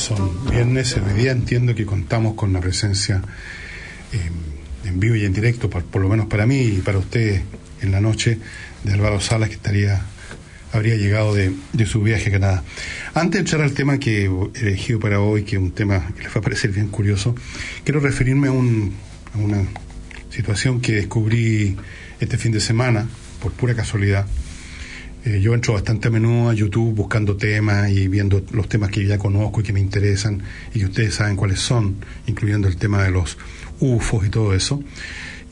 Son 0.00 0.50
viernes. 0.50 0.96
Hoy 0.96 1.12
día 1.12 1.30
entiendo 1.30 1.74
que 1.74 1.84
contamos 1.84 2.32
con 2.32 2.54
la 2.54 2.60
presencia 2.60 3.20
eh, 4.12 4.88
en 4.88 4.98
vivo 4.98 5.14
y 5.14 5.26
en 5.26 5.34
directo, 5.34 5.68
por, 5.68 5.84
por 5.84 6.00
lo 6.00 6.08
menos 6.08 6.24
para 6.24 6.46
mí 6.46 6.58
y 6.58 6.80
para 6.80 6.96
usted 6.96 7.42
en 7.82 7.92
la 7.92 8.00
noche, 8.00 8.38
de 8.82 8.94
Álvaro 8.94 9.20
Salas, 9.20 9.50
que 9.50 9.56
estaría 9.56 10.00
habría 10.72 10.96
llegado 10.96 11.34
de, 11.34 11.52
de, 11.74 11.84
su 11.84 12.00
viaje 12.00 12.30
a 12.30 12.32
Canadá. 12.32 12.64
Antes 13.12 13.32
de 13.32 13.38
entrar 13.40 13.60
al 13.60 13.72
tema 13.72 13.98
que 13.98 14.24
he 14.24 14.60
elegido 14.60 15.00
para 15.00 15.20
hoy, 15.20 15.42
que 15.42 15.56
es 15.56 15.62
un 15.62 15.72
tema 15.72 16.10
que 16.16 16.22
les 16.22 16.34
va 16.34 16.38
a 16.38 16.42
parecer 16.42 16.70
bien 16.70 16.88
curioso, 16.88 17.34
quiero 17.84 18.00
referirme 18.00 18.48
a, 18.48 18.52
un, 18.52 18.94
a 19.34 19.38
una 19.38 19.64
situación 20.30 20.80
que 20.80 20.94
descubrí 20.94 21.76
este 22.20 22.38
fin 22.38 22.52
de 22.52 22.60
semana, 22.60 23.06
por 23.42 23.52
pura 23.52 23.74
casualidad. 23.74 24.26
Eh, 25.24 25.40
yo 25.40 25.54
entro 25.54 25.74
bastante 25.74 26.08
a 26.08 26.10
menudo 26.10 26.48
a 26.48 26.54
YouTube 26.54 26.94
buscando 26.94 27.36
temas 27.36 27.90
y 27.90 28.08
viendo 28.08 28.42
los 28.52 28.68
temas 28.68 28.90
que 28.90 29.06
ya 29.06 29.18
conozco 29.18 29.60
y 29.60 29.64
que 29.64 29.72
me 29.72 29.80
interesan 29.80 30.42
y 30.74 30.78
que 30.78 30.86
ustedes 30.86 31.14
saben 31.14 31.36
cuáles 31.36 31.60
son, 31.60 31.96
incluyendo 32.26 32.68
el 32.68 32.76
tema 32.76 33.02
de 33.02 33.10
los 33.10 33.36
UFOs 33.80 34.26
y 34.26 34.30
todo 34.30 34.54
eso. 34.54 34.82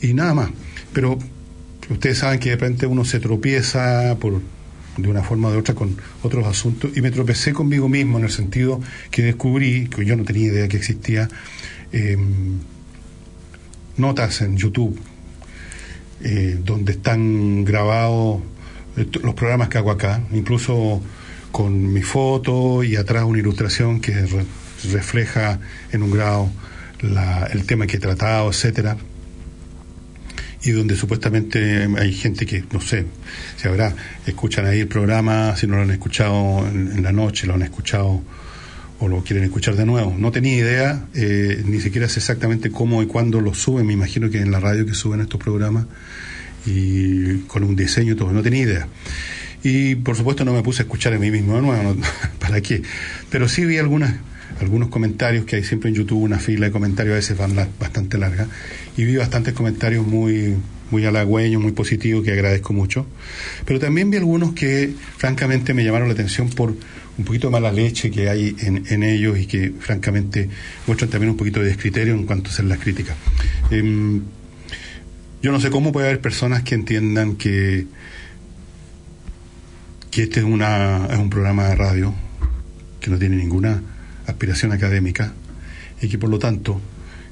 Y 0.00 0.14
nada 0.14 0.32
más. 0.32 0.50
Pero 0.92 1.18
ustedes 1.90 2.18
saben 2.18 2.40
que 2.40 2.50
de 2.50 2.56
repente 2.56 2.86
uno 2.86 3.04
se 3.04 3.20
tropieza 3.20 4.16
por 4.18 4.40
de 4.96 5.08
una 5.08 5.22
forma 5.22 5.48
o 5.48 5.52
de 5.52 5.58
otra 5.58 5.74
con 5.74 5.96
otros 6.22 6.44
asuntos 6.46 6.90
y 6.96 7.02
me 7.02 7.12
tropecé 7.12 7.52
conmigo 7.52 7.88
mismo 7.88 8.18
en 8.18 8.24
el 8.24 8.30
sentido 8.30 8.80
que 9.12 9.22
descubrí, 9.22 9.86
que 9.86 10.04
yo 10.04 10.16
no 10.16 10.24
tenía 10.24 10.48
idea 10.48 10.68
que 10.68 10.76
existía, 10.76 11.28
eh, 11.92 12.16
notas 13.96 14.40
en 14.40 14.56
YouTube 14.56 14.98
eh, 16.20 16.58
donde 16.64 16.92
están 16.92 17.64
grabados 17.64 18.42
los 18.98 19.34
programas 19.34 19.68
que 19.68 19.78
hago 19.78 19.90
acá, 19.90 20.22
incluso 20.32 21.02
con 21.52 21.92
mi 21.92 22.02
foto 22.02 22.84
y 22.84 22.96
atrás 22.96 23.24
una 23.24 23.38
ilustración 23.38 24.00
que 24.00 24.12
re 24.26 24.44
refleja 24.92 25.58
en 25.90 26.04
un 26.04 26.10
grado 26.12 26.48
la, 27.00 27.46
el 27.46 27.64
tema 27.64 27.86
que 27.86 27.96
he 27.96 28.00
tratado, 28.00 28.48
etcétera 28.48 28.96
y 30.62 30.70
donde 30.72 30.96
supuestamente 30.96 31.88
hay 31.98 32.12
gente 32.12 32.44
que, 32.44 32.64
no 32.72 32.80
sé, 32.80 33.06
si 33.56 33.68
habrá, 33.68 33.94
escuchan 34.26 34.66
ahí 34.66 34.80
el 34.80 34.88
programa, 34.88 35.56
si 35.56 35.66
no 35.66 35.76
lo 35.76 35.82
han 35.82 35.90
escuchado 35.90 36.66
en, 36.66 36.92
en 36.92 37.02
la 37.02 37.12
noche, 37.12 37.46
lo 37.46 37.54
han 37.54 37.62
escuchado 37.62 38.22
o 39.00 39.08
lo 39.08 39.22
quieren 39.22 39.44
escuchar 39.44 39.76
de 39.76 39.86
nuevo. 39.86 40.14
No 40.18 40.32
tenía 40.32 40.56
idea, 40.56 41.06
eh, 41.14 41.62
ni 41.64 41.80
siquiera 41.80 42.08
sé 42.08 42.18
exactamente 42.18 42.70
cómo 42.70 43.02
y 43.02 43.06
cuándo 43.06 43.40
lo 43.40 43.54
suben, 43.54 43.86
me 43.86 43.92
imagino 43.92 44.30
que 44.30 44.40
en 44.40 44.50
la 44.50 44.58
radio 44.58 44.84
que 44.84 44.94
suben 44.94 45.20
estos 45.20 45.40
programas 45.40 45.86
y 46.66 47.38
con 47.46 47.64
un 47.64 47.76
diseño 47.76 48.12
y 48.12 48.16
todo, 48.16 48.32
no 48.32 48.42
tenía 48.42 48.62
idea. 48.62 48.88
Y 49.62 49.96
por 49.96 50.16
supuesto 50.16 50.44
no 50.44 50.52
me 50.52 50.62
puse 50.62 50.82
a 50.82 50.84
escuchar 50.84 51.12
a 51.14 51.18
mí 51.18 51.30
mismo 51.30 51.56
de 51.56 51.62
nuevo, 51.62 51.96
¿para 52.38 52.60
qué? 52.60 52.82
Pero 53.30 53.48
sí 53.48 53.64
vi 53.64 53.78
algunas 53.78 54.14
algunos 54.60 54.88
comentarios 54.88 55.44
que 55.44 55.56
hay 55.56 55.64
siempre 55.64 55.90
en 55.90 55.96
YouTube, 55.96 56.22
una 56.22 56.38
fila 56.38 56.66
de 56.66 56.72
comentarios 56.72 57.12
a 57.12 57.16
veces 57.16 57.38
van 57.38 57.54
bastante 57.78 58.18
larga, 58.18 58.48
y 58.96 59.04
vi 59.04 59.16
bastantes 59.16 59.54
comentarios 59.54 60.06
muy, 60.06 60.56
muy 60.90 61.04
halagüeños, 61.04 61.62
muy 61.62 61.72
positivos, 61.72 62.24
que 62.24 62.32
agradezco 62.32 62.72
mucho. 62.72 63.06
Pero 63.64 63.78
también 63.78 64.10
vi 64.10 64.16
algunos 64.16 64.52
que 64.52 64.92
francamente 65.16 65.74
me 65.74 65.84
llamaron 65.84 66.08
la 66.08 66.14
atención 66.14 66.48
por 66.50 66.74
un 67.18 67.24
poquito 67.24 67.48
de 67.48 67.52
mala 67.52 67.72
leche 67.72 68.10
que 68.10 68.28
hay 68.28 68.54
en, 68.60 69.02
ellos 69.02 69.38
y 69.38 69.46
que 69.46 69.72
francamente 69.80 70.48
muestran 70.86 71.10
también 71.10 71.30
un 71.30 71.36
poquito 71.36 71.60
de 71.60 71.66
descriterio 71.66 72.14
en 72.14 72.24
cuanto 72.24 72.50
a 72.50 72.52
hacer 72.52 72.66
las 72.66 72.78
críticas. 72.78 73.16
Eh, 73.70 74.20
yo 75.42 75.52
no 75.52 75.60
sé 75.60 75.70
cómo 75.70 75.92
puede 75.92 76.08
haber 76.08 76.20
personas 76.20 76.62
que 76.62 76.74
entiendan 76.74 77.36
que, 77.36 77.86
que 80.10 80.24
este 80.24 80.40
es, 80.40 80.46
una, 80.46 81.06
es 81.10 81.18
un 81.18 81.30
programa 81.30 81.68
de 81.68 81.76
radio 81.76 82.14
que 83.00 83.10
no 83.10 83.18
tiene 83.18 83.36
ninguna 83.36 83.82
aspiración 84.26 84.72
académica 84.72 85.32
y 86.00 86.08
que 86.08 86.18
por 86.18 86.28
lo 86.28 86.38
tanto 86.38 86.80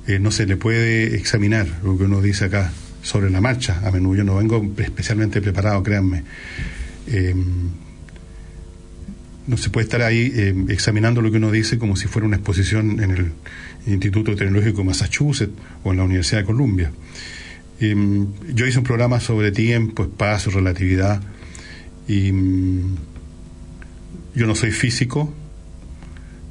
eh, 0.06 0.18
no 0.18 0.30
se 0.30 0.46
le 0.46 0.56
puede 0.56 1.16
examinar 1.16 1.66
lo 1.82 1.98
que 1.98 2.04
uno 2.04 2.22
dice 2.22 2.44
acá 2.44 2.72
sobre 3.02 3.30
la 3.30 3.40
marcha. 3.40 3.80
A 3.84 3.90
menudo 3.90 4.16
yo 4.16 4.24
no 4.24 4.36
vengo 4.36 4.64
especialmente 4.78 5.40
preparado, 5.40 5.82
créanme. 5.82 6.22
Eh, 7.08 7.34
no 9.46 9.56
se 9.56 9.70
puede 9.70 9.84
estar 9.84 10.02
ahí 10.02 10.32
eh, 10.34 10.54
examinando 10.68 11.22
lo 11.22 11.30
que 11.30 11.36
uno 11.36 11.50
dice 11.50 11.78
como 11.78 11.96
si 11.96 12.08
fuera 12.08 12.26
una 12.26 12.36
exposición 12.36 13.02
en 13.02 13.10
el 13.10 13.32
Instituto 13.86 14.34
Tecnológico 14.34 14.78
de 14.78 14.84
Massachusetts 14.84 15.54
o 15.84 15.92
en 15.92 15.98
la 15.98 16.04
Universidad 16.04 16.40
de 16.40 16.46
Columbia. 16.46 16.92
Eh, 17.78 18.26
yo 18.54 18.66
hice 18.66 18.78
un 18.78 18.84
programa 18.84 19.20
sobre 19.20 19.52
tiempo, 19.52 20.04
espacio, 20.04 20.50
relatividad 20.50 21.20
y 22.08 22.32
mm, 22.32 22.96
yo 24.34 24.46
no 24.46 24.54
soy 24.54 24.70
físico, 24.70 25.32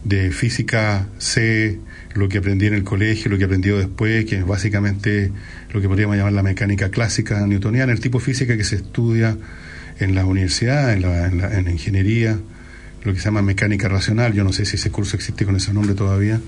de 0.04 0.30
física 0.32 1.08
sé 1.18 1.80
lo 2.14 2.30
que 2.30 2.38
aprendí 2.38 2.68
en 2.68 2.76
el 2.76 2.84
colegio, 2.84 3.32
lo 3.32 3.38
que 3.38 3.44
he 3.44 3.46
aprendido 3.46 3.78
después, 3.80 4.26
que 4.26 4.38
es 4.38 4.46
básicamente 4.46 5.32
lo 5.74 5.82
que 5.82 5.88
podríamos 5.88 6.16
llamar 6.16 6.34
la 6.34 6.44
mecánica 6.44 6.90
clásica 6.90 7.46
newtoniana, 7.48 7.92
el 7.92 8.00
tipo 8.00 8.20
de 8.20 8.26
física 8.26 8.56
que 8.56 8.64
se 8.64 8.76
estudia 8.76 9.36
en 10.00 10.14
la 10.14 10.26
universidad, 10.26 10.94
en 10.94 11.02
la, 11.02 11.26
en 11.26 11.38
la, 11.40 11.58
en 11.58 11.70
ingeniería, 11.70 12.38
lo 13.04 13.14
que 13.14 13.20
se 13.20 13.26
llama 13.26 13.42
mecánica 13.42 13.88
racional. 13.88 14.34
Yo 14.34 14.44
no 14.44 14.54
sé 14.54 14.66
si 14.66 14.76
ese 14.76 14.92
curso 14.92 15.16
existe 15.16 15.46
con 15.46 15.56
ese 15.56 15.74
nombre 15.74 15.96
todavía. 15.96 16.40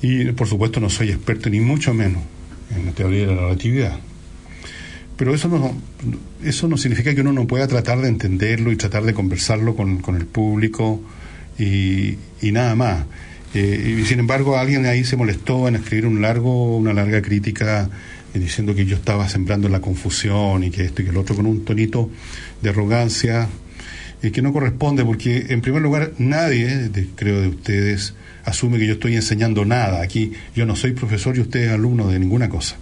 Y 0.00 0.32
por 0.32 0.46
supuesto 0.46 0.80
no 0.80 0.88
soy 0.88 1.10
experto 1.10 1.50
ni 1.50 1.60
mucho 1.60 1.92
menos 1.92 2.22
en 2.74 2.86
la 2.86 2.92
teoría 2.92 3.26
de 3.26 3.34
la 3.34 3.42
relatividad. 3.42 3.98
Pero 5.16 5.34
eso 5.34 5.48
no, 5.48 5.72
eso 6.44 6.68
no 6.68 6.76
significa 6.76 7.14
que 7.14 7.22
uno 7.22 7.32
no 7.32 7.46
pueda 7.46 7.66
tratar 7.66 8.00
de 8.00 8.08
entenderlo 8.08 8.70
y 8.70 8.76
tratar 8.76 9.02
de 9.02 9.14
conversarlo 9.14 9.74
con, 9.74 9.98
con 9.98 10.14
el 10.14 10.26
público 10.26 11.00
y, 11.58 12.16
y 12.40 12.52
nada 12.52 12.74
más. 12.76 13.04
Eh, 13.54 13.98
y 14.00 14.04
sin 14.04 14.20
embargo, 14.20 14.56
alguien 14.56 14.86
ahí 14.86 15.04
se 15.04 15.16
molestó 15.16 15.68
en 15.68 15.76
escribir 15.76 16.06
un 16.06 16.20
largo, 16.20 16.76
una 16.76 16.92
larga 16.92 17.22
crítica 17.22 17.88
eh, 18.34 18.38
diciendo 18.38 18.74
que 18.74 18.84
yo 18.84 18.96
estaba 18.96 19.28
sembrando 19.28 19.68
la 19.68 19.80
confusión 19.80 20.62
y 20.64 20.70
que 20.70 20.84
esto 20.84 21.02
y 21.02 21.06
que 21.06 21.10
el 21.10 21.16
otro 21.16 21.34
con 21.34 21.46
un 21.46 21.64
tonito 21.64 22.10
de 22.62 22.70
arrogancia 22.70 23.48
eh, 24.22 24.32
que 24.32 24.42
no 24.42 24.52
corresponde 24.52 25.04
porque 25.04 25.46
en 25.50 25.60
primer 25.60 25.82
lugar 25.82 26.12
nadie, 26.18 26.90
creo 27.14 27.40
de 27.40 27.48
ustedes, 27.48 28.14
asume 28.44 28.78
que 28.78 28.86
yo 28.86 28.94
estoy 28.94 29.14
enseñando 29.14 29.64
nada. 29.64 30.02
Aquí 30.02 30.32
yo 30.54 30.66
no 30.66 30.76
soy 30.76 30.92
profesor 30.92 31.36
y 31.36 31.40
usted 31.40 31.60
es 31.60 31.72
alumno 31.72 32.08
de 32.08 32.18
ninguna 32.18 32.48
cosa. 32.48 32.76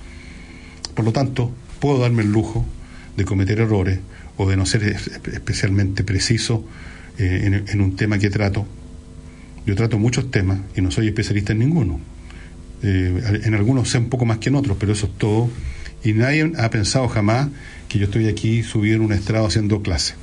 Por 0.95 1.05
lo 1.05 1.13
tanto, 1.13 1.53
puedo 1.81 1.99
darme 1.99 2.23
el 2.23 2.33
lujo 2.33 2.65
de 3.17 3.25
cometer 3.25 3.61
errores 3.61 3.99
o 4.37 4.49
de 4.49 4.57
no 4.57 4.67
ser 4.67 4.83
especialmente 4.85 6.05
preciso 6.05 6.65
eh, 7.19 7.43
en, 7.45 7.65
en, 7.69 7.81
un 7.81 7.97
tema 7.97 8.19
que 8.19 8.31
trato. 8.31 8.67
Yo 9.67 9.75
trato 9.75 9.99
muchos 9.99 10.31
temas 10.31 10.59
y 10.77 10.81
no 10.81 10.91
soy 10.91 11.09
especialista 11.09 11.53
en 11.53 11.59
ninguno. 11.59 12.01
Eh, 12.83 13.43
en 13.45 13.55
algunos 13.55 13.89
sé 13.89 13.99
un 13.99 14.09
poco 14.09 14.27
más 14.27 14.39
que 14.39 14.49
en 14.49 14.57
otros, 14.57 14.77
pero 14.79 14.93
eso 14.93 15.07
es 15.07 15.19
todo. 15.19 15.51
Y 16.05 16.13
nadie 16.13 16.53
ha 16.59 16.71
pensado 16.71 17.09
jamás 17.09 17.49
que 17.89 17.99
yo 17.99 18.05
estoy 18.05 18.29
aquí 18.29 18.63
subido 18.63 18.97
en 18.97 19.03
un 19.03 19.13
estrado 19.13 19.47
haciendo 19.47 19.83
clase. 19.83 20.15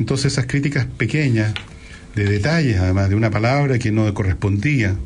Entonces 0.00 0.32
esas 0.32 0.46
críticas 0.46 0.86
pequeñas, 0.86 1.54
de 2.14 2.24
detalles, 2.24 2.78
además 2.78 3.08
de 3.08 3.14
una 3.14 3.30
palabra 3.30 3.78
que 3.78 3.92
no 3.92 4.12
correspondía. 4.14 4.96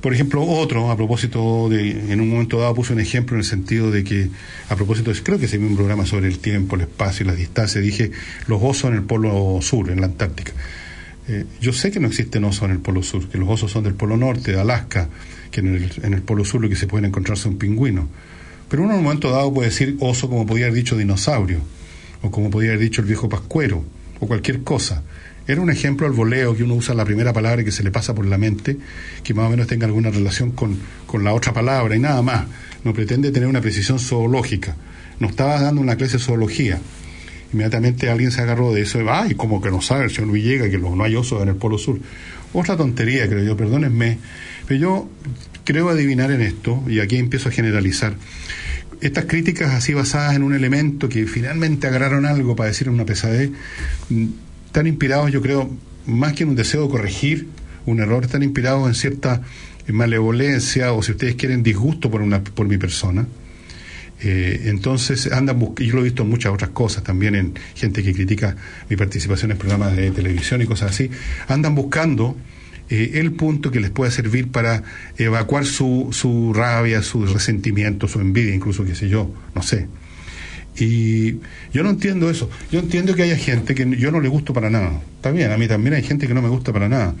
Por 0.00 0.14
ejemplo, 0.14 0.42
otro, 0.42 0.90
a 0.90 0.96
propósito 0.96 1.68
de, 1.68 1.90
en 1.90 2.20
un 2.20 2.30
momento 2.30 2.58
dado 2.58 2.74
puse 2.74 2.92
un 2.92 3.00
ejemplo 3.00 3.36
en 3.36 3.40
el 3.40 3.46
sentido 3.46 3.90
de 3.90 4.04
que, 4.04 4.30
a 4.68 4.76
propósito, 4.76 5.12
creo 5.22 5.38
que 5.38 5.48
se 5.48 5.58
vio 5.58 5.66
un 5.66 5.76
programa 5.76 6.06
sobre 6.06 6.28
el 6.28 6.38
tiempo, 6.38 6.76
el 6.76 6.82
espacio 6.82 7.24
y 7.24 7.26
las 7.28 7.36
distancias, 7.36 7.84
dije 7.84 8.10
los 8.46 8.62
osos 8.62 8.90
en 8.90 8.96
el 8.96 9.02
polo 9.02 9.58
sur, 9.60 9.90
en 9.90 10.00
la 10.00 10.06
Antártica. 10.06 10.52
Eh, 11.28 11.44
yo 11.60 11.72
sé 11.72 11.90
que 11.90 12.00
no 12.00 12.08
existen 12.08 12.44
osos 12.44 12.62
en 12.64 12.70
el 12.70 12.78
polo 12.78 13.02
sur, 13.02 13.28
que 13.28 13.36
los 13.36 13.48
osos 13.48 13.70
son 13.70 13.84
del 13.84 13.94
polo 13.94 14.16
norte, 14.16 14.52
de 14.52 14.60
Alaska, 14.60 15.08
que 15.50 15.60
en 15.60 15.74
el, 15.74 15.92
en 16.02 16.14
el 16.14 16.22
polo 16.22 16.44
sur 16.44 16.62
lo 16.62 16.68
que 16.68 16.76
se 16.76 16.86
pueden 16.86 17.06
encontrarse 17.06 17.48
un 17.48 17.58
pingüino. 17.58 18.08
Pero 18.70 18.84
uno 18.84 18.92
en 18.92 18.98
un 18.98 19.04
momento 19.04 19.30
dado 19.30 19.52
puede 19.52 19.68
decir 19.68 19.96
oso 20.00 20.30
como 20.30 20.46
podía 20.46 20.66
haber 20.66 20.76
dicho 20.76 20.96
dinosaurio, 20.96 21.58
o 22.22 22.30
como 22.30 22.50
podía 22.50 22.70
haber 22.70 22.80
dicho 22.80 23.02
el 23.02 23.08
viejo 23.08 23.28
pascuero, 23.28 23.84
o 24.20 24.26
cualquier 24.26 24.62
cosa. 24.62 25.02
Era 25.46 25.60
un 25.60 25.70
ejemplo 25.70 26.06
al 26.06 26.12
voleo 26.12 26.56
que 26.56 26.62
uno 26.62 26.74
usa 26.74 26.94
la 26.94 27.04
primera 27.04 27.32
palabra 27.32 27.64
que 27.64 27.72
se 27.72 27.82
le 27.82 27.90
pasa 27.90 28.14
por 28.14 28.26
la 28.26 28.38
mente, 28.38 28.76
que 29.24 29.34
más 29.34 29.46
o 29.46 29.50
menos 29.50 29.66
tenga 29.66 29.86
alguna 29.86 30.10
relación 30.10 30.52
con, 30.52 30.78
con 31.06 31.24
la 31.24 31.32
otra 31.32 31.52
palabra 31.52 31.96
y 31.96 31.98
nada 31.98 32.22
más. 32.22 32.46
No 32.84 32.94
pretende 32.94 33.32
tener 33.32 33.48
una 33.48 33.60
precisión 33.60 33.98
zoológica. 33.98 34.76
Nos 35.18 35.32
estaba 35.32 35.60
dando 35.60 35.80
una 35.80 35.96
clase 35.96 36.18
de 36.18 36.22
zoología. 36.22 36.78
Inmediatamente 37.52 38.08
alguien 38.08 38.30
se 38.30 38.42
agarró 38.42 38.72
de 38.72 38.82
eso. 38.82 39.00
Ay, 39.10 39.34
como 39.34 39.60
que 39.60 39.70
no 39.70 39.80
sabe 39.80 40.04
el 40.04 40.10
señor 40.10 40.32
Villegas 40.32 40.68
que 40.68 40.78
no 40.78 41.02
hay 41.02 41.16
osos 41.16 41.42
en 41.42 41.48
el 41.48 41.56
Polo 41.56 41.78
Sur. 41.78 41.98
otra 42.52 42.76
tontería, 42.76 43.28
creo 43.28 43.42
yo, 43.42 43.56
perdónenme, 43.56 44.18
pero 44.68 44.80
yo 44.80 45.08
creo 45.64 45.88
adivinar 45.88 46.30
en 46.30 46.42
esto, 46.42 46.82
y 46.86 47.00
aquí 47.00 47.16
empiezo 47.16 47.48
a 47.48 47.52
generalizar. 47.52 48.14
Estas 49.00 49.24
críticas 49.24 49.72
así 49.72 49.94
basadas 49.94 50.34
en 50.34 50.42
un 50.42 50.54
elemento 50.54 51.08
que 51.08 51.26
finalmente 51.26 51.86
agarraron 51.86 52.26
algo 52.26 52.54
para 52.54 52.68
decir 52.68 52.88
una 52.88 53.06
pesadez, 53.06 53.50
mm, 54.08 54.26
están 54.66 54.86
inspirados, 54.86 55.32
yo 55.32 55.40
creo, 55.40 55.70
más 56.06 56.34
que 56.34 56.42
en 56.42 56.50
un 56.50 56.56
deseo 56.56 56.82
de 56.82 56.88
corregir 56.90 57.48
un 57.86 58.00
error, 58.00 58.24
están 58.24 58.42
inspirados 58.42 58.86
en 58.86 58.94
cierta 58.94 59.42
malevolencia 59.88 60.92
o 60.92 61.02
si 61.02 61.12
ustedes 61.12 61.34
quieren 61.34 61.62
disgusto 61.62 62.10
por, 62.10 62.22
una, 62.22 62.42
por 62.42 62.68
mi 62.68 62.78
persona. 62.78 63.26
Eh, 64.22 64.64
entonces 64.66 65.32
andan 65.32 65.58
y 65.78 65.86
yo 65.86 65.94
lo 65.94 66.00
he 66.02 66.04
visto 66.04 66.24
en 66.24 66.28
muchas 66.28 66.52
otras 66.52 66.70
cosas 66.70 67.02
también 67.02 67.34
en 67.34 67.54
gente 67.74 68.02
que 68.02 68.12
critica 68.12 68.54
mi 68.90 68.96
participación 68.96 69.50
en 69.50 69.56
programas 69.56 69.96
de 69.96 70.10
televisión 70.10 70.60
y 70.60 70.66
cosas 70.66 70.90
así 70.90 71.10
andan 71.48 71.74
buscando 71.74 72.36
eh, 72.90 73.12
el 73.14 73.32
punto 73.32 73.70
que 73.70 73.80
les 73.80 73.90
pueda 73.90 74.10
servir 74.10 74.48
para 74.48 74.82
evacuar 75.16 75.64
su, 75.64 76.08
su 76.12 76.52
rabia 76.52 77.02
su 77.02 77.24
resentimiento 77.26 78.08
su 78.08 78.20
envidia 78.20 78.54
incluso 78.54 78.84
qué 78.84 78.94
sé 78.94 79.08
yo 79.08 79.30
no 79.54 79.62
sé 79.62 79.88
y 80.76 81.38
yo 81.72 81.82
no 81.82 81.90
entiendo 81.90 82.30
eso 82.30 82.50
yo 82.70 82.80
entiendo 82.80 83.14
que 83.14 83.22
haya 83.22 83.36
gente 83.36 83.74
que 83.74 83.88
yo 83.96 84.10
no 84.10 84.20
le 84.20 84.28
gusto 84.28 84.52
para 84.52 84.70
nada 84.70 85.00
está 85.16 85.30
bien 85.30 85.50
a 85.50 85.56
mí 85.56 85.66
también 85.68 85.94
hay 85.94 86.02
gente 86.02 86.26
que 86.26 86.34
no 86.34 86.42
me 86.42 86.48
gusta 86.48 86.72
para 86.72 86.88
nada 86.88 87.14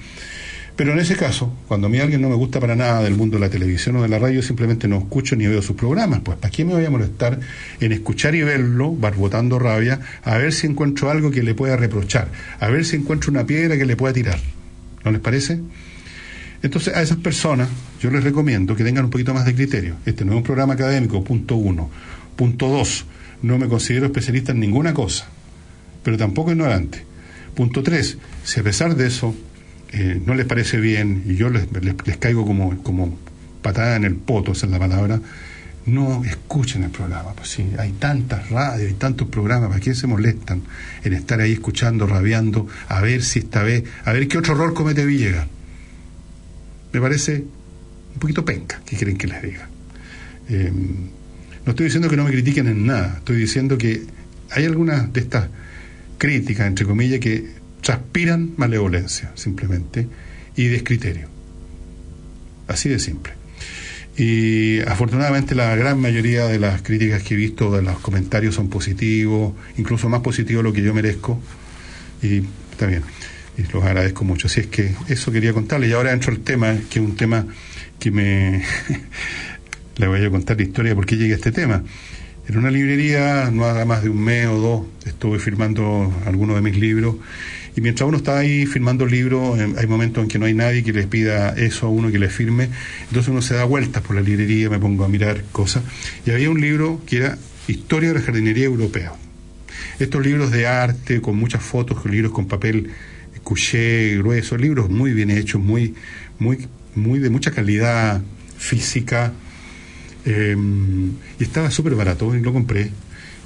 pero 0.80 0.94
en 0.94 0.98
ese 0.98 1.14
caso, 1.14 1.52
cuando 1.68 1.88
a 1.88 1.90
mí 1.90 1.98
alguien 1.98 2.22
no 2.22 2.30
me 2.30 2.36
gusta 2.36 2.58
para 2.58 2.74
nada 2.74 3.02
del 3.02 3.14
mundo 3.14 3.36
de 3.36 3.40
la 3.40 3.50
televisión 3.50 3.96
o 3.96 4.02
de 4.02 4.08
la 4.08 4.18
radio, 4.18 4.40
simplemente 4.40 4.88
no 4.88 4.96
escucho 4.96 5.36
ni 5.36 5.46
veo 5.46 5.60
sus 5.60 5.76
programas. 5.76 6.20
Pues, 6.20 6.38
¿para 6.38 6.50
qué 6.50 6.64
me 6.64 6.72
voy 6.72 6.86
a 6.86 6.88
molestar 6.88 7.38
en 7.80 7.92
escuchar 7.92 8.34
y 8.34 8.42
verlo, 8.42 8.90
barbotando 8.90 9.58
rabia, 9.58 10.00
a 10.22 10.38
ver 10.38 10.54
si 10.54 10.66
encuentro 10.66 11.10
algo 11.10 11.30
que 11.30 11.42
le 11.42 11.54
pueda 11.54 11.76
reprochar, 11.76 12.28
a 12.58 12.68
ver 12.68 12.86
si 12.86 12.96
encuentro 12.96 13.30
una 13.30 13.44
piedra 13.44 13.76
que 13.76 13.84
le 13.84 13.94
pueda 13.94 14.14
tirar? 14.14 14.38
¿No 15.04 15.10
les 15.10 15.20
parece? 15.20 15.60
Entonces, 16.62 16.94
a 16.94 17.02
esas 17.02 17.18
personas 17.18 17.68
yo 18.00 18.10
les 18.10 18.22
recomiendo 18.22 18.76
que 18.76 18.84
tengan 18.84 19.06
un 19.06 19.10
poquito 19.10 19.32
más 19.32 19.46
de 19.46 19.54
criterio. 19.54 19.96
Este 20.04 20.24
no 20.24 20.32
es 20.32 20.38
un 20.38 20.42
programa 20.42 20.74
académico, 20.74 21.24
punto 21.24 21.56
uno. 21.56 21.90
Punto 22.36 22.68
dos, 22.68 23.06
no 23.42 23.58
me 23.58 23.68
considero 23.68 24.06
especialista 24.06 24.52
en 24.52 24.60
ninguna 24.60 24.94
cosa, 24.94 25.26
pero 26.02 26.16
tampoco 26.16 26.52
ignorante. 26.52 27.04
Punto 27.54 27.82
tres, 27.82 28.18
si 28.44 28.60
a 28.60 28.62
pesar 28.62 28.96
de 28.96 29.06
eso 29.06 29.34
eh, 29.92 30.20
no 30.24 30.34
les 30.34 30.46
parece 30.46 30.78
bien 30.78 31.24
y 31.26 31.34
yo 31.36 31.50
les, 31.50 31.66
les, 31.72 32.16
caigo 32.18 32.46
como, 32.46 32.82
como 32.82 33.18
patada 33.62 33.96
en 33.96 34.04
el 34.04 34.14
poto, 34.14 34.52
esa 34.52 34.66
es 34.66 34.72
la 34.72 34.78
palabra, 34.78 35.20
no 35.86 36.24
escuchen 36.24 36.84
el 36.84 36.90
programa. 36.90 37.32
Pues 37.34 37.48
sí, 37.48 37.66
hay 37.78 37.92
tantas 37.92 38.50
radios 38.50 38.90
y 38.90 38.94
tantos 38.94 39.28
programas, 39.28 39.68
¿para 39.68 39.80
qué 39.80 39.94
se 39.94 40.06
molestan 40.06 40.62
en 41.04 41.12
estar 41.12 41.40
ahí 41.40 41.52
escuchando, 41.52 42.06
rabiando, 42.06 42.66
a 42.88 43.00
ver 43.00 43.22
si 43.22 43.40
esta 43.40 43.62
vez, 43.62 43.84
a 44.04 44.12
ver 44.12 44.28
qué 44.28 44.38
otro 44.38 44.54
error 44.54 44.74
comete 44.74 45.04
Villegas? 45.04 45.46
Me 46.92 47.00
parece 47.00 47.44
un 48.14 48.18
poquito 48.18 48.44
penca, 48.44 48.80
¿qué 48.84 48.96
quieren 48.96 49.16
que 49.16 49.26
les 49.26 49.42
diga? 49.42 49.68
Eh, 50.48 50.72
no 51.64 51.70
estoy 51.70 51.84
diciendo 51.84 52.08
que 52.08 52.16
no 52.16 52.24
me 52.24 52.30
critiquen 52.30 52.66
en 52.66 52.86
nada, 52.86 53.16
estoy 53.18 53.36
diciendo 53.36 53.78
que 53.78 54.02
hay 54.50 54.64
algunas 54.64 55.12
de 55.12 55.20
estas 55.20 55.48
críticas, 56.18 56.66
entre 56.66 56.84
comillas, 56.84 57.20
que 57.20 57.60
transpiran 57.80 58.52
malevolencia, 58.56 59.32
simplemente, 59.36 60.06
y 60.56 60.66
descriterio. 60.66 61.28
Así 62.66 62.88
de 62.88 62.98
simple. 62.98 63.39
Y 64.20 64.80
afortunadamente 64.80 65.54
la 65.54 65.74
gran 65.74 65.98
mayoría 65.98 66.46
de 66.46 66.58
las 66.58 66.82
críticas 66.82 67.22
que 67.22 67.32
he 67.32 67.36
visto, 67.38 67.74
de 67.74 67.80
los 67.80 68.00
comentarios 68.00 68.54
son 68.54 68.68
positivos, 68.68 69.54
incluso 69.78 70.10
más 70.10 70.20
positivos 70.20 70.62
de 70.62 70.68
lo 70.68 70.74
que 70.74 70.82
yo 70.82 70.92
merezco. 70.92 71.40
Y 72.22 72.42
está 72.70 72.84
bien, 72.84 73.02
y 73.56 73.62
los 73.72 73.82
agradezco 73.82 74.24
mucho. 74.24 74.48
Así 74.48 74.60
es 74.60 74.66
que 74.66 74.94
eso 75.08 75.32
quería 75.32 75.54
contarles. 75.54 75.88
Y 75.88 75.94
ahora 75.94 76.12
entro 76.12 76.34
el 76.34 76.40
tema, 76.40 76.76
que 76.90 76.98
es 76.98 77.04
un 77.06 77.16
tema 77.16 77.46
que 77.98 78.10
me... 78.10 78.62
Le 79.96 80.06
voy 80.06 80.22
a 80.22 80.28
contar 80.28 80.58
la 80.58 80.64
historia 80.64 80.90
de 80.90 80.96
por 80.96 81.06
qué 81.06 81.16
llegué 81.16 81.32
a 81.32 81.36
este 81.36 81.50
tema. 81.50 81.82
En 82.46 82.58
una 82.58 82.70
librería, 82.70 83.50
no 83.50 83.64
haga 83.64 83.86
más 83.86 84.02
de 84.02 84.10
un 84.10 84.22
mes 84.22 84.48
o 84.48 84.58
dos, 84.58 84.86
estuve 85.06 85.38
firmando 85.38 86.12
algunos 86.26 86.56
de 86.56 86.60
mis 86.60 86.76
libros 86.76 87.16
mientras 87.80 88.06
uno 88.08 88.18
está 88.18 88.38
ahí 88.38 88.66
firmando 88.66 89.06
libros, 89.06 89.58
hay 89.58 89.86
momentos 89.86 90.22
en 90.22 90.28
que 90.28 90.38
no 90.38 90.46
hay 90.46 90.54
nadie 90.54 90.82
que 90.82 90.92
les 90.92 91.06
pida 91.06 91.50
eso 91.50 91.86
a 91.86 91.88
uno 91.88 92.10
que 92.12 92.18
le 92.18 92.28
firme. 92.28 92.68
Entonces 93.08 93.28
uno 93.28 93.42
se 93.42 93.54
da 93.54 93.64
vueltas 93.64 94.02
por 94.02 94.14
la 94.16 94.22
librería, 94.22 94.70
me 94.70 94.78
pongo 94.78 95.04
a 95.04 95.08
mirar 95.08 95.44
cosas. 95.52 95.82
Y 96.26 96.30
había 96.30 96.50
un 96.50 96.60
libro 96.60 97.00
que 97.06 97.16
era 97.18 97.38
Historia 97.68 98.08
de 98.08 98.16
la 98.16 98.20
jardinería 98.22 98.64
europea. 98.64 99.12
Estos 100.00 100.24
libros 100.24 100.50
de 100.50 100.66
arte, 100.66 101.20
con 101.20 101.36
muchas 101.36 101.62
fotos, 101.62 102.04
libros 102.06 102.32
con 102.32 102.46
papel 102.46 102.90
couché, 103.44 104.16
grueso, 104.18 104.56
libros 104.56 104.90
muy 104.90 105.12
bien 105.12 105.30
hechos, 105.30 105.60
muy, 105.60 105.94
muy, 106.38 106.68
muy 106.94 107.20
de 107.20 107.30
mucha 107.30 107.52
calidad 107.52 108.20
física. 108.58 109.32
Em, 110.24 111.12
y 111.38 111.44
estaba 111.44 111.70
súper 111.70 111.94
barato 111.94 112.34
y 112.34 112.40
lo 112.40 112.52
compré 112.52 112.90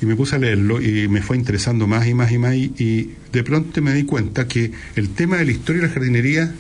y 0.05 0.06
me 0.06 0.17
puse 0.17 0.37
a 0.37 0.39
leerlo 0.39 0.83
y 0.83 1.09
me 1.09 1.23
fue 1.23 1.39
interesando 1.39 1.87
más 1.87 2.06
y 2.06 2.12
más 2.12 2.31
y 2.31 2.37
más 2.37 2.55
y, 2.55 3.11
de 3.33 3.43
pronto 3.43 3.81
me 3.81 3.95
di 3.95 4.05
cuenta 4.05 4.47
que 4.47 4.71
el 4.97 5.09
tema 5.09 5.39
de 5.39 5.47
la 5.47 5.51
historia 5.51 5.81
de 5.81 5.89
la 5.89 5.95
jardinería 5.95 6.53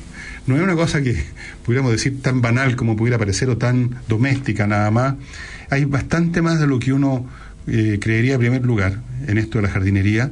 no 0.46 0.56
es 0.56 0.62
una 0.62 0.74
cosa 0.74 1.02
que 1.02 1.14
pudiéramos 1.64 1.92
decir 1.92 2.22
tan 2.22 2.40
banal 2.40 2.74
como 2.74 2.96
pudiera 2.96 3.18
parecer 3.18 3.50
o 3.50 3.58
tan 3.58 3.96
doméstica 4.08 4.66
nada 4.66 4.90
más. 4.90 5.14
Hay 5.70 5.84
bastante 5.84 6.40
más 6.40 6.58
de 6.58 6.66
lo 6.66 6.78
que 6.78 6.92
uno 6.92 7.28
eh, 7.66 7.98
creería 8.00 8.34
en 8.34 8.40
primer 8.40 8.64
lugar 8.64 9.00
en 9.26 9.36
esto 9.36 9.58
de 9.58 9.62
la 9.62 9.70
jardinería. 9.70 10.30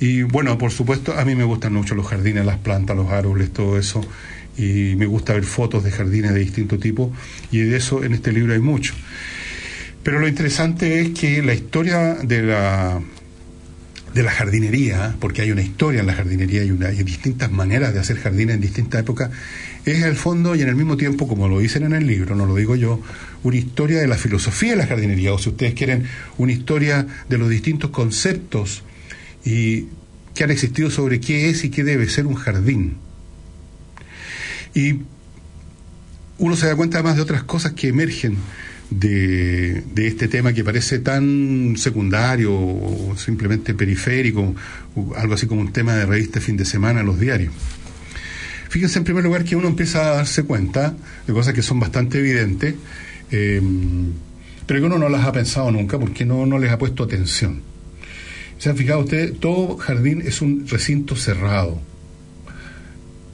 Y 0.00 0.22
bueno, 0.22 0.56
por 0.56 0.70
supuesto, 0.70 1.16
a 1.16 1.24
mí 1.26 1.34
me 1.34 1.44
gustan 1.44 1.74
mucho 1.74 1.94
los 1.94 2.06
jardines, 2.06 2.44
las 2.44 2.58
plantas, 2.58 2.96
los 2.96 3.10
árboles, 3.10 3.52
todo 3.52 3.78
eso. 3.78 4.00
Y 4.56 4.94
me 4.96 5.06
gusta 5.06 5.34
ver 5.34 5.44
fotos 5.44 5.84
de 5.84 5.90
jardines 5.90 6.32
de 6.32 6.40
distinto 6.40 6.78
tipo. 6.78 7.12
Y 7.52 7.58
de 7.60 7.76
eso 7.76 8.02
en 8.02 8.14
este 8.14 8.32
libro 8.32 8.54
hay 8.54 8.60
mucho. 8.60 8.94
Pero 10.02 10.18
lo 10.18 10.28
interesante 10.28 11.00
es 11.00 11.10
que 11.10 11.42
la 11.42 11.52
historia 11.52 12.14
de 12.14 12.42
la, 12.42 13.00
de 14.14 14.22
la 14.22 14.30
jardinería, 14.30 15.14
porque 15.20 15.42
hay 15.42 15.52
una 15.52 15.62
historia 15.62 16.00
en 16.00 16.06
la 16.06 16.14
jardinería 16.14 16.64
y, 16.64 16.70
una, 16.70 16.88
hay 16.88 17.02
distintas 17.02 17.50
maneras 17.50 17.92
de 17.92 18.00
hacer 18.00 18.16
jardines 18.16 18.54
en 18.54 18.62
distintas 18.62 19.02
épocas, 19.02 19.30
es 19.84 20.02
el 20.02 20.16
fondo 20.16 20.54
y 20.54 20.62
en 20.62 20.68
el 20.68 20.74
mismo 20.74 20.96
tiempo, 20.96 21.28
como 21.28 21.48
lo 21.48 21.58
dicen 21.58 21.84
en 21.84 21.92
el 21.92 22.06
libro, 22.06 22.34
no 22.34 22.46
lo 22.46 22.54
digo 22.54 22.76
yo, 22.76 23.00
una 23.42 23.56
historia 23.56 24.00
de 24.00 24.06
la 24.06 24.16
filosofía 24.16 24.70
de 24.70 24.76
la 24.76 24.86
jardinería, 24.86 25.34
o 25.34 25.38
si 25.38 25.50
ustedes 25.50 25.74
quieren, 25.74 26.04
una 26.38 26.52
historia 26.52 27.06
de 27.28 27.38
los 27.38 27.50
distintos 27.50 27.90
conceptos 27.90 28.82
y 29.44 29.88
que 30.34 30.44
han 30.44 30.50
existido 30.50 30.90
sobre 30.90 31.20
qué 31.20 31.50
es 31.50 31.64
y 31.64 31.70
qué 31.70 31.84
debe 31.84 32.08
ser 32.08 32.26
un 32.26 32.34
jardín. 32.34 32.96
Y 34.74 35.00
uno 36.38 36.56
se 36.56 36.66
da 36.66 36.76
cuenta 36.76 36.98
además 36.98 37.16
de 37.16 37.22
otras 37.22 37.42
cosas 37.42 37.72
que 37.72 37.88
emergen 37.88 38.36
de, 38.90 39.84
este 39.96 40.28
tema 40.28 40.52
que 40.52 40.64
parece 40.64 40.98
tan 40.98 41.76
secundario 41.76 42.52
o 42.52 43.14
simplemente 43.16 43.74
periférico, 43.74 44.54
algo 45.16 45.34
así 45.34 45.46
como 45.46 45.60
un 45.60 45.72
tema 45.72 45.94
de 45.94 46.06
revista 46.06 46.40
fin 46.40 46.56
de 46.56 46.64
semana 46.64 47.02
los 47.02 47.18
diarios. 47.18 47.52
Fíjense 48.68 48.98
en 48.98 49.04
primer 49.04 49.24
lugar 49.24 49.44
que 49.44 49.56
uno 49.56 49.68
empieza 49.68 50.06
a 50.06 50.16
darse 50.16 50.44
cuenta 50.44 50.94
de 51.26 51.32
cosas 51.32 51.54
que 51.54 51.62
son 51.62 51.80
bastante 51.80 52.18
evidentes, 52.18 52.74
eh, 53.30 53.60
pero 54.66 54.80
que 54.80 54.86
uno 54.86 54.98
no 54.98 55.08
las 55.08 55.24
ha 55.24 55.32
pensado 55.32 55.70
nunca 55.70 55.98
porque 55.98 56.24
no, 56.24 56.46
no 56.46 56.58
les 56.58 56.70
ha 56.70 56.78
puesto 56.78 57.02
atención. 57.04 57.62
¿Se 58.58 58.68
han 58.70 58.76
fijado 58.76 59.00
ustedes? 59.00 59.40
Todo 59.40 59.76
jardín 59.78 60.22
es 60.24 60.42
un 60.42 60.68
recinto 60.68 61.16
cerrado, 61.16 61.80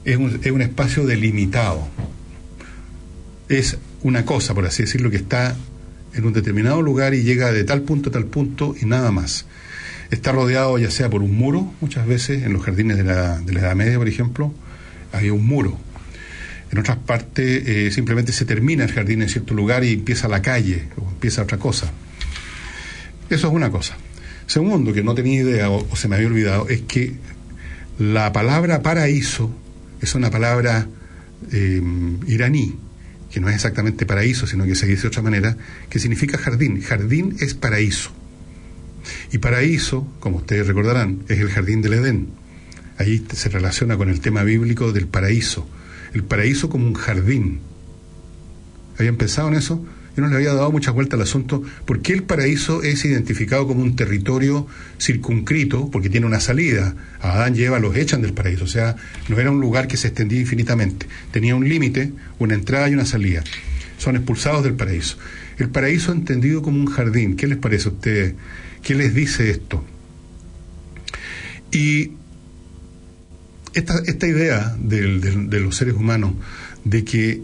es 0.05 0.17
un, 0.17 0.39
es 0.41 0.51
un 0.51 0.61
espacio 0.61 1.05
delimitado, 1.05 1.87
es 3.49 3.77
una 4.03 4.25
cosa, 4.25 4.53
por 4.53 4.65
así 4.65 4.83
decirlo, 4.83 5.09
que 5.09 5.17
está 5.17 5.55
en 6.13 6.25
un 6.25 6.33
determinado 6.33 6.81
lugar 6.81 7.13
y 7.13 7.23
llega 7.23 7.51
de 7.51 7.63
tal 7.63 7.81
punto 7.81 8.09
a 8.09 8.13
tal 8.13 8.25
punto 8.25 8.75
y 8.79 8.85
nada 8.85 9.11
más. 9.11 9.45
Está 10.09 10.31
rodeado 10.31 10.77
ya 10.77 10.89
sea 10.89 11.09
por 11.09 11.21
un 11.21 11.35
muro, 11.35 11.71
muchas 11.81 12.07
veces 12.07 12.43
en 12.43 12.53
los 12.53 12.63
jardines 12.63 12.97
de 12.97 13.03
la, 13.03 13.39
de 13.39 13.53
la 13.53 13.59
Edad 13.59 13.75
Media, 13.75 13.97
por 13.97 14.07
ejemplo, 14.07 14.53
hay 15.11 15.29
un 15.29 15.45
muro. 15.45 15.77
En 16.71 16.79
otras 16.79 16.97
partes 16.97 17.63
eh, 17.65 17.91
simplemente 17.91 18.31
se 18.31 18.45
termina 18.45 18.83
el 18.83 18.91
jardín 18.91 19.21
en 19.21 19.29
cierto 19.29 19.53
lugar 19.53 19.83
y 19.83 19.93
empieza 19.93 20.27
la 20.27 20.41
calle 20.41 20.83
o 20.97 21.09
empieza 21.09 21.43
otra 21.43 21.57
cosa. 21.57 21.91
Eso 23.29 23.47
es 23.47 23.53
una 23.53 23.69
cosa. 23.69 23.97
Segundo, 24.47 24.93
que 24.93 25.03
no 25.03 25.13
tenía 25.13 25.41
idea 25.41 25.69
o, 25.69 25.95
se 25.95 26.07
me 26.07 26.15
había 26.15 26.27
olvidado, 26.27 26.67
es 26.69 26.81
que 26.81 27.15
la 27.99 28.31
palabra 28.31 28.81
paraíso 28.81 29.51
es 30.01 30.15
una 30.15 30.29
palabra 30.29 30.87
eh, 31.51 31.81
iraní 32.27 32.75
que 33.37 33.41
no 33.41 33.49
es 33.49 33.55
exactamente 33.55 34.07
paraíso, 34.07 34.47
sino 34.47 34.65
que 34.65 34.73
se 34.73 34.87
dice 34.87 35.03
de 35.03 35.07
otra 35.09 35.21
manera, 35.21 35.55
que 35.91 35.99
significa 35.99 36.39
jardín. 36.39 36.81
Jardín 36.81 37.37
es 37.39 37.53
paraíso. 37.53 38.09
Y 39.31 39.37
paraíso, 39.37 40.11
como 40.19 40.37
ustedes 40.37 40.65
recordarán, 40.65 41.19
es 41.27 41.39
el 41.39 41.49
jardín 41.49 41.83
del 41.83 41.93
Edén. 41.93 42.29
Ahí 42.97 43.23
se 43.31 43.49
relaciona 43.49 43.95
con 43.95 44.09
el 44.09 44.21
tema 44.21 44.41
bíblico 44.41 44.91
del 44.91 45.05
paraíso. 45.05 45.69
El 46.15 46.23
paraíso 46.23 46.67
como 46.67 46.87
un 46.87 46.95
jardín. 46.95 47.59
¿Habían 48.97 49.17
pensado 49.17 49.49
en 49.49 49.53
eso? 49.53 49.85
Yo 50.17 50.23
no 50.23 50.29
le 50.29 50.35
había 50.37 50.53
dado 50.53 50.71
mucha 50.71 50.89
vuelta 50.89 51.15
al 51.15 51.21
asunto, 51.21 51.61
¿por 51.85 52.01
qué 52.01 52.11
el 52.11 52.23
paraíso 52.23 52.81
es 52.81 53.05
identificado 53.05 53.67
como 53.67 53.83
un 53.83 53.95
territorio 53.95 54.65
circunscrito? 54.99 55.91
Porque 55.91 56.09
tiene 56.09 56.25
una 56.25 56.39
salida. 56.39 56.95
A 57.21 57.33
Adán 57.33 57.55
y 57.55 57.61
Eva 57.61 57.77
los 57.77 57.95
echan 57.95 58.23
del 58.23 58.33
paraíso, 58.33 58.63
o 58.63 58.67
sea, 58.67 58.95
no 59.29 59.39
era 59.39 59.51
un 59.51 59.61
lugar 59.61 59.87
que 59.87 59.95
se 59.95 60.07
extendía 60.07 60.39
infinitamente. 60.39 61.05
Tenía 61.29 61.55
un 61.55 61.69
límite, 61.69 62.13
una 62.39 62.55
entrada 62.55 62.89
y 62.89 62.95
una 62.95 63.05
salida. 63.05 63.43
Son 63.99 64.15
expulsados 64.15 64.63
del 64.63 64.73
paraíso. 64.73 65.19
El 65.59 65.69
paraíso 65.69 66.11
entendido 66.11 66.63
como 66.63 66.79
un 66.79 66.87
jardín, 66.87 67.35
¿qué 67.35 67.45
les 67.45 67.59
parece 67.59 67.89
a 67.89 67.91
ustedes? 67.91 68.33
¿Qué 68.81 68.95
les 68.95 69.13
dice 69.13 69.51
esto? 69.51 69.85
Y 71.71 72.13
esta 73.75 74.27
idea 74.27 74.75
de 74.79 75.59
los 75.59 75.75
seres 75.75 75.93
humanos 75.93 76.33
de 76.85 77.03
que 77.03 77.43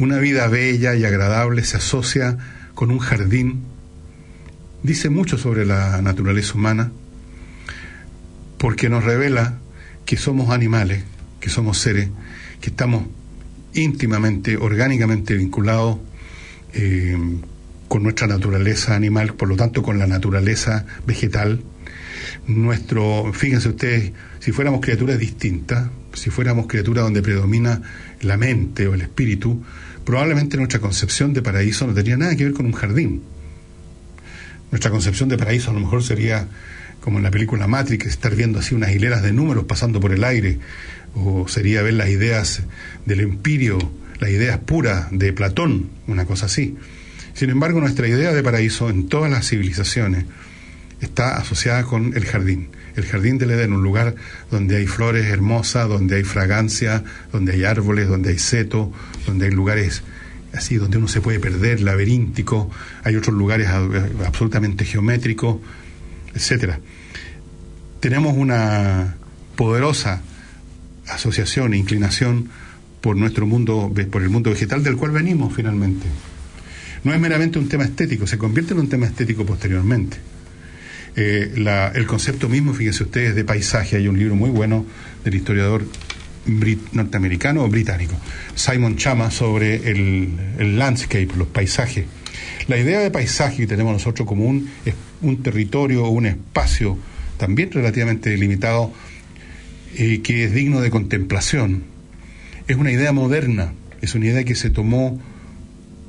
una 0.00 0.18
vida 0.18 0.48
bella 0.48 0.96
y 0.96 1.04
agradable 1.04 1.62
se 1.62 1.76
asocia 1.76 2.38
con 2.74 2.90
un 2.90 2.98
jardín, 3.00 3.60
dice 4.82 5.10
mucho 5.10 5.36
sobre 5.36 5.66
la 5.66 6.00
naturaleza 6.00 6.54
humana, 6.54 6.90
porque 8.56 8.88
nos 8.88 9.04
revela 9.04 9.58
que 10.06 10.16
somos 10.16 10.50
animales, 10.50 11.04
que 11.38 11.50
somos 11.50 11.78
seres, 11.78 12.08
que 12.62 12.70
estamos 12.70 13.04
íntimamente, 13.74 14.56
orgánicamente 14.56 15.34
vinculados 15.34 15.98
eh, 16.72 17.18
con 17.88 18.02
nuestra 18.02 18.26
naturaleza 18.26 18.96
animal, 18.96 19.34
por 19.34 19.48
lo 19.48 19.56
tanto 19.56 19.82
con 19.82 19.98
la 19.98 20.06
naturaleza 20.06 20.86
vegetal. 21.06 21.60
Nuestro, 22.46 23.32
fíjense 23.34 23.68
ustedes, 23.68 24.12
si 24.38 24.52
fuéramos 24.52 24.80
criaturas 24.80 25.18
distintas, 25.18 25.90
si 26.14 26.30
fuéramos 26.30 26.66
criaturas 26.68 27.04
donde 27.04 27.20
predomina 27.20 27.82
la 28.22 28.38
mente 28.38 28.88
o 28.88 28.94
el 28.94 29.02
espíritu, 29.02 29.62
probablemente 30.10 30.56
nuestra 30.56 30.80
concepción 30.80 31.32
de 31.34 31.40
paraíso 31.40 31.86
no 31.86 31.94
tendría 31.94 32.16
nada 32.16 32.34
que 32.34 32.42
ver 32.42 32.52
con 32.52 32.66
un 32.66 32.72
jardín. 32.72 33.22
Nuestra 34.72 34.90
concepción 34.90 35.28
de 35.28 35.38
paraíso 35.38 35.70
a 35.70 35.72
lo 35.72 35.78
mejor 35.78 36.02
sería 36.02 36.48
como 37.00 37.18
en 37.18 37.22
la 37.22 37.30
película 37.30 37.68
Matrix, 37.68 38.06
estar 38.06 38.34
viendo 38.34 38.58
así 38.58 38.74
unas 38.74 38.90
hileras 38.90 39.22
de 39.22 39.32
números 39.32 39.66
pasando 39.66 40.00
por 40.00 40.10
el 40.10 40.24
aire, 40.24 40.58
o 41.14 41.46
sería 41.46 41.82
ver 41.82 41.94
las 41.94 42.08
ideas 42.08 42.64
del 43.06 43.20
empirio, 43.20 43.78
las 44.18 44.30
ideas 44.30 44.58
puras 44.58 45.06
de 45.12 45.32
Platón, 45.32 45.90
una 46.08 46.24
cosa 46.24 46.46
así. 46.46 46.76
Sin 47.34 47.50
embargo, 47.50 47.78
nuestra 47.78 48.08
idea 48.08 48.32
de 48.32 48.42
paraíso 48.42 48.90
en 48.90 49.06
todas 49.06 49.30
las 49.30 49.48
civilizaciones 49.48 50.24
está 51.00 51.36
asociada 51.36 51.84
con 51.84 52.16
el 52.16 52.24
jardín 52.24 52.70
el 52.96 53.06
jardín 53.06 53.38
del 53.38 53.50
Edén, 53.52 53.72
un 53.72 53.82
lugar 53.82 54.14
donde 54.50 54.76
hay 54.76 54.86
flores 54.86 55.26
hermosas, 55.26 55.88
donde 55.88 56.16
hay 56.16 56.24
fragancia, 56.24 57.04
donde 57.32 57.52
hay 57.52 57.64
árboles, 57.64 58.08
donde 58.08 58.30
hay 58.30 58.38
seto, 58.38 58.92
donde 59.26 59.46
hay 59.46 59.52
lugares 59.52 60.02
así 60.52 60.76
donde 60.76 60.98
uno 60.98 61.08
se 61.08 61.20
puede 61.20 61.38
perder, 61.38 61.80
laberíntico, 61.80 62.70
hay 63.04 63.16
otros 63.16 63.36
lugares 63.36 63.68
absolutamente 63.68 64.84
geométricos, 64.84 65.58
etcétera. 66.34 66.80
Tenemos 68.00 68.36
una 68.36 69.16
poderosa 69.56 70.22
asociación 71.08 71.74
e 71.74 71.76
inclinación 71.76 72.48
por 73.00 73.16
nuestro 73.16 73.46
mundo, 73.46 73.92
por 74.10 74.22
el 74.22 74.30
mundo 74.30 74.50
vegetal 74.50 74.82
del 74.82 74.96
cual 74.96 75.12
venimos 75.12 75.54
finalmente. 75.54 76.06
No 77.04 77.14
es 77.14 77.20
meramente 77.20 77.58
un 77.58 77.68
tema 77.68 77.84
estético, 77.84 78.26
se 78.26 78.38
convierte 78.38 78.74
en 78.74 78.80
un 78.80 78.88
tema 78.88 79.06
estético 79.06 79.46
posteriormente. 79.46 80.18
Eh, 81.16 81.52
el 81.94 82.06
concepto 82.06 82.48
mismo, 82.48 82.72
fíjense 82.72 83.02
ustedes, 83.02 83.34
de 83.34 83.44
paisaje. 83.44 83.96
Hay 83.96 84.06
un 84.06 84.18
libro 84.18 84.36
muy 84.36 84.50
bueno 84.50 84.84
del 85.24 85.34
historiador 85.34 85.84
norteamericano 86.46 87.64
o 87.64 87.68
británico, 87.68 88.14
Simon 88.54 88.96
Chama, 88.96 89.30
sobre 89.30 89.90
el, 89.90 90.78
landscape, 90.78 91.28
los 91.36 91.48
paisajes. 91.48 92.06
La 92.68 92.78
idea 92.78 93.00
de 93.00 93.10
paisaje 93.10 93.58
que 93.58 93.66
tenemos 93.66 93.92
nosotros 93.92 94.26
como 94.26 94.44
un, 94.44 94.70
un 95.22 95.42
territorio 95.42 96.04
o 96.04 96.10
un 96.10 96.26
espacio 96.26 96.98
también 97.36 97.70
relativamente 97.72 98.30
delimitado 98.30 98.92
eh, 99.96 100.20
que 100.22 100.44
es 100.44 100.52
digno 100.52 100.80
de 100.80 100.90
contemplación, 100.90 101.84
es 102.68 102.76
una 102.76 102.92
idea 102.92 103.12
moderna, 103.12 103.72
es 104.02 104.14
una 104.14 104.26
idea 104.26 104.44
que 104.44 104.54
se 104.54 104.70
tomó 104.70 105.20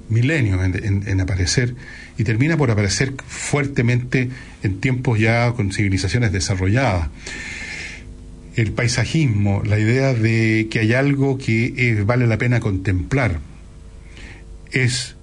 milenios 0.09 0.61
en 0.61 1.21
aparecer 1.21 1.73
y 2.17 2.23
termina 2.23 2.57
por 2.57 2.69
aparecer 2.69 3.13
fuertemente 3.25 4.29
en 4.61 4.79
tiempos 4.79 5.19
ya 5.19 5.53
con 5.53 5.71
civilizaciones 5.71 6.31
desarrolladas. 6.31 7.09
El 8.55 8.72
paisajismo, 8.74 9.63
la 9.63 9.79
idea 9.79 10.13
de 10.13 10.67
que 10.70 10.79
hay 10.79 10.93
algo 10.93 11.38
que 11.38 12.03
vale 12.05 12.27
la 12.27 12.38
pena 12.38 12.60
contemplar, 12.60 13.39
es 14.72 15.15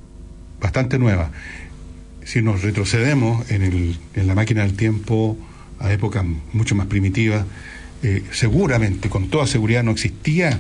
bastante 0.60 0.98
nueva. 0.98 1.30
Si 2.24 2.42
nos 2.42 2.62
retrocedemos 2.62 3.50
en, 3.50 3.62
el, 3.62 3.98
en 4.14 4.26
la 4.26 4.34
máquina 4.34 4.62
del 4.62 4.74
tiempo 4.74 5.38
a 5.78 5.92
épocas 5.92 6.24
mucho 6.52 6.74
más 6.74 6.86
primitivas, 6.86 7.44
eh, 8.02 8.22
seguramente, 8.30 9.08
con 9.08 9.28
toda 9.28 9.46
seguridad, 9.46 9.82
no 9.82 9.90
existía 9.90 10.58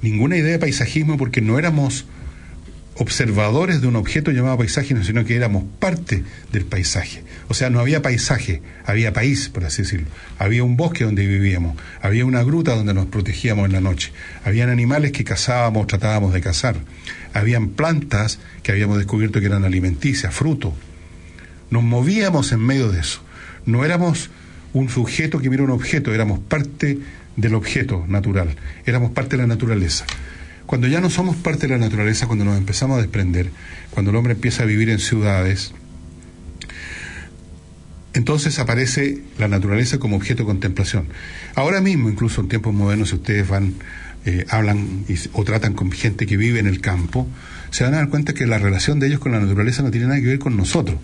ninguna 0.00 0.36
idea 0.36 0.52
de 0.52 0.58
paisajismo 0.58 1.16
porque 1.16 1.40
no 1.40 1.58
éramos 1.58 2.06
observadores 2.98 3.80
de 3.80 3.86
un 3.86 3.96
objeto 3.96 4.32
llamado 4.32 4.58
paisaje, 4.58 4.94
sino 5.04 5.24
que 5.24 5.36
éramos 5.36 5.64
parte 5.78 6.24
del 6.52 6.64
paisaje. 6.64 7.22
O 7.48 7.54
sea, 7.54 7.70
no 7.70 7.80
había 7.80 8.02
paisaje, 8.02 8.60
había 8.84 9.12
país, 9.12 9.48
por 9.48 9.64
así 9.64 9.82
decirlo. 9.82 10.08
Había 10.38 10.64
un 10.64 10.76
bosque 10.76 11.04
donde 11.04 11.26
vivíamos, 11.26 11.76
había 12.02 12.24
una 12.24 12.42
gruta 12.42 12.74
donde 12.74 12.94
nos 12.94 13.06
protegíamos 13.06 13.66
en 13.66 13.72
la 13.72 13.80
noche, 13.80 14.12
habían 14.44 14.68
animales 14.68 15.12
que 15.12 15.24
cazábamos, 15.24 15.86
tratábamos 15.86 16.32
de 16.32 16.40
cazar, 16.40 16.76
habían 17.32 17.68
plantas 17.68 18.40
que 18.62 18.72
habíamos 18.72 18.98
descubierto 18.98 19.40
que 19.40 19.46
eran 19.46 19.64
alimenticias, 19.64 20.34
fruto. 20.34 20.74
Nos 21.70 21.84
movíamos 21.84 22.50
en 22.52 22.60
medio 22.60 22.90
de 22.90 23.00
eso. 23.00 23.20
No 23.64 23.84
éramos 23.84 24.30
un 24.72 24.88
sujeto 24.88 25.38
que 25.38 25.50
mira 25.50 25.62
un 25.62 25.70
objeto, 25.70 26.12
éramos 26.12 26.40
parte 26.40 26.98
del 27.36 27.54
objeto 27.54 28.04
natural, 28.08 28.56
éramos 28.86 29.12
parte 29.12 29.36
de 29.36 29.42
la 29.42 29.46
naturaleza. 29.46 30.04
Cuando 30.68 30.86
ya 30.86 31.00
no 31.00 31.08
somos 31.08 31.34
parte 31.34 31.66
de 31.66 31.68
la 31.68 31.78
naturaleza, 31.78 32.26
cuando 32.26 32.44
nos 32.44 32.58
empezamos 32.58 32.98
a 32.98 33.00
desprender, 33.00 33.48
cuando 33.88 34.10
el 34.10 34.18
hombre 34.18 34.34
empieza 34.34 34.64
a 34.64 34.66
vivir 34.66 34.90
en 34.90 34.98
ciudades, 34.98 35.72
entonces 38.12 38.58
aparece 38.58 39.22
la 39.38 39.48
naturaleza 39.48 39.98
como 39.98 40.16
objeto 40.16 40.42
de 40.42 40.48
contemplación. 40.48 41.08
Ahora 41.54 41.80
mismo, 41.80 42.10
incluso 42.10 42.42
en 42.42 42.48
tiempos 42.48 42.74
modernos, 42.74 43.08
si 43.08 43.14
ustedes 43.14 43.48
van, 43.48 43.76
eh, 44.26 44.44
hablan 44.50 45.06
o 45.32 45.42
tratan 45.42 45.72
con 45.72 45.90
gente 45.90 46.26
que 46.26 46.36
vive 46.36 46.58
en 46.58 46.66
el 46.66 46.82
campo, 46.82 47.26
se 47.70 47.84
van 47.84 47.94
a 47.94 47.96
dar 47.96 48.10
cuenta 48.10 48.34
que 48.34 48.46
la 48.46 48.58
relación 48.58 49.00
de 49.00 49.06
ellos 49.06 49.20
con 49.20 49.32
la 49.32 49.40
naturaleza 49.40 49.82
no 49.82 49.90
tiene 49.90 50.08
nada 50.08 50.20
que 50.20 50.26
ver 50.26 50.38
con 50.38 50.54
nosotros. 50.54 50.98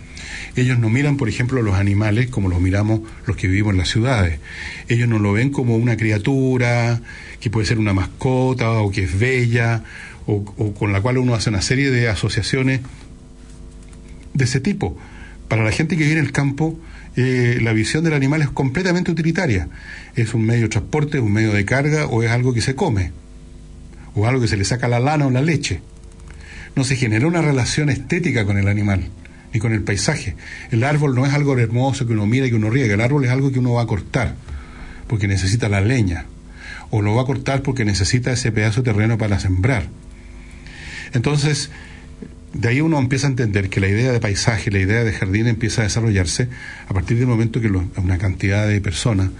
Ellos 0.57 0.79
no 0.79 0.91
miran, 0.91 1.17
por 1.17 1.31
ejemplo, 1.31 1.63
los 1.63 1.77
animales 1.77 2.29
como 2.29 2.51
los 2.51 2.61
miramos 2.61 3.01
los 3.27 3.39
que 3.39 3.49
vivimos 3.49 3.73
en 3.73 3.79
las 3.79 3.89
ciudades. 3.89 4.41
Ellos 4.89 5.09
no 5.09 5.19
lo 5.19 5.33
ven 5.33 5.49
como 5.49 5.77
una 5.77 5.97
criatura 5.97 7.01
que 7.45 7.51
puede 7.51 7.67
ser 7.67 7.79
una 7.79 7.93
mascota 7.93 8.71
o 8.81 8.91
que 8.91 9.05
es 9.05 9.19
bella 9.19 9.85
o, 10.25 10.43
con 10.73 10.95
la 10.95 11.03
cual 11.03 11.19
uno 11.19 11.35
hace 11.35 11.51
una 11.51 11.61
serie 11.61 11.91
de 11.91 12.09
asociaciones 12.09 12.81
de 14.33 14.45
ese 14.45 14.61
tipo. 14.61 14.97
Para 15.47 15.63
la 15.63 15.71
gente 15.71 15.99
que 15.99 16.05
vive 16.05 16.19
en 16.19 16.25
el 16.25 16.33
campo, 16.33 16.81
eh, 17.17 17.59
la 17.61 17.75
visión 17.75 18.03
del 18.03 18.15
animal 18.15 18.41
es 18.41 18.49
completamente 18.49 19.11
utilitaria. 19.11 19.69
Es 20.17 20.33
un 20.33 20.47
medio 20.47 20.63
de 20.63 20.69
transporte, 20.71 21.21
un 21.21 21.35
medio 21.35 21.53
de 21.53 21.67
carga 21.67 22.07
o 22.07 22.23
es 22.23 22.31
algo 22.31 22.55
que 22.55 22.63
se 22.63 22.75
come 22.75 23.13
o 24.15 24.27
algo 24.27 24.41
que 24.41 24.49
se 24.49 24.57
le 24.57 24.65
saca 24.65 24.89
la 24.89 24.99
lana 24.99 25.27
o 25.27 25.31
la 25.31 25.43
leche. 25.43 25.83
No 26.75 26.83
se 26.83 26.97
genera 26.97 27.27
una 27.27 27.43
relación 27.43 27.91
estética 27.91 28.47
con 28.47 28.57
el 28.57 28.69
animal 28.69 29.11
ni 29.53 29.61
con 29.61 29.75
el 29.75 29.83
paisaje. 29.83 30.35
El 30.71 30.83
árbol 30.83 31.15
no 31.15 31.27
es 31.27 31.35
algo 31.35 31.59
hermoso 31.59 32.07
que 32.07 32.15
uno 32.15 32.25
mira 32.25 32.47
y 32.47 32.49
que 32.49 32.57
uno 32.57 32.71
riega, 32.71 32.95
el 32.95 33.03
árbol 33.03 33.27
es 33.27 33.31
algo 33.31 33.53
que 33.53 33.59
uno 33.59 33.75
va 33.75 33.83
a 33.83 33.87
cortar, 33.87 34.35
porque 35.09 35.29
necesita 35.29 35.69
la 35.69 35.83
leña, 35.83 36.25
o 36.97 37.03
lo 37.03 37.17
va 37.17 37.23
a 37.23 37.25
cortar 37.25 37.63
porque 37.63 37.85
necesita 37.85 38.31
ese 38.31 38.53
pedazo 38.53 38.83
de 38.83 38.93
terreno 38.93 39.19
para 39.19 39.41
sembrar. 39.41 39.89
Entonces, 41.13 41.71
de 42.53 42.69
ahí 42.69 42.81
uno 42.81 43.01
empieza 43.01 43.27
a 43.27 43.31
entender 43.31 43.69
que 43.69 43.81
la 43.81 43.89
idea 43.89 44.13
de 44.13 44.21
paisaje, 44.21 44.71
la 44.71 44.79
idea 44.79 45.03
de 45.03 45.13
jardín 45.13 45.49
empieza 45.49 45.81
a 45.81 45.85
desarrollarse 45.85 46.47
a 46.87 46.95
partir 46.95 47.19
del 47.19 47.27
momento 47.27 47.61
que 47.61 47.67
una 47.67 48.19
cantidad 48.19 48.69
de 48.69 48.81
personas, 48.81 49.31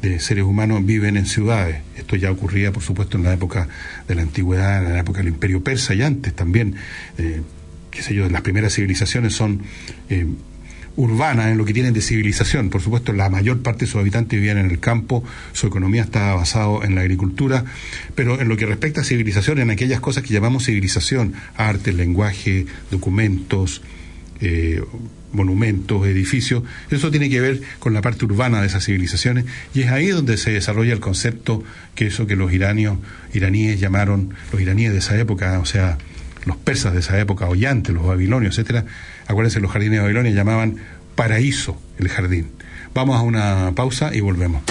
de 0.00 0.18
seres 0.18 0.44
humanos, 0.44 0.86
viven 0.86 1.18
en 1.18 1.26
ciudades. 1.26 1.82
Esto 1.94 2.16
ya 2.16 2.30
ocurría, 2.30 2.72
por 2.72 2.82
supuesto, 2.82 3.18
en 3.18 3.24
la 3.24 3.34
época 3.34 3.68
de 4.08 4.14
la 4.14 4.22
antigüedad, 4.22 4.86
en 4.86 4.94
la 4.94 5.00
época 5.00 5.18
del 5.18 5.28
imperio 5.28 5.62
persa 5.62 5.92
y 5.92 6.00
antes 6.00 6.32
también. 6.32 6.74
Eh, 7.18 7.42
qué 7.90 8.00
sé 8.00 8.14
yo, 8.14 8.30
las 8.30 8.40
primeras 8.40 8.72
civilizaciones 8.72 9.34
son 9.34 9.60
eh, 10.08 10.26
urbanas 10.96 11.48
en 11.48 11.58
lo 11.58 11.64
que 11.64 11.72
tienen 11.72 11.92
de 11.92 12.00
civilización. 12.00 12.70
Por 12.70 12.80
supuesto, 12.80 13.12
la 13.12 13.28
mayor 13.28 13.62
parte 13.62 13.84
de 13.84 13.90
sus 13.90 14.00
habitantes 14.00 14.38
vivían 14.38 14.58
en 14.58 14.70
el 14.70 14.78
campo, 14.80 15.24
su 15.52 15.66
economía 15.66 16.02
estaba 16.02 16.34
basada 16.34 16.84
en 16.84 16.94
la 16.94 17.02
agricultura, 17.02 17.64
pero 18.14 18.40
en 18.40 18.48
lo 18.48 18.56
que 18.56 18.66
respecta 18.66 19.00
a 19.00 19.04
civilización, 19.04 19.58
en 19.58 19.70
aquellas 19.70 20.00
cosas 20.00 20.22
que 20.22 20.32
llamamos 20.32 20.64
civilización, 20.66 21.34
arte, 21.56 21.92
lenguaje, 21.92 22.66
documentos, 22.90 23.82
eh, 24.40 24.82
monumentos, 25.32 26.06
edificios, 26.06 26.62
eso 26.90 27.10
tiene 27.10 27.28
que 27.28 27.40
ver 27.40 27.60
con 27.80 27.92
la 27.92 28.00
parte 28.00 28.24
urbana 28.24 28.60
de 28.60 28.68
esas 28.68 28.84
civilizaciones 28.84 29.46
y 29.74 29.82
es 29.82 29.90
ahí 29.90 30.08
donde 30.08 30.36
se 30.36 30.52
desarrolla 30.52 30.92
el 30.92 31.00
concepto 31.00 31.64
que 31.96 32.06
eso 32.06 32.28
que 32.28 32.36
los 32.36 32.52
iranios, 32.52 32.98
iraníes 33.32 33.80
llamaron, 33.80 34.34
los 34.52 34.60
iraníes 34.60 34.92
de 34.92 34.98
esa 34.98 35.18
época, 35.18 35.58
o 35.58 35.64
sea, 35.64 35.98
los 36.46 36.56
persas 36.56 36.92
de 36.92 37.00
esa 37.00 37.18
época, 37.18 37.46
Ollantes, 37.46 37.94
los 37.94 38.06
babilonios, 38.06 38.54
etcétera, 38.54 38.84
acuérdense, 39.26 39.60
los 39.60 39.70
jardines 39.70 39.98
de 39.98 40.02
Babilonia 40.02 40.32
llamaban 40.32 40.76
paraíso 41.14 41.76
el 41.98 42.08
jardín. 42.08 42.50
Vamos 42.94 43.18
a 43.18 43.22
una 43.22 43.72
pausa 43.74 44.14
y 44.14 44.20
volvemos. 44.20 44.62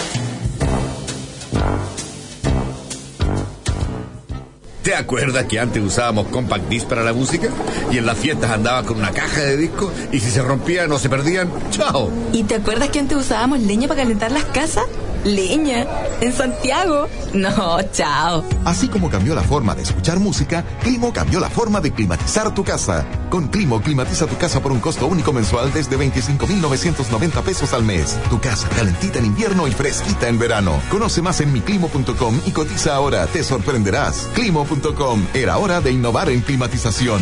¿Te 4.83 4.95
acuerdas 4.95 5.45
que 5.45 5.59
antes 5.59 5.81
usábamos 5.81 6.27
compact 6.27 6.67
disc 6.67 6.87
para 6.87 7.03
la 7.03 7.13
música? 7.13 7.47
Y 7.89 7.99
en 7.99 8.05
las 8.05 8.17
fiestas 8.17 8.51
andaba 8.51 8.83
con 8.83 8.97
una 8.97 9.11
caja 9.11 9.41
de 9.41 9.55
discos 9.55 9.93
y 10.11 10.19
si 10.19 10.29
se 10.29 10.41
rompían 10.41 10.91
o 10.91 10.99
se 10.99 11.07
perdían, 11.09 11.49
¡chao! 11.71 12.11
¿Y 12.33 12.43
te 12.43 12.55
acuerdas 12.55 12.89
que 12.89 12.99
antes 12.99 13.17
usábamos 13.17 13.61
leña 13.61 13.87
para 13.87 14.01
calentar 14.01 14.31
las 14.31 14.43
casas? 14.45 14.83
Leña, 15.23 15.85
en 16.21 16.33
Santiago. 16.33 17.07
No, 17.33 17.81
chao. 17.91 18.43
Así 18.65 18.87
como 18.87 19.09
cambió 19.09 19.33
la 19.35 19.41
forma 19.41 19.73
de 19.75 19.83
escuchar 19.83 20.19
música, 20.19 20.63
Climo 20.81 21.13
cambió 21.13 21.39
la 21.39 21.49
forma 21.49 21.81
de 21.81 21.91
climatizar 21.91 22.53
tu 22.53 22.63
casa. 22.63 23.05
Con 23.29 23.47
Climo, 23.47 23.81
climatiza 23.81 24.27
tu 24.27 24.37
casa 24.37 24.61
por 24.61 24.71
un 24.71 24.79
costo 24.79 25.07
único 25.07 25.33
mensual 25.33 25.71
desde 25.73 25.95
25,990 25.97 27.41
pesos 27.41 27.73
al 27.73 27.83
mes. 27.83 28.17
Tu 28.29 28.39
casa 28.39 28.69
calentita 28.69 29.19
en 29.19 29.25
invierno 29.25 29.67
y 29.67 29.71
fresquita 29.71 30.27
en 30.27 30.37
verano. 30.37 30.79
Conoce 30.89 31.21
más 31.21 31.41
en 31.41 31.51
miclimo.com 31.53 32.41
y 32.45 32.51
cotiza 32.51 32.95
ahora. 32.95 33.25
Te 33.27 33.43
sorprenderás. 33.43 34.29
Climo.com. 34.33 35.25
Era 35.33 35.57
hora 35.57 35.81
de 35.81 35.91
innovar 35.91 36.29
en 36.29 36.41
climatización. 36.41 37.21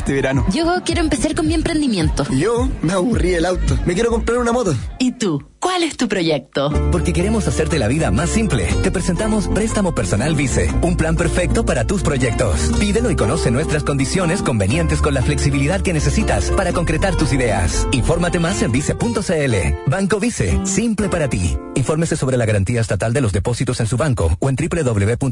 este 0.01 0.13
verano. 0.13 0.45
Yo 0.51 0.65
quiero 0.83 1.01
empezar 1.01 1.35
con 1.35 1.47
mi 1.47 1.53
emprendimiento. 1.53 2.25
Yo 2.31 2.67
me 2.81 2.93
aburrí 2.93 3.35
el 3.35 3.45
auto. 3.45 3.77
Me 3.85 3.93
quiero 3.93 4.09
comprar 4.09 4.39
una 4.39 4.51
moto. 4.51 4.73
¿Y 4.97 5.11
tú? 5.11 5.43
¿Cuál 5.59 5.83
es 5.83 5.95
tu 5.95 6.07
proyecto? 6.07 6.71
Porque 6.91 7.13
queremos 7.13 7.47
hacerte 7.47 7.77
la 7.77 7.87
vida 7.87 8.09
más 8.09 8.31
simple. 8.31 8.65
Te 8.81 8.89
presentamos 8.89 9.47
Préstamo 9.47 9.93
Personal 9.93 10.33
Vice, 10.33 10.73
un 10.81 10.97
plan 10.97 11.15
perfecto 11.15 11.63
para 11.65 11.85
tus 11.85 12.01
proyectos. 12.01 12.71
Pídelo 12.79 13.11
y 13.11 13.15
conoce 13.15 13.51
nuestras 13.51 13.83
condiciones 13.83 14.41
convenientes 14.41 15.03
con 15.03 15.13
la 15.13 15.21
flexibilidad 15.21 15.81
que 15.81 15.93
necesitas 15.93 16.49
para 16.49 16.73
concretar 16.73 17.15
tus 17.15 17.31
ideas. 17.31 17.87
Infórmate 17.91 18.39
más 18.39 18.63
en 18.63 18.71
vice.cl. 18.71 19.55
Banco 19.85 20.19
Vice, 20.19 20.65
simple 20.65 21.09
para 21.09 21.29
ti. 21.29 21.55
Infórmese 21.75 22.17
sobre 22.17 22.37
la 22.37 22.47
garantía 22.47 22.81
estatal 22.81 23.13
de 23.13 23.21
los 23.21 23.31
depósitos 23.31 23.79
en 23.81 23.85
su 23.85 23.97
banco 23.97 24.35
o 24.39 24.49
en 24.49 24.55
www.sbif.cl. 24.55 25.31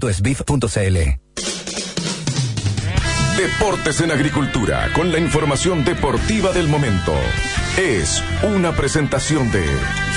Deportes 3.40 4.02
en 4.02 4.12
Agricultura, 4.12 4.90
con 4.94 5.14
la 5.14 5.18
información 5.18 5.86
deportiva 5.86 6.52
del 6.52 6.68
momento. 6.68 7.14
Es 7.80 8.22
una 8.44 8.76
presentación 8.76 9.50
de 9.54 9.64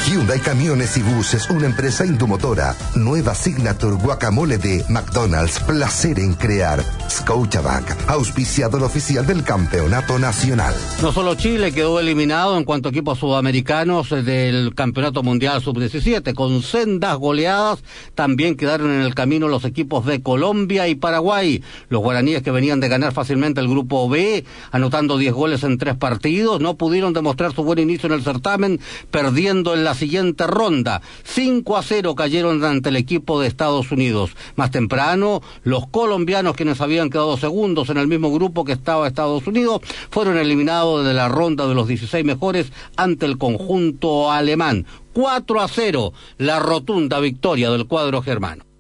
Hyundai 0.05 0.41
Camiones 0.41 0.97
y 0.97 1.03
Buses, 1.03 1.49
una 1.49 1.67
empresa 1.67 2.05
indomotora. 2.05 2.75
Nueva 2.97 3.37
Signature 3.37 3.95
Guacamole 3.95 4.59
de 4.59 4.85
McDonald's, 4.89 5.61
placer 5.61 6.19
en 6.19 6.35
crear. 6.35 6.83
Scotiabank, 7.09 7.87
auspiciador 8.09 8.83
oficial 8.83 9.25
del 9.25 9.45
Campeonato 9.45 10.19
Nacional. 10.19 10.75
No 11.03 11.13
solo 11.13 11.37
Chile 11.37 11.71
quedó 11.73 12.01
eliminado 12.01 12.59
en 12.59 12.65
cuanto 12.65 12.89
a 12.89 12.91
equipos 12.91 13.19
sudamericanos 13.21 14.11
del 14.11 14.75
Campeonato 14.75 15.23
Mundial 15.23 15.63
Sub-17, 15.63 16.35
con 16.35 16.63
sendas 16.63 17.17
goleadas 17.17 17.85
también 18.17 18.57
quedaron 18.57 18.91
en 18.91 19.03
el 19.03 19.15
camino 19.15 19.47
los 19.47 19.65
equipos 19.65 20.05
de 20.05 20.21
Colombia 20.21 20.89
y 20.89 20.97
Paraguay. 20.97 21.63
Los 21.91 22.03
guaraníes 22.03 22.43
que 22.43 22.51
venían 22.51 22.81
de 22.81 22.89
ganar 22.89 23.13
fácilmente 23.13 23.61
el 23.61 23.69
grupo 23.69 24.09
B, 24.09 24.45
anotando 24.73 25.17
10 25.17 25.33
goles 25.33 25.63
en 25.63 25.79
tres 25.79 25.95
partidos, 25.97 26.61
no 26.61 26.75
pudieron 26.75 27.13
demostrar 27.13 27.52
su 27.53 27.63
buen 27.63 27.79
inicio 27.79 28.07
en 28.07 28.15
el 28.15 28.23
certamen, 28.23 28.81
perdiendo 29.11 29.75
en 29.75 29.85
la 29.85 29.95
siguiente 29.95 30.47
ronda. 30.47 31.03
5 31.25 31.77
a 31.77 31.83
0 31.83 32.15
cayeron 32.15 32.65
ante 32.65 32.89
el 32.89 32.97
equipo 32.97 33.41
de 33.41 33.49
Estados 33.49 33.91
Unidos. 33.93 34.31
Más 34.57 34.71
temprano, 34.71 35.43
los 35.63 35.87
colombianos, 35.87 36.57
quienes 36.57 36.81
habían 36.81 37.11
quedado 37.11 37.37
segundos 37.37 37.91
en 37.91 37.99
el 37.99 38.09
mismo 38.09 38.33
grupo 38.33 38.65
que 38.65 38.73
estaba 38.73 39.07
Estados 39.07 39.47
Unidos, 39.47 39.81
fueron 40.11 40.37
eliminados 40.37 41.05
de 41.05 41.15
la 41.15 41.29
ronda 41.29 41.67
de 41.67 41.75
los 41.75 41.89
16 41.89 42.25
mejores 42.25 42.73
ante 42.97 43.27
el 43.27 43.39
conjunto 43.39 44.31
alemán. 44.31 44.87
4 45.13 45.61
a 45.61 45.69
0, 45.69 46.13
la 46.39 46.59
rotunda 46.59 47.21
victoria 47.21 47.71
del 47.71 47.87
cuadro 47.87 48.23
germano. 48.23 48.72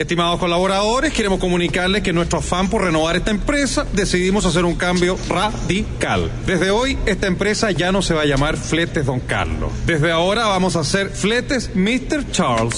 Estimados 0.00 0.40
colaboradores, 0.40 1.12
queremos 1.12 1.38
comunicarles 1.38 2.02
que 2.02 2.12
nuestro 2.12 2.40
afán 2.40 2.68
por 2.68 2.82
renovar 2.82 3.14
esta 3.14 3.30
empresa 3.30 3.86
decidimos 3.92 4.44
hacer 4.44 4.64
un 4.64 4.74
cambio 4.74 5.16
radical. 5.28 6.32
Desde 6.44 6.72
hoy, 6.72 6.98
esta 7.06 7.28
empresa 7.28 7.70
ya 7.70 7.92
no 7.92 8.02
se 8.02 8.12
va 8.12 8.22
a 8.22 8.24
llamar 8.24 8.56
Fletes 8.56 9.06
Don 9.06 9.20
Carlos. 9.20 9.70
Desde 9.86 10.10
ahora 10.10 10.46
vamos 10.46 10.74
a 10.74 10.80
hacer 10.80 11.10
Fletes 11.10 11.76
Mr. 11.76 12.28
Charles. 12.32 12.76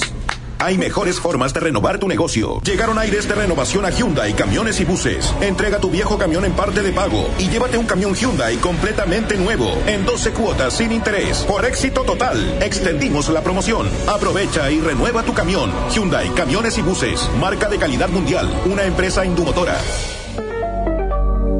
Hay 0.59 0.79
mejores 0.79 1.21
formas 1.21 1.53
de 1.53 1.61
renovar 1.61 1.99
tu 1.99 2.09
negocio. 2.09 2.61
Llegaron 2.63 2.99
aires 2.99 3.29
de 3.29 3.35
renovación 3.35 3.85
a 3.85 3.91
Hyundai, 3.91 4.35
camiones 4.35 4.81
y 4.81 4.85
buses. 4.85 5.33
Entrega 5.41 5.79
tu 5.79 5.91
viejo 5.91 6.17
camión 6.17 6.45
en 6.45 6.53
parte 6.53 6.83
de 6.83 6.93
pago 6.93 7.29
y 7.39 7.49
llévate 7.49 7.77
un 7.77 7.87
camión 7.87 8.15
Hyundai 8.15 8.57
completamente 8.57 9.37
nuevo, 9.37 9.71
en 9.87 10.07
12 10.07 10.33
cuotas 10.33 10.75
sin 10.75 10.93
interés. 10.93 11.45
Por 11.45 11.65
éxito 11.65 12.03
total, 12.03 12.59
extendimos 12.63 13.29
la 13.29 13.43
promoción. 13.43 13.87
Aprovecha 14.09 14.71
y 14.71 14.81
renueva 14.81 15.23
tu 15.23 15.35
camión. 15.35 15.71
Hyundai, 15.95 16.31
camiones 16.35 16.79
y 16.79 16.83
buses. 16.83 17.29
Marca 17.39 17.69
de 17.69 17.79
calidad 17.79 18.09
mundial. 18.09 18.49
Una 18.65 18.85
empresa 18.85 19.27
indumotora. 19.27 19.77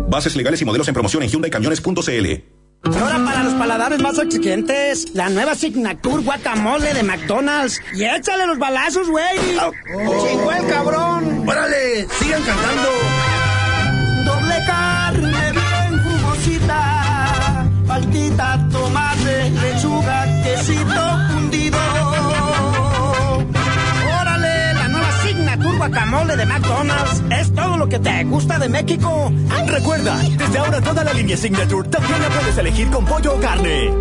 Bases 0.09 0.37
legales 0.37 0.63
y 0.63 0.65
modelos 0.65 0.89
en 0.89 0.95
promoción 0.95 1.23
en 1.23 1.29
HyundaiCamiones.cl. 1.29 2.56
Ahora 2.85 3.25
para 3.25 3.43
los 3.43 3.55
paladares 3.55 4.01
más 4.01 4.19
exigentes, 4.19 5.09
la 5.15 5.29
nueva 5.29 5.55
Signature 5.55 6.23
Guacamole 6.23 6.95
de 6.95 7.03
McDonald's. 7.03 7.81
Y 7.95 8.05
échale 8.05 8.47
los 8.47 8.59
balazos, 8.59 9.09
güey. 9.09 9.37
¡Chingó 9.37 10.53
el 10.53 10.67
cabrón! 10.69 11.49
¡Órale! 11.49 12.07
¡Sigan 12.21 12.43
cantando! 12.43 12.89
Doble 14.25 14.65
carne 14.67 15.53
bien 15.53 16.03
jugosita, 16.05 17.67
paltita, 17.87 18.69
tomate, 18.71 19.46
Guacamole 25.87 26.37
de 26.37 26.47
McDonald's. 26.47 27.23
Es 27.31 27.55
todo 27.55 27.77
lo 27.77 27.89
que 27.89 28.01
te 28.01 28.25
gusta 28.25 28.59
de 28.59 28.69
México. 28.69 29.31
Recuerda, 29.67 30.17
desde 30.17 30.59
ahora 30.59 30.81
toda 30.81 31.05
la 31.05 31.13
línea 31.13 31.37
Signature 31.37 31.89
también 31.89 32.21
la 32.21 32.29
puedes 32.29 32.59
elegir 32.59 32.91
con 32.91 33.05
pollo 33.05 33.35
o 33.37 33.41
carne. 33.41 33.93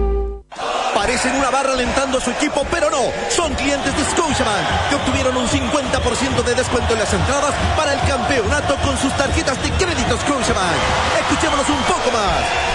Parecen 0.95 1.35
una 1.35 1.51
barra 1.51 1.73
alentando 1.73 2.17
a 2.17 2.21
su 2.21 2.31
equipo, 2.31 2.65
pero 2.71 2.89
no. 2.89 3.03
Son 3.29 3.53
clientes 3.53 3.95
de 3.95 4.03
Scotiabank 4.03 4.89
que 4.89 4.95
obtuvieron 4.95 5.37
un 5.37 5.47
50% 5.47 6.43
de 6.43 6.55
descuento 6.55 6.93
en 6.93 6.99
las 6.99 7.13
entradas 7.13 7.53
para 7.77 7.93
el 7.93 7.99
campeonato 8.07 8.75
con 8.77 8.97
sus 8.97 9.13
tarjetas 9.13 9.61
de 9.61 9.69
crédito 9.71 10.17
Scotiabank. 10.17 10.81
Escuchémonos 11.21 11.69
un 11.69 11.83
poco 11.83 12.11
más. 12.11 12.74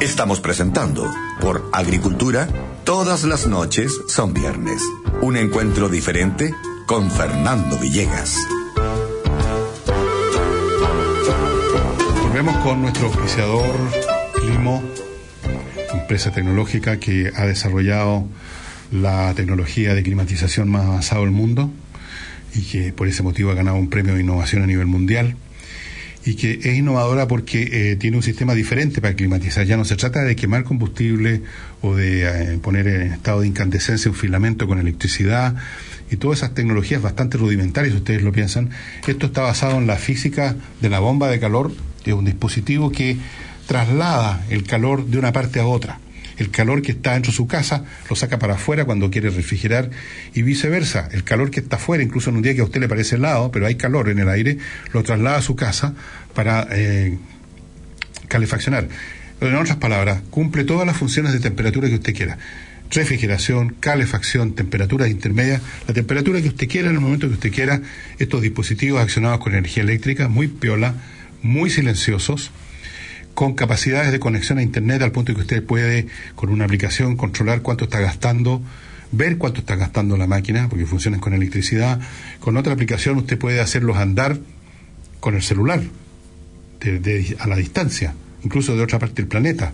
Estamos 0.00 0.40
presentando 0.40 1.12
por 1.42 1.68
Agricultura, 1.74 2.48
todas 2.84 3.24
las 3.24 3.46
noches 3.46 3.92
son 4.08 4.32
viernes. 4.32 4.82
Un 5.20 5.36
encuentro 5.36 5.90
diferente 5.90 6.54
con 6.86 7.10
Fernando 7.10 7.78
Villegas. 7.78 8.34
Volvemos 12.22 12.56
con 12.64 12.80
nuestro 12.80 13.08
auspiciador 13.08 13.74
Climo, 14.36 14.82
empresa 15.92 16.32
tecnológica 16.32 16.98
que 16.98 17.30
ha 17.36 17.44
desarrollado 17.44 18.24
la 18.90 19.34
tecnología 19.34 19.94
de 19.94 20.02
climatización 20.02 20.70
más 20.70 20.86
avanzada 20.86 21.20
del 21.20 21.30
mundo 21.30 21.70
y 22.54 22.62
que 22.62 22.94
por 22.94 23.06
ese 23.06 23.22
motivo 23.22 23.50
ha 23.50 23.54
ganado 23.54 23.76
un 23.76 23.90
premio 23.90 24.14
de 24.14 24.22
innovación 24.22 24.62
a 24.62 24.66
nivel 24.66 24.86
mundial 24.86 25.36
y 26.24 26.34
que 26.34 26.60
es 26.62 26.76
innovadora 26.76 27.26
porque 27.26 27.92
eh, 27.92 27.96
tiene 27.96 28.16
un 28.16 28.22
sistema 28.22 28.54
diferente 28.54 29.00
para 29.00 29.14
climatizar. 29.14 29.64
Ya 29.66 29.76
no 29.76 29.84
se 29.84 29.96
trata 29.96 30.22
de 30.22 30.36
quemar 30.36 30.64
combustible 30.64 31.42
o 31.80 31.94
de 31.94 32.24
eh, 32.24 32.58
poner 32.58 32.88
en 32.88 33.12
estado 33.12 33.40
de 33.40 33.46
incandescencia 33.46 34.10
un 34.10 34.16
filamento 34.16 34.66
con 34.66 34.78
electricidad 34.78 35.54
y 36.10 36.16
todas 36.16 36.40
esas 36.40 36.54
tecnologías 36.54 37.00
bastante 37.00 37.38
rudimentarias, 37.38 37.94
ustedes 37.94 38.22
lo 38.22 38.32
piensan. 38.32 38.70
Esto 39.06 39.26
está 39.26 39.42
basado 39.42 39.78
en 39.78 39.86
la 39.86 39.96
física 39.96 40.56
de 40.80 40.90
la 40.90 40.98
bomba 40.98 41.28
de 41.28 41.40
calor, 41.40 41.72
de 42.04 42.12
un 42.12 42.24
dispositivo 42.24 42.90
que 42.90 43.16
traslada 43.66 44.44
el 44.50 44.64
calor 44.64 45.06
de 45.06 45.18
una 45.18 45.32
parte 45.32 45.60
a 45.60 45.66
otra 45.66 46.00
el 46.40 46.50
calor 46.50 46.80
que 46.80 46.92
está 46.92 47.12
dentro 47.12 47.32
de 47.32 47.36
su 47.36 47.46
casa 47.46 47.84
lo 48.08 48.16
saca 48.16 48.38
para 48.38 48.54
afuera 48.54 48.86
cuando 48.86 49.10
quiere 49.10 49.28
refrigerar 49.28 49.90
y 50.34 50.40
viceversa. 50.40 51.08
El 51.12 51.22
calor 51.22 51.50
que 51.50 51.60
está 51.60 51.76
afuera, 51.76 52.02
incluso 52.02 52.30
en 52.30 52.36
un 52.36 52.42
día 52.42 52.54
que 52.54 52.62
a 52.62 52.64
usted 52.64 52.80
le 52.80 52.88
parece 52.88 53.16
helado, 53.16 53.50
pero 53.52 53.66
hay 53.66 53.74
calor 53.74 54.08
en 54.08 54.18
el 54.18 54.28
aire, 54.28 54.56
lo 54.92 55.02
traslada 55.02 55.36
a 55.36 55.42
su 55.42 55.54
casa 55.54 55.94
para 56.34 56.66
eh, 56.70 57.18
calefaccionar. 58.28 58.88
En 59.42 59.54
otras 59.54 59.76
palabras, 59.76 60.22
cumple 60.30 60.64
todas 60.64 60.86
las 60.86 60.96
funciones 60.96 61.32
de 61.32 61.40
temperatura 61.40 61.88
que 61.88 61.96
usted 61.96 62.14
quiera. 62.14 62.38
Refrigeración, 62.90 63.76
calefacción, 63.78 64.54
temperatura 64.54 65.08
intermedia, 65.08 65.60
la 65.86 65.94
temperatura 65.94 66.40
que 66.40 66.48
usted 66.48 66.68
quiera 66.68 66.88
en 66.88 66.94
el 66.94 67.00
momento 67.00 67.28
que 67.28 67.34
usted 67.34 67.52
quiera. 67.52 67.82
Estos 68.18 68.40
dispositivos 68.40 69.00
accionados 69.00 69.40
con 69.40 69.52
energía 69.52 69.82
eléctrica, 69.82 70.28
muy 70.28 70.48
piola, 70.48 70.94
muy 71.42 71.68
silenciosos, 71.70 72.50
con 73.34 73.54
capacidades 73.54 74.12
de 74.12 74.20
conexión 74.20 74.58
a 74.58 74.62
Internet 74.62 75.02
al 75.02 75.12
punto 75.12 75.32
de 75.32 75.36
que 75.36 75.42
usted 75.42 75.64
puede, 75.64 76.06
con 76.34 76.50
una 76.50 76.64
aplicación, 76.64 77.16
controlar 77.16 77.62
cuánto 77.62 77.84
está 77.84 78.00
gastando, 78.00 78.62
ver 79.12 79.38
cuánto 79.38 79.60
está 79.60 79.76
gastando 79.76 80.16
la 80.16 80.26
máquina, 80.26 80.68
porque 80.68 80.86
funcionan 80.86 81.20
con 81.20 81.32
electricidad. 81.32 82.00
Con 82.40 82.56
otra 82.56 82.72
aplicación 82.72 83.16
usted 83.16 83.38
puede 83.38 83.60
hacerlos 83.60 83.96
andar 83.96 84.38
con 85.20 85.34
el 85.34 85.42
celular, 85.42 85.80
a 87.38 87.46
la 87.46 87.56
distancia, 87.56 88.14
incluso 88.42 88.76
de 88.76 88.82
otra 88.82 88.98
parte 88.98 89.16
del 89.16 89.28
planeta. 89.28 89.72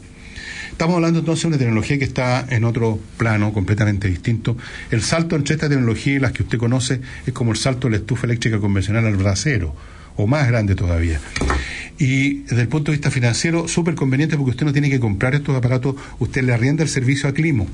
Estamos 0.71 0.97
hablando 0.97 1.21
entonces 1.21 1.45
de 1.45 1.49
una 1.49 1.59
tecnología 1.59 1.99
que 1.99 2.05
está 2.05 2.45
en 2.51 2.65
otro 2.65 2.99
plano 3.17 3.53
completamente 3.53 4.09
distinto. 4.09 4.57
El 4.91 5.03
salto 5.03 5.37
entre 5.37 5.55
esta 5.55 5.69
tecnología 5.69 6.15
y 6.15 6.19
las 6.19 6.33
que 6.33 6.43
usted 6.43 6.59
conoce 6.59 7.01
es 7.25 7.33
como 7.33 7.53
el 7.53 7.57
salto 7.57 7.87
de 7.87 7.93
la 7.93 7.97
estufa 7.99 8.27
eléctrica 8.27 8.59
convencional 8.59 9.07
al 9.07 9.17
brasero, 9.17 9.75
o 10.17 10.27
más 10.27 10.47
grande 10.49 10.75
todavía. 10.75 11.21
Y 11.99 12.41
desde 12.43 12.63
el 12.63 12.69
punto 12.69 12.91
de 12.91 12.99
vista 12.99 13.11
financiero, 13.11 13.69
súper 13.69 13.95
conveniente 13.95 14.37
porque 14.37 14.51
usted 14.51 14.67
no 14.67 14.73
tiene 14.73 14.91
que 14.91 15.01
comprar 15.01 15.35
estos 15.35 15.57
aparatos, 15.57 15.97
usted 16.19 16.43
le 16.43 16.53
arrienda 16.53 16.83
el 16.83 16.89
servicio 16.89 17.29
a 17.29 17.33
Climo. 17.33 17.67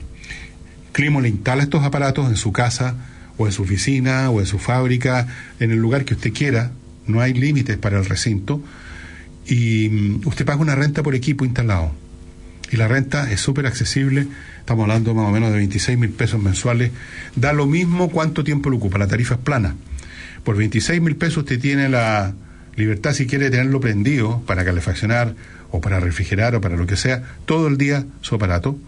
Climo 0.92 1.20
le 1.20 1.28
instala 1.28 1.62
estos 1.62 1.82
aparatos 1.82 2.28
en 2.28 2.36
su 2.36 2.52
casa 2.52 2.96
o 3.38 3.46
en 3.46 3.52
su 3.52 3.62
oficina 3.62 4.30
o 4.30 4.40
en 4.40 4.46
su 4.46 4.58
fábrica, 4.58 5.26
en 5.58 5.72
el 5.72 5.78
lugar 5.78 6.04
que 6.04 6.14
usted 6.14 6.32
quiera, 6.32 6.72
no 7.06 7.20
hay 7.20 7.32
límites 7.32 7.78
para 7.78 7.98
el 7.98 8.04
recinto, 8.04 8.62
y 9.46 9.88
mm, 9.88 10.26
usted 10.26 10.44
paga 10.44 10.60
una 10.60 10.74
renta 10.74 11.02
por 11.02 11.14
equipo 11.14 11.44
instalado. 11.44 11.92
Y 12.70 12.76
la 12.76 12.88
renta 12.88 13.30
es 13.30 13.40
súper 13.40 13.66
accesible, 13.66 14.26
estamos 14.58 14.84
hablando 14.84 15.14
más 15.14 15.28
o 15.28 15.30
menos 15.30 15.50
de 15.50 15.56
26 15.56 15.98
mil 15.98 16.10
pesos 16.10 16.40
mensuales, 16.40 16.90
da 17.36 17.52
lo 17.52 17.66
mismo 17.66 18.08
cuánto 18.08 18.44
tiempo 18.44 18.70
lo 18.70 18.76
ocupa, 18.76 18.98
la 18.98 19.08
tarifa 19.08 19.34
es 19.34 19.40
plana. 19.40 19.74
Por 20.44 20.56
26 20.56 21.00
mil 21.00 21.16
pesos 21.16 21.38
usted 21.38 21.60
tiene 21.60 21.88
la 21.88 22.34
Libertad 22.74 23.12
si 23.12 23.26
quiere 23.26 23.50
tenerlo 23.50 23.80
prendido 23.80 24.40
para 24.46 24.64
calefaccionar 24.64 25.34
o 25.70 25.80
para 25.80 26.00
refrigerar 26.00 26.54
o 26.54 26.60
para 26.60 26.76
lo 26.76 26.86
que 26.86 26.96
sea, 26.96 27.22
todo 27.44 27.68
el 27.68 27.76
día 27.76 28.06
su 28.22 28.34
aparato 28.34 28.78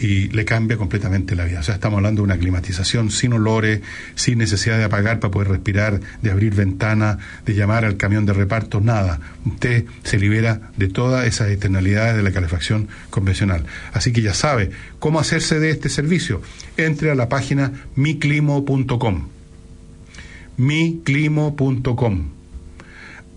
y 0.00 0.28
le 0.28 0.46
cambia 0.46 0.78
completamente 0.78 1.36
la 1.36 1.44
vida. 1.44 1.60
O 1.60 1.62
sea, 1.62 1.74
estamos 1.74 1.98
hablando 1.98 2.22
de 2.22 2.24
una 2.24 2.38
climatización 2.38 3.10
sin 3.10 3.34
olores, 3.34 3.82
sin 4.14 4.38
necesidad 4.38 4.78
de 4.78 4.84
apagar 4.84 5.20
para 5.20 5.30
poder 5.30 5.48
respirar, 5.48 6.00
de 6.22 6.30
abrir 6.30 6.54
ventana, 6.54 7.18
de 7.44 7.54
llamar 7.54 7.84
al 7.84 7.98
camión 7.98 8.24
de 8.24 8.32
reparto, 8.32 8.80
nada. 8.80 9.20
Usted 9.44 9.84
se 10.02 10.18
libera 10.18 10.72
de 10.76 10.88
todas 10.88 11.26
esas 11.26 11.50
externalidades 11.50 12.16
de 12.16 12.22
la 12.22 12.32
calefacción 12.32 12.88
convencional. 13.10 13.66
Así 13.92 14.12
que 14.12 14.22
ya 14.22 14.32
sabe 14.32 14.70
cómo 14.98 15.20
hacerse 15.20 15.60
de 15.60 15.70
este 15.70 15.90
servicio. 15.90 16.40
Entre 16.78 17.10
a 17.10 17.14
la 17.14 17.28
página 17.28 17.72
miclimo.com. 17.94 19.39
miclimo.com 20.60 22.28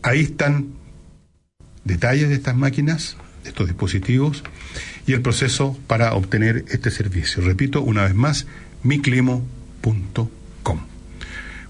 Ahí 0.02 0.20
están 0.20 0.74
detalles 1.86 2.28
de 2.28 2.36
estas 2.36 2.56
máquinas, 2.58 3.16
de 3.44 3.50
estos 3.50 3.68
dispositivos 3.68 4.44
y 5.08 5.14
el 5.14 5.22
proceso 5.22 5.78
para 5.88 6.16
obtener 6.16 6.66
este 6.70 6.92
servicio. 6.92 7.42
Repito 7.42 7.82
una 7.82 8.04
vez 8.04 8.14
más, 8.14 8.46
miclimo.com. 8.84 10.80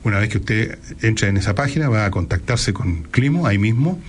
Una 0.03 0.19
vez 0.19 0.29
que 0.29 0.39
usted 0.39 0.79
entra 1.03 1.29
en 1.29 1.37
esa 1.37 1.53
página, 1.53 1.87
va 1.87 2.05
a 2.05 2.11
contactarse 2.11 2.73
con 2.73 3.03
Climo 3.03 3.45
ahí 3.45 3.59
mismo 3.59 4.01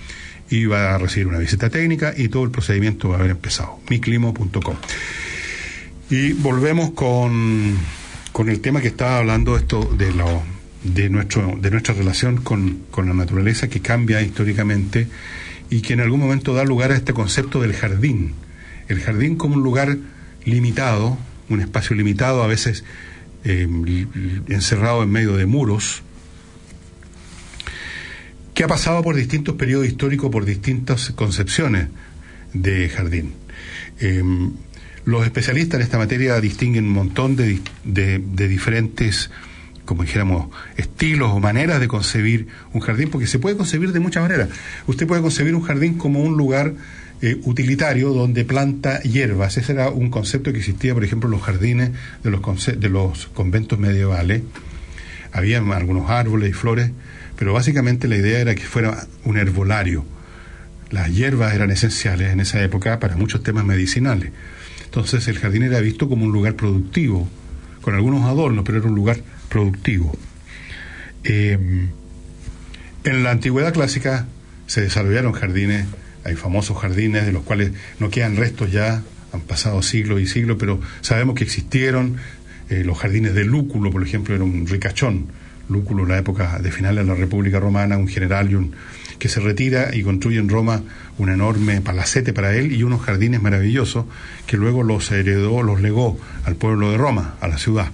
y 0.49 0.65
va 0.65 0.95
a 0.95 0.97
recibir 0.97 1.27
una 1.27 1.37
visita 1.37 1.69
técnica 1.69 2.11
y 2.17 2.27
todo 2.29 2.43
el 2.43 2.49
procedimiento 2.49 3.09
va 3.09 3.17
a 3.17 3.19
haber 3.19 3.31
empezado. 3.31 3.79
miclimo.com. 3.91 4.77
Y 6.09 6.33
volvemos 6.33 6.91
con, 6.91 7.77
con 8.31 8.49
el 8.49 8.61
tema 8.61 8.81
que 8.81 8.87
estaba 8.87 9.19
hablando 9.19 9.55
esto 9.55 9.85
de 9.95 10.11
los 10.11 10.54
de, 10.85 11.09
nuestro, 11.09 11.57
de 11.59 11.71
nuestra 11.71 11.93
relación 11.93 12.37
con, 12.37 12.83
con 12.91 13.07
la 13.07 13.13
naturaleza 13.13 13.67
que 13.67 13.81
cambia 13.81 14.21
históricamente 14.21 15.07
y 15.69 15.81
que 15.81 15.93
en 15.93 16.01
algún 16.01 16.19
momento 16.19 16.53
da 16.53 16.63
lugar 16.63 16.91
a 16.91 16.95
este 16.95 17.13
concepto 17.13 17.59
del 17.61 17.73
jardín. 17.73 18.33
El 18.87 18.99
jardín 18.99 19.35
como 19.35 19.55
un 19.55 19.63
lugar 19.63 19.97
limitado, 20.45 21.17
un 21.49 21.59
espacio 21.59 21.95
limitado, 21.95 22.43
a 22.43 22.47
veces 22.47 22.83
eh, 23.43 23.67
encerrado 24.47 25.01
en 25.01 25.09
medio 25.09 25.35
de 25.35 25.47
muros, 25.47 26.03
que 28.53 28.63
ha 28.63 28.67
pasado 28.67 29.01
por 29.01 29.15
distintos 29.15 29.55
periodos 29.55 29.87
históricos, 29.87 30.29
por 30.29 30.45
distintas 30.45 31.09
concepciones 31.11 31.87
de 32.53 32.89
jardín. 32.89 33.33
Eh, 33.99 34.23
los 35.03 35.25
especialistas 35.25 35.79
en 35.79 35.83
esta 35.83 35.97
materia 35.97 36.39
distinguen 36.39 36.85
un 36.85 36.93
montón 36.93 37.35
de, 37.35 37.59
de 37.83 38.47
diferentes 38.47 39.29
como 39.85 40.03
dijéramos, 40.03 40.47
estilos 40.77 41.31
o 41.31 41.39
maneras 41.39 41.79
de 41.79 41.87
concebir 41.87 42.47
un 42.73 42.81
jardín, 42.81 43.09
porque 43.09 43.27
se 43.27 43.39
puede 43.39 43.55
concebir 43.55 43.91
de 43.91 43.99
muchas 43.99 44.23
maneras. 44.23 44.49
Usted 44.87 45.07
puede 45.07 45.21
concebir 45.21 45.55
un 45.55 45.61
jardín 45.61 45.97
como 45.97 46.21
un 46.21 46.35
lugar 46.35 46.73
eh, 47.21 47.39
utilitario 47.45 48.09
donde 48.09 48.43
planta 48.43 49.01
hierbas. 49.01 49.57
Ese 49.57 49.71
era 49.71 49.89
un 49.89 50.09
concepto 50.09 50.51
que 50.51 50.59
existía, 50.59 50.93
por 50.93 51.03
ejemplo, 51.03 51.27
en 51.27 51.31
los 51.31 51.41
jardines 51.41 51.91
de 52.23 52.31
los, 52.31 52.41
de 52.79 52.89
los 52.89 53.27
conventos 53.27 53.79
medievales. 53.79 54.41
Había 55.31 55.59
algunos 55.59 56.09
árboles 56.09 56.49
y 56.49 56.53
flores, 56.53 56.91
pero 57.37 57.53
básicamente 57.53 58.07
la 58.07 58.17
idea 58.17 58.39
era 58.39 58.55
que 58.55 58.63
fuera 58.63 59.07
un 59.23 59.37
herbolario. 59.37 60.05
Las 60.91 61.11
hierbas 61.13 61.53
eran 61.53 61.71
esenciales 61.71 62.31
en 62.31 62.39
esa 62.39 62.61
época 62.61 62.99
para 62.99 63.15
muchos 63.17 63.43
temas 63.43 63.65
medicinales. 63.65 64.31
Entonces 64.85 65.27
el 65.27 65.39
jardín 65.39 65.63
era 65.63 65.79
visto 65.81 66.07
como 66.07 66.25
un 66.25 66.31
lugar 66.31 66.55
productivo, 66.55 67.27
con 67.81 67.95
algunos 67.95 68.23
adornos, 68.25 68.63
pero 68.65 68.79
era 68.79 68.87
un 68.87 68.95
lugar 68.95 69.17
productivo. 69.55 70.11
Eh, 71.23 71.57
en 73.05 73.23
la 73.23 73.31
antigüedad 73.31 73.73
clásica 73.73 74.25
se 74.67 74.81
desarrollaron 74.81 75.31
jardines, 75.31 75.85
hay 76.25 76.35
famosos 76.35 76.77
jardines 76.77 77.25
de 77.25 77.31
los 77.31 77.43
cuales 77.43 77.71
no 78.01 78.09
quedan 78.09 78.35
restos 78.35 78.69
ya, 78.73 79.01
han 79.31 79.39
pasado 79.39 79.81
siglos 79.81 80.19
y 80.19 80.27
siglos, 80.27 80.57
pero 80.59 80.81
sabemos 80.99 81.35
que 81.35 81.45
existieron. 81.45 82.17
Eh, 82.69 82.83
los 82.83 82.97
jardines 82.97 83.33
de 83.33 83.45
Lúculo, 83.45 83.91
por 83.91 84.03
ejemplo, 84.03 84.35
era 84.35 84.43
un 84.43 84.67
ricachón. 84.67 85.27
Lúculo 85.69 86.03
en 86.03 86.09
la 86.09 86.17
época 86.17 86.59
de 86.59 86.69
final 86.69 86.97
de 86.97 87.05
la 87.05 87.15
República 87.15 87.57
Romana, 87.57 87.97
un 87.97 88.09
general 88.09 88.51
y 88.51 88.55
un, 88.55 88.73
que 89.19 89.29
se 89.29 89.39
retira 89.39 89.95
y 89.95 90.03
construye 90.03 90.37
en 90.37 90.49
Roma 90.49 90.83
un 91.17 91.29
enorme 91.29 91.79
palacete 91.79 92.33
para 92.33 92.53
él 92.53 92.73
y 92.73 92.83
unos 92.83 93.01
jardines 93.01 93.41
maravillosos 93.41 94.05
que 94.47 94.57
luego 94.57 94.83
los 94.83 95.09
heredó, 95.11 95.63
los 95.63 95.79
legó 95.79 96.19
al 96.43 96.57
pueblo 96.57 96.91
de 96.91 96.97
Roma, 96.97 97.35
a 97.39 97.47
la 97.47 97.57
ciudad. 97.57 97.89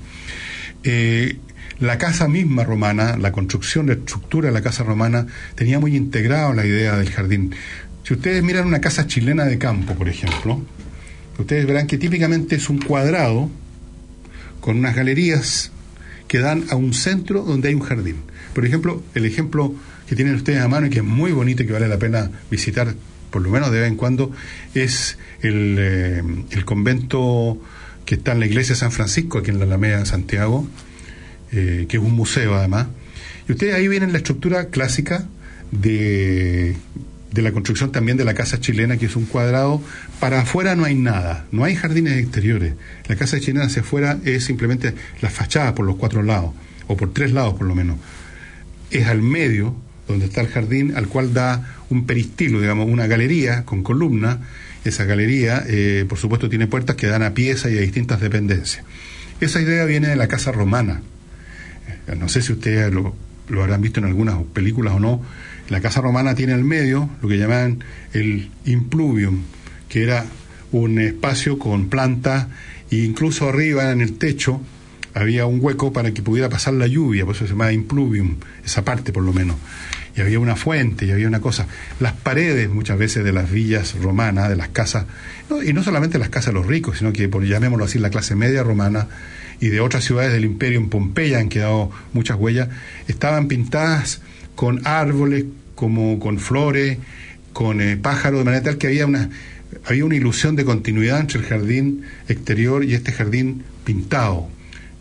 Eh, 0.83 1.37
la 1.81 1.97
casa 1.97 2.27
misma 2.27 2.63
romana, 2.63 3.17
la 3.17 3.31
construcción, 3.31 3.87
la 3.87 3.93
estructura 3.93 4.47
de 4.47 4.53
la 4.53 4.61
casa 4.61 4.83
romana, 4.83 5.27
tenía 5.55 5.79
muy 5.79 5.95
integrado 5.95 6.53
la 6.53 6.65
idea 6.65 6.95
del 6.95 7.09
jardín. 7.09 7.53
Si 8.03 8.13
ustedes 8.13 8.43
miran 8.43 8.67
una 8.67 8.79
casa 8.79 9.07
chilena 9.07 9.45
de 9.45 9.57
campo, 9.57 9.95
por 9.95 10.07
ejemplo, 10.07 10.61
ustedes 11.37 11.65
verán 11.65 11.87
que 11.87 11.97
típicamente 11.97 12.55
es 12.55 12.69
un 12.69 12.79
cuadrado 12.79 13.49
con 14.59 14.77
unas 14.77 14.95
galerías 14.95 15.71
que 16.27 16.39
dan 16.39 16.65
a 16.69 16.75
un 16.75 16.93
centro 16.93 17.41
donde 17.41 17.69
hay 17.69 17.73
un 17.73 17.81
jardín. 17.81 18.17
Por 18.53 18.65
ejemplo, 18.65 19.03
el 19.15 19.25
ejemplo 19.25 19.73
que 20.07 20.15
tienen 20.15 20.35
ustedes 20.35 20.61
a 20.61 20.67
mano 20.67 20.87
y 20.87 20.91
que 20.91 20.99
es 20.99 21.05
muy 21.05 21.31
bonito 21.31 21.63
y 21.63 21.65
que 21.65 21.73
vale 21.73 21.87
la 21.87 21.97
pena 21.97 22.29
visitar 22.51 22.93
por 23.31 23.41
lo 23.41 23.49
menos 23.49 23.71
de 23.71 23.79
vez 23.79 23.89
en 23.89 23.95
cuando, 23.95 24.31
es 24.75 25.17
el, 25.41 25.77
eh, 25.79 26.21
el 26.51 26.65
convento 26.65 27.59
que 28.05 28.15
está 28.15 28.33
en 28.33 28.41
la 28.41 28.45
iglesia 28.45 28.75
de 28.75 28.79
San 28.79 28.91
Francisco, 28.91 29.39
aquí 29.39 29.49
en 29.49 29.57
la 29.57 29.65
Alameda 29.65 29.99
de 29.99 30.05
Santiago, 30.05 30.67
eh, 31.51 31.85
que 31.87 31.97
es 31.97 32.03
un 32.03 32.13
museo 32.13 32.55
además. 32.55 32.87
Y 33.47 33.51
ustedes 33.51 33.73
ahí 33.73 33.87
vienen 33.87 34.11
la 34.11 34.19
estructura 34.19 34.65
clásica 34.65 35.25
de, 35.71 36.75
de 37.31 37.41
la 37.41 37.51
construcción 37.51 37.91
también 37.91 38.17
de 38.17 38.25
la 38.25 38.33
casa 38.33 38.59
chilena, 38.59 38.97
que 38.97 39.05
es 39.05 39.15
un 39.15 39.25
cuadrado. 39.25 39.81
Para 40.19 40.41
afuera 40.41 40.75
no 40.75 40.83
hay 40.85 40.95
nada, 40.95 41.45
no 41.51 41.63
hay 41.63 41.75
jardines 41.75 42.17
exteriores. 42.17 42.73
La 43.07 43.15
casa 43.15 43.39
chilena 43.39 43.65
hacia 43.65 43.81
afuera 43.81 44.19
es 44.25 44.43
simplemente 44.43 44.93
la 45.21 45.29
fachada 45.29 45.73
por 45.73 45.85
los 45.85 45.95
cuatro 45.95 46.23
lados, 46.23 46.51
o 46.87 46.97
por 46.97 47.13
tres 47.13 47.31
lados 47.31 47.53
por 47.55 47.67
lo 47.67 47.75
menos. 47.75 47.97
Es 48.91 49.07
al 49.07 49.21
medio 49.21 49.75
donde 50.07 50.25
está 50.25 50.41
el 50.41 50.47
jardín, 50.47 50.93
al 50.95 51.07
cual 51.07 51.33
da 51.33 51.75
un 51.89 52.05
peristilo, 52.05 52.59
digamos, 52.59 52.87
una 52.89 53.07
galería 53.07 53.63
con 53.63 53.81
columna. 53.81 54.39
Esa 54.83 55.05
galería, 55.05 55.63
eh, 55.67 56.05
por 56.07 56.17
supuesto, 56.17 56.49
tiene 56.49 56.67
puertas 56.67 56.95
que 56.95 57.07
dan 57.07 57.23
a 57.23 57.33
piezas 57.33 57.71
y 57.71 57.77
a 57.77 57.81
distintas 57.81 58.19
dependencias. 58.19 58.83
Esa 59.39 59.61
idea 59.61 59.85
viene 59.85 60.09
de 60.09 60.15
la 60.15 60.27
casa 60.27 60.51
romana. 60.51 61.01
No 62.17 62.29
sé 62.29 62.41
si 62.41 62.53
ustedes 62.53 62.93
lo, 62.93 63.15
habrán 63.61 63.81
visto 63.81 63.99
en 63.99 64.05
algunas 64.05 64.37
películas 64.53 64.93
o 64.93 64.99
no. 64.99 65.21
La 65.69 65.81
casa 65.81 66.01
romana 66.01 66.35
tiene 66.35 66.53
al 66.53 66.63
medio 66.63 67.09
lo 67.21 67.29
que 67.29 67.37
llamaban 67.37 67.83
el 68.13 68.49
impluvium, 68.65 69.41
que 69.89 70.03
era 70.03 70.25
un 70.71 70.99
espacio 70.99 71.57
con 71.59 71.89
plantas 71.89 72.47
e 72.89 72.97
incluso 72.97 73.49
arriba 73.49 73.91
en 73.91 74.01
el 74.01 74.13
techo 74.17 74.61
había 75.13 75.45
un 75.45 75.59
hueco 75.61 75.91
para 75.91 76.13
que 76.13 76.21
pudiera 76.21 76.49
pasar 76.49 76.73
la 76.73 76.87
lluvia, 76.87 77.25
por 77.25 77.35
eso 77.35 77.45
se 77.45 77.51
llama 77.51 77.71
impluvium, 77.71 78.37
esa 78.63 78.83
parte 78.83 79.11
por 79.11 79.23
lo 79.23 79.33
menos. 79.33 79.57
Y 80.15 80.21
había 80.21 80.39
una 80.39 80.55
fuente, 80.55 81.05
y 81.05 81.11
había 81.11 81.27
una 81.27 81.39
cosa. 81.39 81.67
Las 81.99 82.13
paredes 82.13 82.69
muchas 82.69 82.97
veces 82.97 83.23
de 83.23 83.31
las 83.31 83.49
villas 83.49 83.95
romanas, 84.01 84.49
de 84.49 84.57
las 84.57 84.69
casas, 84.69 85.05
y 85.65 85.73
no 85.73 85.83
solamente 85.83 86.17
las 86.17 86.29
casas 86.29 86.53
de 86.53 86.59
los 86.59 86.67
ricos, 86.67 86.97
sino 86.97 87.13
que, 87.13 87.29
por 87.29 87.45
llamémoslo 87.45 87.85
así, 87.85 87.97
la 87.99 88.09
clase 88.09 88.35
media 88.35 88.63
romana 88.63 89.07
y 89.61 89.69
de 89.69 89.79
otras 89.79 90.03
ciudades 90.03 90.33
del 90.33 90.43
imperio, 90.43 90.79
en 90.79 90.89
Pompeya 90.89 91.39
han 91.39 91.47
quedado 91.47 91.91
muchas 92.13 92.37
huellas, 92.37 92.67
estaban 93.07 93.47
pintadas 93.47 94.21
con 94.55 94.85
árboles, 94.85 95.45
como 95.75 96.19
con 96.19 96.39
flores, 96.39 96.97
con 97.53 97.79
eh, 97.79 97.95
pájaros, 97.95 98.39
de 98.39 98.45
manera 98.45 98.63
tal 98.63 98.77
que 98.77 98.87
había 98.87 99.05
una, 99.05 99.29
había 99.85 100.03
una 100.03 100.15
ilusión 100.15 100.55
de 100.55 100.65
continuidad 100.65 101.19
entre 101.19 101.39
el 101.39 101.45
jardín 101.45 102.03
exterior 102.27 102.83
y 102.83 102.95
este 102.95 103.11
jardín 103.11 103.63
pintado. 103.85 104.49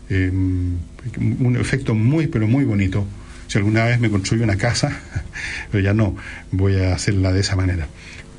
Eh, 0.09 0.31
un 0.31 1.57
efecto 1.59 1.95
muy, 1.95 2.27
pero 2.27 2.47
muy 2.47 2.63
bonito. 2.63 3.05
Si 3.47 3.57
alguna 3.57 3.85
vez 3.85 3.99
me 3.99 4.11
construyo 4.11 4.43
una 4.43 4.57
casa, 4.57 5.01
pero 5.71 5.83
ya 5.83 5.93
no, 5.93 6.15
voy 6.51 6.75
a 6.75 6.93
hacerla 6.93 7.33
de 7.33 7.41
esa 7.41 7.55
manera, 7.55 7.87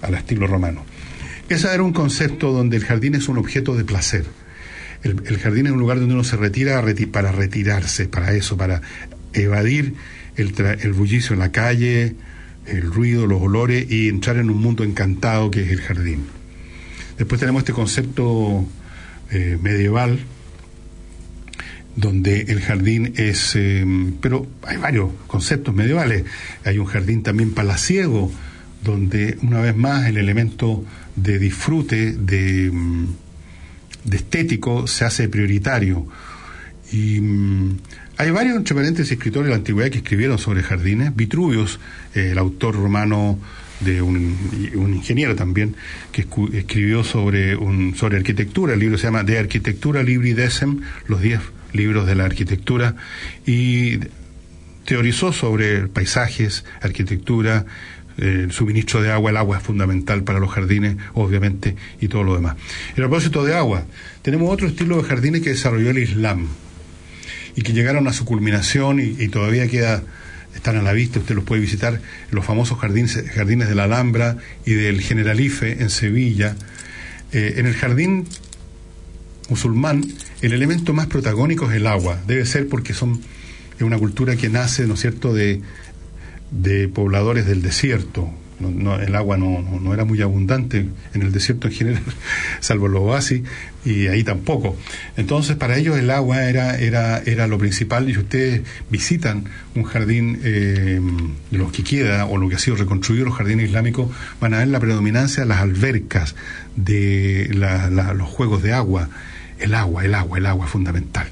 al 0.01 0.15
estilo 0.15 0.47
romano. 0.47 0.85
Ese 1.49 1.73
era 1.73 1.83
un 1.83 1.93
concepto 1.93 2.53
donde 2.53 2.77
el 2.77 2.85
jardín 2.85 3.17
es 3.17 3.29
un 3.29 3.39
objeto 3.39 3.75
de 3.75 3.85
placer. 3.85 4.25
El, 5.03 5.39
jardín 5.39 5.67
es 5.67 5.73
un 5.73 5.81
lugar 5.81 5.99
donde 5.99 6.15
uno 6.15 6.25
se 6.25 6.37
retira 6.37 6.83
para 7.11 7.33
retirarse, 7.33 8.07
para 8.07 8.33
eso, 8.35 8.57
para 8.57 8.83
evadir 9.33 9.95
el, 10.37 10.93
bullicio 10.93 11.35
en 11.35 11.41
la 11.41 11.51
calle, 11.51 12.15
el 12.67 12.83
ruido, 12.83 13.27
los 13.27 13.43
olores 13.43 13.91
y 13.91 14.09
entrar 14.09 14.37
en 14.37 14.49
un 14.49 14.59
mundo 14.59 14.85
encantado 14.85 15.51
que 15.51 15.63
es 15.63 15.71
el 15.71 15.81
jardín. 15.81 16.27
Después 17.19 17.41
tenemos 17.41 17.63
este 17.63 17.73
concepto 17.73 18.65
eh, 19.31 19.59
medieval 19.61 20.21
donde 21.97 22.43
el 22.43 22.61
jardín 22.61 23.13
es, 23.17 23.55
eh, 23.55 23.85
pero 24.21 24.47
hay 24.63 24.79
varios 24.79 25.11
conceptos 25.27 25.75
medievales. 25.75 26.25
Hay 26.65 26.79
un 26.79 26.87
jardín 26.87 27.23
también 27.23 27.53
palaciego, 27.53 28.33
donde 28.83 29.37
una 29.43 29.61
vez 29.61 29.77
más 29.77 30.07
el 30.07 30.17
elemento 30.17 30.85
de 31.17 31.39
disfrute, 31.39 32.13
de, 32.13 32.71
mm, 32.73 33.07
de 34.05 34.17
estético, 34.17 34.87
se 34.87 35.05
hace 35.05 35.29
prioritario. 35.29 36.07
Y 36.91 37.21
mm, 37.21 37.79
hay 38.19 38.31
varios, 38.31 38.57
entre 38.57 39.05
escritores 39.05 39.47
de 39.47 39.51
la 39.51 39.57
antigüedad 39.57 39.91
que 39.91 39.99
escribieron 39.99 40.39
sobre 40.39 40.63
jardines. 40.63 41.15
Vitruvius, 41.17 41.81
eh, 42.15 42.31
el 42.33 42.39
autor 42.39 42.77
romano 42.77 43.39
de 43.81 44.01
un, 44.01 44.37
un 44.75 44.95
ingeniero 44.95 45.35
también, 45.35 45.75
que 46.13 46.27
escribió 46.53 47.05
sobre, 47.05 47.57
un, 47.57 47.95
sobre 47.97 48.19
arquitectura. 48.19 48.75
El 48.75 48.81
libro 48.81 48.99
se 48.99 49.05
llama 49.05 49.25
De 49.25 49.39
Arquitectura 49.39 50.03
Libri 50.03 50.35
Decem, 50.35 50.81
los 51.09 51.21
diez 51.21 51.41
libros 51.73 52.07
de 52.07 52.15
la 52.15 52.25
arquitectura, 52.25 52.97
y 53.47 53.99
teorizó 54.85 55.33
sobre 55.33 55.89
paisajes, 55.89 56.65
arquitectura, 56.81 57.67
el 58.19 58.53
suministro 58.53 59.03
de 59.03 59.11
agua, 59.11 59.31
el 59.31 59.37
agua 59.37 59.59
es 59.59 59.63
fundamental 59.63 60.23
para 60.23 60.39
los 60.39 60.51
jardines, 60.51 60.97
obviamente, 61.15 61.77
y 62.01 62.09
todo 62.09 62.23
lo 62.23 62.35
demás. 62.35 62.57
A 62.93 62.95
propósito 62.95 63.45
de 63.45 63.55
agua, 63.55 63.85
tenemos 64.23 64.53
otro 64.53 64.67
estilo 64.67 64.97
de 64.97 65.05
jardines 65.05 65.43
que 65.43 65.51
desarrolló 65.51 65.91
el 65.91 65.99
Islam 65.99 66.49
y 67.57 67.63
que 67.63 67.73
llegaron 67.73 68.09
a 68.09 68.13
su 68.13 68.25
culminación 68.25 69.01
y, 69.01 69.29
todavía 69.29 69.69
queda 69.69 70.03
están 70.55 70.77
a 70.77 70.83
la 70.83 70.93
vista, 70.93 71.19
usted 71.19 71.35
los 71.35 71.45
puede 71.45 71.63
visitar, 71.63 72.01
los 72.31 72.45
famosos 72.45 72.79
jardines, 72.79 73.25
jardines 73.35 73.69
de 73.69 73.75
la 73.75 73.85
Alhambra 73.85 74.37
y 74.67 74.73
del 74.73 75.01
Generalife 75.01 75.81
en 75.81 75.89
Sevilla. 75.89 76.57
Eh, 77.33 77.55
en 77.57 77.65
el 77.65 77.73
jardín 77.73 78.27
musulmán, 79.49 80.05
el 80.43 80.53
elemento 80.53 80.93
más 80.93 81.07
protagónico 81.07 81.71
es 81.71 81.77
el 81.77 81.87
agua. 81.87 82.21
Debe 82.27 82.45
ser 82.45 82.69
porque 82.69 82.93
son 82.93 83.23
es 83.77 83.83
una 83.83 83.99
cultura 83.99 84.37
que 84.37 84.49
nace, 84.49 84.87
¿no 84.87 84.95
es 84.95 85.01
cierto?, 85.01 85.35
de, 85.35 85.61
de 86.53 86.89
pobladores 86.89 87.47
del 87.47 87.63
desierto, 87.63 88.31
el 88.69 89.15
agua 89.17 89.37
no, 89.37 89.61
no, 89.61 89.95
era 89.95 90.05
muy 90.05 90.21
abundante 90.23 90.87
en 91.15 91.23
el 91.23 91.33
desierto 91.33 91.69
en 91.69 91.75
general, 91.75 92.03
salvo 92.61 92.89
los 92.89 93.03
oasis, 93.03 93.43
y 93.85 94.07
ahí 94.07 94.23
tampoco. 94.23 94.77
Entonces, 95.17 95.57
para 95.57 95.77
ellos 95.77 95.99
el 95.99 96.11
agua 96.11 96.45
era, 96.45 96.79
era, 96.79 97.19
era 97.19 97.47
lo 97.47 97.59
principal, 97.59 98.09
y 98.09 98.15
si 98.15 98.21
ustedes 98.21 98.63
visitan 98.91 99.45
un 99.75 99.85
jardín 99.85 100.41
eh, 100.45 101.01
de 101.51 101.59
los 101.59 101.73
que 101.73 101.83
queda, 101.83 102.27
o 102.27 102.37
lo 102.37 102.49
que 102.49 102.57
ha 102.57 102.59
sido 102.59 102.77
reconstruido, 102.77 103.25
los 103.25 103.35
jardines 103.35 103.67
islámicos, 103.67 104.11
van 104.41 104.55
a 104.55 104.59
ver 104.59 104.69
la 104.69 104.81
predominancia 104.81 105.43
de 105.43 105.49
las 105.49 105.61
albercas, 105.61 106.35
de 106.77 107.51
los 108.15 108.29
juegos 108.29 108.63
de 108.63 108.73
agua, 108.73 109.09
el 109.59 109.75
agua, 109.75 110.05
el 110.05 110.15
agua, 110.15 110.39
el 110.39 110.47
agua 110.47 110.67
es 110.67 110.73
fundamental. 110.73 111.27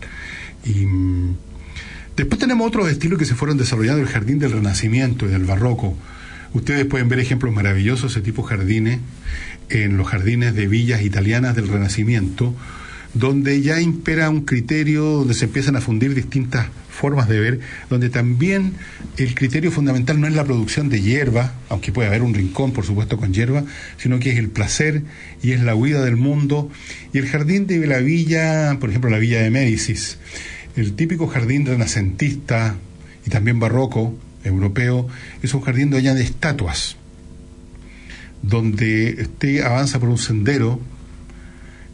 Y 0.65 0.87
mm, 0.87 1.37
después 2.21 2.39
tenemos 2.39 2.67
otros 2.67 2.91
estilos 2.91 3.19
que 3.19 3.25
se 3.25 3.35
fueron 3.35 3.57
desarrollando, 3.57 4.01
el 4.01 4.09
jardín 4.09 4.39
del 4.39 4.53
Renacimiento 4.53 5.27
y 5.27 5.29
del 5.29 5.45
Barroco, 5.45 5.97
Ustedes 6.53 6.85
pueden 6.85 7.09
ver 7.09 7.21
ejemplos 7.21 7.55
maravillosos 7.55 8.13
de 8.13 8.21
ese 8.21 8.25
tipo 8.25 8.43
de 8.43 8.49
jardines 8.49 9.01
en 9.69 9.97
los 9.97 10.09
jardines 10.09 10.55
de 10.55 10.67
villas 10.67 11.03
italianas 11.03 11.55
del 11.55 11.69
Renacimiento, 11.69 12.55
donde 13.15 13.63
ya 13.63 13.81
impera 13.81 14.29
un 14.31 14.45
criterio, 14.45 15.05
donde 15.05 15.35
se 15.35 15.45
empiezan 15.45 15.77
a 15.77 15.81
fundir 15.81 16.13
distintas 16.13 16.67
formas 16.91 17.29
de 17.29 17.39
ver, 17.39 17.61
donde 17.89 18.11
también 18.11 18.75
el 19.17 19.35
criterio 19.37 19.71
fundamental 19.71 20.21
no 20.21 20.27
es 20.27 20.35
la 20.35 20.45
producción 20.45 20.89
de 20.89 21.01
hierba, 21.01 21.55
aunque 21.69 21.93
puede 21.93 22.09
haber 22.09 22.23
un 22.23 22.35
rincón, 22.35 22.73
por 22.73 22.85
supuesto, 22.85 23.17
con 23.17 23.33
hierba, 23.33 23.65
sino 23.97 24.19
que 24.19 24.33
es 24.33 24.39
el 24.39 24.49
placer 24.49 25.03
y 25.43 25.53
es 25.53 25.63
la 25.63 25.77
huida 25.77 26.05
del 26.05 26.17
mundo. 26.17 26.69
Y 27.13 27.19
el 27.19 27.29
jardín 27.29 27.69
de 27.69 27.87
la 27.87 27.99
villa, 27.99 28.77
por 28.81 28.91
ejemplo, 28.91 29.09
la 29.09 29.19
villa 29.19 29.41
de 29.41 29.51
Médicis, 29.51 30.19
el 30.77 30.95
típico 30.95 31.27
jardín 31.27 31.67
renacentista 31.67 32.77
y 33.27 33.31
también 33.31 33.61
barroco, 33.61 34.17
europeo 34.45 35.09
es 35.43 35.53
un 35.55 35.61
jardín 35.61 35.91
de 35.91 36.01
de 36.01 36.23
estatuas, 36.23 36.97
donde 38.43 39.17
usted 39.21 39.63
avanza 39.63 39.99
por 40.01 40.09
un 40.09 40.19
sendero 40.19 40.81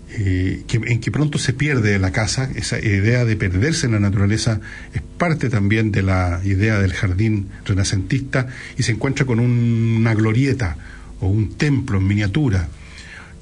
eh, 0.09 0.65
en 0.69 1.01
que 1.01 1.11
pronto 1.11 1.39
se 1.39 1.53
pierde 1.53 1.99
la 1.99 2.13
casa, 2.13 2.49
esa 2.55 2.79
idea 2.79 3.25
de 3.25 3.37
perderse 3.37 3.87
en 3.87 3.93
la 3.93 4.01
naturaleza 4.01 4.61
es 4.95 5.03
parte 5.03 5.51
también 5.51 5.91
de 5.91 6.03
la 6.03 6.41
idea 6.45 6.79
del 6.79 6.93
jardín 6.93 7.49
renacentista 7.65 8.47
y 8.79 8.85
se 8.85 8.93
encuentra 8.93 9.27
con 9.27 9.41
una 9.41 10.15
glorieta 10.15 10.77
o 11.21 11.27
un 11.27 11.55
templo 11.55 11.99
en 11.99 12.07
miniatura 12.07 12.69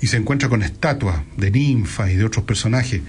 y 0.00 0.06
se 0.06 0.16
encuentra 0.16 0.48
con 0.48 0.62
estatuas 0.62 1.20
de 1.36 1.50
ninfas 1.50 2.10
y 2.10 2.16
de 2.16 2.24
otros 2.24 2.44
personajes 2.44 3.02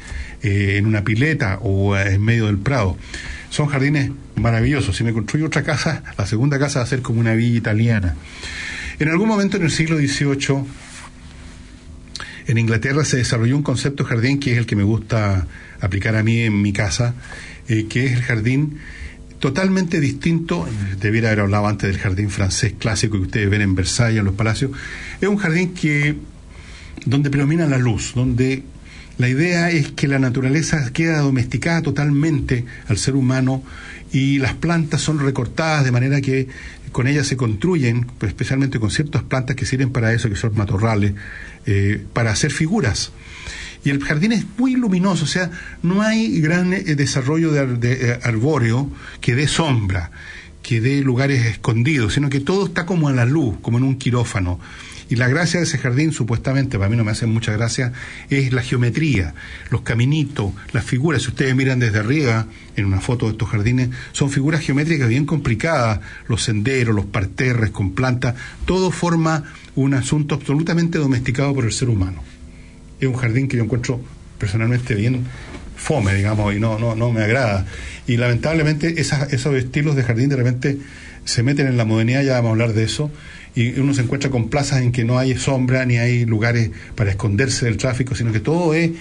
eh, 0.45 0.77
en 0.77 0.86
una 0.86 1.03
pileta 1.03 1.58
o 1.63 1.97
en 1.97 2.21
medio 2.21 2.45
del 2.45 2.60
prado. 2.60 2.97
Son 3.49 3.65
jardines 3.65 4.12
maravillosos. 4.36 4.95
Si 4.95 5.03
me 5.03 5.12
construyo 5.12 5.47
otra 5.47 5.63
casa, 5.63 6.03
la 6.17 6.27
segunda 6.27 6.60
casa 6.60 6.79
va 6.79 6.86
a 6.86 6.88
ser 6.88 7.01
como 7.01 7.19
una 7.19 7.34
villa 7.34 7.58
italiana. 7.58 8.15
En 8.99 9.10
algún 9.10 9.27
momento 9.27 9.58
en 9.58 9.63
el 9.63 9.71
siglo 9.71 9.97
XVIII, 9.97 10.65
en 12.45 12.58
Inglaterra 12.60 13.03
se 13.03 13.17
desarrolló 13.17 13.58
un 13.58 13.63
concepto 13.63 14.03
de 14.03 14.10
jardín 14.10 14.39
que 14.39 14.51
es 14.51 14.60
el 14.60 14.67
que 14.67 14.75
me 14.75 14.84
gusta 14.84 15.47
aplicar 15.81 16.15
a 16.15 16.21
mí 16.21 16.41
en 16.41 16.62
mi 16.62 16.73
casa, 16.73 17.15
eh, 17.67 17.88
que 17.89 18.05
es 18.05 18.12
el 18.13 18.21
jardín 18.21 18.77
totalmente 19.39 19.99
distinto, 19.99 20.67
debiera 20.99 21.29
haber 21.29 21.41
hablado 21.41 21.67
antes 21.67 21.89
del 21.89 21.99
jardín 21.99 22.29
francés 22.29 22.73
clásico 22.77 23.17
que 23.17 23.23
ustedes 23.23 23.49
ven 23.49 23.62
en 23.62 23.73
Versalles, 23.73 24.19
en 24.19 24.25
los 24.25 24.36
palacios, 24.36 24.71
es 25.19 25.27
un 25.27 25.38
jardín 25.38 25.73
que 25.73 26.15
donde 27.05 27.29
predomina 27.31 27.65
la 27.65 27.77
luz, 27.77 28.13
donde 28.15 28.63
la 29.17 29.30
idea 29.30 29.71
es 29.71 29.91
que 29.91 30.08
la 30.08 30.19
naturaleza 30.19 30.91
queda 30.91 31.19
domesticada 31.19 31.82
totalmente 31.82 32.65
al 32.88 32.97
ser 32.97 33.15
humano 33.15 33.63
y 34.12 34.39
las 34.39 34.54
plantas 34.54 35.01
son 35.01 35.19
recortadas 35.19 35.86
de 35.86 35.91
manera 35.91 36.21
que 36.21 36.47
con 36.91 37.08
ellas 37.08 37.28
se 37.28 37.36
construyen, 37.36 38.08
pues, 38.17 38.30
especialmente 38.30 38.80
con 38.80 38.89
ciertas 38.89 39.23
plantas 39.23 39.56
que 39.56 39.65
sirven 39.65 39.91
para 39.91 40.13
eso, 40.13 40.30
que 40.30 40.36
son 40.36 40.56
matorrales, 40.56 41.13
eh, 41.65 42.01
para 42.13 42.32
hacer 42.32 42.51
figuras. 42.51 43.12
Y 43.84 43.89
el 43.89 44.01
jardín 44.01 44.32
es 44.32 44.45
muy 44.58 44.75
luminoso, 44.75 45.25
o 45.25 45.28
sea, 45.28 45.51
no 45.84 46.01
hay 46.01 46.39
gran 46.39 46.73
eh, 46.73 46.84
desarrollo 46.95 47.51
de, 47.51 47.67
de 47.78 48.12
eh, 48.12 48.19
arbóreo 48.23 48.89
que 49.21 49.36
dé 49.36 49.47
sombra, 49.47 50.12
que 50.63 50.82
dé 50.82 51.01
lugares 51.01 51.45
escondidos, 51.45 52.13
sino 52.13 52.30
que 52.30 52.39
todo 52.39 52.67
está 52.67 52.86
como 52.86 53.10
a 53.10 53.12
la 53.12 53.25
luz, 53.25 53.58
como 53.62 53.78
en 53.78 53.84
un 53.84 53.97
quirófano. 53.97 54.60
Y 55.09 55.17
la 55.17 55.27
gracia 55.27 55.59
de 55.59 55.65
ese 55.65 55.77
jardín, 55.77 56.11
supuestamente, 56.11 56.77
para 56.77 56.89
mí 56.89 56.97
no 56.97 57.03
me 57.03 57.11
hace 57.11 57.25
mucha 57.27 57.51
gracia, 57.51 57.93
es 58.29 58.51
la 58.53 58.61
geometría, 58.61 59.35
los 59.69 59.81
caminitos, 59.81 60.51
las 60.73 60.83
figuras. 60.83 61.21
Si 61.21 61.29
ustedes 61.29 61.55
miran 61.55 61.79
desde 61.79 61.99
arriba, 61.99 62.47
en 62.75 62.85
una 62.85 63.01
foto 63.01 63.27
de 63.27 63.33
estos 63.33 63.49
jardines, 63.49 63.89
son 64.11 64.31
figuras 64.31 64.61
geométricas 64.61 65.07
bien 65.07 65.25
complicadas, 65.25 65.99
los 66.27 66.43
senderos, 66.43 66.95
los 66.95 67.05
parterres 67.05 67.69
con 67.69 67.93
plantas, 67.93 68.35
todo 68.65 68.91
forma 68.91 69.43
un 69.75 69.93
asunto 69.93 70.35
absolutamente 70.35 70.97
domesticado 70.97 71.53
por 71.53 71.65
el 71.65 71.71
ser 71.71 71.89
humano. 71.89 72.23
Es 72.99 73.07
un 73.07 73.15
jardín 73.15 73.47
que 73.47 73.57
yo 73.57 73.63
encuentro 73.63 74.01
personalmente 74.39 74.95
bien 74.95 75.25
fome, 75.75 76.15
digamos, 76.15 76.55
y 76.55 76.59
no, 76.59 76.79
no, 76.79 76.95
no 76.95 77.11
me 77.11 77.21
agrada. 77.21 77.65
Y 78.07 78.17
lamentablemente 78.17 78.99
esas, 78.99 79.31
esos 79.33 79.55
estilos 79.55 79.95
de 79.95 80.03
jardín 80.03 80.29
de 80.29 80.35
repente 80.35 80.77
se 81.25 81.43
meten 81.43 81.67
en 81.67 81.77
la 81.77 81.85
modernidad, 81.85 82.23
ya 82.23 82.33
vamos 82.33 82.49
a 82.49 82.51
hablar 82.51 82.73
de 82.73 82.83
eso, 82.83 83.11
y 83.55 83.79
uno 83.79 83.93
se 83.93 84.01
encuentra 84.01 84.29
con 84.29 84.49
plazas 84.49 84.81
en 84.81 84.91
que 84.91 85.03
no 85.03 85.17
hay 85.17 85.37
sombra 85.37 85.85
ni 85.85 85.97
hay 85.97 86.25
lugares 86.25 86.71
para 86.95 87.09
esconderse 87.09 87.65
del 87.65 87.77
tráfico, 87.77 88.13
sino 88.13 88.31
que 88.31 88.41
todo 88.41 88.73
es 88.73 88.91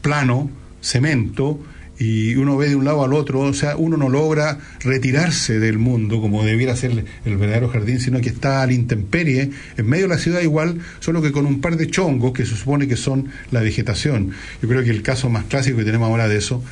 plano, 0.00 0.48
cemento, 0.80 1.60
y 1.98 2.34
uno 2.36 2.56
ve 2.56 2.68
de 2.68 2.76
un 2.76 2.84
lado 2.84 3.02
al 3.02 3.14
otro, 3.14 3.40
o 3.40 3.54
sea, 3.54 3.76
uno 3.76 3.96
no 3.96 4.08
logra 4.08 4.58
retirarse 4.80 5.58
del 5.58 5.78
mundo 5.78 6.20
como 6.20 6.44
debiera 6.44 6.76
ser 6.76 7.04
el 7.24 7.36
verdadero 7.36 7.68
jardín, 7.68 8.00
sino 8.00 8.20
que 8.20 8.28
está 8.28 8.62
a 8.62 8.66
la 8.66 8.74
intemperie, 8.74 9.50
en 9.76 9.86
medio 9.86 10.04
de 10.04 10.14
la 10.14 10.18
ciudad 10.18 10.40
igual, 10.42 10.78
solo 11.00 11.22
que 11.22 11.32
con 11.32 11.46
un 11.46 11.60
par 11.60 11.76
de 11.76 11.88
chongos 11.88 12.32
que 12.32 12.44
se 12.44 12.54
supone 12.54 12.86
que 12.86 12.96
son 12.96 13.28
la 13.50 13.60
vegetación. 13.60 14.32
Yo 14.60 14.68
creo 14.68 14.84
que 14.84 14.90
el 14.90 15.02
caso 15.02 15.30
más 15.30 15.44
clásico 15.44 15.78
que 15.78 15.84
tenemos 15.84 16.08
ahora 16.08 16.28
de 16.28 16.36
eso, 16.36 16.62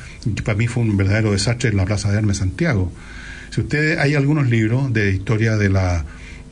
para 0.43 0.57
mí 0.57 0.67
fue 0.67 0.83
un 0.83 0.95
verdadero 0.95 1.31
desastre, 1.31 1.69
es 1.69 1.75
la 1.75 1.85
Plaza 1.85 2.11
de 2.11 2.19
Armas 2.19 2.37
Santiago. 2.37 2.91
Si 3.49 3.61
ustedes, 3.61 3.97
hay 3.97 4.13
algunos 4.13 4.49
libros 4.49 4.93
de 4.93 5.11
historia 5.11 5.57
de 5.57 5.69
la 5.69 6.05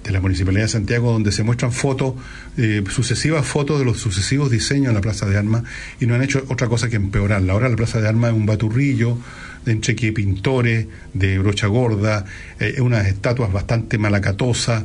de 0.04 0.12
la 0.12 0.20
Municipalidad 0.20 0.64
de 0.64 0.70
Santiago, 0.70 1.12
donde 1.12 1.32
se 1.32 1.44
muestran 1.44 1.72
fotos, 1.72 2.16
eh, 2.58 2.84
sucesivas 2.90 3.46
fotos 3.46 3.80
de 3.80 3.86
los 3.86 3.98
sucesivos 3.98 4.52
diseños 4.52 4.88
de 4.88 4.94
la 4.94 5.02
Plaza 5.02 5.26
de 5.26 5.38
Armas, 5.38 5.64
y 6.00 6.06
no 6.06 6.16
han 6.16 6.22
hecho 6.22 6.44
otra 6.50 6.68
cosa 6.68 6.90
que 6.90 6.98
empeorarla. 6.98 7.54
Ahora 7.54 7.70
la 7.70 7.76
Plaza 7.76 8.02
de 8.02 8.08
Armas 8.08 8.32
es 8.32 8.38
un 8.38 8.46
baturrillo, 8.46 9.18
de 9.66 9.72
entre 9.72 9.96
que 9.96 10.12
pintores, 10.12 10.88
de 11.14 11.40
brocha 11.40 11.68
gorda, 11.68 12.26
eh, 12.60 12.82
unas 12.82 13.08
estatuas 13.08 13.52
bastante 13.52 13.98
malacatosas, 13.98 14.84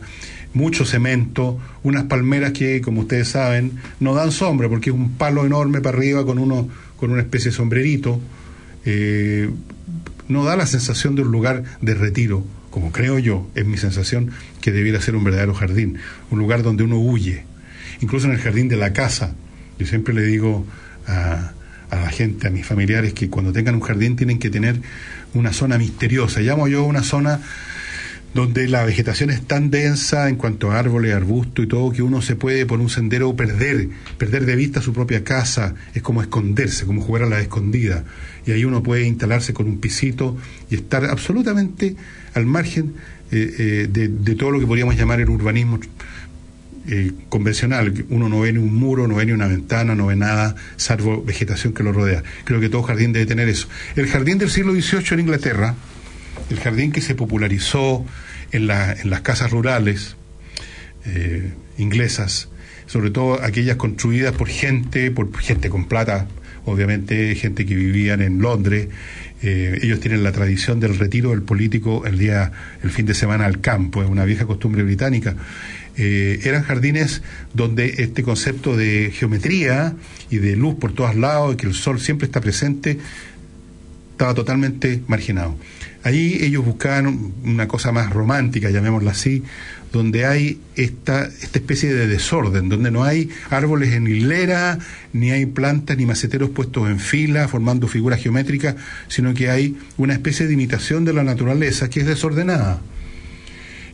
mucho 0.54 0.84
cemento, 0.84 1.58
unas 1.82 2.04
palmeras 2.04 2.52
que, 2.52 2.80
como 2.80 3.02
ustedes 3.02 3.28
saben, 3.28 3.72
no 4.00 4.14
dan 4.14 4.30
sombra, 4.30 4.68
porque 4.68 4.90
es 4.90 4.96
un 4.96 5.12
palo 5.12 5.44
enorme 5.44 5.80
para 5.80 5.98
arriba 5.98 6.24
con, 6.24 6.38
uno, 6.38 6.68
con 6.96 7.10
una 7.10 7.20
especie 7.20 7.50
de 7.50 7.56
sombrerito. 7.56 8.20
Eh, 8.84 9.50
no 10.28 10.44
da 10.44 10.56
la 10.56 10.66
sensación 10.66 11.16
de 11.16 11.22
un 11.22 11.32
lugar 11.32 11.64
de 11.80 11.94
retiro 11.94 12.44
como 12.70 12.92
creo 12.92 13.18
yo, 13.18 13.46
es 13.54 13.66
mi 13.66 13.76
sensación, 13.76 14.30
que 14.68 14.72
debiera 14.72 15.00
ser 15.00 15.16
un 15.16 15.24
verdadero 15.24 15.54
jardín, 15.54 15.96
un 16.30 16.38
lugar 16.38 16.62
donde 16.62 16.84
uno 16.84 16.98
huye. 16.98 17.42
Incluso 18.02 18.26
en 18.26 18.34
el 18.34 18.38
jardín 18.38 18.68
de 18.68 18.76
la 18.76 18.92
casa, 18.92 19.32
yo 19.78 19.86
siempre 19.86 20.12
le 20.12 20.22
digo 20.22 20.66
a, 21.06 21.52
a 21.88 21.96
la 21.96 22.10
gente, 22.10 22.48
a 22.48 22.50
mis 22.50 22.66
familiares, 22.66 23.14
que 23.14 23.30
cuando 23.30 23.50
tengan 23.50 23.76
un 23.76 23.80
jardín 23.80 24.14
tienen 24.14 24.38
que 24.38 24.50
tener 24.50 24.76
una 25.32 25.54
zona 25.54 25.78
misteriosa. 25.78 26.40
Llamo 26.40 26.68
yo 26.68 26.84
una 26.84 27.02
zona 27.02 27.40
donde 28.34 28.68
la 28.68 28.84
vegetación 28.84 29.30
es 29.30 29.40
tan 29.46 29.70
densa 29.70 30.28
en 30.28 30.36
cuanto 30.36 30.70
a 30.70 30.78
árboles, 30.78 31.14
arbustos 31.14 31.64
y 31.64 31.68
todo, 31.68 31.90
que 31.90 32.02
uno 32.02 32.20
se 32.20 32.36
puede 32.36 32.66
por 32.66 32.78
un 32.78 32.90
sendero 32.90 33.34
perder, 33.36 33.88
perder 34.18 34.44
de 34.44 34.54
vista 34.54 34.82
su 34.82 34.92
propia 34.92 35.24
casa, 35.24 35.76
es 35.94 36.02
como 36.02 36.20
esconderse, 36.20 36.84
como 36.84 37.00
jugar 37.00 37.22
a 37.22 37.26
la 37.26 37.40
escondida. 37.40 38.04
Y 38.44 38.52
ahí 38.52 38.66
uno 38.66 38.82
puede 38.82 39.06
instalarse 39.06 39.54
con 39.54 39.66
un 39.66 39.78
pisito 39.78 40.36
y 40.70 40.74
estar 40.74 41.06
absolutamente 41.06 41.96
al 42.34 42.44
margen 42.44 42.92
eh, 43.30 43.54
eh, 43.58 43.88
de, 43.90 44.34
todo 44.36 44.50
lo 44.50 44.60
que 44.60 44.66
podríamos 44.66 44.96
llamar 44.96 45.20
el 45.20 45.28
urbanismo 45.28 45.78
eh, 46.88 47.12
convencional. 47.28 47.92
Uno 48.08 48.28
no 48.28 48.40
ve 48.40 48.52
ni 48.52 48.58
un 48.58 48.74
muro, 48.74 49.06
no 49.06 49.16
ve 49.16 49.26
ni 49.26 49.32
una 49.32 49.46
ventana, 49.46 49.94
no 49.94 50.06
ve 50.06 50.16
nada, 50.16 50.54
salvo 50.76 51.22
vegetación 51.22 51.74
que 51.74 51.82
lo 51.82 51.92
rodea. 51.92 52.22
Creo 52.44 52.60
que 52.60 52.70
todo 52.70 52.82
jardín 52.82 53.12
debe 53.12 53.26
tener 53.26 53.48
eso. 53.48 53.68
El 53.96 54.06
jardín 54.06 54.38
del 54.38 54.50
siglo 54.50 54.72
XVIII 54.72 55.04
en 55.12 55.20
Inglaterra, 55.20 55.74
el 56.48 56.58
jardín 56.58 56.90
que 56.90 57.02
se 57.02 57.14
popularizó 57.14 58.06
en, 58.52 58.66
las 58.66 59.20
casas 59.22 59.50
rurales 59.50 60.16
inglesas, 61.78 62.48
sobre 62.86 63.10
todo 63.10 63.42
aquellas 63.42 63.76
construidas 63.76 64.34
por 64.34 64.48
gente, 64.48 65.10
por 65.10 65.34
gente 65.38 65.70
con 65.70 65.86
plata, 65.86 66.26
obviamente 66.66 67.34
gente 67.34 67.64
que 67.64 67.74
vivían 67.74 68.20
en 68.20 68.40
Londres 68.40 68.88
eh, 69.42 69.78
ellos 69.82 70.00
tienen 70.00 70.22
la 70.22 70.32
tradición 70.32 70.80
del 70.80 70.98
retiro 70.98 71.30
del 71.30 71.42
político 71.42 72.04
el 72.06 72.18
día, 72.18 72.52
el 72.82 72.90
fin 72.90 73.06
de 73.06 73.14
semana 73.14 73.46
al 73.46 73.60
campo, 73.60 74.02
es 74.02 74.08
una 74.08 74.24
vieja 74.24 74.46
costumbre 74.46 74.82
británica. 74.82 75.36
Eh, 75.96 76.40
eran 76.44 76.62
jardines 76.62 77.22
donde 77.54 77.94
este 77.98 78.22
concepto 78.22 78.76
de 78.76 79.10
geometría 79.12 79.94
y 80.30 80.38
de 80.38 80.54
luz 80.54 80.76
por 80.76 80.92
todos 80.92 81.16
lados 81.16 81.54
y 81.54 81.56
que 81.56 81.66
el 81.66 81.74
sol 81.74 82.00
siempre 82.00 82.26
está 82.26 82.40
presente 82.40 82.98
estaba 84.18 84.34
totalmente 84.34 85.00
marginado. 85.06 85.56
Ahí 86.04 86.38
ellos 86.42 86.64
buscaban 86.64 87.32
una 87.44 87.66
cosa 87.66 87.90
más 87.92 88.10
romántica, 88.10 88.70
llamémosla 88.70 89.10
así, 89.10 89.42
donde 89.92 90.26
hay 90.26 90.60
esta, 90.76 91.26
esta 91.26 91.58
especie 91.58 91.92
de 91.92 92.06
desorden, 92.06 92.68
donde 92.68 92.90
no 92.90 93.04
hay 93.04 93.30
árboles 93.50 93.92
en 93.94 94.06
hilera, 94.06 94.78
ni 95.12 95.30
hay 95.30 95.46
plantas 95.46 95.96
ni 95.96 96.06
maceteros 96.06 96.50
puestos 96.50 96.88
en 96.88 97.00
fila, 97.00 97.48
formando 97.48 97.88
figuras 97.88 98.22
geométricas, 98.22 98.76
sino 99.08 99.34
que 99.34 99.50
hay 99.50 99.76
una 99.96 100.12
especie 100.12 100.46
de 100.46 100.52
imitación 100.52 101.04
de 101.04 101.14
la 101.14 101.24
naturaleza 101.24 101.90
que 101.90 102.00
es 102.00 102.06
desordenada. 102.06 102.80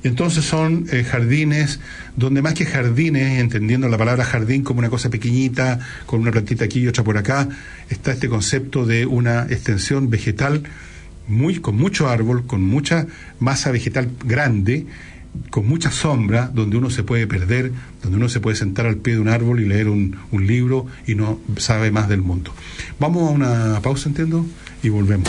Entonces 0.02 0.44
son 0.44 0.86
eh, 0.92 1.02
jardines 1.02 1.80
donde 2.14 2.42
más 2.42 2.52
que 2.52 2.66
jardines, 2.66 3.40
entendiendo 3.40 3.88
la 3.88 3.96
palabra 3.96 4.24
jardín 4.24 4.62
como 4.62 4.80
una 4.80 4.90
cosa 4.90 5.08
pequeñita, 5.08 5.78
con 6.04 6.20
una 6.20 6.30
plantita 6.30 6.66
aquí 6.66 6.80
y 6.80 6.88
otra 6.88 7.02
por 7.02 7.16
acá, 7.16 7.48
está 7.88 8.12
este 8.12 8.28
concepto 8.28 8.84
de 8.84 9.06
una 9.06 9.44
extensión 9.44 10.10
vegetal 10.10 10.64
muy, 11.28 11.60
con 11.60 11.76
mucho 11.76 12.08
árbol, 12.08 12.46
con 12.46 12.62
mucha 12.62 13.06
masa 13.40 13.70
vegetal 13.70 14.10
grande, 14.24 14.86
con 15.50 15.66
mucha 15.66 15.90
sombra, 15.90 16.50
donde 16.52 16.76
uno 16.76 16.90
se 16.90 17.02
puede 17.02 17.26
perder, 17.26 17.72
donde 18.02 18.18
uno 18.18 18.28
se 18.28 18.40
puede 18.40 18.56
sentar 18.56 18.86
al 18.86 18.96
pie 18.96 19.14
de 19.14 19.20
un 19.20 19.28
árbol 19.28 19.60
y 19.60 19.66
leer 19.66 19.88
un, 19.88 20.16
un 20.30 20.46
libro 20.46 20.86
y 21.06 21.14
no 21.14 21.40
sabe 21.56 21.90
más 21.90 22.08
del 22.08 22.22
mundo. 22.22 22.52
Vamos 23.00 23.28
a 23.28 23.32
una 23.32 23.80
pausa, 23.80 24.08
entiendo, 24.08 24.46
y 24.82 24.88
volvemos. 24.88 25.28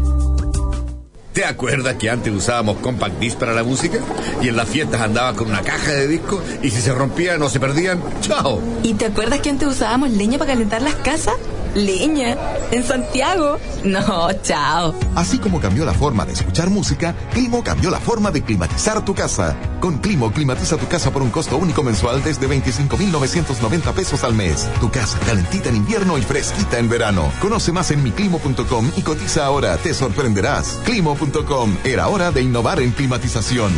¿Te 1.33 1.45
acuerdas 1.45 1.95
que 1.95 2.09
antes 2.09 2.33
usábamos 2.33 2.77
compact 2.77 3.17
disc 3.19 3.37
para 3.37 3.53
la 3.53 3.63
música? 3.63 3.99
Y 4.41 4.49
en 4.49 4.57
las 4.57 4.67
fiestas 4.67 4.99
andaba 4.99 5.33
con 5.33 5.47
una 5.47 5.61
caja 5.61 5.91
de 5.91 6.07
discos 6.07 6.43
y 6.61 6.69
si 6.71 6.81
se 6.81 6.93
rompían 6.93 7.41
o 7.41 7.49
se 7.49 7.57
perdían, 7.57 8.01
¡chao! 8.19 8.61
¿Y 8.83 8.95
te 8.95 9.05
acuerdas 9.05 9.39
que 9.39 9.49
antes 9.49 9.65
usábamos 9.65 10.11
leña 10.11 10.37
para 10.37 10.51
calentar 10.51 10.81
las 10.81 10.95
casas? 10.95 11.35
Leña, 11.75 12.37
en 12.71 12.83
Santiago. 12.83 13.57
No, 13.83 14.31
chao. 14.43 14.93
Así 15.15 15.39
como 15.39 15.59
cambió 15.59 15.85
la 15.85 15.93
forma 15.93 16.25
de 16.25 16.33
escuchar 16.33 16.69
música, 16.69 17.15
Climo 17.33 17.63
cambió 17.63 17.89
la 17.89 17.99
forma 17.99 18.31
de 18.31 18.43
climatizar 18.43 19.03
tu 19.03 19.15
casa. 19.15 19.55
Con 19.79 19.99
Climo 19.99 20.31
climatiza 20.31 20.77
tu 20.77 20.87
casa 20.87 21.11
por 21.11 21.21
un 21.21 21.29
costo 21.29 21.57
único 21.57 21.83
mensual 21.83 22.23
desde 22.23 22.47
25,990 22.47 23.93
pesos 23.93 24.23
al 24.23 24.33
mes. 24.33 24.69
Tu 24.79 24.89
casa 24.91 25.19
calentita 25.25 25.69
en 25.69 25.77
invierno 25.77 26.17
y 26.17 26.21
fresquita 26.21 26.79
en 26.79 26.89
verano. 26.89 27.31
Conoce 27.41 27.71
más 27.71 27.91
en 27.91 28.03
miclimo.com 28.03 28.91
y 28.95 29.01
cotiza 29.01 29.45
ahora, 29.45 29.77
te 29.77 29.93
sorprenderás. 29.93 30.79
Climo.com, 30.85 31.77
era 31.83 32.07
hora 32.07 32.31
de 32.31 32.41
innovar 32.41 32.79
en 32.81 32.91
climatización. 32.91 33.71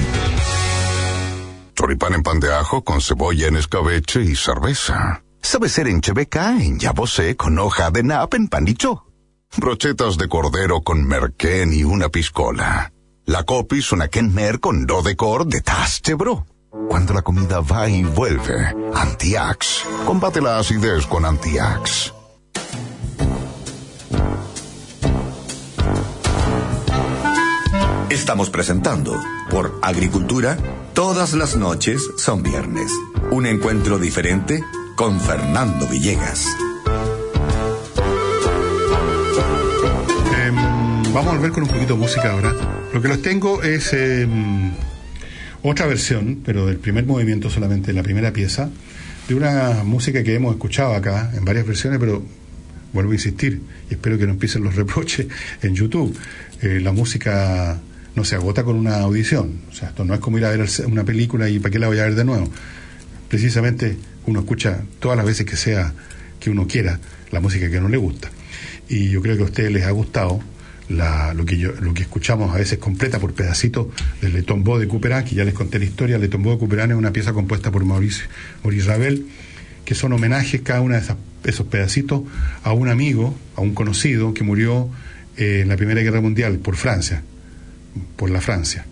Choripán 1.76 2.14
en 2.14 2.24
pan 2.24 2.39
de 2.39 2.54
ajo 2.54 2.84
con 2.84 3.02
cebolla 3.02 3.48
en 3.48 3.58
escabeche 3.58 4.22
y 4.22 4.36
cerveza 4.36 5.24
Sabe 5.44 5.68
ser 5.68 5.88
en 5.89 6.00
cheveca, 6.00 6.52
en 6.52 6.80
yabosé, 6.80 7.36
con 7.36 7.60
hoja 7.60 7.91
de 7.91 8.02
nap, 8.02 8.34
en 8.34 8.48
panicho. 8.48 9.06
Brochetas 9.58 10.18
de 10.18 10.28
cordero 10.30 10.82
con 10.82 11.06
merquén 11.06 11.74
y 11.74 11.84
una 11.84 12.08
piscola. 12.08 12.91
La 13.26 13.44
copis 13.44 13.91
una 13.91 14.08
kenmer 14.08 14.62
con 14.62 14.88
do 14.88 15.04
de 15.04 15.16
cor 15.16 15.46
de 15.46 15.62
taste, 15.62 16.16
bro. 16.16 16.48
Cuando 16.88 17.14
la 17.14 17.22
comida 17.22 17.60
va 17.60 17.88
y 17.89 18.04
vuelve, 18.04 18.74
Antiax. 18.96 19.84
Combate 20.06 20.41
la 20.41 20.60
acidez 20.60 21.06
con 21.06 21.26
Antiax. 21.26 22.14
Estamos 28.10 28.50
presentando 28.50 29.22
por 29.52 29.78
Agricultura, 29.82 30.58
todas 30.94 31.34
las 31.34 31.58
noches 31.58 32.02
son 32.18 32.41
viernes. 32.44 32.91
Un 33.30 33.46
encuentro 33.46 34.00
diferente 34.00 34.64
con 35.04 35.20
Fernando 35.20 35.86
Villegas. 35.86 36.47
Em, 40.41 40.56
vamos 41.12 41.28
a 41.28 41.36
volver 41.36 41.51
con 41.51 41.64
un 41.64 41.70
poquito 41.70 41.95
de 41.95 41.99
música 41.99 42.32
ahora. 42.32 42.54
Lo 42.93 43.01
que 43.01 43.10
los 43.10 43.22
tengo 43.22 43.62
es 43.64 43.91
em, 43.91 44.72
otra 45.62 45.88
versión, 45.88 46.39
pero 46.45 46.68
del 46.68 46.78
primer 46.78 47.06
movimiento 47.06 47.49
solamente, 47.49 47.91
la 47.91 48.01
primera 48.01 48.32
pieza, 48.32 48.70
de 49.28 49.36
una 49.36 49.84
música 49.84 50.24
que 50.24 50.36
hemos 50.36 50.54
escuchado 50.54 50.93
acá 50.93 51.34
en 51.36 51.43
varias 51.43 51.68
versiones, 51.68 51.99
pero 51.99 52.24
vuelvo 52.93 53.12
a 53.12 53.16
insistir, 53.16 53.62
y 53.89 53.95
espero 53.95 54.18
que 54.18 54.26
no 54.26 54.32
empiecen 54.32 54.64
los 54.64 54.74
reproches 54.74 55.28
en 55.62 55.76
YouTube. 55.76 56.18
Eh, 56.62 56.80
la 56.82 56.93
música 56.93 57.78
no 58.16 58.24
se 58.24 58.36
agota 58.36 58.64
con 58.64 58.78
una 58.78 58.99
audición. 58.99 59.64
O 59.70 59.74
sea, 59.74 59.89
esto 59.89 60.06
no 60.06 60.14
es 60.14 60.22
como 60.22 60.38
ir 60.38 60.45
a 60.45 60.51
ver 60.51 60.66
una 60.88 61.04
película 61.04 61.49
y 61.49 61.60
para 61.60 61.74
qué 61.74 61.80
la 61.80 61.88
voy 61.88 61.99
a 61.99 62.06
ver 62.06 62.16
de 62.16 62.24
nuevo. 62.24 62.49
Precisamente 63.28 63.97
uno 64.26 64.39
escucha 64.41 64.82
todas 64.99 65.17
las 65.17 65.26
veces 65.26 65.45
que 65.45 65.57
sea 65.57 65.93
que 66.39 66.49
uno 66.49 66.67
quiera 66.67 66.99
la 67.32 67.39
música 67.39 67.69
que 67.69 67.80
no 67.80 67.89
le 67.89 67.97
gusta. 67.97 68.30
Y 68.89 69.09
yo 69.09 69.21
creo 69.21 69.36
que 69.38 69.43
a 69.43 69.45
ustedes 69.45 69.71
les 69.71 69.86
ha 69.86 69.91
gustado 69.91 70.41
lo, 70.89 71.45
que 71.45 71.57
yo, 71.57 71.71
lo 71.80 71.93
que 71.93 72.03
escuchamos 72.03 72.53
a 72.53 72.57
veces 72.57 72.78
completa 72.78 73.19
por 73.19 73.34
pedacitos 73.34 73.88
del 74.21 74.34
Le 74.34 74.41
de 74.41 74.88
Couperin, 74.88 75.24
que 75.24 75.36
ya 75.36 75.43
les 75.43 75.53
conté 75.53 75.80
la 75.80 75.86
historia. 75.86 76.17
Le 76.17 76.28
Tombeau 76.28 76.53
de 76.55 76.59
Couperin 76.59 76.91
es 76.91 76.97
una 76.97 77.11
pieza 77.11 77.34
compuesta 77.34 77.71
por 77.71 77.86
Maurice, 77.86 78.24
Maurice 78.63 78.88
Ravel, 78.88 79.26
que 79.86 79.95
son 79.95 80.13
homenajes 80.13 80.61
cada 80.61 80.82
uno 80.82 80.95
de 80.95 81.01
esos 81.45 81.67
pedacitos 81.67 82.24
a 82.63 82.74
un 82.74 82.89
amigo, 82.89 83.36
a 83.55 83.61
un 83.61 83.74
conocido 83.74 84.34
que 84.34 84.43
murió 84.43 84.89
eh, 85.38 85.61
en 85.61 85.69
la 85.69 85.78
Primera 85.78 86.01
Guerra 86.01 86.21
Mundial 86.21 86.59
por 86.59 86.76
Francia, 86.76 87.24
por 88.15 88.30
la 88.30 88.41
Francia. 88.41 88.86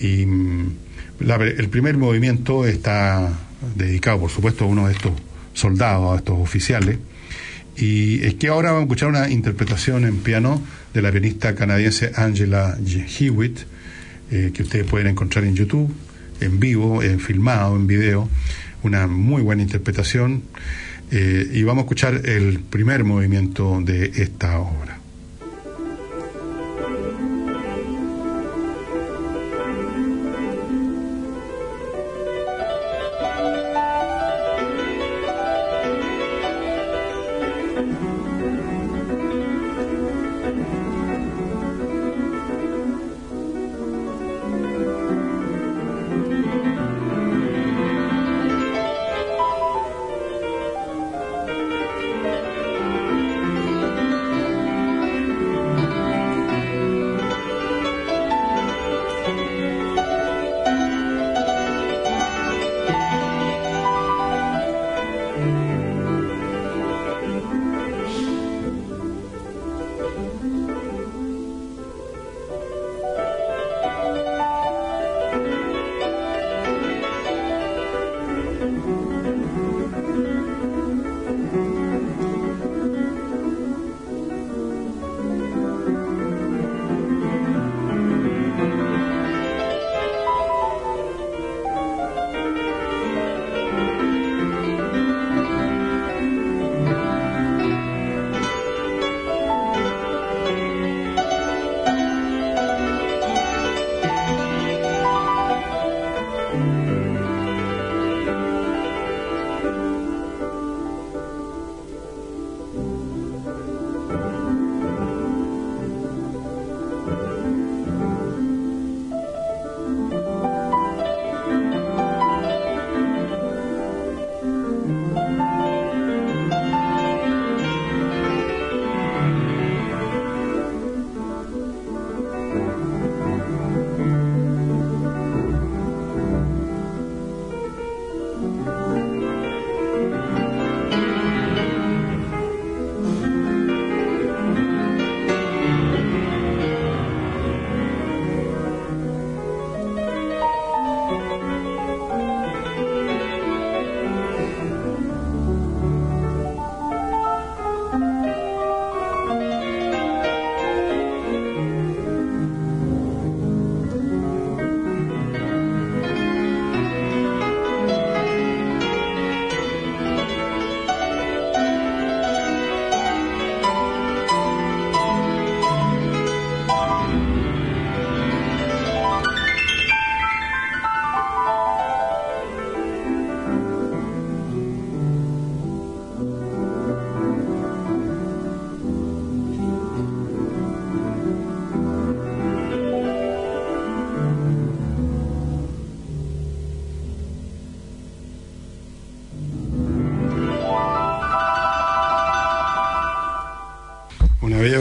Y 0.00 0.26
mm, 0.26 0.72
el 1.20 1.68
primer 1.68 1.96
movimiento 1.96 2.66
está 2.66 3.30
dedicado, 3.74 4.20
por 4.20 4.30
supuesto, 4.30 4.64
a 4.64 4.68
uno 4.68 4.86
de 4.86 4.92
estos 4.92 5.12
soldados, 5.52 6.14
a 6.14 6.16
estos 6.18 6.38
oficiales. 6.38 6.98
Y 7.76 8.24
es 8.24 8.34
que 8.34 8.48
ahora 8.48 8.72
vamos 8.72 8.82
a 8.82 8.84
escuchar 8.84 9.08
una 9.08 9.30
interpretación 9.30 10.04
en 10.04 10.18
piano 10.18 10.60
de 10.94 11.02
la 11.02 11.12
pianista 11.12 11.54
canadiense 11.54 12.12
Angela 12.16 12.76
Hewitt, 13.18 13.60
eh, 14.30 14.50
que 14.52 14.62
ustedes 14.62 14.84
pueden 14.84 15.06
encontrar 15.06 15.44
en 15.44 15.54
YouTube, 15.54 15.92
en 16.40 16.58
vivo, 16.58 17.02
en 17.02 17.20
filmado, 17.20 17.76
en 17.76 17.86
video. 17.86 18.28
Una 18.82 19.06
muy 19.06 19.42
buena 19.42 19.62
interpretación. 19.62 20.42
Eh, 21.10 21.48
y 21.52 21.62
vamos 21.62 21.82
a 21.82 21.84
escuchar 21.84 22.28
el 22.28 22.60
primer 22.60 23.04
movimiento 23.04 23.80
de 23.80 24.06
esta 24.16 24.58
obra. 24.58 24.97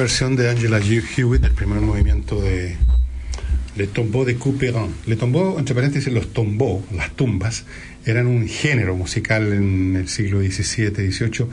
Versión 0.08 0.38
de 0.38 0.50
Angela 0.50 0.80
G. 0.80 1.04
Hewitt, 1.18 1.44
el 1.44 1.52
primer 1.52 1.82
movimiento 1.82 2.40
de, 2.42 2.78
Le 3.76 3.88
Tombeau 3.88 4.24
de 4.24 4.38
Couperin. 4.38 4.88
Le 5.06 5.18
Tombeau, 5.18 5.60
entre 5.60 5.76
paréntesis, 5.76 6.14
los 6.14 6.32
tombeaux, 6.32 6.82
las 6.94 7.12
tumbas, 7.12 7.66
eran 8.06 8.26
un 8.26 8.48
género 8.48 8.96
musical 8.96 9.52
en 9.52 9.98
el 9.98 10.08
siglo 10.08 10.40
XVII, 10.40 11.12
XVIII, 11.12 11.48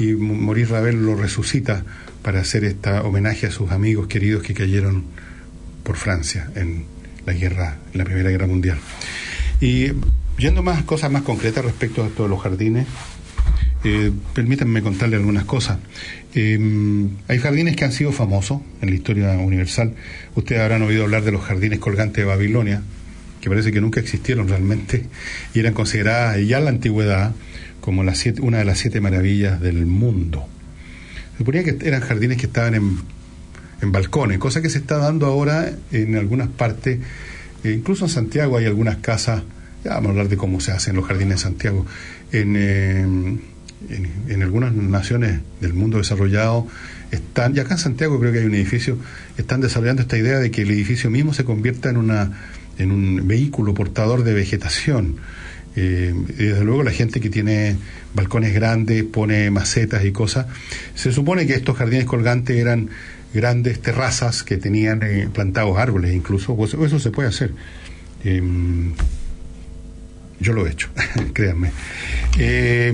y 0.00 0.14
Maurice 0.14 0.72
Ravel 0.72 1.06
lo 1.06 1.14
resucita 1.14 1.84
para 2.22 2.40
hacer 2.40 2.64
este 2.64 2.90
homenaje 2.90 3.46
a 3.46 3.52
sus 3.52 3.70
amigos 3.70 4.08
queridos 4.08 4.42
que 4.42 4.52
cayeron 4.52 5.04
por 5.84 5.94
Francia 5.94 6.50
en 6.56 6.86
la 7.24 7.34
guerra, 7.34 7.78
en 7.92 7.98
la 7.98 8.04
Primera 8.04 8.30
Guerra 8.30 8.48
Mundial. 8.48 8.78
Y 9.60 9.92
yendo 10.38 10.64
más 10.64 10.82
cosas 10.82 11.12
más 11.12 11.22
concretas 11.22 11.64
respecto 11.64 12.02
a 12.02 12.08
esto 12.08 12.24
de 12.24 12.30
los 12.30 12.42
jardines, 12.42 12.88
eh, 13.84 14.12
permítanme 14.34 14.82
contarle 14.82 15.16
algunas 15.16 15.44
cosas. 15.44 15.78
Eh, 16.34 16.58
hay 17.28 17.38
jardines 17.38 17.76
que 17.76 17.84
han 17.84 17.92
sido 17.92 18.12
famosos 18.12 18.60
en 18.80 18.90
la 18.90 18.94
historia 18.94 19.30
universal. 19.32 19.94
Ustedes 20.34 20.60
habrán 20.60 20.82
oído 20.82 21.04
hablar 21.04 21.22
de 21.24 21.32
los 21.32 21.42
jardines 21.42 21.78
colgantes 21.78 22.16
de 22.16 22.24
Babilonia, 22.24 22.82
que 23.40 23.50
parece 23.50 23.72
que 23.72 23.80
nunca 23.80 24.00
existieron 24.00 24.48
realmente 24.48 25.04
y 25.52 25.60
eran 25.60 25.74
consideradas 25.74 26.38
ya 26.46 26.58
en 26.58 26.64
la 26.64 26.70
antigüedad 26.70 27.32
como 27.80 28.08
siete, 28.14 28.40
una 28.40 28.58
de 28.58 28.64
las 28.64 28.78
siete 28.78 29.00
maravillas 29.00 29.60
del 29.60 29.84
mundo. 29.86 30.46
Se 31.32 31.38
suponía 31.38 31.64
que 31.64 31.76
eran 31.82 32.00
jardines 32.00 32.38
que 32.38 32.46
estaban 32.46 32.74
en, 32.74 32.98
en 33.82 33.92
balcones, 33.92 34.38
cosa 34.38 34.62
que 34.62 34.70
se 34.70 34.78
está 34.78 34.98
dando 34.98 35.26
ahora 35.26 35.72
en 35.90 36.16
algunas 36.16 36.48
partes, 36.48 37.00
eh, 37.64 37.72
incluso 37.72 38.04
en 38.04 38.10
Santiago 38.10 38.56
hay 38.56 38.66
algunas 38.66 38.98
casas, 38.98 39.42
ya 39.84 39.94
vamos 39.94 40.08
a 40.08 40.10
hablar 40.10 40.28
de 40.28 40.36
cómo 40.36 40.60
se 40.60 40.70
hacen 40.70 40.94
los 40.94 41.04
jardines 41.04 41.38
de 41.38 41.42
Santiago, 41.42 41.84
en, 42.30 42.54
eh, 42.56 43.38
en, 43.88 44.42
algunas 44.42 44.72
naciones 44.72 45.40
del 45.60 45.74
mundo 45.74 45.98
desarrollado 45.98 46.66
están, 47.10 47.56
y 47.56 47.60
acá 47.60 47.74
en 47.74 47.78
Santiago 47.78 48.18
creo 48.18 48.32
que 48.32 48.40
hay 48.40 48.46
un 48.46 48.54
edificio, 48.54 48.98
están 49.36 49.60
desarrollando 49.60 50.02
esta 50.02 50.16
idea 50.16 50.38
de 50.38 50.50
que 50.50 50.62
el 50.62 50.70
edificio 50.70 51.10
mismo 51.10 51.34
se 51.34 51.44
convierta 51.44 51.90
en 51.90 51.96
una 51.96 52.32
en 52.78 52.90
un 52.90 53.28
vehículo 53.28 53.74
portador 53.74 54.24
de 54.24 54.32
vegetación. 54.32 55.16
Eh, 55.74 56.14
desde 56.36 56.64
luego 56.64 56.82
la 56.82 56.90
gente 56.90 57.20
que 57.20 57.30
tiene 57.30 57.76
balcones 58.14 58.52
grandes, 58.52 59.04
pone 59.04 59.50
macetas 59.50 60.04
y 60.04 60.12
cosas, 60.12 60.46
se 60.94 61.12
supone 61.12 61.46
que 61.46 61.54
estos 61.54 61.76
jardines 61.76 62.04
colgantes 62.04 62.58
eran 62.58 62.90
grandes 63.32 63.80
terrazas 63.80 64.42
que 64.42 64.58
tenían 64.58 65.02
eh, 65.02 65.28
plantados 65.32 65.78
árboles 65.78 66.14
incluso, 66.14 66.56
eso 66.64 66.98
se 66.98 67.10
puede 67.10 67.28
hacer. 67.28 67.52
Eh, 68.24 68.42
yo 70.42 70.52
lo 70.52 70.66
he 70.66 70.70
hecho, 70.70 70.88
créanme. 71.32 71.70
Eh, 72.38 72.92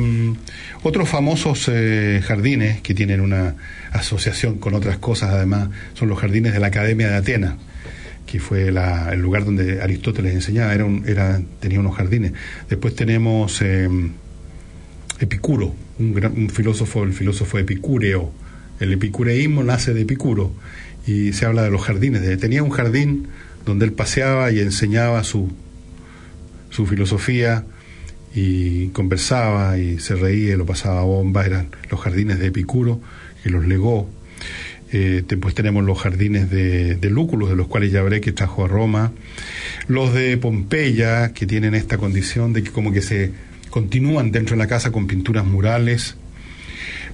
otros 0.83 1.09
famosos 1.09 1.69
eh, 1.73 2.23
jardines 2.25 2.81
que 2.81 2.95
tienen 2.95 3.21
una 3.21 3.57
asociación 3.93 4.59
con 4.59 4.75
otras 4.75 4.99
cosas 4.99 5.31
además 5.31 5.71
son 5.95 6.09
los 6.09 6.19
jardines 6.19 6.53
de 6.53 6.61
la 6.61 6.69
Academia 6.69 7.09
de 7.09 7.17
Atenas 7.17 7.55
que 8.27 8.41
fue 8.41 8.69
el 8.69 9.21
lugar 9.21 9.47
donde 9.47 9.81
Aristóteles 9.81 10.35
enseñaba, 10.35 10.75
era, 10.75 11.41
tenía 11.61 11.81
unos 11.81 11.97
jardines. 11.97 12.33
Después 12.69 12.95
tenemos 12.95 13.63
eh, 13.63 13.89
Epicuro, 15.19 15.75
un, 15.99 16.51
filósofo, 16.51 17.05
el 17.05 17.15
filósofo 17.15 17.59
epicúreo. 17.59 18.31
El 18.81 18.93
epicureísmo 18.93 19.65
nace 19.65 19.95
de 19.95 20.03
Epicuro 20.03 20.53
y 21.07 21.33
se 21.33 21.47
habla 21.47 21.63
de 21.63 21.71
los 21.71 21.83
jardines. 21.83 22.39
Tenía 22.39 22.63
un 22.63 22.71
jardín 22.71 23.29
donde 23.65 23.87
él 23.87 23.93
paseaba 23.93 24.53
y 24.53 24.61
enseñaba 24.61 25.25
su, 25.25 25.51
su 26.79 26.87
filosofía 26.87 27.65
y 28.37 28.87
conversaba 28.91 29.79
y 29.79 29.99
se 29.99 30.15
reía 30.15 30.55
y 30.55 30.57
lo 30.57 30.65
pasaba 30.65 31.01
a 31.01 31.03
bomba. 31.03 31.45
Eran 31.45 31.71
los 31.91 31.99
jardines 31.99 32.39
de 32.39 32.47
Epicuro 32.47 33.01
que 33.43 33.51
los 33.51 33.67
legó 33.67 34.09
eh, 34.93 35.25
después 35.27 35.55
tenemos 35.55 35.85
los 35.85 35.99
jardines 35.99 36.51
de, 36.51 36.95
de 36.95 37.11
Lúculos, 37.11 37.51
de 37.51 37.57
los 37.57 37.67
cuales 37.67 37.91
ya 37.91 37.99
habré 37.99 38.21
que 38.21 38.31
trajo 38.31 38.65
a 38.65 38.69
Roma. 38.69 39.11
Los 39.89 40.15
de 40.15 40.37
Pompeya, 40.37 41.33
que 41.33 41.47
tienen 41.47 41.75
esta 41.75 41.99
condición 41.99 42.53
de 42.53 42.63
que 42.63 42.71
como 42.71 42.93
que 42.93 43.03
se 43.03 43.33
continúan 43.71 44.31
dentro 44.31 44.55
de 44.55 44.63
la 44.63 44.69
casa 44.69 44.93
con 44.93 45.09
pinturas 45.09 45.45
murales. 45.45 46.17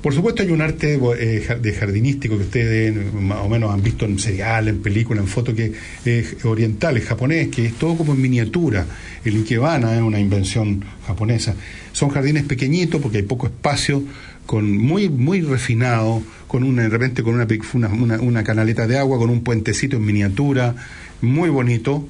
Por 0.02 0.14
supuesto 0.14 0.42
hay 0.42 0.50
un 0.50 0.60
arte 0.60 1.00
eh, 1.18 1.58
de 1.60 1.72
jardinístico 1.72 2.36
que 2.36 2.44
ustedes 2.44 3.12
más 3.14 3.38
o 3.38 3.48
menos 3.48 3.72
han 3.72 3.82
visto 3.82 4.04
en 4.04 4.18
serial, 4.18 4.68
en 4.68 4.82
película, 4.82 5.20
en 5.20 5.26
foto, 5.26 5.54
que 5.54 5.72
es 6.04 6.44
oriental, 6.44 6.96
es 6.96 7.04
japonés, 7.04 7.48
que 7.48 7.66
es 7.66 7.74
todo 7.74 7.96
como 7.96 8.12
en 8.12 8.20
miniatura. 8.20 8.86
El 9.24 9.36
Ikebana 9.36 9.94
es 9.94 10.02
una 10.02 10.20
invención 10.20 10.84
japonesa. 11.06 11.54
Son 11.92 12.10
jardines 12.10 12.44
pequeñitos 12.44 13.00
porque 13.00 13.18
hay 13.18 13.24
poco 13.24 13.46
espacio, 13.46 14.02
con 14.46 14.76
muy 14.76 15.08
muy 15.08 15.40
refinado, 15.40 16.22
con 16.48 16.64
una, 16.64 16.82
de 16.82 16.88
repente 16.88 17.22
con 17.22 17.34
una, 17.34 17.46
una, 17.92 18.20
una, 18.20 18.44
canaleta 18.44 18.86
de 18.86 18.98
agua, 18.98 19.18
con 19.18 19.30
un 19.30 19.42
puentecito 19.42 19.96
en 19.96 20.04
miniatura, 20.04 20.74
muy 21.22 21.48
bonito, 21.48 22.06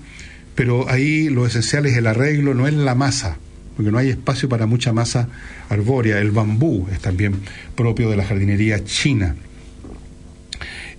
pero 0.55 0.89
ahí 0.89 1.29
lo 1.29 1.47
esencial 1.47 1.87
es 1.87 1.97
el 1.97 2.07
arreglo, 2.07 2.55
no 2.55 2.67
es 2.67 2.75
la 2.75 2.95
masa, 2.95 3.39
porque 3.77 3.91
no 3.91 3.99
hay 3.99 4.11
espacio 4.11 4.49
para 4.49 4.67
mucha 4.67 4.93
masa 4.93 5.29
arbórea. 5.69 6.19
El 6.19 6.31
bambú 6.31 6.87
es 6.93 7.01
también 7.01 7.35
propio 7.75 8.11
de 8.11 8.17
la 8.17 8.25
jardinería 8.25 8.85
china. 8.85 9.37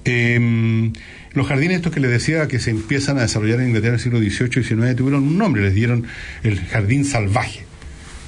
Eh, 0.04 0.92
los 1.34 1.48
jardines 1.48 1.78
estos 1.78 1.92
que 1.92 2.00
les 2.00 2.12
decía 2.12 2.48
que 2.48 2.60
se 2.60 2.70
empiezan 2.70 3.18
a 3.18 3.24
desarrollar 3.24 3.60
en 3.60 3.68
Inglaterra 3.68 3.90
en 3.90 3.96
el 3.96 4.00
siglo 4.00 4.20
XVIII 4.20 4.62
y 4.62 4.64
XIX 4.64 4.96
tuvieron 4.96 5.24
un 5.24 5.38
nombre, 5.38 5.64
les 5.64 5.74
dieron 5.74 6.06
el 6.44 6.60
jardín 6.60 7.04
salvaje 7.04 7.66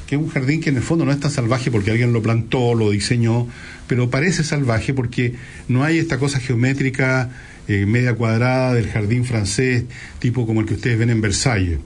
que 0.08 0.16
es 0.16 0.22
un 0.22 0.30
jardín 0.30 0.62
que 0.62 0.70
en 0.70 0.78
el 0.78 0.84
fondo 0.84 1.06
no 1.06 1.12
es 1.12 1.20
tan 1.20 1.30
salvaje 1.30 1.70
porque 1.70 1.92
alguien 1.92 2.14
lo 2.14 2.22
plantó, 2.22 2.74
lo 2.74 2.92
diseñó, 2.92 3.48
pero 3.88 4.10
parece 4.10 4.44
salvaje 4.44 4.94
porque 4.94 5.34
no 5.68 5.84
hay 5.84 5.98
esta 5.98 6.18
cosa 6.18 6.40
geométrica 6.40 7.30
eh, 7.68 7.86
media 7.86 8.16
cuadrada 8.16 8.74
del 8.74 8.88
jardín 8.88 9.26
francés, 9.26 9.84
tipo 10.20 10.48
como 10.48 10.62
el 10.62 10.66
que 10.66 10.76
ustedes 10.76 10.98
ven 10.98 11.10
en 11.10 11.20
Versalles. 11.20 11.80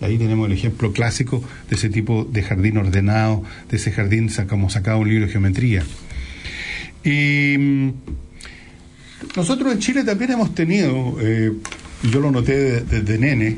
Ahí 0.00 0.16
tenemos 0.16 0.46
el 0.46 0.52
ejemplo 0.52 0.92
clásico 0.92 1.42
de 1.68 1.76
ese 1.76 1.88
tipo 1.88 2.24
de 2.24 2.42
jardín 2.42 2.78
ordenado, 2.78 3.42
de 3.68 3.76
ese 3.76 3.90
jardín 3.90 4.30
como 4.48 4.70
sacado 4.70 4.98
un 4.98 5.08
libro 5.08 5.26
de 5.26 5.32
geometría. 5.32 5.82
Y 7.04 7.56
nosotros 9.36 9.72
en 9.72 9.78
Chile 9.80 10.04
también 10.04 10.32
hemos 10.32 10.54
tenido, 10.54 11.16
eh, 11.20 11.52
yo 12.10 12.20
lo 12.20 12.30
noté 12.30 12.82
desde 12.82 12.84
de, 12.84 13.02
de 13.02 13.18
nene, 13.18 13.56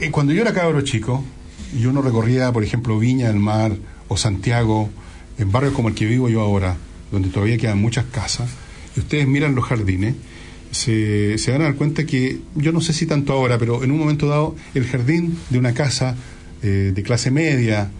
eh, 0.00 0.10
cuando 0.10 0.32
yo 0.32 0.42
era 0.42 0.52
cabro 0.52 0.82
chico, 0.82 1.24
y 1.76 1.86
uno 1.86 2.02
recorría, 2.02 2.52
por 2.52 2.62
ejemplo, 2.62 2.98
Viña 2.98 3.28
del 3.28 3.38
Mar 3.38 3.72
o 4.08 4.16
Santiago, 4.16 4.90
en 5.38 5.50
barrios 5.50 5.72
como 5.72 5.88
el 5.88 5.94
que 5.94 6.04
vivo 6.04 6.28
yo 6.28 6.42
ahora, 6.42 6.76
donde 7.10 7.30
todavía 7.30 7.56
quedan 7.56 7.80
muchas 7.80 8.04
casas, 8.06 8.50
y 8.96 9.00
ustedes 9.00 9.26
miran 9.26 9.54
los 9.54 9.64
jardines, 9.64 10.14
se, 10.72 11.36
van 11.52 11.60
a 11.60 11.64
dar 11.64 11.74
cuenta 11.74 12.04
que, 12.04 12.40
yo 12.54 12.72
no 12.72 12.80
sé 12.80 12.92
si 12.92 13.06
tanto 13.06 13.32
ahora, 13.32 13.58
pero 13.58 13.84
en 13.84 13.90
un 13.90 13.98
momento 13.98 14.26
dado, 14.26 14.56
el 14.74 14.86
jardín 14.86 15.38
de 15.50 15.58
una 15.58 15.74
casa 15.74 16.16
eh, 16.62 16.92
de 16.94 17.02
clase 17.02 17.30
media 17.30 17.90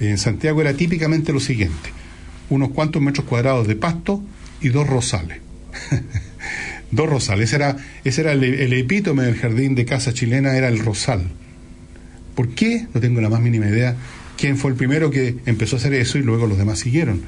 en 0.00 0.18
Santiago 0.18 0.60
era 0.60 0.74
típicamente 0.74 1.32
lo 1.32 1.40
siguiente, 1.40 1.90
unos 2.50 2.70
cuantos 2.70 3.00
metros 3.02 3.26
cuadrados 3.26 3.68
de 3.68 3.76
pasto 3.76 4.22
y 4.60 4.70
dos 4.70 4.86
rosales. 4.86 5.40
dos 6.90 7.08
rosales, 7.08 7.48
ese 7.48 7.56
era, 7.56 7.76
ese 8.04 8.22
era 8.22 8.32
el, 8.32 8.42
el 8.44 8.72
epítome 8.72 9.24
del 9.24 9.36
jardín 9.36 9.74
de 9.74 9.84
casa 9.84 10.14
chilena, 10.14 10.56
era 10.56 10.68
el 10.68 10.78
rosal. 10.78 11.30
¿Por 12.34 12.48
qué? 12.50 12.86
No 12.94 13.00
tengo 13.00 13.20
la 13.20 13.28
más 13.28 13.40
mínima 13.40 13.66
idea. 13.66 13.96
¿Quién 14.36 14.56
fue 14.56 14.70
el 14.70 14.76
primero 14.76 15.10
que 15.10 15.36
empezó 15.46 15.76
a 15.76 15.78
hacer 15.78 15.94
eso 15.94 16.18
y 16.18 16.22
luego 16.22 16.46
los 16.46 16.58
demás 16.58 16.78
siguieron? 16.78 17.22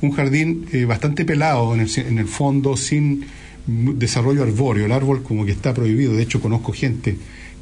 Un 0.00 0.12
jardín 0.12 0.66
eh, 0.72 0.84
bastante 0.84 1.24
pelado 1.24 1.74
en 1.74 1.80
el, 1.80 1.90
en 1.98 2.18
el, 2.18 2.28
fondo, 2.28 2.76
sin 2.76 3.26
desarrollo 3.66 4.42
arbóreo. 4.42 4.86
El 4.86 4.92
árbol 4.92 5.22
como 5.22 5.44
que 5.44 5.52
está 5.52 5.74
prohibido. 5.74 6.14
De 6.14 6.22
hecho, 6.22 6.40
conozco 6.40 6.72
gente 6.72 7.16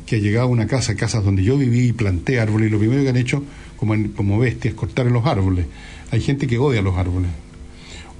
que 0.06 0.16
ha 0.16 0.18
llegado 0.18 0.46
a 0.46 0.50
una 0.50 0.66
casa, 0.66 0.96
casas 0.96 1.24
donde 1.24 1.44
yo 1.44 1.56
viví 1.56 1.88
y 1.88 1.92
planté 1.92 2.40
árboles, 2.40 2.68
y 2.68 2.70
lo 2.70 2.78
primero 2.78 3.02
que 3.02 3.08
han 3.08 3.16
hecho, 3.16 3.44
como, 3.76 3.94
en, 3.94 4.08
como 4.08 4.38
bestias, 4.38 4.74
es 4.74 4.78
cortar 4.78 5.06
los 5.06 5.26
árboles. 5.26 5.66
Hay 6.10 6.20
gente 6.20 6.46
que 6.46 6.58
odia 6.58 6.82
los 6.82 6.96
árboles 6.96 7.30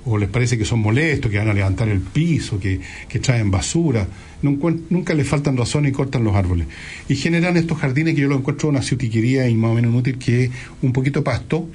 o 0.04 0.18
les 0.18 0.28
parece 0.28 0.58
que 0.58 0.64
son 0.64 0.80
molestos, 0.80 1.30
que 1.30 1.38
van 1.38 1.48
a 1.48 1.54
levantar 1.54 1.88
el 1.88 2.00
piso, 2.00 2.58
que, 2.58 2.80
que 3.08 3.18
traen 3.20 3.50
basura. 3.50 4.06
Nunca 4.42 5.14
les 5.14 5.28
faltan 5.28 5.56
razones 5.56 5.92
y 5.92 5.94
cortan 5.94 6.24
los 6.24 6.34
árboles. 6.34 6.66
Y 7.08 7.14
generan 7.14 7.56
estos 7.56 7.78
jardines 7.78 8.14
que 8.14 8.22
yo 8.22 8.28
lo 8.28 8.36
encuentro 8.36 8.68
una 8.68 8.82
ciutiquería 8.82 9.48
y 9.48 9.54
más 9.54 9.70
o 9.70 9.74
menos 9.74 9.92
inútil, 9.92 10.18
que 10.18 10.44
es 10.44 10.50
un 10.82 10.92
poquito 10.92 11.22
pasto, 11.22 11.68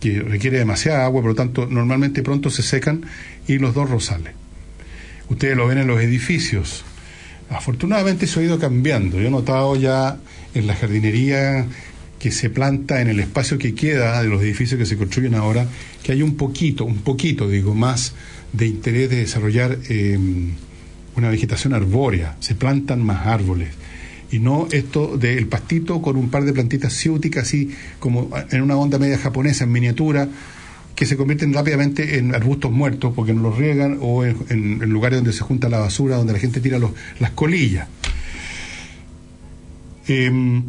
que 0.00 0.20
requiere 0.20 0.58
demasiada 0.58 1.04
agua, 1.04 1.22
por 1.22 1.30
lo 1.30 1.36
tanto 1.36 1.66
normalmente 1.66 2.22
pronto 2.22 2.50
se 2.50 2.62
secan, 2.62 3.02
y 3.46 3.58
los 3.58 3.74
dos 3.74 3.88
rosales. 3.88 4.34
Ustedes 5.28 5.56
lo 5.56 5.66
ven 5.66 5.78
en 5.78 5.86
los 5.86 6.00
edificios. 6.00 6.84
Afortunadamente 7.50 8.24
eso 8.24 8.40
ha 8.40 8.42
ido 8.42 8.58
cambiando. 8.58 9.20
Yo 9.20 9.28
he 9.28 9.30
notado 9.30 9.76
ya 9.76 10.18
en 10.54 10.66
la 10.66 10.74
jardinería 10.74 11.66
que 12.18 12.30
se 12.30 12.48
planta 12.48 13.00
en 13.00 13.08
el 13.08 13.20
espacio 13.20 13.58
que 13.58 13.74
queda 13.74 14.22
de 14.22 14.28
los 14.28 14.42
edificios 14.42 14.78
que 14.78 14.86
se 14.86 14.96
construyen 14.96 15.34
ahora, 15.34 15.66
que 16.02 16.12
hay 16.12 16.22
un 16.22 16.36
poquito, 16.36 16.84
un 16.84 16.98
poquito, 16.98 17.48
digo, 17.48 17.74
más 17.74 18.14
de 18.52 18.66
interés 18.66 19.10
de 19.10 19.16
desarrollar 19.16 19.78
eh, 19.88 20.18
una 21.16 21.28
vegetación 21.28 21.74
arbórea, 21.74 22.36
se 22.40 22.54
plantan 22.54 23.04
más 23.04 23.26
árboles. 23.26 23.68
Y 24.30 24.38
no 24.38 24.68
esto 24.72 25.16
del 25.18 25.46
pastito 25.48 26.00
con 26.00 26.16
un 26.16 26.30
par 26.30 26.44
de 26.44 26.52
plantitas 26.52 26.94
ciúticas, 26.94 27.44
así 27.44 27.70
como 27.98 28.30
en 28.50 28.62
una 28.62 28.76
onda 28.76 28.98
media 28.98 29.18
japonesa, 29.18 29.64
en 29.64 29.72
miniatura, 29.72 30.28
que 30.94 31.06
se 31.06 31.16
convierten 31.16 31.52
rápidamente 31.52 32.18
en 32.18 32.34
arbustos 32.34 32.70
muertos 32.70 33.12
porque 33.16 33.34
no 33.34 33.42
los 33.42 33.58
riegan 33.58 33.98
o 34.00 34.24
en, 34.24 34.78
lugares 34.90 35.18
donde 35.18 35.32
se 35.32 35.40
junta 35.40 35.68
la 35.68 35.78
basura, 35.78 36.16
donde 36.16 36.32
la 36.32 36.38
gente 36.38 36.60
tira 36.60 36.78
los, 36.78 36.92
las 37.18 37.30
colillas. 37.32 37.88
Em, 40.06 40.62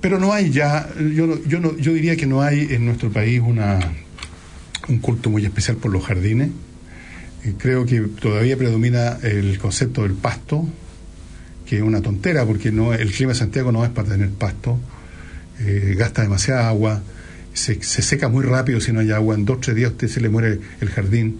pero 0.00 0.18
no 0.18 0.32
hay 0.32 0.50
ya, 0.50 0.88
yo, 1.14 1.42
yo, 1.46 1.60
no- 1.60 1.76
yo 1.78 1.92
diría 1.94 2.16
que 2.16 2.26
no 2.26 2.42
hay 2.42 2.68
en 2.70 2.84
nuestro 2.84 3.10
país 3.10 3.40
una, 3.44 3.78
un 4.88 4.98
culto 4.98 5.30
muy 5.30 5.44
especial 5.44 5.76
por 5.78 5.90
los 5.90 6.04
jardines. 6.04 6.50
Eh, 7.44 7.54
creo 7.58 7.86
que 7.86 8.00
todavía 8.00 8.56
predomina 8.56 9.18
el 9.22 9.58
concepto 9.58 10.02
del 10.02 10.12
pasto, 10.12 10.66
que 11.66 11.76
es 11.78 11.82
una 11.82 12.02
tontera, 12.02 12.44
porque 12.44 12.70
no 12.70 12.92
el 12.92 13.10
clima 13.12 13.32
de 13.32 13.38
Santiago 13.38 13.72
no 13.72 13.84
es 13.84 13.90
para 13.90 14.08
tener 14.10 14.28
pasto, 14.30 14.78
eh, 15.60 15.94
gasta 15.96 16.20
demasiada 16.22 16.68
agua, 16.68 17.02
se, 17.54 17.82
se 17.82 18.02
seca 18.02 18.28
muy 18.28 18.44
rápido 18.44 18.80
si 18.80 18.92
no 18.92 19.00
hay 19.00 19.10
agua, 19.12 19.34
en 19.34 19.46
dos 19.46 19.56
o 19.56 19.60
tres 19.60 19.76
días 19.76 19.92
usted 19.92 20.08
se 20.08 20.20
le 20.20 20.28
muere 20.28 20.60
el 20.80 20.90
jardín, 20.90 21.38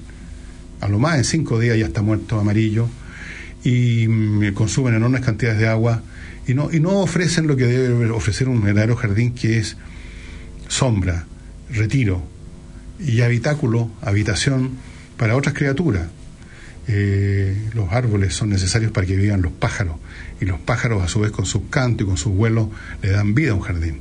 a 0.80 0.88
lo 0.88 0.98
más 0.98 1.18
en 1.18 1.24
cinco 1.24 1.58
días 1.58 1.76
ya 1.76 1.86
está 1.86 2.00
muerto 2.00 2.40
amarillo, 2.40 2.88
y 3.62 4.06
mm, 4.08 4.54
consumen 4.54 4.94
enormes 4.94 5.20
cantidades 5.20 5.58
de 5.58 5.68
agua, 5.68 6.02
y 6.46 6.54
no, 6.54 6.70
y 6.72 6.80
no 6.80 7.00
ofrecen 7.00 7.46
lo 7.46 7.56
que 7.56 7.66
debe 7.66 8.10
ofrecer 8.10 8.48
un 8.48 8.62
verdadero 8.62 8.96
jardín, 8.96 9.34
que 9.34 9.58
es 9.58 9.76
sombra, 10.68 11.26
retiro 11.70 12.22
y 12.98 13.20
habitáculo, 13.22 13.90
habitación 14.02 14.72
para 15.16 15.36
otras 15.36 15.54
criaturas. 15.54 16.08
Eh, 16.86 17.70
los 17.72 17.90
árboles 17.92 18.34
son 18.34 18.50
necesarios 18.50 18.92
para 18.92 19.06
que 19.06 19.16
vivan 19.16 19.40
los 19.40 19.52
pájaros 19.52 19.96
y 20.38 20.44
los 20.44 20.60
pájaros 20.60 21.02
a 21.02 21.08
su 21.08 21.20
vez 21.20 21.32
con 21.32 21.46
su 21.46 21.70
canto 21.70 22.04
y 22.04 22.06
con 22.06 22.18
sus 22.18 22.34
vuelos 22.34 22.68
le 23.02 23.10
dan 23.10 23.34
vida 23.34 23.52
a 23.52 23.54
un 23.54 23.62
jardín. 23.62 24.00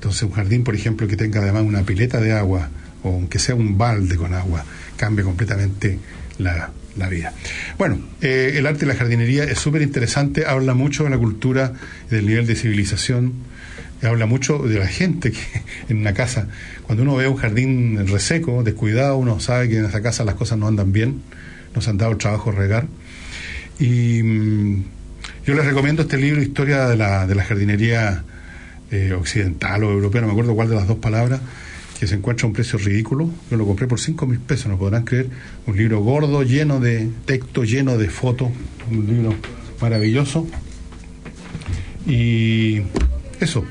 Entonces 0.00 0.22
un 0.22 0.30
jardín, 0.30 0.64
por 0.64 0.74
ejemplo, 0.74 1.06
que 1.06 1.14
tenga 1.14 1.42
además 1.42 1.62
una 1.62 1.82
pileta 1.82 2.22
de 2.22 2.32
agua 2.32 2.70
o 3.02 3.12
aunque 3.12 3.38
sea 3.38 3.54
un 3.54 3.76
balde 3.76 4.16
con 4.16 4.32
agua, 4.32 4.64
cambia 4.96 5.26
completamente 5.26 5.98
la, 6.38 6.70
la 6.96 7.08
vida. 7.10 7.34
Bueno, 7.76 8.00
eh, 8.22 8.54
el 8.56 8.66
arte 8.66 8.86
y 8.86 8.88
la 8.88 8.94
jardinería 8.94 9.44
es 9.44 9.58
súper 9.58 9.82
interesante, 9.82 10.46
habla 10.46 10.72
mucho 10.72 11.04
de 11.04 11.10
la 11.10 11.18
cultura 11.18 11.74
del 12.08 12.26
nivel 12.26 12.46
de 12.46 12.56
civilización, 12.56 13.34
habla 14.02 14.24
mucho 14.24 14.60
de 14.60 14.78
la 14.78 14.86
gente 14.86 15.32
que 15.32 15.38
en 15.90 15.98
una 15.98 16.14
casa, 16.14 16.48
cuando 16.84 17.02
uno 17.02 17.16
ve 17.16 17.28
un 17.28 17.36
jardín 17.36 18.06
reseco, 18.08 18.62
descuidado, 18.62 19.18
uno 19.18 19.38
sabe 19.38 19.68
que 19.68 19.76
en 19.76 19.84
esa 19.84 20.00
casa 20.00 20.24
las 20.24 20.34
cosas 20.34 20.56
no 20.56 20.66
andan 20.66 20.92
bien, 20.92 21.20
nos 21.74 21.88
han 21.88 21.98
dado 21.98 22.16
trabajo 22.16 22.52
regar. 22.52 22.86
Y 23.78 24.22
mm, 24.22 24.84
yo 25.46 25.54
les 25.54 25.66
recomiendo 25.66 26.02
este 26.02 26.16
libro, 26.16 26.40
Historia 26.40 26.88
de 26.88 26.96
la, 26.96 27.26
de 27.26 27.34
la 27.34 27.44
jardinería 27.44 28.24
eh, 28.90 29.12
occidental 29.12 29.84
o 29.84 29.90
europea, 29.90 30.20
no 30.20 30.28
me 30.28 30.32
acuerdo 30.32 30.54
cuál 30.54 30.68
de 30.68 30.76
las 30.76 30.88
dos 30.88 30.98
palabras, 30.98 31.40
que 31.98 32.06
se 32.06 32.14
encuentra 32.14 32.44
a 32.44 32.48
un 32.48 32.52
precio 32.54 32.78
ridículo. 32.78 33.30
Yo 33.50 33.56
lo 33.56 33.66
compré 33.66 33.86
por 33.86 34.00
5 34.00 34.26
mil 34.26 34.40
pesos, 34.40 34.68
no 34.68 34.78
podrán 34.78 35.04
creer. 35.04 35.28
Un 35.66 35.76
libro 35.76 36.00
gordo, 36.00 36.42
lleno 36.42 36.80
de 36.80 37.08
texto, 37.26 37.64
lleno 37.64 37.98
de 37.98 38.08
fotos, 38.08 38.48
un 38.90 39.06
libro 39.06 39.34
maravilloso. 39.80 40.46
Y 42.06 42.80
eso. 43.38 43.64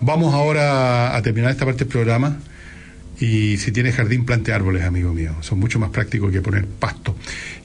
Vamos 0.00 0.32
ahora 0.34 1.16
a 1.16 1.22
terminar 1.22 1.50
esta 1.50 1.64
parte 1.64 1.84
del 1.84 1.92
programa. 1.92 2.40
Y 3.20 3.56
si 3.58 3.72
tiene 3.72 3.92
jardín, 3.92 4.24
plante 4.24 4.52
árboles, 4.52 4.84
amigo 4.84 5.12
mío. 5.12 5.34
Son 5.40 5.58
mucho 5.58 5.78
más 5.78 5.90
prácticos 5.90 6.32
que 6.32 6.40
poner 6.40 6.66
pasto. 6.66 7.16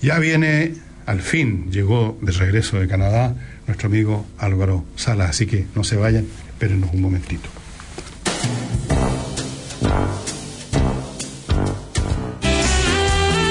Ya 0.02 0.20
viene, 0.20 0.74
al 1.06 1.22
fin, 1.22 1.72
llegó 1.72 2.18
de 2.22 2.32
regreso 2.32 2.80
de 2.80 2.88
Canadá 2.88 3.36
nuestro 3.68 3.88
amigo 3.88 4.26
Álvaro 4.38 4.84
Sala. 4.96 5.26
Así 5.26 5.46
que 5.46 5.66
no 5.76 5.84
se 5.84 5.96
vayan, 5.96 6.26
espérenos 6.54 6.90
un 6.94 7.02
momentito. 7.02 7.50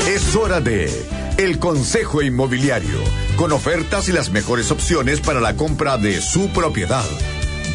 Es 0.09 0.37
hora 0.37 0.61
de 0.61 0.91
El 1.37 1.59
Consejo 1.59 2.23
Inmobiliario, 2.23 2.99
con 3.37 3.53
ofertas 3.53 4.09
y 4.09 4.13
las 4.13 4.31
mejores 4.31 4.71
opciones 4.71 5.21
para 5.21 5.41
la 5.41 5.57
compra 5.57 5.99
de 5.99 6.21
su 6.21 6.49
propiedad. 6.51 7.05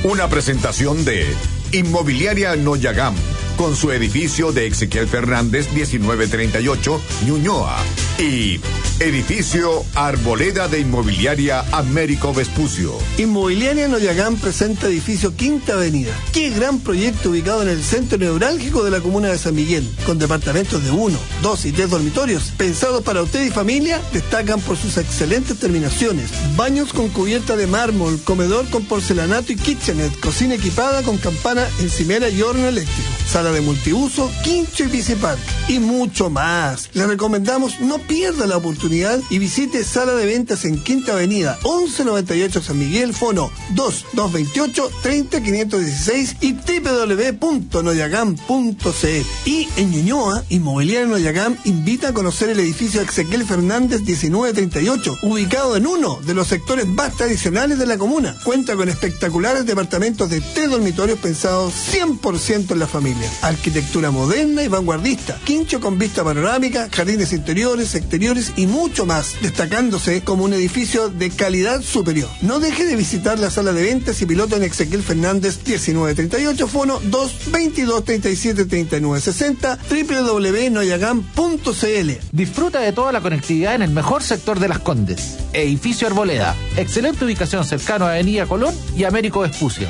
Una 0.04 0.28
presentación 0.28 1.04
de 1.06 1.26
Inmobiliaria 1.72 2.56
Noyagam, 2.56 3.16
con 3.58 3.76
su 3.76 3.92
edificio 3.92 4.52
de 4.52 4.68
Ezequiel 4.68 5.08
Fernández 5.08 5.68
1938, 5.74 7.02
Ñuñoa, 7.26 7.78
y 8.20 8.60
Edificio 9.00 9.86
Arboleda 9.94 10.68
de 10.68 10.80
Inmobiliaria 10.80 11.64
Américo 11.72 12.34
Vespucio. 12.34 12.98
Inmobiliaria 13.18 13.88
Noyagán 13.88 14.38
presenta 14.38 14.88
edificio 14.88 15.36
Quinta 15.36 15.74
Avenida. 15.74 16.12
Qué 16.32 16.50
gran 16.50 16.80
proyecto 16.80 17.30
ubicado 17.30 17.62
en 17.62 17.70
el 17.70 17.84
centro 17.84 18.18
neurálgico 18.18 18.84
de 18.84 18.92
la 18.92 19.02
comuna 19.02 19.28
de 19.30 19.38
San 19.38 19.54
Miguel, 19.54 19.88
con 20.06 20.18
departamentos 20.18 20.84
de 20.84 20.92
uno, 20.92 21.18
dos 21.44 21.66
y 21.66 21.72
tres 21.72 21.90
dormitorios, 21.92 22.54
pensados 22.58 23.04
para 23.04 23.22
usted 23.22 23.46
y 23.46 23.52
familia, 23.52 24.02
destacan 24.14 24.62
por 24.62 24.78
sus 24.78 24.98
excelentes 24.98 25.60
terminaciones. 25.60 26.32
Baños 26.56 26.94
con 26.94 27.10
cubierta 27.10 27.56
de 27.56 27.68
mármol, 27.68 28.20
comedor 28.24 28.68
con 28.70 28.86
porcelanato 28.86 29.52
y 29.54 29.58
kitchenette, 29.58 30.20
cocina 30.20 30.56
equipada 30.56 31.04
con 31.04 31.18
campana, 31.18 31.68
encimera 31.82 32.30
y 32.30 32.42
horno 32.42 32.68
eléctrico, 32.68 33.10
de 33.52 33.62
multiuso, 33.62 34.30
quincho 34.44 34.84
y 34.84 34.88
bicipark, 34.88 35.40
y 35.68 35.80
mucho 35.80 36.30
más. 36.30 36.90
Le 36.94 37.08
recomendamos 37.08 37.80
no 37.82 38.00
pierda 38.00 38.48
la 38.48 38.58
oportunidad 38.58 39.20
y 39.30 39.40
visite 39.40 39.84
Sala 39.84 40.14
de 40.14 40.26
Ventas 40.26 40.66
en 40.66 40.84
Quinta 40.84 41.14
Avenida, 41.14 41.58
1198 41.64 42.62
San 42.62 42.80
Miguel, 42.80 43.14
fono 43.14 43.52
2228 43.76 44.92
30516 45.02 46.36
y 46.42 46.54
www.noyagam.cl. 46.54 49.08
Y 49.46 49.68
en 49.78 49.92
Ñuñoa, 49.92 50.44
Inmobiliaria 50.50 51.08
Noyagam 51.08 51.56
invita 51.66 52.10
a 52.10 52.14
conocer 52.14 52.50
el 52.50 52.60
edificio 52.60 53.02
Ezequiel 53.02 53.46
Fernández 53.46 54.02
1938, 54.02 55.18
ubicado 55.24 55.76
en 55.76 55.88
uno 55.88 56.20
de 56.26 56.34
los 56.34 56.48
sectores 56.48 56.88
más 56.88 57.16
tradicionales 57.16 57.80
de 57.80 57.86
la 57.86 57.98
comuna. 57.98 58.36
Cuenta 58.44 58.76
con 58.76 58.90
espectaculares 58.90 59.66
departamentos 59.66 60.30
de 60.30 60.42
tres 60.42 60.70
dormitorios 60.70 61.20
pensados 61.20 61.74
100% 61.92 62.72
en 62.72 62.80
la 62.80 62.88
familia. 62.88 63.30
Arquitectura 63.42 64.12
moderna 64.12 64.64
y 64.64 64.68
vanguardista, 64.68 65.40
quincho 65.44 65.80
con 65.80 66.00
vista 66.00 66.24
panorámica, 66.24 66.90
jardines 66.92 67.34
interiores, 67.34 67.96
exteriores 67.96 68.54
y 68.56 68.68
mucho 68.68 69.06
más, 69.06 69.36
destacándose 69.42 70.22
como 70.22 70.44
un 70.44 70.54
edificio 70.54 71.10
de 71.10 71.30
calidad 71.30 71.82
superior. 71.82 72.30
No 72.42 72.60
deje 72.60 72.86
de 72.86 72.96
visitar 72.96 73.40
la 73.40 73.52
sala 73.52 73.74
de 73.74 73.84
ventas 73.84 74.22
y 74.22 74.26
piloto 74.26 74.56
en 74.56 74.64
Ezequiel 74.64 75.04
Fernández 75.04 75.60
1938, 75.66 76.68
fono 76.68 77.00
222 77.04 78.04
37 78.04 78.66
39 78.66 79.22
60, 79.22 79.80
www.noyagam.cl. 79.90 82.12
Disfruta 82.32 82.80
de 82.80 82.92
toda 82.92 83.12
la 83.12 83.22
conectividad 83.22 83.76
en 83.76 83.84
el 83.84 83.92
mejor 83.92 84.24
sector 84.24 84.60
de 84.60 84.68
Las 84.68 84.80
Condes. 84.80 85.38
Edificio 85.54 86.08
Arboleda. 86.08 86.56
Excelente 86.76 87.26
ubicación 87.26 87.66
cercano 87.66 88.06
a 88.06 88.12
Avenida 88.12 88.46
Colón 88.46 88.76
y 88.96 89.04
Américo 89.04 89.42
Vespucio. 89.42 89.88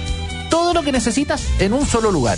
Todo 0.50 0.74
lo 0.74 0.84
que 0.84 0.92
necesitas 0.92 1.44
en 1.60 1.74
un 1.74 1.86
solo 1.86 2.12
lugar. 2.12 2.38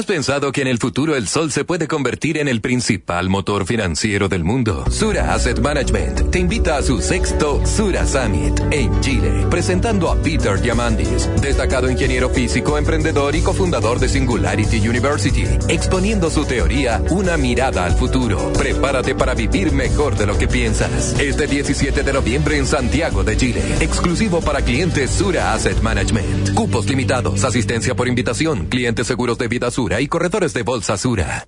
¿Has 0.00 0.06
pensado 0.06 0.50
que 0.50 0.62
en 0.62 0.66
el 0.66 0.78
futuro 0.78 1.14
el 1.14 1.28
sol 1.28 1.52
se 1.52 1.66
puede 1.66 1.86
convertir 1.86 2.38
en 2.38 2.48
el 2.48 2.62
principal 2.62 3.28
motor 3.28 3.66
financiero 3.66 4.30
del 4.30 4.44
mundo? 4.44 4.86
Sura 4.90 5.34
Asset 5.34 5.60
Management 5.60 6.30
te 6.30 6.38
invita 6.38 6.78
a 6.78 6.82
su 6.82 7.02
sexto 7.02 7.60
Sura 7.66 8.06
Summit 8.06 8.58
en 8.70 8.98
Chile, 9.02 9.46
presentando 9.50 10.10
a 10.10 10.16
Peter 10.16 10.58
Diamandis, 10.58 11.28
destacado 11.42 11.90
ingeniero 11.90 12.30
físico, 12.30 12.78
emprendedor 12.78 13.36
y 13.36 13.42
cofundador 13.42 13.98
de 13.98 14.08
Singularity 14.08 14.88
University, 14.88 15.44
exponiendo 15.68 16.30
su 16.30 16.46
teoría 16.46 17.02
Una 17.10 17.36
mirada 17.36 17.84
al 17.84 17.92
futuro. 17.92 18.54
Prepárate 18.54 19.14
para 19.14 19.34
vivir 19.34 19.70
mejor 19.70 20.16
de 20.16 20.24
lo 20.24 20.38
que 20.38 20.48
piensas. 20.48 21.14
Este 21.20 21.46
17 21.46 22.02
de 22.02 22.12
noviembre 22.14 22.56
en 22.56 22.66
Santiago 22.66 23.22
de 23.22 23.36
Chile, 23.36 23.62
exclusivo 23.80 24.40
para 24.40 24.62
clientes 24.62 25.10
Sura 25.10 25.52
Asset 25.52 25.82
Management. 25.82 26.54
Cupos 26.54 26.86
limitados, 26.86 27.44
asistencia 27.44 27.94
por 27.94 28.08
invitación, 28.08 28.64
clientes 28.64 29.06
seguros 29.06 29.36
de 29.36 29.48
vida 29.48 29.70
Sura 29.70 29.89
y 29.98 30.06
corredores 30.06 30.52
de 30.52 30.62
bolsa 30.62 30.96
Sura. 30.96 31.46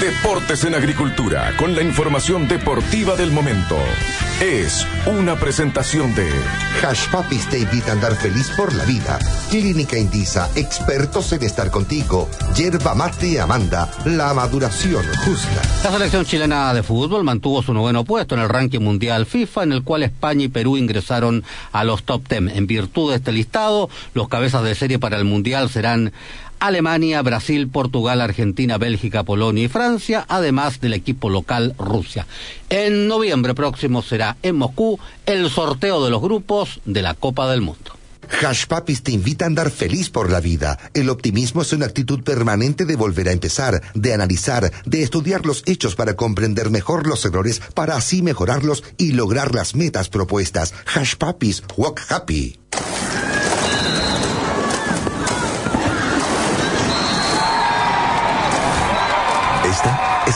Deportes 0.00 0.64
en 0.64 0.74
Agricultura, 0.74 1.52
con 1.58 1.74
la 1.74 1.82
información 1.82 2.46
deportiva 2.46 3.16
del 3.16 3.32
momento. 3.32 3.76
Es 4.40 4.86
una 5.06 5.36
presentación 5.36 6.14
de 6.14 6.26
Hash 6.82 7.08
Papis 7.10 7.46
te 7.50 7.58
invita 7.58 7.90
a 7.90 7.92
andar 7.92 8.16
feliz 8.16 8.50
por 8.56 8.74
la 8.74 8.84
vida. 8.86 9.18
Clínica 9.50 9.98
Indisa, 9.98 10.48
expertos 10.56 11.30
en 11.34 11.42
estar 11.42 11.70
contigo. 11.70 12.26
Yerba 12.56 12.94
Mate 12.94 13.38
Amanda, 13.38 13.90
la 14.06 14.32
maduración 14.32 15.04
justa. 15.26 15.60
La 15.84 15.90
selección 15.90 16.24
chilena 16.24 16.72
de 16.72 16.82
fútbol 16.82 17.22
mantuvo 17.22 17.62
su 17.62 17.74
noveno 17.74 18.04
puesto 18.04 18.34
en 18.34 18.40
el 18.40 18.48
ranking 18.48 18.80
mundial 18.80 19.26
FIFA, 19.26 19.64
en 19.64 19.72
el 19.72 19.84
cual 19.84 20.04
España 20.04 20.44
y 20.44 20.48
Perú 20.48 20.78
ingresaron 20.78 21.44
a 21.72 21.84
los 21.84 22.04
top 22.04 22.26
10. 22.26 22.56
En 22.56 22.66
virtud 22.66 23.10
de 23.10 23.16
este 23.16 23.32
listado, 23.32 23.90
los 24.14 24.28
cabezas 24.28 24.64
de 24.64 24.74
serie 24.74 24.98
para 24.98 25.18
el 25.18 25.24
mundial 25.24 25.68
serán 25.68 26.12
Alemania, 26.60 27.22
Brasil, 27.22 27.68
Portugal, 27.68 28.20
Argentina, 28.20 28.78
Bélgica, 28.78 29.24
Polonia 29.24 29.64
y 29.64 29.68
Francia, 29.68 30.24
además 30.28 30.80
del 30.80 30.94
equipo 30.94 31.30
local 31.30 31.74
Rusia. 31.78 32.26
En 32.68 33.08
noviembre 33.08 33.54
próximo 33.54 34.02
será 34.02 34.36
en 34.42 34.56
Moscú 34.56 35.00
el 35.26 35.50
sorteo 35.50 36.04
de 36.04 36.10
los 36.10 36.22
grupos 36.22 36.80
de 36.84 37.02
la 37.02 37.14
Copa 37.14 37.50
del 37.50 37.62
Mundo. 37.62 38.00
Hash 38.42 38.66
te 39.02 39.12
invita 39.12 39.44
a 39.44 39.48
andar 39.48 39.70
feliz 39.70 40.08
por 40.08 40.30
la 40.30 40.40
vida. 40.40 40.78
El 40.94 41.10
optimismo 41.10 41.62
es 41.62 41.72
una 41.72 41.86
actitud 41.86 42.22
permanente 42.22 42.84
de 42.84 42.96
volver 42.96 43.28
a 43.28 43.32
empezar, 43.32 43.82
de 43.94 44.14
analizar, 44.14 44.70
de 44.84 45.02
estudiar 45.02 45.44
los 45.44 45.62
hechos 45.66 45.94
para 45.94 46.14
comprender 46.14 46.70
mejor 46.70 47.06
los 47.06 47.24
errores, 47.24 47.60
para 47.74 47.96
así 47.96 48.22
mejorarlos 48.22 48.84
y 48.96 49.12
lograr 49.12 49.54
las 49.54 49.74
metas 49.74 50.08
propuestas. 50.08 50.74
Hash 50.94 51.16
walk 51.76 52.00
happy. 52.08 52.58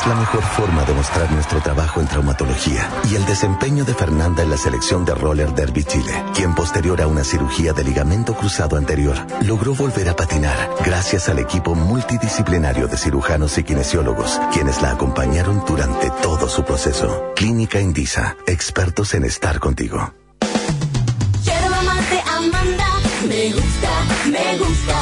La 0.07 0.15
mejor 0.15 0.43
forma 0.43 0.85
de 0.85 0.93
mostrar 0.93 1.31
nuestro 1.33 1.61
trabajo 1.61 2.01
en 2.01 2.07
traumatología 2.07 2.91
y 3.11 3.15
el 3.15 3.25
desempeño 3.25 3.85
de 3.85 3.95
Fernanda 3.95 4.43
en 4.43 4.51
la 4.51 4.57
selección 4.57 5.05
de 5.05 5.15
Roller 5.15 5.55
Derby 5.55 5.85
Chile, 5.85 6.13
quien 6.35 6.55
posterior 6.55 7.01
a 7.01 7.07
una 7.07 7.25
cirugía 7.25 7.73
de 7.73 7.85
ligamento 7.85 8.35
cruzado 8.35 8.77
anterior 8.77 9.17
logró 9.43 9.75
volver 9.75 10.09
a 10.09 10.17
patinar 10.17 10.71
gracias 10.85 11.29
al 11.29 11.39
equipo 11.39 11.75
multidisciplinario 11.75 12.87
de 12.87 12.97
cirujanos 12.97 13.57
y 13.57 13.65
kinesiólogos, 13.65 14.41
quienes 14.53 14.83
la 14.83 14.91
acompañaron 14.91 15.65
durante 15.67 16.11
todo 16.23 16.49
su 16.49 16.65
proceso. 16.65 17.33
Clínica 17.35 17.81
Indisa, 17.81 18.37
expertos 18.47 19.15
en 19.15 19.25
estar 19.25 19.59
contigo. 19.59 20.13
Mate 21.85 22.23
Amanda, 22.27 22.89
me 23.29 23.53
gusta, 23.53 23.91
me 24.27 24.59
gusta. 24.59 24.97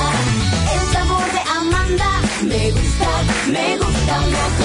El 0.75 0.93
sabor 0.93 1.25
de 1.33 1.41
Amanda, 1.51 2.11
me 2.43 2.71
gusta, 2.73 3.09
me 3.53 3.77
gusta. 3.79 4.62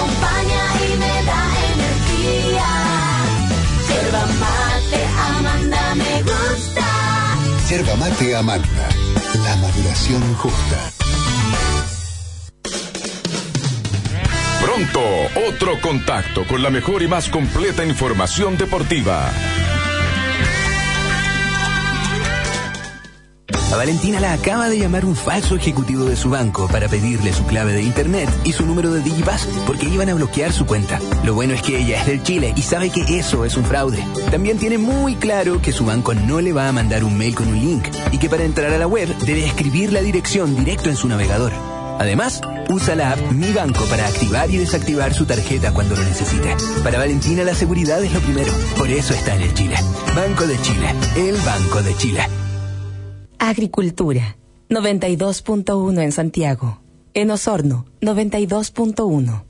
Yerba 7.70 7.97
mate 7.97 8.34
Amanda, 8.34 8.88
la 9.43 9.55
maduración 9.57 10.22
justa. 10.36 10.91
Pronto, 14.61 15.01
otro 15.49 15.82
contacto 15.82 16.47
con 16.47 16.63
la 16.63 16.70
mejor 16.70 17.03
y 17.03 17.09
más 17.09 17.28
completa 17.28 17.84
información 17.84 18.57
deportiva. 18.57 19.30
A 23.72 23.76
Valentina 23.76 24.20
la 24.20 24.34
acaba 24.34 24.70
de 24.70 24.80
llamar 24.80 25.05
un 25.05 25.16
falso 25.16 25.55
ejecutivo 25.55 26.05
de 26.05 26.16
su 26.16 26.30
banco 26.30 26.68
para 26.68 26.88
pedirle 26.88 27.34
su 27.34 27.45
clave 27.45 27.74
de 27.74 27.84
internet 27.84 28.30
y 28.43 28.53
su 28.53 28.66
número 28.66 28.91
de 28.91 29.01
Digipass 29.01 29.47
porque 29.66 29.88
iban 29.88 30.10
a 30.10 30.14
bloquear 30.14 30.53
su 30.53 30.66
cuenta. 30.66 30.99
Lo 31.24 31.34
bueno 31.34 31.53
es 31.53 31.62
que 31.62 31.80
ella 31.80 31.99
es 31.99 32.08
del 32.08 32.24
Chile 32.24 32.53
y 32.55 32.62
sabe 32.62 32.89
que 32.89 33.20
eso 33.20 33.45
es 33.45 33.58
un 33.58 33.66
fraude. 33.66 34.03
También 34.32 34.58
tiene 34.58 34.78
muy 34.78 35.16
claro 35.16 35.62
que 35.62 35.72
su 35.74 35.86
banco 35.86 36.14
no 36.14 36.41
le 36.41 36.53
va 36.53 36.68
a 36.70 36.72
mandar 36.72 37.03
un 37.03 37.18
mail 37.18 37.36
con 37.36 37.47
un 37.47 37.60
link 37.60 37.88
y 38.12 38.18
que 38.18 38.30
para 38.30 38.43
entrar 38.43 38.72
a 38.72 38.78
la 38.78 38.88
web 38.88 39.14
debe 39.26 39.45
escribir 39.45 39.91
la 39.91 40.01
dirección 40.01 40.55
directo 40.55 40.89
en 40.89 40.95
su 40.95 41.08
navegador. 41.08 41.51
Además, 41.99 42.41
usa 42.70 42.95
la 42.95 43.12
app 43.12 43.32
Mi 43.32 43.51
Banco 43.51 43.84
para 43.86 44.08
activar 44.08 44.49
y 44.51 44.58
desactivar 44.58 45.14
su 45.14 45.26
tarjeta 45.26 45.74
cuando 45.74 45.95
lo 45.95 46.03
necesite. 46.03 46.55
Para 46.84 46.99
Valentina 46.99 47.43
la 47.43 47.55
seguridad 47.55 48.03
es 48.03 48.14
lo 48.14 48.20
primero, 48.20 48.51
por 48.78 48.89
eso 48.89 49.14
está 49.14 49.36
en 49.36 49.41
el 49.41 49.53
Chile. 49.53 49.76
Banco 50.16 50.45
de 50.45 50.62
Chile, 50.62 50.93
el 51.16 51.36
Banco 51.38 51.82
de 51.82 51.95
Chile. 51.97 52.47
Agricultura, 53.40 54.38
92.1 54.70 56.02
en 56.02 56.12
Santiago. 56.12 56.82
En 57.14 57.32
Osorno, 57.32 57.86
92.1. 58.02 59.44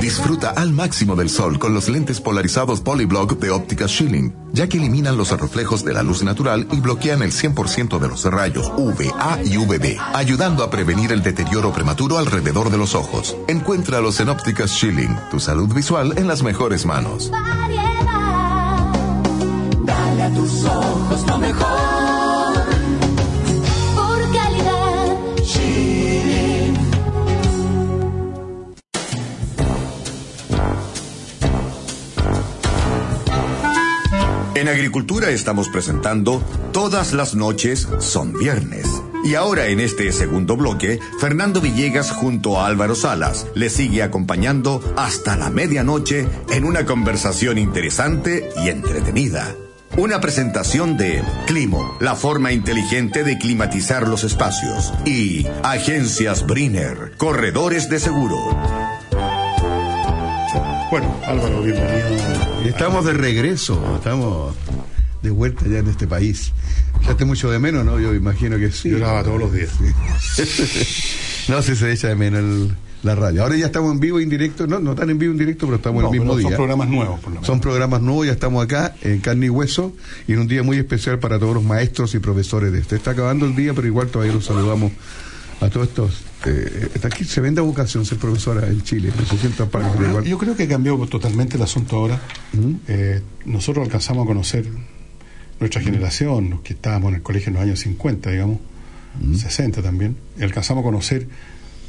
Disfruta 0.00 0.50
al 0.50 0.72
máximo 0.72 1.16
del 1.16 1.30
sol 1.30 1.58
con 1.58 1.72
los 1.74 1.88
lentes 1.88 2.20
polarizados 2.20 2.80
Polyblock 2.80 3.38
de 3.38 3.50
óptica 3.50 3.88
Schilling, 3.88 4.34
ya 4.52 4.68
que 4.68 4.78
eliminan 4.78 5.16
los 5.16 5.30
reflejos 5.30 5.84
de 5.84 5.94
la 5.94 6.02
luz 6.02 6.22
natural 6.22 6.66
y 6.72 6.80
bloquean 6.80 7.22
el 7.22 7.32
100% 7.32 7.98
de 7.98 8.08
los 8.08 8.24
rayos 8.24 8.70
UVA 8.76 9.40
y 9.44 9.56
UVB, 9.56 9.96
ayudando 10.12 10.62
a 10.62 10.70
prevenir 10.70 11.12
el 11.12 11.22
deterioro 11.22 11.72
prematuro 11.72 12.18
alrededor 12.18 12.70
de 12.70 12.78
los 12.78 12.94
ojos. 12.94 13.36
Encuéntralos 13.48 14.20
en 14.20 14.28
ópticas 14.28 14.70
Schilling, 14.72 15.16
tu 15.30 15.40
salud 15.40 15.72
visual 15.72 16.18
en 16.18 16.26
las 16.28 16.42
mejores 16.42 16.84
manos. 16.84 17.30
Dale 19.84 20.22
a 20.22 20.30
tus 20.34 20.64
ojos 20.64 21.26
lo 21.26 21.38
mejor. 21.38 22.13
En 34.64 34.70
Agricultura 34.70 35.28
estamos 35.28 35.68
presentando 35.68 36.42
Todas 36.72 37.12
las 37.12 37.34
noches 37.34 37.86
son 37.98 38.32
viernes. 38.32 38.86
Y 39.22 39.34
ahora 39.34 39.66
en 39.66 39.78
este 39.78 40.10
segundo 40.10 40.56
bloque, 40.56 41.00
Fernando 41.20 41.60
Villegas 41.60 42.10
junto 42.10 42.58
a 42.58 42.66
Álvaro 42.66 42.94
Salas 42.94 43.46
le 43.54 43.68
sigue 43.68 44.02
acompañando 44.02 44.82
hasta 44.96 45.36
la 45.36 45.50
medianoche 45.50 46.26
en 46.48 46.64
una 46.64 46.86
conversación 46.86 47.58
interesante 47.58 48.48
y 48.64 48.70
entretenida. 48.70 49.54
Una 49.98 50.22
presentación 50.22 50.96
de 50.96 51.22
Climo, 51.46 51.98
la 52.00 52.14
forma 52.14 52.50
inteligente 52.50 53.22
de 53.22 53.36
climatizar 53.36 54.08
los 54.08 54.24
espacios. 54.24 54.94
Y 55.04 55.46
Agencias 55.62 56.46
Briner, 56.46 57.12
corredores 57.18 57.90
de 57.90 58.00
seguro. 58.00 58.38
Bueno, 60.90 61.20
Álvaro, 61.26 61.60
bienvenido. 61.60 62.53
Estamos 62.64 63.04
de 63.04 63.12
regreso, 63.12 63.82
estamos 63.96 64.54
de 65.22 65.30
vuelta 65.30 65.64
ya 65.66 65.78
en 65.78 65.88
este 65.88 66.06
país. 66.06 66.52
Ya 67.06 67.16
te 67.16 67.24
mucho 67.24 67.50
de 67.50 67.58
menos, 67.58 67.84
¿no? 67.84 67.98
Yo 68.00 68.14
imagino 68.14 68.56
que 68.58 68.70
sí. 68.72 68.90
Yo 68.90 68.98
grababa 68.98 69.22
todos 69.24 69.38
los 69.40 69.52
días. 69.52 69.70
no 71.48 71.62
sé 71.62 71.74
si 71.74 71.80
se 71.80 71.92
echa 71.92 72.08
de 72.08 72.14
menos 72.14 72.40
el- 72.40 72.74
la 73.02 73.14
radio. 73.14 73.42
Ahora 73.42 73.54
ya 73.56 73.66
estamos 73.66 73.92
en 73.92 74.00
vivo, 74.00 74.18
en 74.18 74.30
directo, 74.30 74.66
no, 74.66 74.78
no 74.80 74.94
tan 74.94 75.10
en 75.10 75.18
vivo, 75.18 75.32
en 75.32 75.38
directo, 75.38 75.66
pero 75.66 75.76
estamos 75.76 76.02
No, 76.02 76.08
el 76.08 76.12
mismo 76.18 76.32
pero 76.32 76.40
son 76.42 76.48
día. 76.48 76.56
programas 76.56 76.88
nuevos, 76.88 77.20
por 77.20 77.28
lo 77.28 77.34
menos. 77.34 77.46
Son 77.46 77.60
programas 77.60 78.00
nuevos, 78.00 78.24
ya 78.26 78.32
estamos 78.32 78.64
acá 78.64 78.94
en 79.02 79.20
carne 79.20 79.44
y 79.46 79.48
hueso 79.50 79.92
y 80.26 80.32
en 80.32 80.38
un 80.38 80.46
día 80.48 80.62
muy 80.62 80.78
especial 80.78 81.18
para 81.18 81.38
todos 81.38 81.54
los 81.54 81.62
maestros 81.64 82.14
y 82.14 82.18
profesores 82.18 82.72
de 82.72 82.78
esto. 82.78 82.96
Está 82.96 83.10
acabando 83.10 83.44
el 83.44 83.54
día, 83.54 83.74
pero 83.74 83.86
igual 83.86 84.08
todavía 84.08 84.32
los 84.32 84.46
saludamos 84.46 84.90
a 85.60 85.68
todos 85.68 85.88
estos. 85.88 86.22
Eh, 86.46 86.88
está 86.94 87.08
aquí 87.08 87.24
se 87.24 87.40
vende 87.40 87.60
vocación 87.60 88.04
ser 88.04 88.18
profesora 88.18 88.66
en 88.68 88.82
Chile, 88.82 89.10
no 89.18 89.24
se 89.26 89.36
sientan 89.38 89.68
para 89.68 89.88
Yo- 89.94 90.22
Yo 90.24 90.38
creo 90.38 90.56
que 90.56 90.66
cambió 90.68 90.96
totalmente 91.06 91.56
el 91.56 91.62
asunto 91.62 91.96
ahora. 91.96 92.20
Eh, 92.88 93.20
nosotros 93.46 93.84
alcanzamos 93.84 94.24
a 94.24 94.26
conocer 94.26 94.66
nuestra 95.60 95.80
generación, 95.80 96.50
los 96.50 96.60
que 96.62 96.72
estábamos 96.74 97.10
en 97.10 97.16
el 97.16 97.22
colegio 97.22 97.48
en 97.48 97.54
los 97.54 97.62
años 97.62 97.80
50, 97.80 98.30
digamos, 98.30 98.58
60 99.36 99.80
también, 99.82 100.16
y 100.38 100.42
alcanzamos 100.42 100.82
a 100.82 100.84
conocer, 100.84 101.26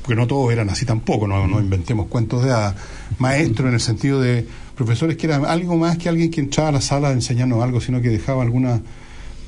porque 0.03 0.16
no 0.16 0.28
todos 0.28 0.53
eran 0.53 0.70
así 0.70 0.86
tampoco, 0.86 1.28
no, 1.28 1.47
no 1.47 1.60
inventemos 1.60 2.06
cuentos 2.08 2.43
de 2.43 2.51
hadas, 2.51 2.76
maestros 3.18 3.68
en 3.70 3.74
el 3.74 3.80
sentido 3.80 4.22
de 4.22 4.45
profesores 4.76 5.18
que 5.18 5.26
eran 5.26 5.43
algo 5.45 5.76
más 5.78 5.97
que 5.97 6.08
alguien 6.10 6.30
que 6.30 6.39
entraba 6.41 6.70
a 6.70 6.72
la 6.74 6.82
sala 6.82 7.10
a 7.10 7.12
enseñarnos 7.14 7.64
algo, 7.64 7.82
sino 7.82 7.99
que 8.01 8.10
dejaba 8.10 8.43
alguna 8.43 8.82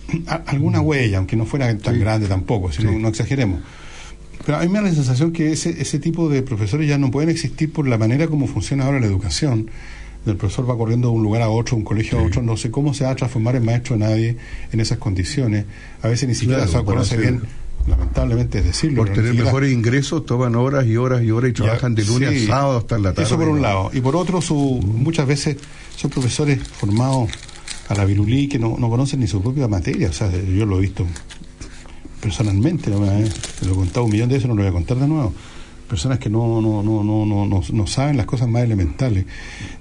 a- 0.28 0.36
alguna 0.48 0.82
huella, 0.82 1.18
aunque 1.20 1.36
no 1.36 1.46
fuera 1.46 1.76
tan 1.78 2.00
grande 2.00 2.28
tampoco, 2.28 2.72
si 2.72 2.84
no, 2.84 2.92
no 2.98 3.08
exageremos. 3.10 3.62
Pero 4.48 4.60
a 4.60 4.62
mí 4.62 4.70
me 4.70 4.80
da 4.80 4.88
la 4.88 4.94
sensación 4.94 5.34
que 5.34 5.52
ese, 5.52 5.82
ese 5.82 6.00
tipo 6.00 6.30
de 6.30 6.42
profesores 6.42 6.88
ya 6.88 6.98
no 6.98 7.12
pueden 7.12 7.30
existir 7.30 7.70
por 7.70 7.86
la 7.86 7.98
manera 7.98 8.28
como 8.28 8.48
funciona 8.48 8.86
ahora 8.86 9.02
la 9.02 9.06
educación. 9.06 9.70
El 10.26 10.38
profesor 10.38 10.70
va 10.70 10.78
corriendo 10.78 11.10
de 11.10 11.16
un 11.16 11.22
lugar 11.22 11.42
a 11.42 11.50
otro, 11.50 11.76
un 11.76 11.84
colegio 11.84 12.18
a 12.18 12.24
otro, 12.24 12.42
no 12.42 12.56
sé 12.56 12.72
cómo 12.72 12.94
se 12.94 13.04
va 13.04 13.10
a 13.12 13.16
transformar 13.18 13.58
en 13.58 13.66
maestro 13.66 13.98
de 13.98 14.06
nadie 14.06 14.38
en 14.72 14.80
esas 14.80 15.00
condiciones. 15.00 15.66
A 16.02 16.08
veces 16.08 16.30
ni 16.30 16.36
siquiera 16.36 16.64
Claro, 16.64 16.80
se 16.80 16.86
conoce 16.86 17.18
bien, 17.18 17.42
lamentablemente 17.88 18.60
es 18.60 18.66
decirlo. 18.68 19.04
Por 19.04 19.14
tener 19.14 19.34
mejores 19.34 19.74
ingresos, 19.74 20.26
toman 20.26 20.56
horas 20.56 20.86
y 20.86 20.96
horas 20.96 21.24
y 21.24 21.32
horas 21.32 21.50
y 21.50 21.54
Ya, 21.54 21.64
trabajan 21.66 21.94
de 21.94 22.06
lunes 22.06 22.30
sí. 22.40 22.46
a 22.46 22.48
sábado 22.48 22.78
hasta 22.78 22.98
la 23.00 23.10
tarde. 23.14 23.24
Eso 23.24 23.36
por 23.38 23.50
un 23.50 23.62
lado. 23.62 23.90
Y 23.92 24.00
por 24.00 24.16
otro, 24.16 24.42
su, 24.42 24.56
muchas 24.56 25.28
veces 25.28 25.58
son 25.98 26.10
profesores 26.10 26.66
formados 26.66 27.30
a 27.90 27.96
la 27.96 28.06
virulí 28.06 28.48
que 28.48 28.60
no, 28.60 28.78
no 28.80 28.90
conocen 28.90 29.20
ni 29.20 29.28
su 29.28 29.42
propia 29.42 29.68
materia. 29.68 30.08
O 30.10 30.14
sea, 30.14 30.32
yo 30.32 30.66
lo 30.66 30.78
he 30.78 30.82
visto 30.84 31.06
personalmente, 32.22 32.90
¿no? 32.90 33.06
Eh, 33.06 33.30
lo 33.66 33.72
he 33.74 33.76
contado 33.76 34.06
un 34.06 34.12
millón 34.12 34.30
de 34.30 34.36
veces, 34.36 34.48
no 34.50 34.56
lo 34.56 34.62
voy 34.62 34.70
a 34.70 34.74
contar 34.74 34.98
de 34.98 35.08
nuevo. 35.08 35.34
personas 35.88 36.20
que 36.20 36.30
no, 36.30 36.62
no, 36.62 36.84
no, 36.84 37.04
no, 37.04 37.26
no, 37.26 37.46
no, 37.46 37.62
no 37.72 37.88
saben 37.88 38.18
las 38.18 38.26
cosas 38.26 38.50
más 38.50 38.64
elementales 38.64 39.24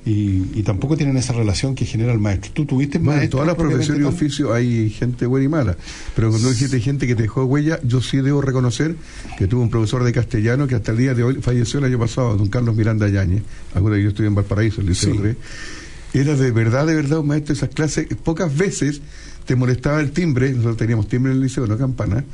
y, 0.04 0.44
y 0.54 0.62
tampoco 0.62 0.96
tienen 0.96 1.16
esa 1.16 1.32
relación 1.32 1.74
que 1.74 1.84
genera 1.84 2.12
el 2.12 2.20
maestro. 2.20 2.52
¿Tú 2.52 2.64
tuviste 2.64 2.98
Bueno, 2.98 3.12
en 3.12 3.16
maestro? 3.18 3.38
todas 3.38 3.46
las 3.48 3.56
profesiones 3.56 4.02
y 4.02 4.04
oficios 4.04 4.52
hay 4.52 4.88
gente 4.90 5.26
buena 5.26 5.46
y 5.46 5.48
mala. 5.48 5.76
Pero 6.14 6.30
cuando 6.30 6.48
dijiste 6.50 6.78
gente 6.80 7.08
que 7.08 7.16
te 7.16 7.22
dejó 7.22 7.44
huella, 7.44 7.80
yo 7.82 8.00
sí 8.00 8.18
debo 8.18 8.40
reconocer 8.40 8.94
que 9.36 9.48
tuve 9.48 9.62
un 9.62 9.70
profesor 9.70 10.04
de 10.04 10.12
castellano 10.12 10.68
que 10.68 10.76
hasta 10.76 10.92
el 10.92 10.98
día 10.98 11.12
de 11.14 11.24
hoy 11.24 11.34
falleció 11.42 11.80
el 11.80 11.86
año 11.86 11.98
pasado, 11.98 12.36
don 12.36 12.46
Carlos 12.48 12.76
Miranda 12.76 13.08
Yañez. 13.08 13.42
Que 13.74 14.02
yo 14.02 14.08
estuve 14.10 14.28
en 14.28 14.34
Valparaíso, 14.36 14.80
el 14.82 14.86
Liceo 14.86 15.12
Sí. 15.14 15.20
Era 16.14 16.34
de 16.36 16.50
verdad, 16.52 16.86
de 16.86 16.94
verdad 16.94 17.18
un 17.18 17.26
maestro 17.26 17.52
de 17.54 17.58
esas 17.58 17.70
clases. 17.74 18.06
Pocas 18.22 18.56
veces 18.56 19.02
te 19.46 19.56
molestaba 19.56 20.00
el 20.00 20.10
timbre, 20.10 20.50
nosotros 20.50 20.76
teníamos 20.76 21.08
timbre 21.08 21.32
en 21.32 21.38
el 21.38 21.44
liceo, 21.44 21.66
no 21.66 21.78
campana. 21.78 22.24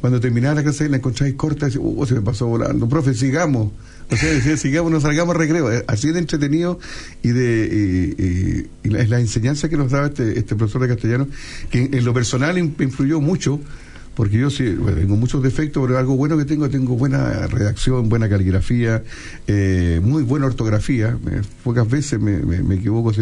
Cuando 0.00 0.20
terminaba 0.20 0.54
la 0.54 0.62
clase 0.62 0.84
y 0.84 0.88
la 0.88 0.98
encontráis 0.98 1.34
corta, 1.34 1.66
decía, 1.66 1.80
uh, 1.82 2.06
se 2.06 2.14
me 2.14 2.20
pasó 2.20 2.46
volando. 2.46 2.88
Profe, 2.88 3.14
sigamos. 3.14 3.72
O 4.10 4.16
sea, 4.16 4.30
decía, 4.32 4.56
sigamos, 4.56 4.92
no 4.92 5.00
salgamos 5.00 5.34
a 5.34 5.38
recreo. 5.38 5.72
Eh, 5.72 5.84
Así 5.88 6.12
de 6.12 6.20
entretenido 6.20 6.78
y 7.22 7.30
de 7.30 8.14
y, 8.16 8.22
y- 8.22 8.66
y 8.84 8.90
la, 8.90 9.18
enseñanza 9.18 9.68
que 9.68 9.76
nos 9.76 9.90
daba 9.90 10.06
este, 10.06 10.38
este 10.38 10.54
profesor 10.54 10.82
de 10.82 10.88
castellano, 10.88 11.26
que 11.70 11.90
en, 11.92 12.04
lo 12.04 12.14
personal 12.14 12.56
in- 12.58 12.76
influyó 12.78 13.20
mucho, 13.20 13.60
porque 14.18 14.36
yo 14.36 14.50
sí, 14.50 14.70
bueno, 14.74 14.98
tengo 14.98 15.16
muchos 15.16 15.40
defectos, 15.44 15.80
pero 15.86 15.96
algo 15.96 16.16
bueno 16.16 16.36
que 16.36 16.44
tengo, 16.44 16.68
tengo 16.68 16.96
buena 16.96 17.46
redacción, 17.46 18.08
buena 18.08 18.28
caligrafía, 18.28 19.04
eh, 19.46 20.00
muy 20.02 20.24
buena 20.24 20.46
ortografía, 20.46 21.16
eh, 21.30 21.40
pocas 21.62 21.88
veces 21.88 22.18
me, 22.18 22.38
me- 22.40 22.64
me 22.64 22.74
equivoco, 22.74 23.12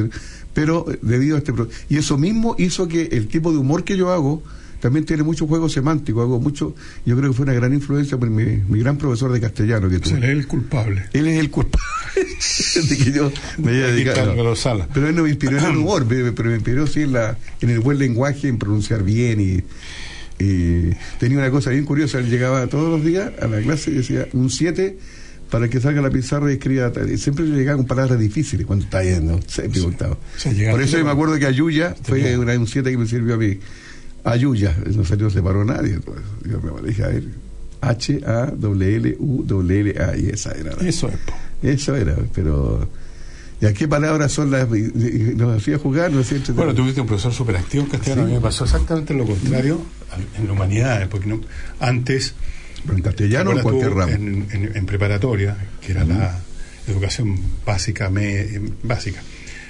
pero 0.55 0.91
eh, 0.91 0.99
debido 1.03 1.37
a 1.37 1.41
este... 1.41 1.53
Y 1.91 1.99
eso 1.99 2.17
mismo 2.17 2.57
hizo 2.59 2.89
que 2.89 3.03
el 3.13 3.29
tipo 3.29 3.53
de 3.53 3.59
humor 3.59 3.85
que 3.85 3.99
yo 3.99 4.11
hago 4.11 4.43
también 4.81 5.05
tiene 5.05 5.23
mucho 5.23 5.47
juego 5.47 5.69
semántico, 5.69 6.23
hago 6.23 6.41
mucho, 6.41 6.75
yo 7.05 7.15
creo 7.17 7.31
que 7.31 7.37
fue 7.37 7.43
una 7.45 7.53
gran 7.53 7.75
influencia 7.75 8.17
por 8.17 8.31
mi, 8.31 8.45
mi 8.67 8.79
gran 8.81 8.97
profesor 8.97 9.31
de 9.33 9.41
castellano 9.41 9.91
que 9.91 9.99
tuve. 9.99 10.17
él 10.17 10.25
es 10.25 10.31
el 10.31 10.47
culpable. 10.47 11.05
Él 11.13 11.27
es 11.29 11.39
el 11.41 11.51
culpable 11.51 11.85
de 12.89 12.97
que 12.97 13.13
yo 13.13 13.31
me 13.59 13.73
haya 13.73 13.89
dedicado. 13.89 14.17
no. 14.35 14.89
Pero 14.95 15.09
él 15.09 15.15
no 15.17 15.25
me 15.25 15.29
inspiró 15.29 15.59
en 15.59 15.65
el 15.65 15.77
humor, 15.83 16.07
pero 16.09 16.49
me 16.49 16.55
inspiró 16.57 16.87
sí 16.87 17.03
en, 17.03 17.13
la, 17.13 17.37
en 17.61 17.69
el 17.69 17.81
buen 17.81 17.99
lenguaje, 17.99 18.49
en 18.49 18.59
pronunciar 18.59 19.03
bien 19.03 19.41
y, 19.41 19.63
y 20.39 20.91
tenía 21.19 21.39
una 21.39 21.51
cosa 21.51 21.71
bien 21.71 21.85
curiosa, 21.85 22.19
él 22.19 22.29
llegaba 22.31 22.67
todos 22.67 22.91
los 22.91 23.05
días 23.05 23.31
a 23.41 23.47
la 23.47 23.61
clase 23.61 23.91
y 23.91 23.95
decía 23.95 24.29
un 24.33 24.51
7 24.51 24.99
para 25.51 25.69
que 25.69 25.81
salga 25.81 26.03
la 26.03 26.11
pizarra 26.11 26.51
y 26.51 26.55
escriba, 26.55 26.93
y 27.13 27.17
siempre 27.19 27.45
le 27.47 27.57
llegaba 27.57 27.77
con 27.79 27.87
palabras 27.87 28.19
difíciles 28.19 28.67
cuando 28.67 28.85
está 28.85 29.03
yendo, 29.05 29.41
séptimo, 29.47 29.87
octavo. 29.89 30.19
Por 30.73 30.83
eso 30.83 30.99
yo 30.99 31.05
me 31.05 31.11
acuerdo 31.13 31.39
que 31.39 31.47
Ayuya 31.47 31.95
fue 32.03 32.37
una, 32.37 32.53
un 32.59 32.67
7 32.67 32.91
que 32.91 32.99
me 32.99 33.07
sirvió 33.07 33.35
a 33.35 33.37
mí. 33.39 33.59
Ayuya, 34.25 34.77
no 34.95 35.05
salió, 35.05 35.31
se 35.31 35.41
paró 35.41 35.65
nadie. 35.65 36.01
pues. 36.01 36.19
Yo 36.51 36.61
me 36.61 36.89
dije, 36.89 37.05
a 37.05 37.09
ver, 37.09 37.23
H-A-W-L-U-W-L-A, 38.77 40.17
y 40.17 40.29
esa 40.31 40.53
era. 40.53 40.75
la- 40.77 40.89
Eso 40.89 41.09
es. 41.09 41.15
eso 41.63 41.95
era, 41.97 42.17
pero. 42.35 42.89
¿Y 43.61 43.67
a 43.67 43.73
qué 43.73 43.89
palabras 43.89 44.33
son 44.33 44.51
las.? 44.51 44.69
Nos 44.69 45.57
hacía 45.57 45.79
jugar. 45.79 46.11
Bueno, 46.55 46.75
tuviste 46.75 47.01
un 47.01 47.07
profesor 47.07 47.33
súper 47.33 47.57
activo 47.57 47.85
en 47.85 47.91
castellano. 47.91 48.23
Sí. 48.23 48.27
A 48.27 48.29
mí 48.29 48.35
me 48.35 48.41
pasó 48.41 48.65
exactamente 48.65 49.15
lo 49.15 49.25
contrario 49.25 49.81
en 50.39 50.51
humanidades, 50.51 51.09
porque 51.09 51.27
no, 51.27 51.41
antes. 51.81 52.35
Pero 52.85 52.97
en 52.99 53.03
castellano 53.03 53.51
o 53.51 53.53
en 53.53 53.57
¿te 53.59 53.63
cualquier 53.63 53.91
ramo. 53.95 54.13
En, 54.13 54.47
en- 54.53 54.73
en 54.77 54.87
preparatoria, 54.87 55.57
que 55.81 55.93
era 55.93 56.05
la 56.05 56.39
educación 56.87 57.37
básica, 57.65 58.11
me- 58.11 58.41
eh, 58.41 58.61
básica, 58.83 59.21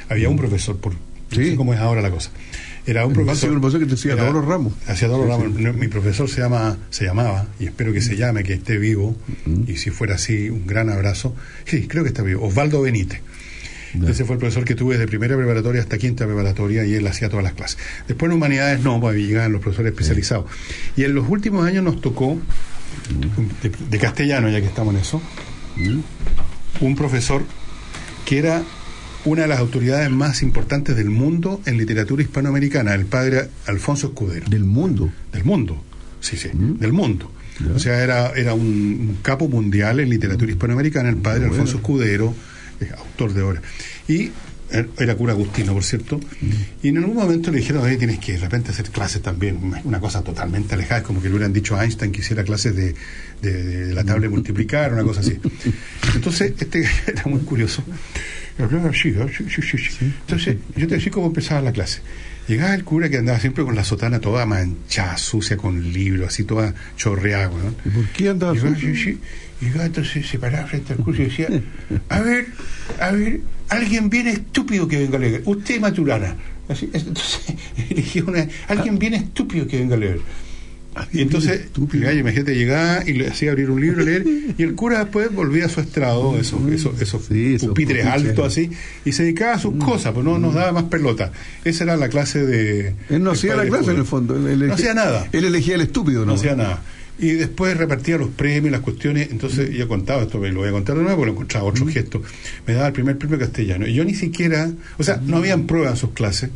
había 0.08 0.28
un 0.28 0.36
profesor, 0.36 0.76
por, 0.78 0.92
no 0.92 0.98
sé 1.30 1.54
cómo 1.56 1.72
es 1.72 1.80
ahora 1.80 2.02
la 2.02 2.10
cosa. 2.10 2.30
Era 2.84 3.04
un 3.06 3.12
profesor. 3.14 3.50
un 3.50 3.60
profesor 3.60 3.80
que 3.80 3.86
te 3.86 3.94
hacía 3.94 4.16
todos 4.16 4.32
los 4.34 4.44
ramos. 4.44 4.72
Hacía 4.86 5.08
todos 5.08 5.26
los 5.26 5.36
Sí, 5.36 5.42
ramos. 5.44 5.74
sí. 5.74 5.80
Mi 5.80 5.88
profesor 5.88 6.28
se 6.28 6.40
llama, 6.40 6.76
se 6.90 7.04
llamaba, 7.04 7.46
y 7.58 7.64
espero 7.66 7.92
que 7.92 8.00
se 8.00 8.16
llame, 8.16 8.42
que 8.44 8.52
esté 8.54 8.78
vivo, 8.78 9.16
y 9.66 9.76
si 9.76 9.90
fuera 9.90 10.16
así, 10.16 10.50
un 10.50 10.66
gran 10.66 10.90
abrazo. 10.90 11.34
Sí, 11.64 11.86
creo 11.88 12.02
que 12.04 12.08
está 12.08 12.22
vivo. 12.22 12.44
Osvaldo 12.46 12.82
Benítez. 12.82 13.20
Ese 14.06 14.24
fue 14.24 14.34
el 14.34 14.40
profesor 14.40 14.64
que 14.64 14.74
tuve 14.74 14.94
desde 14.94 15.06
primera 15.06 15.36
preparatoria 15.36 15.80
hasta 15.80 15.98
quinta 15.98 16.26
preparatoria 16.26 16.84
y 16.84 16.94
él 16.94 17.06
hacía 17.06 17.28
todas 17.28 17.44
las 17.44 17.54
clases. 17.54 17.78
Después 18.08 18.30
en 18.30 18.36
humanidades 18.36 18.80
no, 18.80 19.00
pues 19.00 19.16
llegaban 19.16 19.52
los 19.52 19.62
profesores 19.62 19.92
especializados. 19.92 20.46
Y 20.96 21.04
en 21.04 21.14
los 21.14 21.28
últimos 21.28 21.66
años 21.66 21.84
nos 21.84 22.00
tocó, 22.00 22.38
de, 23.62 23.70
de 23.90 23.98
castellano, 23.98 24.48
ya 24.50 24.60
que 24.60 24.66
estamos 24.66 24.94
en 24.94 25.00
eso, 25.00 25.22
un 26.80 26.96
profesor 26.96 27.42
que 28.24 28.38
era 28.38 28.62
una 29.24 29.42
de 29.42 29.48
las 29.48 29.58
autoridades 29.58 30.10
más 30.10 30.42
importantes 30.42 30.94
del 30.96 31.10
mundo 31.10 31.60
en 31.66 31.78
literatura 31.78 32.22
hispanoamericana, 32.22 32.94
el 32.94 33.06
padre 33.06 33.48
Alfonso 33.66 34.08
Escudero. 34.08 34.48
¿Del 34.48 34.64
mundo? 34.64 35.10
Del 35.32 35.44
mundo, 35.44 35.82
sí, 36.20 36.36
sí, 36.36 36.50
del 36.52 36.92
mundo. 36.92 37.32
O 37.74 37.78
sea, 37.78 38.02
era, 38.02 38.32
era 38.32 38.52
un, 38.54 38.62
un 38.62 39.18
capo 39.22 39.48
mundial 39.48 40.00
en 40.00 40.10
literatura 40.10 40.50
hispanoamericana, 40.50 41.08
el 41.08 41.16
padre. 41.16 41.46
Alfonso 41.46 41.78
Escudero, 41.78 42.34
eh, 42.80 42.90
autor 42.96 43.32
de 43.34 43.42
obras. 43.42 43.62
Y 44.08 44.30
er- 44.70 44.88
era 44.98 45.14
cura 45.14 45.32
agustino, 45.32 45.72
por 45.72 45.84
cierto. 45.84 46.18
Y 46.82 46.88
en 46.88 46.98
algún 46.98 47.14
momento 47.16 47.50
le 47.50 47.58
dijeron, 47.58 47.84
"Oye, 47.84 47.96
tienes 47.96 48.18
que 48.18 48.32
de 48.32 48.38
repente 48.38 48.70
hacer 48.72 48.90
clases 48.90 49.22
también, 49.22 49.58
una- 49.84 50.00
cosa 50.00 50.22
totalmente 50.22 50.74
alejada, 50.74 51.00
es 51.00 51.06
como 51.06 51.20
que 51.22 51.28
le 51.28 51.34
hubieran 51.34 51.52
dicho 51.52 51.76
a 51.76 51.82
Einstein 51.84 52.12
que 52.12 52.20
hiciera 52.20 52.42
clases 52.44 52.74
de, 52.76 52.94
de- 53.42 53.62
de 53.64 53.94
la 53.94 54.04
tabla 54.04 54.22
de 54.22 54.28
multiplicar, 54.28 54.92
una 54.92 55.02
cosa 55.02 55.20
así. 55.20 55.38
Entonces, 56.14 56.52
este 56.58 56.84
era 57.06 57.22
muy 57.26 57.40
curioso. 57.40 57.82
Entonces, 60.00 60.56
yo 60.76 60.86
te 60.88 60.94
decía 60.94 61.12
cómo 61.12 61.26
empezaba 61.26 61.60
la 61.60 61.72
clase. 61.72 62.00
Llegaba 62.48 62.74
el 62.74 62.84
cura 62.84 63.08
que 63.10 63.18
andaba 63.18 63.38
siempre 63.40 63.64
con 63.64 63.74
la 63.74 63.82
sotana 63.84 64.20
toda 64.20 64.46
manchada, 64.46 65.18
sucia, 65.18 65.56
con 65.56 65.92
libros, 65.92 66.28
así 66.28 66.44
toda 66.44 66.72
chorreada, 66.96 67.48
¿no? 67.48 67.74
¿Y 67.84 67.88
por 67.90 68.08
qué 68.10 68.28
andaba 68.30 68.54
Llegaba, 68.54 69.18
sí, 69.58 69.60
sí. 69.60 69.66
Llegaba 69.66 69.86
entonces, 69.86 70.26
se 70.26 70.38
paraba 70.38 70.66
frente 70.66 70.92
al 70.92 70.98
curso 71.00 71.22
y 71.22 71.26
decía, 71.26 71.48
a 72.08 72.20
ver, 72.20 72.46
a 73.00 73.10
ver, 73.12 73.40
alguien 73.68 74.10
bien 74.10 74.26
estúpido 74.28 74.86
que 74.88 74.98
venga 74.98 75.16
a 75.16 75.20
leer. 75.20 75.42
Usted, 75.44 75.80
Maturana. 75.80 76.36
Así, 76.68 76.90
entonces, 76.92 77.40
elegía 77.90 78.24
una, 78.24 78.46
alguien 78.68 78.98
bien 78.98 79.14
estúpido 79.14 79.66
que 79.66 79.78
venga 79.78 79.94
a 79.94 79.98
leer. 79.98 80.20
Y 81.12 81.20
entonces, 81.20 81.66
el 81.92 82.00
gallo, 82.00 82.20
imagínate, 82.20 82.54
llegaba 82.54 83.02
y 83.06 83.12
le 83.12 83.28
hacía 83.28 83.50
abrir 83.50 83.68
un 83.70 83.82
libro, 83.82 84.02
leer, 84.02 84.24
y 84.56 84.62
el 84.62 84.74
cura 84.74 85.00
después 85.00 85.30
volvía 85.30 85.66
a 85.66 85.68
su 85.68 85.80
estrado, 85.80 86.38
esos, 86.38 86.58
esos, 86.72 86.98
esos 87.02 87.20
pupitres 87.20 87.62
pupitres. 87.64 88.06
altos 88.06 88.46
así, 88.46 88.70
y 89.04 89.12
se 89.12 89.24
dedicaba 89.24 89.56
a 89.56 89.58
sus 89.58 89.74
cosas, 89.76 90.14
pues 90.14 90.24
no 90.24 90.38
nos 90.38 90.54
daba 90.54 90.72
más 90.72 90.84
pelota. 90.84 91.32
Esa 91.66 91.84
era 91.84 91.98
la 91.98 92.08
clase 92.08 92.46
de. 92.46 92.94
Él 93.10 93.22
no 93.22 93.32
hacía 93.32 93.56
la 93.56 93.66
clase 93.66 93.90
en 93.90 93.98
el 93.98 94.06
fondo. 94.06 94.36
Él, 94.36 94.46
él 94.46 94.58
No 94.58 94.64
elegía- 94.64 94.74
hacía 94.74 94.94
nada. 94.94 95.28
Él 95.32 95.44
elegía 95.44 95.74
el 95.74 95.82
estúpido, 95.82 96.20
¿no? 96.20 96.28
No 96.32 96.32
hacía 96.38 96.56
nada. 96.56 96.82
Y 97.18 97.30
después 97.32 97.76
repartía 97.76 98.18
los 98.18 98.28
premios, 98.28 98.70
las 98.72 98.82
cuestiones. 98.82 99.30
Entonces, 99.30 99.70
yo 99.70 99.88
contaba 99.88 100.22
esto, 100.22 100.38
me 100.38 100.50
lo 100.52 100.60
voy 100.60 100.68
a 100.68 100.72
contar 100.72 100.96
de 100.96 101.02
nuevo 101.02 101.16
porque 101.16 101.26
lo 101.26 101.32
encontraba 101.32 101.64
otro 101.66 101.86
gesto. 101.86 102.22
Me 102.66 102.74
daba 102.74 102.88
el 102.88 102.92
primer 102.92 103.16
premio 103.16 103.38
castellano. 103.38 103.86
Y 103.86 103.94
yo 103.94 104.04
ni 104.04 104.14
siquiera, 104.14 104.70
o 104.98 105.02
sea, 105.02 105.20
no 105.24 105.38
habían 105.38 105.66
pruebas 105.66 105.92
en 105.92 105.96
sus 105.96 106.10
clases. 106.10 106.50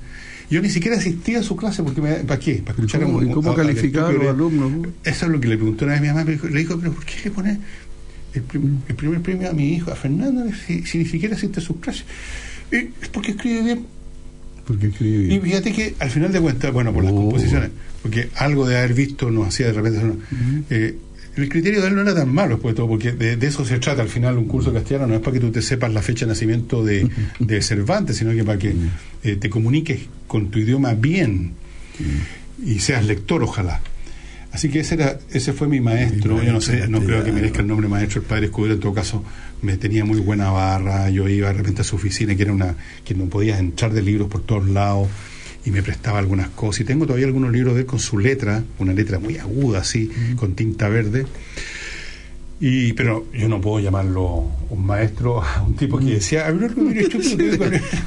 Yo 0.51 0.61
ni 0.61 0.69
siquiera 0.69 0.97
asistía 0.99 1.39
a 1.41 1.43
su 1.43 1.57
clase 1.57 1.83
porque 1.83 2.01
me, 2.03 2.13
¿para 2.17 2.39
qué? 2.41 2.55
Para 2.57 2.73
escuchar 2.73 3.01
cómo- 3.03 3.19
a 3.19 3.23
un- 3.23 3.31
y 3.31 3.33
cómo 3.33 3.51
a- 3.51 3.53
a- 3.55 3.57
calificaba 3.57 4.09
a 4.09 4.13
los 4.13 4.27
alumnos? 4.29 4.89
Eso 5.05 5.27
es 5.27 5.33
lo 5.33 5.41
que 5.41 5.49
le 5.49 5.57
preguntó 5.57 5.85
una 5.85 5.95
vez 5.95 6.03
mi 6.03 6.09
mamá. 6.09 6.25
me 6.25 6.33
dijo- 6.33 6.49
Le 6.49 6.59
dijo, 6.61 6.77
pero 6.79 6.93
¿por 6.93 7.05
qué 7.05 7.15
le 7.25 7.31
pone 7.31 7.59
el, 8.35 8.43
prim- 8.43 8.81
el 8.89 8.95
primer 8.97 9.21
premio 9.23 9.49
a 9.49 9.53
mi 9.53 9.75
hijo, 9.77 9.91
a 9.93 9.95
Fernando, 9.97 10.45
si, 10.67 10.83
si 10.85 10.99
ni 10.99 11.07
siquiera 11.07 11.37
asiste 11.37 11.61
a 11.61 11.63
sus 11.63 11.77
clases? 11.77 12.05
Y 12.73 12.77
es 13.01 13.09
porque 13.13 13.31
escribe 13.31 13.63
bien. 13.63 13.87
Porque 14.71 15.35
Y 15.35 15.41
fíjate 15.41 15.73
que 15.73 15.95
al 15.99 16.11
final 16.11 16.33
de 16.33 16.41
cuentas, 16.41 16.73
bueno, 16.73 16.93
por 16.93 17.05
las 17.05 17.13
composiciones, 17.13 17.71
porque 18.03 18.29
algo 18.37 18.67
de 18.67 18.79
haber 18.79 18.95
visto 18.95 19.31
nos 19.31 19.49
hacía 19.49 19.67
de 19.67 19.73
repente. 19.73 20.01
eh, 20.71 20.97
el 21.37 21.49
criterio 21.49 21.81
de 21.81 21.89
él 21.89 21.95
no 21.95 22.03
era 22.03 22.15
tan 22.15 22.29
malo, 22.29 22.59
pues, 22.59 22.75
todo, 22.75 22.89
porque 22.89 23.13
de, 23.13 23.37
de 23.37 23.47
eso 23.47 23.65
se 23.65 23.79
trata. 23.79 24.03
Al 24.03 24.09
final 24.09 24.37
un 24.37 24.47
curso 24.47 24.73
castellano, 24.73 25.07
no 25.07 25.15
es 25.15 25.21
para 25.21 25.35
que 25.35 25.41
tú 25.41 25.51
te 25.51 25.63
sepas 25.63 25.93
la 25.93 26.03
fecha 26.03 26.27
de 26.27 26.31
nacimiento 26.31 26.85
de, 26.85 27.09
de 27.39 27.63
Cervantes, 27.63 28.17
sino 28.17 28.33
que 28.33 28.43
para 28.45 28.59
que 28.59 28.75
eh, 29.23 29.37
te 29.37 29.49
comuniques 29.49 30.01
con 30.27 30.51
tu 30.51 30.59
idioma 30.59 30.95
bien 30.95 31.53
y 32.65 32.79
seas 32.81 33.05
lector, 33.07 33.43
ojalá. 33.43 33.81
Así 34.53 34.69
que 34.69 34.81
ese 34.81 34.95
era 34.95 35.19
ese 35.33 35.53
fue 35.53 35.69
mi 35.69 35.81
maestro. 35.81 36.43
Yo 36.43 36.53
no 36.53 36.61
sé, 36.61 36.89
no 36.89 37.01
creo 37.01 37.23
que 37.25 37.31
merezca 37.33 37.61
el 37.61 37.69
nombre 37.69 37.87
maestro. 37.89 38.21
El 38.21 38.27
padre 38.27 38.47
Escudero, 38.47 38.75
en 38.75 38.81
todo 38.81 38.93
caso, 38.93 39.23
me 39.63 39.77
tenía 39.77 40.05
muy 40.05 40.19
buena 40.19 40.51
barra. 40.51 41.09
Yo 41.11 41.29
iba 41.29 41.49
de 41.49 41.55
repente 41.55 41.83
a 41.83 41.85
su 41.85 41.97
oficina, 41.97 42.35
que 42.35 42.43
era 42.43 42.53
una 42.53 42.75
que 43.05 43.15
no 43.15 43.27
podías 43.27 43.61
entrar 43.61 43.93
de 43.93 44.03
libros 44.03 44.29
por 44.29 44.43
todos 44.43 44.69
lados, 44.69 45.09
y 45.65 45.71
me 45.71 45.83
prestaba 45.83 46.19
algunas 46.19 46.49
cosas. 46.49 46.81
Y 46.81 46.85
tengo 46.85 47.07
todavía 47.07 47.27
algunos 47.27 47.53
libros 47.53 47.75
de 47.75 47.81
él 47.83 47.87
con 47.87 48.01
su 48.01 48.19
letra, 48.19 48.65
una 48.79 48.93
letra 48.93 49.19
muy 49.21 49.39
aguda, 49.39 49.81
así, 49.81 50.11
con 50.37 50.55
tinta 50.55 50.89
verde. 50.89 51.27
Y, 52.63 52.93
pero 52.93 53.27
yo 53.33 53.49
no 53.49 53.61
puedo 53.61 53.81
llamarlo 53.81 54.45
un 54.69 54.85
maestro 54.85 55.43
a 55.45 55.63
un 55.63 55.75
tipo 55.77 55.99
que 55.99 56.07
decía, 56.15 56.47
"A 56.47 56.51
ver, 56.51 56.65
algo 56.71 56.83
bien 56.85 56.99
estúpido 57.07 57.37
que 57.71 57.81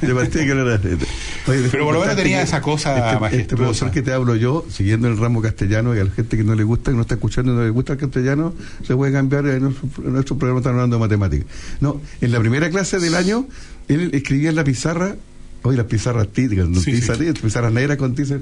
vengo 1.46 1.56
a 1.56 1.60
leer". 1.60 1.60
De 1.60 1.60
partida 1.60 1.60
que 1.60 1.60
no 1.60 1.60
era- 1.60 1.60
Oye, 1.60 1.68
Pero 1.70 1.84
por 1.84 1.94
lo 1.94 2.00
menos 2.00 2.16
tenía 2.16 2.42
esa 2.42 2.60
cosa 2.60 3.12
este, 3.26 3.36
este 3.40 3.56
profesor 3.56 3.90
que 3.90 4.02
te 4.02 4.12
hablo 4.12 4.34
yo, 4.36 4.64
siguiendo 4.70 5.08
el 5.08 5.18
ramo 5.18 5.42
castellano, 5.42 5.94
y 5.94 5.98
a 6.00 6.04
la 6.04 6.10
gente 6.10 6.36
que 6.36 6.44
no 6.44 6.54
le 6.54 6.64
gusta, 6.64 6.90
que 6.90 6.96
no 6.96 7.02
está 7.02 7.14
escuchando, 7.14 7.52
no 7.54 7.62
le 7.62 7.70
gusta 7.70 7.92
el 7.94 7.98
castellano, 7.98 8.54
se 8.86 8.94
puede 8.96 9.12
cambiar. 9.12 9.46
En 9.46 9.62
nuestro, 9.64 9.88
en 10.04 10.12
nuestro 10.12 10.38
programa 10.38 10.60
están 10.60 10.74
hablando 10.74 10.96
de 10.96 11.00
matemáticas. 11.00 11.46
No, 11.80 12.00
en 12.20 12.32
la 12.32 12.40
primera 12.40 12.70
clase 12.70 12.98
del 12.98 13.14
año, 13.14 13.46
él 13.88 14.10
escribía 14.14 14.50
en 14.50 14.56
la 14.56 14.64
pizarra, 14.64 15.16
hoy 15.62 15.76
las 15.76 15.86
pizarras 15.86 16.28
típicas, 16.28 16.68
no 16.68 16.80
Sí, 16.80 16.92
tiza, 16.92 17.14
sí. 17.16 17.24
pizarras 17.42 17.72
negras 17.72 17.98
con 17.98 18.14
tiza, 18.14 18.38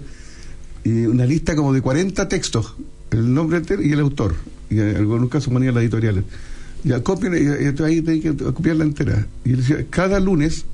y 0.85 1.07
una 1.07 1.27
lista 1.27 1.55
como 1.57 1.73
de 1.73 1.81
40 1.81 2.29
textos, 2.29 2.75
el 3.11 3.33
nombre 3.35 3.59
entero 3.59 3.83
y 3.83 3.93
el 3.93 4.01
autor, 4.01 4.35
y 4.71 4.79
en 4.81 4.97
algunos 4.97 5.29
casos 5.29 5.53
manían 5.53 5.75
las 5.75 5.83
editoriales. 5.83 6.25
Ya, 6.85 7.03
copien, 7.03 7.35
y- 7.35 7.65
y 7.65 7.83
ahí 7.85 8.01
tenés 8.03 8.23
que 8.23 8.35
copiarla 8.37 8.85
entera. 8.85 9.27
Y 9.45 9.51
él 9.53 9.57
decía, 9.59 9.85
cada 9.91 10.19
lunes, 10.19 10.65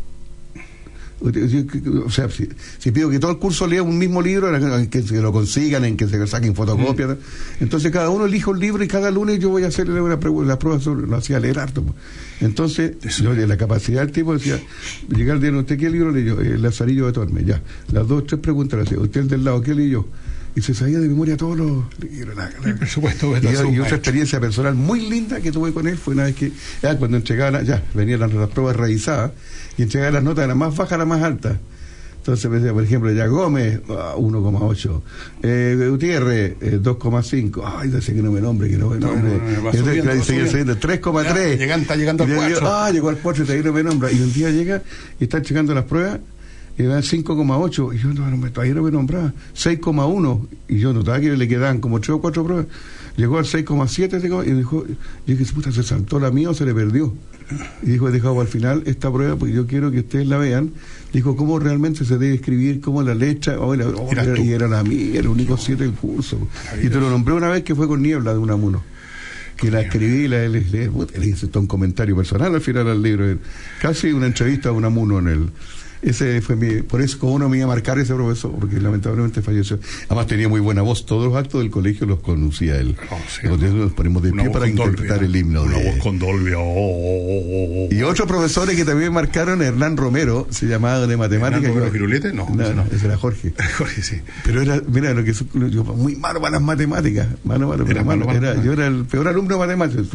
o 1.20 2.10
sea, 2.10 2.28
si, 2.30 2.48
si 2.78 2.90
pido 2.92 3.10
que 3.10 3.18
todo 3.18 3.30
el 3.32 3.38
curso 3.38 3.66
lea 3.66 3.82
un 3.82 3.98
mismo 3.98 4.22
libro, 4.22 4.54
en 4.54 4.86
que 4.88 5.02
se 5.02 5.20
lo 5.20 5.32
consigan, 5.32 5.84
en 5.84 5.96
que 5.96 6.06
se 6.06 6.26
saquen 6.26 6.54
fotocopias, 6.54 7.16
entonces 7.60 7.90
cada 7.90 8.10
uno 8.10 8.26
elige 8.26 8.48
un 8.50 8.60
libro 8.60 8.82
y 8.84 8.88
cada 8.88 9.10
lunes 9.10 9.38
yo 9.40 9.48
voy 9.50 9.64
a 9.64 9.68
hacerle 9.68 10.00
una 10.00 10.20
prueba, 10.20 10.44
la 10.44 10.58
prueba 10.58 10.78
sobre, 10.80 11.06
lo 11.06 11.16
hacía 11.16 11.40
leer 11.40 11.58
harto. 11.58 11.82
pues. 11.82 11.96
Entonces, 12.40 12.92
yo, 13.20 13.34
de 13.34 13.46
la 13.46 13.56
capacidad 13.56 14.02
del 14.02 14.12
tipo 14.12 14.32
decía, 14.32 14.60
llegar 15.08 15.36
el 15.36 15.42
día, 15.42 15.52
¿usted 15.52 15.76
qué 15.78 15.90
libro 15.90 16.12
leyó? 16.12 16.40
El 16.40 16.62
Lazarillo 16.62 17.06
de 17.06 17.12
Tormes, 17.12 17.44
ya. 17.44 17.60
Las 17.92 18.06
dos, 18.06 18.26
tres 18.26 18.40
preguntas, 18.40 18.78
le 18.78 18.84
hacía, 18.84 18.98
usted 19.00 19.22
el 19.22 19.28
del 19.28 19.44
lado, 19.44 19.60
¿qué 19.60 19.74
leyó? 19.74 20.06
Y 20.54 20.60
se 20.62 20.74
sabía 20.74 20.98
de 20.98 21.08
memoria 21.08 21.36
todos 21.36 21.56
los 21.56 21.84
libros. 22.00 22.36
Por 22.78 22.88
supuesto, 22.88 23.26
y, 23.36 23.52
yo- 23.52 23.60
otra 23.84 23.96
experiencia 23.96 24.40
personal 24.40 24.74
muy 24.74 25.08
linda 25.08 25.40
que 25.40 25.52
tuve 25.52 25.72
con 25.72 25.86
él 25.86 25.96
fue 25.98 26.14
una 26.14 26.24
vez 26.24 26.34
que, 26.36 26.52
ya, 26.82 26.96
cuando 26.96 27.16
entregaba, 27.16 27.50
la- 27.50 27.62
ya, 27.62 27.82
venían 27.94 28.20
las, 28.20 28.32
las 28.32 28.48
pruebas 28.48 28.74
revisadas 28.76 29.32
y 29.78 29.82
entregaba 29.82 30.10
las 30.12 30.22
notas 30.22 30.42
de 30.44 30.48
la 30.48 30.54
más 30.54 30.76
baja 30.76 30.96
a 30.96 30.98
la 30.98 31.04
más 31.06 31.22
alta. 31.22 31.58
Entonces 32.18 32.50
me 32.50 32.56
decía, 32.58 32.74
por 32.74 32.84
ejemplo, 32.84 33.10
ya 33.12 33.26
Gómez, 33.26 33.80
ah, 33.88 34.14
1,8. 34.18 35.00
Eh, 35.42 35.86
Gutiérrez, 35.88 36.56
eh, 36.60 36.78
2,5. 36.82 37.62
Ay, 37.64 37.88
decía 37.88 38.14
que 38.14 38.20
no 38.22 38.30
me 38.30 38.40
nombre, 38.42 38.68
que 38.68 38.76
no 38.76 38.90
me 38.90 38.98
nombre. 38.98 39.30
no, 39.30 39.38
no, 39.38 39.64
va 39.64 39.70
Y 39.72 39.76
entonces, 39.78 39.80
subiendo, 39.80 40.02
claro, 40.02 40.16
y 40.16 40.18
va 40.18 40.24
seguía 40.24 40.46
subiendo. 40.46 40.50
subiendo, 40.50 40.76
3,3. 40.76 41.50
Ya, 41.58 41.64
llegan- 41.64 41.80
está 41.80 41.96
llegando 41.96 42.24
al 42.24 42.28
Y 42.30 42.32
yo 42.34 42.38
digo, 42.44 42.58
cuatro. 42.60 42.68
Ah, 42.76 42.90
llegó 42.90 43.08
al 43.08 43.16
4 43.18 43.42
y 43.44 43.46
todavía 43.46 43.64
no 43.66 43.72
me 43.72 43.82
nombra. 43.82 44.12
Y 44.12 44.20
un 44.20 44.32
día 44.34 44.50
llega 44.50 44.82
y 45.18 45.24
están 45.24 45.42
checando 45.42 45.72
las 45.72 45.84
pruebas 45.84 46.20
y 46.76 46.82
dan 46.82 47.02
5,8 47.02 47.92
y 47.94 47.98
yo 47.98 48.12
no, 48.12 48.28
no 48.30 48.36
me, 48.36 48.50
todavía 48.50 48.74
no 48.74 48.82
me 48.82 48.90
nombraba 48.90 49.32
6,1 49.56 50.46
y 50.68 50.78
yo 50.78 50.92
notaba 50.92 51.18
que 51.20 51.30
le 51.36 51.48
quedaban 51.48 51.80
como 51.80 51.98
3 52.00 52.10
o 52.10 52.20
4 52.20 52.44
pruebas 52.44 52.66
llegó 53.16 53.38
al 53.38 53.46
6,7 53.46 54.20
digo, 54.20 54.44
y 54.44 54.52
dijo 54.52 54.84
yo 54.86 54.94
dije 55.36 55.52
puta 55.52 55.72
se 55.72 55.82
saltó 55.82 56.20
la 56.20 56.30
mía 56.30 56.50
o 56.50 56.54
se 56.54 56.64
le 56.64 56.72
perdió 56.74 57.12
y 57.82 57.86
dijo 57.90 58.08
he 58.08 58.12
dejado 58.12 58.40
al 58.40 58.48
final 58.48 58.82
esta 58.86 59.12
prueba 59.12 59.36
porque 59.36 59.54
yo 59.54 59.66
quiero 59.66 59.90
que 59.90 60.00
ustedes 60.00 60.26
la 60.26 60.38
vean. 60.38 60.72
Dijo 61.12 61.36
cómo 61.36 61.58
realmente 61.58 62.04
se 62.04 62.18
debe 62.18 62.34
escribir 62.34 62.80
cómo 62.80 63.02
la 63.02 63.14
letra 63.14 63.58
oh, 63.58 63.68
oh, 63.70 63.74
era- 64.12 64.38
y 64.38 64.52
era 64.52 64.68
la 64.68 64.82
mía 64.84 65.20
el 65.20 65.28
único 65.28 65.56
7 65.56 65.82
del 65.84 65.92
curso. 65.92 66.38
Y 66.82 66.88
te 66.88 66.96
lo 67.00 67.08
nombré 67.10 67.34
una 67.34 67.48
vez 67.48 67.62
que 67.62 67.74
fue 67.74 67.88
con 67.88 68.02
niebla 68.02 68.32
de 68.32 68.38
Unamuno 68.38 68.82
que 69.56 69.72
la 69.72 69.80
escribí 69.80 70.28
la, 70.28 70.46
le, 70.46 70.60
hice 71.26 71.48
todo 71.48 71.60
un 71.62 71.66
comentario 71.66 72.14
personal 72.14 72.54
al 72.54 72.60
final 72.60 72.84
del 72.84 73.02
libro. 73.02 73.38
Casi 73.82 74.12
una 74.12 74.26
entrevista 74.26 74.68
a 74.68 74.72
Unamuno 74.72 75.18
en 75.18 75.26
el 75.26 75.48
ese 76.02 76.40
fue 76.40 76.56
mi, 76.56 76.82
por 76.82 77.00
eso 77.00 77.18
como 77.18 77.32
uno 77.34 77.48
me 77.48 77.56
iba 77.58 77.64
a 77.66 77.68
marcar 77.68 77.98
ese 77.98 78.14
profesor, 78.14 78.52
porque 78.58 78.80
lamentablemente 78.80 79.42
falleció. 79.42 79.78
Además 80.06 80.26
tenía 80.26 80.48
muy 80.48 80.60
buena 80.60 80.82
voz, 80.82 81.06
todos 81.06 81.24
los 81.26 81.36
actos 81.36 81.60
del 81.60 81.70
colegio 81.70 82.06
los 82.06 82.20
conducía 82.20 82.76
él. 82.78 82.96
Entonces 83.42 83.72
nos 83.72 83.92
ponemos 83.92 84.22
de 84.22 84.32
pie 84.32 84.44
para 84.50 84.66
Dolby, 84.66 84.70
interpretar 84.70 85.22
¿eh? 85.22 85.26
el 85.26 85.36
himno. 85.36 85.62
Una 85.62 85.78
de- 85.78 85.90
voz 85.90 85.96
con 86.02 86.18
Dolby. 86.18 86.52
oh, 86.52 86.60
oh, 86.60 86.62
oh, 86.62 87.86
oh. 87.90 87.94
Y 87.94 88.02
otros 88.02 88.28
profesores 88.28 88.76
que 88.76 88.84
también 88.84 89.12
marcaron, 89.12 89.62
Hernán 89.62 89.96
Romero, 89.96 90.46
se 90.50 90.66
llamaba 90.66 91.06
de 91.06 91.16
matemáticas. 91.16 91.70
¿Hernán 91.74 91.90
Firulete? 91.90 92.32
No, 92.32 92.46
no, 92.48 92.62
ese 92.62 92.74
no, 92.74 92.84
no. 92.84 92.90
ese 92.94 93.06
era 93.06 93.16
Jorge. 93.16 93.52
Jorge, 93.78 94.02
sí. 94.02 94.16
Pero 94.44 94.62
era, 94.62 94.80
mira, 94.88 95.14
lo 95.14 95.24
que 95.24 95.32
yo 95.32 95.84
muy 95.84 96.16
malo 96.16 96.40
para 96.40 96.52
las 96.52 96.62
matemáticas. 96.62 97.26
Malo, 97.44 97.68
malo, 97.68 97.86
Era 97.88 98.04
malo. 98.04 98.26
malo 98.26 98.38
Era- 98.38 98.54
las 98.54 98.64
yo 98.64 98.72
era 98.72 98.86
el 98.86 99.04
peor 99.06 99.28
alumno 99.28 99.54
de 99.54 99.66
matemáticas. 99.66 100.06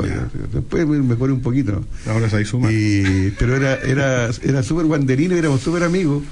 Después 0.53 0.88
me 0.88 0.99
mejoré 1.01 1.34
un 1.34 1.41
poquito. 1.41 1.84
Ahora 2.07 2.29
se 2.29 2.38
ahí 2.38 2.45
suma. 2.45 2.71
Y, 2.71 3.34
pero 3.39 3.55
era, 3.55 3.75
era, 3.75 4.29
era 4.43 4.61
súper 4.63 4.86
guanderino, 4.86 5.36
éramos 5.36 5.61
súper 5.61 5.72
amigos. 5.82 6.24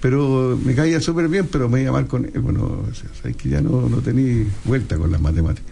Pero 0.00 0.58
me 0.64 0.74
caía 0.74 1.00
súper 1.00 1.28
bien, 1.28 1.48
pero 1.50 1.68
me 1.68 1.82
iba 1.82 1.92
mal 1.92 2.06
con 2.06 2.24
él. 2.24 2.40
Bueno, 2.40 2.62
o 2.64 3.36
que 3.36 3.48
ya 3.48 3.60
no, 3.60 3.88
no 3.88 3.98
tenía 3.98 4.44
vuelta 4.64 4.96
con 4.96 5.10
las 5.10 5.20
matemáticas. 5.20 5.70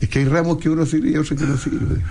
Es 0.00 0.08
que 0.08 0.20
hay 0.20 0.24
ramos 0.24 0.58
que 0.58 0.68
uno 0.68 0.84
sirve 0.84 1.10
y 1.10 1.16
otros 1.16 1.38
que 1.38 1.46
no 1.46 1.56
sirve. 1.56 2.02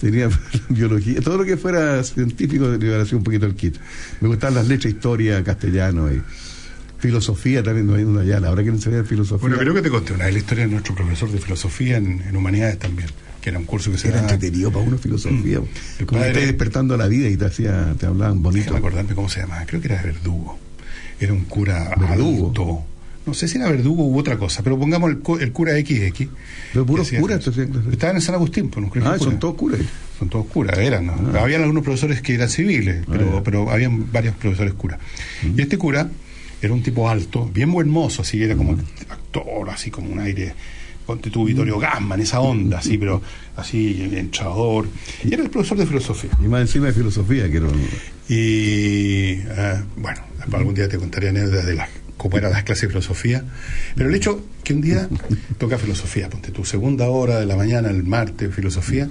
Tenía 0.00 0.28
biología, 0.68 1.20
todo 1.20 1.38
lo 1.38 1.44
que 1.44 1.56
fuera 1.56 2.02
científico 2.02 2.68
le 2.68 2.84
iba 2.84 2.96
a 2.96 3.02
hacer 3.02 3.16
un 3.16 3.24
poquito 3.24 3.46
el 3.46 3.54
kit. 3.54 3.76
Me 4.20 4.28
gustaban 4.28 4.54
las 4.56 4.68
letras, 4.68 4.92
historia, 4.92 5.42
castellano 5.44 6.12
y 6.12 6.20
filosofía 6.98 7.62
también, 7.62 7.86
no 7.86 7.94
hay 7.94 8.04
una 8.04 8.22
ya, 8.22 8.38
ahora 8.38 8.62
quieren 8.62 8.80
saber 8.80 9.04
filosofía. 9.04 9.40
Bueno, 9.40 9.58
creo 9.58 9.74
que 9.74 9.82
te 9.82 9.90
conté 9.90 10.12
una 10.12 10.26
vez 10.26 10.34
la 10.34 10.40
historia 10.40 10.64
de 10.66 10.70
nuestro 10.70 10.94
profesor 10.94 11.30
de 11.30 11.38
filosofía 11.38 11.96
en 11.96 12.36
humanidades 12.36 12.78
también, 12.78 13.08
que 13.42 13.50
era 13.50 13.58
un 13.58 13.66
curso 13.66 13.90
que 13.92 13.98
se 13.98 14.08
era 14.08 14.18
daba. 14.22 14.30
entretenido 14.32 14.70
para 14.72 14.84
uno 14.86 14.96
filosofía. 14.96 15.60
Mm. 15.60 15.64
El 15.98 16.06
Como 16.06 16.20
que 16.20 16.26
padre- 16.26 16.28
estés 16.30 16.46
despertando 16.46 16.94
a 16.94 16.96
la 16.96 17.08
vida 17.08 17.28
y 17.28 17.36
te 17.36 17.44
hacía, 17.44 17.94
te 17.98 18.06
hablaban 18.06 18.42
bonito. 18.42 18.60
Déjame 18.64 18.78
acordarme 18.78 19.14
cómo 19.14 19.28
se 19.28 19.40
llamaba, 19.40 19.66
creo 19.66 19.80
que 19.82 19.88
era 19.88 20.00
Verdugo. 20.02 20.58
Era 21.20 21.32
un 21.34 21.44
cura 21.44 21.90
Verdugo. 21.98 22.12
adulto. 22.46 22.84
No 23.24 23.34
sé 23.34 23.46
si 23.46 23.56
era 23.58 23.68
Verdugo 23.70 24.04
u 24.04 24.18
otra 24.18 24.36
cosa, 24.36 24.62
pero 24.64 24.76
pongamos 24.78 25.10
el, 25.10 25.18
cu- 25.20 25.36
el 25.38 25.52
cura 25.52 25.72
XX. 25.74 26.26
Pero 26.72 26.84
puros 26.86 27.10
curas. 27.12 27.46
Estaban 27.92 28.16
en 28.16 28.22
San 28.22 28.34
Agustín, 28.34 28.68
pues, 28.68 28.84
no 28.84 28.90
creo 28.90 29.04
que 29.04 29.10
Ah, 29.10 29.18
son 29.18 29.38
todos 29.38 29.54
curas. 29.54 29.80
Son 30.18 30.28
todos 30.28 30.46
curas, 30.46 30.76
eran. 30.78 31.06
¿no? 31.06 31.38
Habían 31.38 31.62
algunos 31.62 31.84
profesores 31.84 32.20
que 32.20 32.34
eran 32.34 32.48
civiles, 32.48 33.04
pero, 33.08 33.36
ya. 33.36 33.42
pero 33.44 33.70
habían 33.70 34.10
varios 34.12 34.34
profesores 34.36 34.74
curas. 34.74 34.98
Y 35.56 35.60
este 35.60 35.78
cura 35.78 36.08
era 36.60 36.72
un 36.72 36.82
tipo 36.82 37.08
alto, 37.08 37.48
bien 37.52 37.70
buen 37.70 37.88
mozo, 37.88 38.22
así 38.22 38.42
era 38.42 38.56
como 38.56 38.72
actor, 39.08 39.70
así 39.70 39.90
como 39.90 40.10
un 40.10 40.18
aire, 40.18 40.54
ponte 41.06 41.30
tu 41.30 41.44
Vittorio 41.44 41.78
Gamma, 41.78 42.14
en 42.14 42.22
esa 42.22 42.40
onda, 42.40 42.78
así, 42.78 42.98
pero 42.98 43.22
así, 43.56 44.08
entrador. 44.12 44.88
Y 45.24 45.34
era 45.34 45.42
el 45.42 45.50
profesor 45.50 45.78
de 45.78 45.86
filosofía. 45.86 46.30
Y 46.42 46.48
más 46.48 46.62
encima 46.62 46.86
de 46.86 46.92
filosofía, 46.92 47.50
que 47.50 47.56
era 47.56 47.68
Y 48.28 49.40
ah, 49.56 49.82
bueno, 49.96 50.20
algún 50.52 50.74
día 50.74 50.88
te 50.88 50.98
contaré 50.98 51.28
anécdotas 51.28 51.66
de 51.66 51.74
las 51.74 51.88
cómo 52.16 52.38
eran 52.38 52.52
las 52.52 52.62
clases 52.62 52.82
de 52.82 52.88
filosofía. 52.88 53.44
Pero 53.96 54.08
el 54.08 54.14
hecho 54.14 54.44
que 54.62 54.74
un 54.74 54.80
día 54.80 55.08
toca 55.58 55.76
filosofía, 55.76 56.30
ponte 56.30 56.52
tu 56.52 56.64
segunda 56.64 57.08
hora 57.08 57.40
de 57.40 57.46
la 57.46 57.56
mañana, 57.56 57.90
el 57.90 58.04
martes, 58.04 58.54
filosofía, 58.54 59.08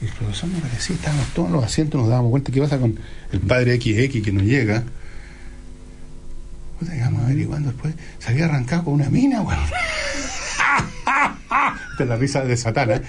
y 0.00 0.04
el 0.06 0.12
profesor 0.12 0.48
me 0.48 0.60
parecía, 0.60 0.96
estábamos 0.96 1.26
todos 1.34 1.48
en 1.48 1.54
los 1.54 1.64
asientos, 1.64 2.00
nos 2.00 2.08
dábamos 2.08 2.30
cuenta 2.30 2.52
que 2.52 2.60
pasa 2.60 2.78
con 2.78 2.98
el 3.32 3.40
padre 3.40 3.76
XX 3.76 4.22
que 4.22 4.32
no 4.32 4.42
llega. 4.42 4.84
Llegamos 6.80 7.22
averiguando 7.22 7.70
después, 7.70 7.94
se 8.18 8.30
había 8.30 8.46
arrancado 8.46 8.84
con 8.84 8.94
una 8.94 9.08
mina, 9.08 9.40
weón. 9.42 9.60
Esta 11.92 12.04
es 12.04 12.08
la 12.08 12.16
risa 12.16 12.42
de 12.44 12.56
Satana. 12.56 13.00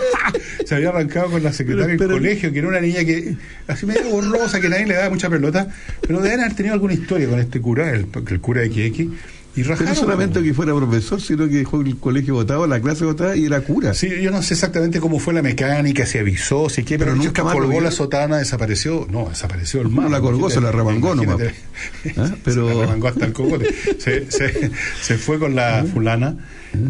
se 0.66 0.74
había 0.74 0.90
arrancado 0.90 1.30
con 1.30 1.42
la 1.42 1.52
secretaria 1.52 1.96
del 1.96 2.08
colegio, 2.08 2.52
que 2.52 2.58
era 2.58 2.68
una 2.68 2.80
niña 2.80 3.04
que 3.04 3.36
así 3.66 3.86
medio 3.86 4.08
borrosa, 4.10 4.60
que 4.60 4.68
nadie 4.68 4.86
le 4.86 4.94
daba 4.94 5.10
mucha 5.10 5.30
pelota, 5.30 5.68
pero 6.06 6.20
deben 6.20 6.40
haber 6.40 6.54
tenido 6.54 6.74
alguna 6.74 6.92
historia 6.94 7.28
con 7.28 7.40
este 7.40 7.60
cura, 7.60 7.90
el, 7.90 8.06
el 8.28 8.40
cura 8.40 8.62
XX, 8.64 8.76
y 8.76 9.62
Pero 9.62 9.70
rajaron. 9.70 9.94
no 9.94 9.98
solamente 9.98 10.42
que 10.42 10.52
fuera 10.54 10.74
profesor, 10.74 11.20
sino 11.20 11.48
que 11.48 11.56
dejó 11.56 11.80
el 11.80 11.96
colegio 11.96 12.34
votado, 12.34 12.66
la 12.66 12.78
clase 12.80 13.04
votada 13.06 13.34
y 13.34 13.46
era 13.46 13.62
cura. 13.62 13.94
Sí, 13.94 14.08
yo 14.20 14.30
no 14.30 14.42
sé 14.42 14.54
exactamente 14.54 15.00
cómo 15.00 15.18
fue 15.18 15.32
la 15.32 15.40
mecánica, 15.42 16.04
si 16.06 16.18
avisó, 16.18 16.68
si 16.68 16.84
qué, 16.84 16.98
pero, 16.98 17.16
nunca 17.16 17.42
colgó 17.42 17.80
la 17.80 17.90
sotana, 17.90 18.36
desapareció. 18.36 19.06
No, 19.10 19.30
desapareció 19.30 19.80
el 19.80 19.86
No 19.92 20.02
mar. 20.02 20.10
la 20.10 20.20
colgó, 20.20 20.50
se 20.50 20.60
la 20.60 20.70
remangó 20.70 21.14
nomás. 21.14 21.38
¿Ah? 22.18 22.30
Pero- 22.44 22.68
Se 22.68 22.74
la 22.74 22.80
remangó 22.82 23.08
hasta 23.08 23.24
el 23.24 23.32
cogote. 23.32 23.74
Se, 23.98 24.30
se- 24.30 24.70
se 25.00 25.16
fue 25.16 25.38
con 25.38 25.54
la 25.56 25.84
fulana 25.92 26.36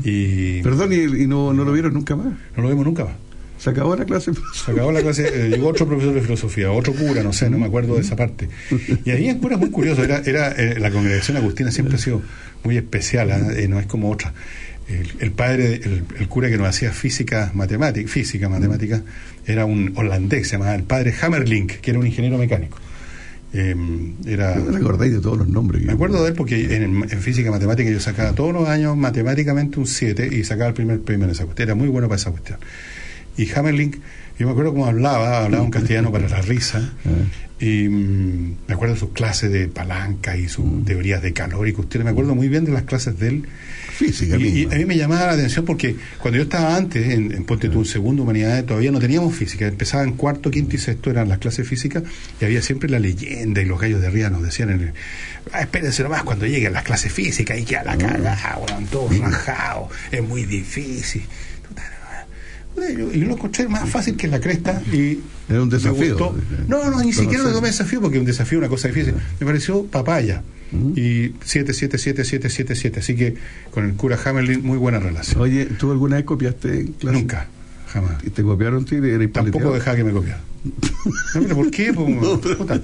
y. 0.04 0.62
Perdón, 0.62 0.92
y, 0.92 1.22
y 1.22 1.26
no, 1.26 1.52
no 1.52 1.64
lo 1.64 1.72
vieron 1.72 1.94
nunca 1.94 2.16
más. 2.16 2.34
No 2.56 2.62
lo 2.62 2.68
vimos 2.68 2.84
nunca 2.84 3.04
más. 3.04 3.14
Se 3.58 3.70
acabó 3.70 3.96
la 3.96 4.04
clase. 4.04 4.30
Se 4.54 4.70
acabó 4.70 4.92
la 4.92 5.02
clase, 5.02 5.26
eh, 5.26 5.48
llegó 5.48 5.68
otro 5.68 5.86
profesor 5.86 6.14
de 6.14 6.20
filosofía, 6.20 6.70
otro 6.70 6.92
cura, 6.94 7.24
no 7.24 7.32
sé, 7.32 7.50
no 7.50 7.58
me 7.58 7.66
acuerdo 7.66 7.96
de 7.96 8.02
esa 8.02 8.14
parte. 8.14 8.48
Y 9.04 9.10
ahí 9.10 9.28
el 9.28 9.38
cura 9.38 9.56
es 9.56 9.60
muy 9.60 9.70
curioso, 9.70 10.04
era, 10.04 10.18
era 10.24 10.52
eh, 10.52 10.78
la 10.78 10.92
congregación 10.92 11.36
agustina 11.36 11.72
siempre 11.72 11.96
ha 11.96 11.98
sido 11.98 12.22
muy 12.62 12.76
especial, 12.76 13.32
¿ah? 13.32 13.48
Eh, 13.56 13.66
no 13.66 13.80
es 13.80 13.86
como 13.86 14.10
otra. 14.10 14.32
El, 14.88 15.10
el 15.18 15.32
padre, 15.32 15.74
el, 15.74 16.04
el 16.18 16.28
cura 16.28 16.48
que 16.48 16.56
nos 16.56 16.68
hacía 16.68 16.92
física 16.92 17.50
matemática, 17.52 18.08
física 18.08 18.48
matemática, 18.48 19.02
era 19.44 19.64
un 19.64 19.92
holandés, 19.96 20.46
se 20.46 20.52
llamaba 20.52 20.76
el 20.76 20.84
padre 20.84 21.12
Hammerlink, 21.20 21.80
que 21.80 21.90
era 21.90 21.98
un 21.98 22.06
ingeniero 22.06 22.38
mecánico. 22.38 22.78
Eh, 23.52 23.74
era, 24.26 24.56
me 24.56 24.76
acordáis 24.76 25.12
de 25.12 25.20
todos 25.20 25.38
los 25.38 25.48
nombres. 25.48 25.82
me 25.82 25.92
acuerdo 25.92 26.22
de 26.22 26.30
él 26.30 26.34
porque 26.34 26.76
en, 26.76 27.02
en 27.02 27.20
física 27.20 27.50
matemática 27.50 27.90
yo 27.90 27.98
sacaba 27.98 28.32
todos 28.32 28.52
los 28.52 28.68
años 28.68 28.96
matemáticamente 28.96 29.80
un 29.80 29.86
7 29.86 30.28
y 30.32 30.44
sacaba 30.44 30.68
el 30.68 30.74
primer 30.74 31.00
premio 31.00 31.24
en 31.24 31.30
esa 31.30 31.44
cuestión. 31.44 31.68
Era 31.68 31.74
muy 31.74 31.88
bueno 31.88 32.08
para 32.08 32.20
esa 32.20 32.30
cuestión. 32.30 32.58
Y 33.38 33.48
Hammerlink, 33.52 33.96
yo 34.38 34.46
me 34.46 34.52
acuerdo 34.52 34.72
cómo 34.72 34.86
hablaba, 34.86 35.44
hablaba 35.44 35.62
un 35.62 35.70
castellano 35.70 36.10
para 36.12 36.28
la 36.28 36.42
risa. 36.42 36.92
Y 37.60 37.88
mm, 37.88 38.56
me 38.66 38.74
acuerdo 38.74 38.94
de 38.94 39.00
sus 39.00 39.10
clases 39.10 39.50
de 39.50 39.68
palanca 39.68 40.36
y 40.36 40.48
sus 40.48 40.84
teorías 40.84 41.22
de 41.22 41.32
calor 41.32 41.66
y 41.68 41.72
cuestiones. 41.72 42.04
Me 42.04 42.10
acuerdo 42.10 42.34
muy 42.34 42.48
bien 42.48 42.64
de 42.64 42.72
las 42.72 42.82
clases 42.82 43.18
de 43.18 43.28
él. 43.28 43.48
Física 43.98 44.36
Y, 44.36 44.64
a 44.66 44.76
mí 44.76 44.84
me 44.84 44.96
llamaba 44.96 45.26
la 45.26 45.32
atención 45.32 45.64
porque 45.64 45.96
cuando 46.18 46.36
yo 46.36 46.44
estaba 46.44 46.76
antes, 46.76 47.08
en, 47.08 47.32
en 47.32 47.44
Ponte 47.44 47.68
tú, 47.68 47.80
en 47.80 47.84
segundo 47.84 48.22
humanidades, 48.22 48.64
todavía 48.64 48.92
no 48.92 49.00
teníamos 49.00 49.34
física. 49.34 49.66
Empezaba 49.66 50.04
en 50.04 50.12
cuarto, 50.12 50.52
quinto 50.52 50.76
y 50.76 50.78
sexto, 50.78 51.10
eran 51.10 51.28
las 51.28 51.38
clases 51.38 51.66
físicas, 51.66 52.04
y 52.40 52.44
había 52.44 52.62
siempre 52.62 52.88
la 52.88 53.00
leyenda, 53.00 53.60
y 53.60 53.64
los 53.64 53.80
gallos 53.80 54.00
de 54.00 54.06
arriba 54.06 54.30
nos 54.30 54.44
decían, 54.44 54.70
en 54.70 54.80
el, 54.82 54.92
ah, 55.52 55.62
espérense 55.62 56.04
nomás 56.04 56.22
cuando 56.22 56.46
lleguen 56.46 56.74
las 56.74 56.84
clases 56.84 57.12
físicas, 57.12 57.58
y 57.58 57.64
queda 57.64 57.82
la 57.82 57.98
cagada, 57.98 58.58
weón, 58.58 58.86
todos 58.86 59.18
rajados, 59.18 59.88
es 60.12 60.22
muy 60.22 60.44
difícil. 60.44 61.24
Puta, 62.78 62.90
Yo, 62.92 63.12
yo 63.12 63.26
lo 63.26 63.34
encontré 63.34 63.68
más 63.68 63.88
fácil 63.88 64.16
que 64.16 64.28
la 64.28 64.40
cresta 64.40 64.82
y 64.92 65.18
Era 65.48 65.62
un 65.62 65.68
desafío. 65.68 66.16
gustó. 66.16 66.36
No, 66.68 66.90
no, 66.90 67.02
ni 67.02 67.12
siquiera 67.12 67.42
lo 67.44 67.52
tomé 67.52 67.68
desafío 67.68 68.00
porque 68.00 68.18
un 68.18 68.24
desafío 68.24 68.58
es 68.58 68.62
una 68.62 68.68
cosa 68.68 68.88
difícil. 68.88 69.14
Me 69.40 69.46
pareció 69.46 69.84
papaya. 69.84 70.42
Y 70.94 71.32
7, 71.44 71.72
7, 71.72 71.96
7, 71.98 72.24
7, 72.24 72.48
7, 72.50 72.74
7. 72.74 73.00
Así 73.00 73.16
que 73.16 73.34
con 73.70 73.84
el 73.86 73.94
cura 73.94 74.18
Hamelin, 74.22 74.62
muy 74.64 74.76
buena 74.76 74.98
relación. 74.98 75.40
Oye, 75.40 75.64
¿tú 75.66 75.90
alguna 75.90 76.16
vez 76.16 76.24
copiaste 76.26 76.80
en 76.80 76.86
clase? 76.92 77.16
Nunca. 77.18 77.48
Jamás. 77.92 78.12
¿Y 78.24 78.30
te 78.30 78.42
copiaron 78.42 78.84
tú 78.84 78.94
y 78.96 79.10
eres 79.10 79.32
Tampoco 79.32 79.72
dejaba 79.72 79.96
que 79.96 80.04
me 80.04 80.12
copiaran. 80.12 80.40
No, 81.34 81.42
pero 81.42 81.56
¿por 81.56 81.70
qué? 81.70 81.92
po? 81.94 82.04
Puta. 82.58 82.80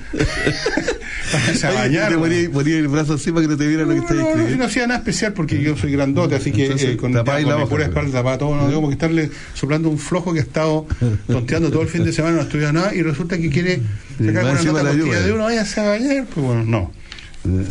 Váyanse 1.32 1.66
a 1.66 1.72
bañar. 1.72 2.09
Te 2.11 2.14
po. 2.14 2.20
ponía, 2.22 2.50
ponía 2.50 2.78
el 2.78 2.88
brazo 2.88 3.14
así 3.14 3.30
para 3.32 3.42
que 3.42 3.48
no 3.48 3.57
te 3.57 3.66
vieran 3.66 3.88
lo 3.88 3.94
que 3.94 4.00
estás 4.00 4.16
No, 4.16 4.22
no, 4.22 4.28
escribiendo. 4.28 4.59
no 4.59 4.64
hacía 4.64 4.86
nada 4.86 4.98
especial 5.00 5.32
porque 5.32 5.61
yo 5.61 5.76
soy 5.76 5.92
grandote, 5.92 6.34
así 6.36 6.52
que 6.52 6.64
Entonces, 6.64 6.90
eh, 6.90 6.96
con, 6.96 7.12
tapáis 7.12 7.44
con 7.46 7.59
la 7.59 7.66
pura 7.66 7.84
pero. 7.86 7.88
espalda 7.90 8.12
tapaba 8.18 8.38
todo, 8.38 8.57
no 8.57 8.66
tengo 8.68 8.86
que 8.88 8.92
estarle 8.94 9.30
soplando 9.55 9.88
un 9.88 9.98
flojo 9.98 10.32
que 10.32 10.38
ha 10.40 10.42
estado 10.42 10.86
tonteando 11.26 11.70
todo 11.70 11.82
el 11.82 11.88
fin 11.88 12.05
de 12.05 12.12
semana, 12.14 12.36
no 12.36 12.42
estudia 12.42 12.72
nada 12.72 12.94
y 12.94 13.02
resulta 13.02 13.36
que 13.36 13.50
quiere 13.50 13.80
sacar 14.24 14.44
una 14.44 14.62
nota 14.62 14.94
de 14.94 15.32
uno, 15.32 15.44
váyase 15.44 15.80
a 15.80 15.84
bañar, 15.88 16.26
pues 16.32 16.46
bueno, 16.46 16.64
no. 16.64 16.92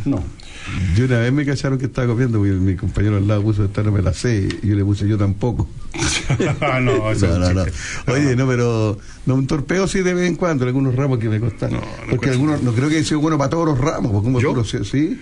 No. 0.05 0.23
Yo 0.95 1.05
una 1.05 1.19
vez 1.19 1.31
me 1.33 1.45
cacharon 1.45 1.77
que 1.77 1.85
estaba 1.85 2.07
copiando 2.07 2.37
porque 2.39 2.53
mi 2.53 2.75
compañero 2.75 3.17
al 3.17 3.27
lado 3.27 3.41
puso 3.43 3.65
esta 3.65 3.83
no 3.83 3.91
me 3.91 4.01
la 4.01 4.13
sé 4.13 4.47
y 4.61 4.67
yo 4.67 4.75
le 4.75 4.83
puse 4.83 5.07
yo 5.07 5.17
tampoco. 5.17 5.67
No, 6.81 7.11
eso 7.11 7.27
no. 7.39 7.63
Oye, 8.11 8.35
no, 8.35 8.47
pero 8.47 8.97
no, 9.25 9.35
un 9.35 9.45
torpeo 9.47 9.87
sí 9.87 10.01
de 10.01 10.13
vez 10.13 10.27
en 10.27 10.35
cuando, 10.35 10.63
en 10.63 10.69
algunos 10.69 10.95
ramos 10.95 11.19
que 11.19 11.29
me 11.29 11.39
costan. 11.39 11.71
porque 12.09 12.29
algunos, 12.29 12.61
no 12.63 12.73
creo 12.73 12.89
que 12.89 12.95
haya 12.97 13.05
sido 13.05 13.19
bueno 13.19 13.37
para 13.37 13.49
todos 13.51 13.65
los 13.67 13.77
ramos, 13.77 14.11
porque 14.11 14.25
como 14.25 14.39
puro, 14.39 14.63
sí, 14.63 14.77
sí. 14.83 15.19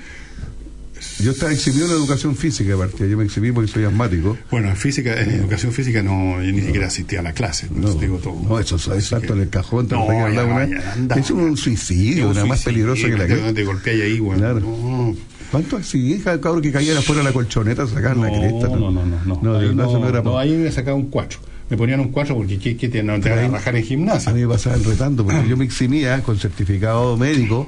Yo 1.20 1.32
estaba 1.32 1.52
exhibido 1.52 1.88
en 1.88 1.94
educación 1.94 2.36
física, 2.36 2.76
aparte, 2.76 3.10
yo 3.10 3.18
me 3.18 3.24
exhibí 3.26 3.52
porque 3.52 3.72
soy 3.72 3.84
asmático. 3.86 4.38
Bueno, 4.52 4.70
en 4.70 4.76
física, 4.78 5.20
en 5.20 5.32
educación 5.32 5.72
física 5.72 6.04
no, 6.04 6.42
yo 6.44 6.52
ni 6.52 6.62
siquiera 6.62 6.88
asistía 6.88 7.20
a 7.22 7.24
la 7.24 7.34
clase, 7.34 7.68
no, 7.74 7.92
digo 7.96 8.18
todo. 8.18 8.36
No, 8.48 8.60
eso 8.60 8.76
es 8.76 8.88
exacto 8.88 9.34
en 9.34 9.42
el 9.42 9.50
cajón, 9.50 9.88
No, 9.89 10.06
ya, 10.08 10.44
una- 10.46 10.66
ya, 10.70 10.94
anda. 10.94 11.16
Es 11.16 11.32
un 11.32 11.58
suicidio, 11.58 12.26
Es 12.26 12.30
un 12.30 12.34
nada 12.36 12.46
más 12.46 12.64
peligroso 12.64 13.08
que 13.08 13.18
la 13.18 13.26
cresta. 13.26 13.54
te 13.54 13.64
golpeáis 13.64 14.02
ahí. 14.04 14.20
Claro. 14.38 14.60
No. 14.60 15.16
¿Cuánto 15.52 15.76
accidentes, 15.78 16.24
cada 16.24 16.39
cabrón 16.39 16.62
que 16.62 16.72
caían 16.72 16.97
afuera 16.97 17.20
de 17.22 17.28
la 17.28 17.34
colchoneta 17.34 17.86
sacaban 17.86 18.22
la 18.22 18.30
cresta? 18.30 18.68
No, 18.70 18.78
no, 18.78 18.91
no, 18.91 19.06
no. 19.06 19.18
No, 19.26 19.39
No, 19.41 19.54
de 19.60 19.68
verdad, 19.68 19.84
no, 19.86 19.99
no 19.99 20.08
era 20.10 20.22
no, 20.22 20.38
ahí 20.38 20.52
me 20.56 20.72
sacaba 20.72 20.95
un 20.95 21.08
4. 21.10 21.39
Me 21.70 21.78
ponían 21.78 21.99
un 21.99 22.10
4 22.10 22.36
porque 22.36 22.58
¿qué, 22.58 22.76
qué 22.78 22.89
te, 22.89 23.04
no 23.04 23.20
te 23.20 23.30
van 23.30 23.39
a 23.39 23.47
rajar 23.49 23.76
en 23.76 23.84
gimnasia? 23.84 24.32
A 24.32 24.36
mí 24.36 24.41
me 24.41 24.47
pasaban 24.47 24.84
retando, 24.84 25.24
porque 25.26 25.47
yo 25.47 25.58
me 25.58 25.66
eximía 25.66 26.22
con 26.24 26.38
certificado 26.38 27.18
médico 27.18 27.68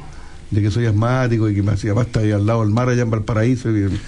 de 0.52 0.62
que 0.62 0.72
soy 0.72 0.86
asmático 0.86 1.50
y 1.50 1.56
que 1.56 1.64
me 1.64 1.72
hacía 1.74 1.94
basta 1.94 2.20
ahí 2.22 2.32
al 2.32 2.46
lado 2.46 2.62
del 2.64 2.70
mar, 2.74 2.88
allá 2.90 3.02
en 3.04 3.10
Valparaíso. 3.10 3.70
y- 3.72 4.00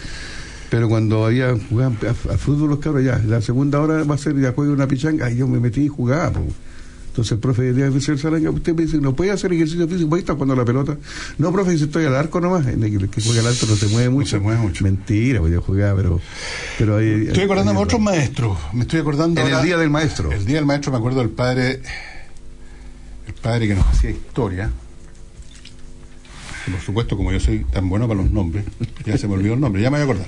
pero 0.69 0.89
cuando 0.89 1.25
había 1.25 1.55
jugaban 1.69 1.97
a, 2.05 2.33
a 2.33 2.37
fútbol 2.37 2.69
los 2.71 2.79
cabros, 2.79 3.03
ya, 3.03 3.21
la 3.25 3.39
segunda 3.41 3.79
hora 3.79 4.03
va 4.03 4.15
a 4.15 4.17
ser 4.17 4.35
ya 4.39 4.51
juega 4.53 4.71
una 4.73 4.87
pichanga, 4.87 5.29
y 5.31 5.37
yo 5.37 5.47
me 5.47 5.59
metí 5.59 5.81
y 5.81 5.87
jugaba. 5.87 6.31
po. 6.31 6.41
Entonces 7.15 7.31
el 7.31 7.39
profe 7.39 7.61
decía, 7.71 7.97
"Señor 8.01 8.19
Salanga, 8.19 8.49
usted 8.49 8.75
me 8.75 8.83
dice, 8.83 8.97
¿no 8.97 9.15
puede 9.15 9.31
hacer 9.31 9.53
ejercicio 9.53 9.87
físico? 9.87 10.09
¿Puede 10.09 10.19
estar 10.19 10.35
jugando 10.35 10.53
la 10.53 10.65
pelota? 10.65 10.97
No, 11.37 11.49
profe, 11.53 11.71
dice, 11.71 11.85
estoy 11.85 12.03
al 12.03 12.13
arco 12.13 12.41
nomás. 12.41 12.67
En 12.67 12.83
el 12.83 13.09
que 13.09 13.21
juega 13.21 13.39
al 13.39 13.47
arco 13.47 13.65
no 13.69 13.75
se 13.77 13.87
mueve 13.87 14.09
mucho. 14.09 14.31
se 14.31 14.39
mueve 14.39 14.59
mucho. 14.59 14.83
Mentira, 14.83 15.39
porque 15.39 15.53
yo 15.53 15.61
jugaba, 15.61 15.95
pero... 15.95 16.19
pero 16.77 16.97
ahí, 16.97 17.27
Estoy 17.27 17.43
acordándome 17.43 17.79
de 17.79 17.83
otros 17.85 18.01
maestros. 18.01 18.57
Me 18.73 18.81
estoy 18.81 18.99
acordando. 18.99 19.39
En 19.39 19.47
el 19.47 19.63
Día 19.63 19.77
del 19.77 19.89
Maestro. 19.89 20.29
El 20.29 20.45
día 20.45 20.57
del 20.57 20.65
maestro 20.65 20.91
me 20.91 20.97
acuerdo 20.97 21.19
del 21.19 21.29
padre. 21.29 21.79
El 23.27 23.33
padre 23.35 23.69
que 23.69 23.75
nos 23.75 23.85
hacía 23.87 24.09
historia. 24.09 24.69
Por 26.69 26.81
supuesto, 26.81 27.15
como 27.15 27.31
yo 27.31 27.39
soy 27.39 27.59
tan 27.71 27.87
bueno 27.87 28.09
para 28.09 28.21
los 28.21 28.29
nombres, 28.29 28.65
ya 29.05 29.17
se 29.17 29.29
me 29.29 29.35
olvidó 29.35 29.53
el 29.53 29.61
nombre, 29.61 29.81
ya 29.81 29.89
me 29.89 29.99
voy 29.99 30.01
a 30.01 30.03
acordar. 30.03 30.27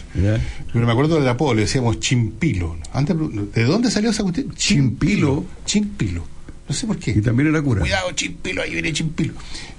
Pero 0.72 0.86
me 0.86 0.92
acuerdo 0.94 1.16
del 1.20 1.28
apodo, 1.28 1.54
le 1.54 1.64
decíamos 1.64 2.00
Chimpilo. 2.00 2.78
Antes, 2.94 3.18
¿De 3.54 3.66
dónde 3.66 3.92
salió 3.92 4.12
esa 4.12 4.24
cuestión? 4.24 4.54
Chimpilo. 4.56 5.44
Chimpilo. 5.66 6.37
No 6.68 6.76
sé 6.76 6.86
por 6.86 6.98
qué. 6.98 7.12
Y 7.12 7.22
también 7.22 7.50
era 7.50 7.62
cura. 7.62 7.80
Cuidado, 7.82 8.12
Chimpilo, 8.12 8.62
ahí 8.62 8.72
viene 8.74 8.92
Chimpilo. 8.92 9.34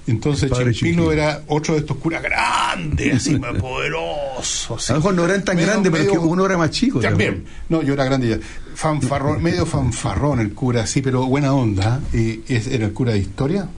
Entonces, 0.07 0.49
Chimpilo, 0.49 0.71
Chimpilo. 0.73 1.11
era 1.11 1.43
otro 1.47 1.75
de 1.75 1.81
estos 1.81 1.97
curas 1.97 2.23
grandes, 2.23 3.15
así, 3.15 3.37
más 3.37 3.53
poderosos. 3.61 4.89
A 4.89 4.93
lo 4.93 4.99
mejor 4.99 5.13
no 5.13 5.25
eran 5.25 5.43
tan 5.43 5.57
grandes, 5.57 5.91
pero 5.91 6.03
es 6.03 6.09
que 6.11 6.17
uno 6.17 6.45
era 6.45 6.57
más 6.57 6.71
chico. 6.71 6.99
También. 6.99 7.45
No, 7.69 7.83
yo 7.83 7.93
era 7.93 8.05
grande 8.05 8.27
ya. 8.29 8.39
Fanfarrón, 8.73 9.43
medio 9.43 9.65
fanfarrón 9.67 10.39
el 10.39 10.53
cura, 10.53 10.87
sí, 10.87 11.01
pero 11.03 11.25
buena 11.27 11.53
onda. 11.53 12.01
Y 12.11 12.39
es- 12.47 12.67
era 12.67 12.85
el 12.87 12.93
cura 12.93 13.13
de 13.13 13.19
historia. 13.19 13.69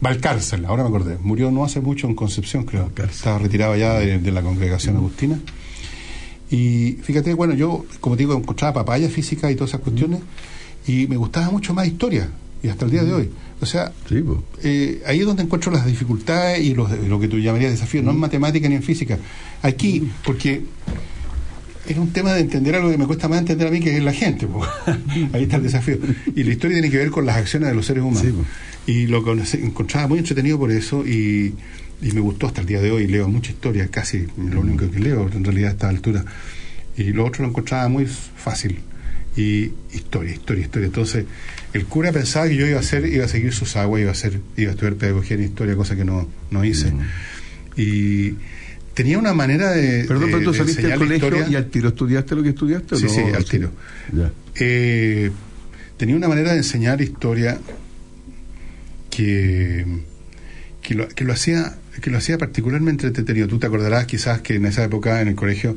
Valcárcel, 0.00 0.64
ahora 0.66 0.82
me 0.84 0.90
acordé. 0.90 1.16
Murió 1.20 1.50
no 1.50 1.64
hace 1.64 1.80
mucho 1.80 2.06
en 2.06 2.14
Concepción, 2.14 2.64
creo. 2.64 2.90
Estaba 3.10 3.38
retirado 3.38 3.74
ya 3.74 3.94
de, 3.98 4.18
de 4.18 4.30
la 4.32 4.42
congregación 4.42 4.96
agustina. 4.96 5.38
Y 6.50 6.98
fíjate, 7.02 7.34
bueno, 7.34 7.54
yo, 7.54 7.84
como 8.00 8.16
te 8.16 8.22
digo, 8.22 8.34
encontraba 8.36 8.74
papaya 8.74 9.08
física 9.08 9.50
y 9.50 9.54
todas 9.56 9.70
esas 9.70 9.80
cuestiones. 9.80 10.20
Y 10.86 11.06
me 11.06 11.16
gustaba 11.16 11.50
mucho 11.50 11.72
más 11.74 11.86
historia. 11.86 12.28
Y 12.64 12.68
hasta 12.70 12.84
el 12.86 12.90
día 12.90 13.04
de 13.04 13.12
hoy. 13.12 13.30
O 13.60 13.66
sea, 13.66 13.92
eh, 14.62 15.02
ahí 15.06 15.20
es 15.20 15.26
donde 15.26 15.42
encuentro 15.44 15.70
las 15.70 15.84
dificultades 15.86 16.60
y 16.64 16.74
los, 16.74 16.90
lo 17.06 17.20
que 17.20 17.28
tú 17.28 17.38
llamarías 17.38 17.70
desafíos. 17.70 18.02
No 18.04 18.10
en 18.10 18.16
matemática 18.18 18.68
ni 18.68 18.74
en 18.74 18.82
física. 18.82 19.18
Aquí, 19.62 20.10
porque 20.24 20.62
es 21.86 21.98
un 21.98 22.10
tema 22.12 22.32
de 22.32 22.40
entender 22.40 22.74
algo 22.74 22.90
que 22.90 22.96
me 22.98 23.06
cuesta 23.06 23.28
más 23.28 23.40
entender 23.40 23.68
a 23.68 23.70
mí 23.70 23.80
que 23.80 23.96
es 23.96 24.02
la 24.02 24.12
gente. 24.12 24.46
po. 24.46 24.64
Ahí 25.34 25.42
está 25.44 25.56
el 25.56 25.62
desafío. 25.62 25.98
Y 26.34 26.42
la 26.42 26.52
historia 26.52 26.76
tiene 26.76 26.90
que 26.90 26.96
ver 26.96 27.10
con 27.10 27.26
las 27.26 27.36
acciones 27.36 27.68
de 27.68 27.74
los 27.74 27.84
seres 27.86 28.02
humanos. 28.02 28.24
y 28.86 29.06
lo 29.06 29.22
con- 29.22 29.42
encontraba 29.62 30.08
muy 30.08 30.18
entretenido 30.18 30.58
por 30.58 30.70
eso 30.72 31.06
y, 31.06 31.54
y 32.02 32.12
me 32.12 32.20
gustó 32.20 32.46
hasta 32.46 32.62
el 32.62 32.66
día 32.66 32.80
de 32.80 32.90
hoy. 32.90 33.06
Leo 33.06 33.28
mucha 33.28 33.50
historia, 33.52 33.88
casi 33.88 34.26
lo 34.38 34.60
único 34.62 34.90
que 34.90 34.98
leo 35.00 35.28
en 35.30 35.44
realidad 35.44 35.68
a 35.68 35.72
esta 35.72 35.88
altura. 35.90 36.24
Y 36.96 37.12
lo 37.12 37.26
otro 37.26 37.42
lo 37.44 37.50
encontraba 37.50 37.88
muy 37.88 38.06
fácil. 38.06 38.78
Y 39.36 39.72
historia, 39.92 40.32
historia, 40.32 40.64
historia. 40.64 40.86
Entonces, 40.86 41.24
el 41.72 41.86
cura 41.86 42.12
pensaba 42.12 42.48
que 42.48 42.56
yo 42.56 42.66
iba 42.66 42.76
a 42.76 42.80
hacer, 42.80 43.06
iba 43.06 43.24
a 43.24 43.28
seguir 43.28 43.52
sus 43.52 43.76
aguas, 43.76 44.00
iba 44.00 44.10
a 44.10 44.12
hacer, 44.12 44.38
iba 44.56 44.70
a 44.70 44.74
estudiar 44.74 44.94
pedagogía 44.94 45.36
en 45.36 45.42
historia, 45.42 45.74
cosa 45.74 45.96
que 45.96 46.04
no, 46.04 46.28
no 46.50 46.64
hice. 46.64 46.92
Y 47.76 48.34
tenía 48.94 49.18
una 49.18 49.34
manera 49.34 49.72
de. 49.72 50.04
Perdón, 50.04 50.30
pero 50.30 50.44
tú 50.44 50.54
saliste 50.54 50.82
del 50.82 50.98
colegio 50.98 51.26
historia. 51.28 51.48
y 51.48 51.56
al 51.56 51.66
tiro 51.66 51.88
estudiaste 51.88 52.34
lo 52.36 52.42
que 52.42 52.50
estudiaste. 52.50 52.94
o 52.94 52.98
Sí, 52.98 53.04
no? 53.06 53.10
sí, 53.10 53.20
al 53.34 53.44
tiro. 53.44 53.72
Eh, 54.54 55.30
tenía 55.96 56.14
una 56.16 56.28
manera 56.28 56.52
de 56.52 56.58
enseñar 56.58 57.00
historia 57.00 57.58
que, 59.10 59.84
que, 60.82 60.94
lo, 60.94 61.08
que 61.08 61.24
lo 61.24 61.32
hacía 61.32 61.76
que 62.00 62.10
lo 62.10 62.18
hacía 62.18 62.38
particularmente 62.38 63.06
entretenido. 63.06 63.48
Tú 63.48 63.58
te 63.58 63.66
acordarás 63.66 64.06
quizás 64.06 64.40
que 64.40 64.56
en 64.56 64.66
esa 64.66 64.84
época 64.84 65.20
en 65.20 65.28
el 65.28 65.34
colegio 65.34 65.76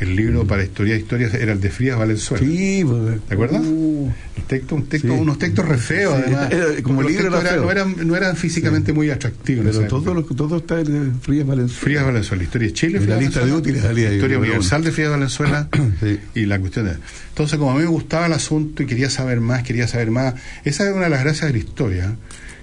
el 0.00 0.16
libro 0.16 0.44
para 0.46 0.64
historia 0.64 0.94
de 0.94 1.00
historias 1.00 1.32
era 1.34 1.52
el 1.52 1.60
de 1.60 1.70
Frías 1.70 1.96
Valenzuela. 1.98 2.44
Mm. 2.44 2.50
Sí, 2.50 2.84
pues, 2.84 3.20
¿te 3.28 3.34
acuerdas? 3.34 3.62
uh, 3.64 4.10
el 4.36 4.42
texto, 4.44 4.74
un 4.74 4.86
texto, 4.86 5.08
sí. 5.08 5.14
unos 5.20 5.38
textos 5.38 5.68
re 5.68 5.78
feos, 5.78 6.16
Sí, 6.16 6.22
además. 6.26 6.52
era- 6.52 6.82
como 6.82 7.00
el 7.02 7.06
libro 7.06 7.28
era 7.28 7.40
feo. 7.40 7.62
no 7.62 7.70
eran 7.70 7.94
no 8.06 8.16
eran 8.16 8.36
físicamente 8.36 8.92
muy 8.92 9.10
atractivos. 9.10 9.64
Pero 9.76 9.86
todo, 9.88 10.12
lo, 10.14 10.22
todo 10.24 10.56
está 10.56 10.80
en 10.80 11.20
Frías 11.20 11.46
Valenzuela. 11.46 11.80
Frías 11.80 12.04
Valenzuela, 12.04 12.42
historia 12.42 12.68
de 12.68 12.74
Chile. 12.74 13.00
La 13.06 13.16
lista 13.16 13.44
de 13.46 13.52
útiles 13.52 13.82
salía 13.82 14.12
Historia 14.12 14.38
universal 14.38 14.82
de 14.82 14.90
Frías 14.92 15.10
Valenzuela 15.10 15.68
y 16.34 16.46
la 16.46 16.58
cuestión 16.58 16.86
de... 16.86 16.92
Entonces, 17.28 17.58
como 17.58 17.70
a 17.70 17.74
mí 17.74 17.80
me 17.82 17.86
gustaba 17.88 18.26
el 18.26 18.32
asunto 18.32 18.82
y 18.82 18.86
quería 18.86 19.10
saber 19.10 19.40
más, 19.40 19.62
quería 19.62 19.86
saber 19.86 20.10
más, 20.10 20.34
esa 20.64 20.88
es 20.88 20.94
una 20.94 21.04
de 21.04 21.10
las 21.10 21.22
gracias 21.22 21.46
de 21.46 21.52
la 21.52 21.58
historia, 21.64 22.16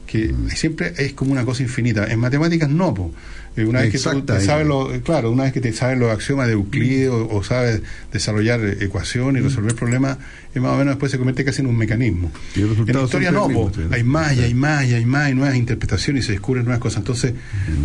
que 0.06 0.34
siempre 0.54 0.94
es 0.98 1.14
como 1.14 1.32
una 1.32 1.46
cosa 1.46 1.64
infinita. 1.64 2.06
En 2.12 2.20
matemáticas 2.20 2.70
no, 2.70 2.94
po. 2.94 3.14
Eh, 3.58 3.66
Una 3.66 3.82
vez 3.82 3.92
que 3.92 3.98
tú 3.98 4.46
sabes 4.46 4.66
lo, 4.66 4.94
eh, 4.94 5.02
claro, 5.02 5.30
una 5.30 5.44
vez 5.44 5.52
que 5.52 5.60
te 5.60 5.74
sabes 5.74 5.98
los 5.98 6.10
axiomas 6.10 6.48
de 6.48 6.54
Euclides 6.54 7.10
o, 7.10 7.28
o 7.28 7.44
sabes 7.44 7.82
desarrollar 8.12 8.62
eh, 8.62 8.78
ecuaciones 8.80 9.42
y 9.42 9.46
resolver 9.46 9.76
problemas, 9.76 10.18
es 10.54 10.62
más 10.62 10.72
o 10.72 10.78
menos 10.78 10.94
después 10.94 11.12
se 11.12 11.18
convierte 11.18 11.44
casi 11.44 11.62
en 11.62 11.68
un 11.68 11.78
mecanismo. 11.78 12.32
Y 12.56 12.60
el 12.62 12.66
En 12.66 12.70
resultado 12.70 13.04
historia 13.06 13.32
mismo, 13.32 13.72
¿no? 13.78 13.94
hay 13.94 14.04
más 14.04 14.34
y 14.34 14.40
hay 14.40 14.54
más 14.54 14.86
y 14.86 14.94
hay 14.94 15.06
más 15.06 15.30
y 15.32 15.34
nuevas 15.36 15.56
interpretaciones 15.58 16.24
y 16.24 16.28
se 16.28 16.32
descubren 16.34 16.64
nuevas 16.64 16.80
cosas. 16.82 17.00
Entonces, 17.00 17.34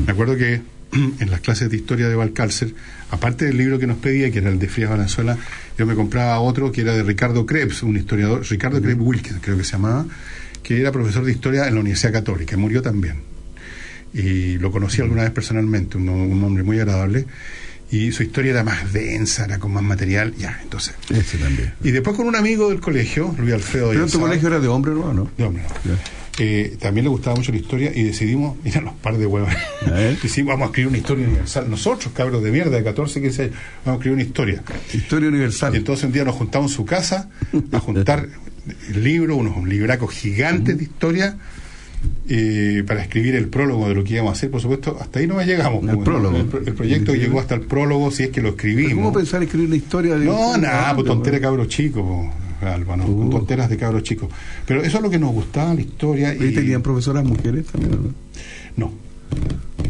me 0.06 0.12
acuerdo 0.12 0.36
que 0.36 0.60
en 0.92 1.30
las 1.30 1.40
clases 1.40 1.68
de 1.68 1.76
historia 1.76 2.08
de 2.08 2.14
Valcárcel, 2.14 2.74
aparte 3.10 3.46
del 3.46 3.56
libro 3.56 3.80
que 3.80 3.88
nos 3.88 3.98
pedía, 3.98 4.30
que 4.30 4.38
era 4.38 4.50
el 4.50 4.60
de 4.60 4.68
Frías 4.68 4.90
Valenzuela, 4.90 5.36
yo 5.76 5.84
me 5.84 5.96
compraba 5.96 6.38
otro 6.38 6.70
que 6.70 6.82
era 6.82 6.92
de 6.96 7.02
Ricardo 7.02 7.44
Krebs, 7.44 7.82
un 7.82 7.96
historiador, 7.96 8.46
Ricardo 8.48 8.80
Krebs 8.80 9.00
Wilkins, 9.00 9.38
creo 9.40 9.56
que 9.56 9.64
se 9.64 9.72
llamaba, 9.72 10.06
que 10.62 10.80
era 10.80 10.92
profesor 10.92 11.24
de 11.24 11.32
historia 11.32 11.66
en 11.66 11.74
la 11.74 11.80
Universidad 11.80 12.12
Católica, 12.12 12.56
murió 12.56 12.82
también. 12.82 13.16
Y 14.16 14.58
lo 14.58 14.72
conocí 14.72 15.02
alguna 15.02 15.22
vez 15.22 15.30
personalmente, 15.30 15.98
un, 15.98 16.08
un 16.08 16.42
hombre 16.42 16.62
muy 16.62 16.78
agradable. 16.78 17.26
Y 17.90 18.10
su 18.12 18.24
historia 18.24 18.50
era 18.50 18.64
más 18.64 18.92
densa, 18.92 19.44
era 19.44 19.58
con 19.58 19.72
más 19.72 19.82
material, 19.82 20.34
ya, 20.36 20.58
entonces. 20.62 20.94
Ese 21.08 21.38
también. 21.38 21.72
Y 21.84 21.92
después 21.92 22.16
con 22.16 22.26
un 22.26 22.34
amigo 22.34 22.70
del 22.70 22.80
colegio, 22.80 23.32
Luis 23.38 23.54
Alfredo 23.54 23.90
Pero 23.90 24.06
tu 24.06 24.18
colegio 24.18 24.48
era 24.48 24.58
de 24.58 24.66
hombre, 24.66 24.92
¿no? 24.92 25.12
¿no? 25.12 25.30
de 25.36 25.44
hombre, 25.44 25.62
eh, 26.38 26.76
también 26.78 27.04
le 27.04 27.08
gustaba 27.08 27.36
mucho 27.36 27.50
la 27.50 27.58
historia 27.58 27.92
y 27.94 28.02
decidimos, 28.02 28.56
mira 28.64 28.80
los 28.80 28.94
par 28.94 29.16
de 29.16 29.26
huevos, 29.26 29.50
decidimos, 30.22 30.54
vamos 30.54 30.64
a 30.64 30.66
escribir 30.66 30.88
una 30.88 30.98
historia 30.98 31.26
universal. 31.26 31.70
Nosotros, 31.70 32.12
cabros 32.12 32.42
de 32.42 32.50
mierda, 32.50 32.76
de 32.76 32.84
14, 32.84 33.22
15 33.22 33.42
años, 33.42 33.54
vamos 33.84 33.98
a 33.98 34.00
escribir 34.00 34.14
una 34.14 34.22
historia. 34.24 34.62
Historia 34.92 35.28
universal. 35.28 35.74
Y 35.74 35.78
entonces 35.78 36.04
un 36.04 36.12
día 36.12 36.24
nos 36.24 36.34
juntamos 36.34 36.72
en 36.72 36.76
su 36.76 36.84
casa 36.84 37.30
a 37.72 37.78
juntar 37.78 38.28
el 38.88 39.04
libro, 39.04 39.36
unos 39.36 39.66
libracos 39.66 40.12
gigantes 40.12 40.76
de 40.76 40.82
historia. 40.82 41.36
Eh, 42.28 42.82
para 42.86 43.02
escribir 43.02 43.34
el 43.34 43.48
prólogo 43.48 43.88
de 43.88 43.94
lo 43.94 44.04
que 44.04 44.14
íbamos 44.14 44.30
a 44.30 44.32
hacer, 44.32 44.50
por 44.50 44.60
supuesto, 44.60 44.96
hasta 45.00 45.18
ahí 45.20 45.26
no 45.26 45.40
llegamos. 45.42 45.80
El 45.82 45.98
¿no? 45.98 46.04
prólogo. 46.04 46.36
El, 46.36 46.46
pro- 46.46 46.60
el 46.64 46.74
proyecto 46.74 47.14
llegó 47.14 47.40
hasta 47.40 47.54
el 47.54 47.62
prólogo, 47.62 48.10
si 48.10 48.24
es 48.24 48.30
que 48.30 48.40
lo 48.40 48.54
¿Pero 48.56 48.68
escribimos. 48.70 48.94
¿Cómo 48.94 49.12
pensar 49.12 49.42
escribir 49.42 49.66
una 49.68 49.76
historia 49.76 50.16
de 50.16 50.24
No, 50.26 50.56
nada, 50.56 50.94
pues 50.94 51.06
tontera 51.06 51.40
cabros 51.40 51.68
chicos, 51.68 52.04
Alba, 52.62 52.96
¿no? 52.96 53.04
Uh. 53.06 53.16
Con 53.18 53.30
tonteras 53.30 53.68
de 53.70 53.76
cabros 53.76 54.02
chicos. 54.02 54.28
Pero 54.66 54.82
eso 54.82 54.96
es 54.98 55.02
lo 55.02 55.10
que 55.10 55.18
nos 55.18 55.32
gustaba, 55.32 55.74
la 55.74 55.80
historia. 55.80 56.34
¿Y 56.34 56.44
Y... 56.46 56.52
tenían 56.54 56.82
profesoras 56.82 57.24
mujeres 57.24 57.66
también, 57.66 57.92
o 57.94 57.96
¿no? 58.76 58.92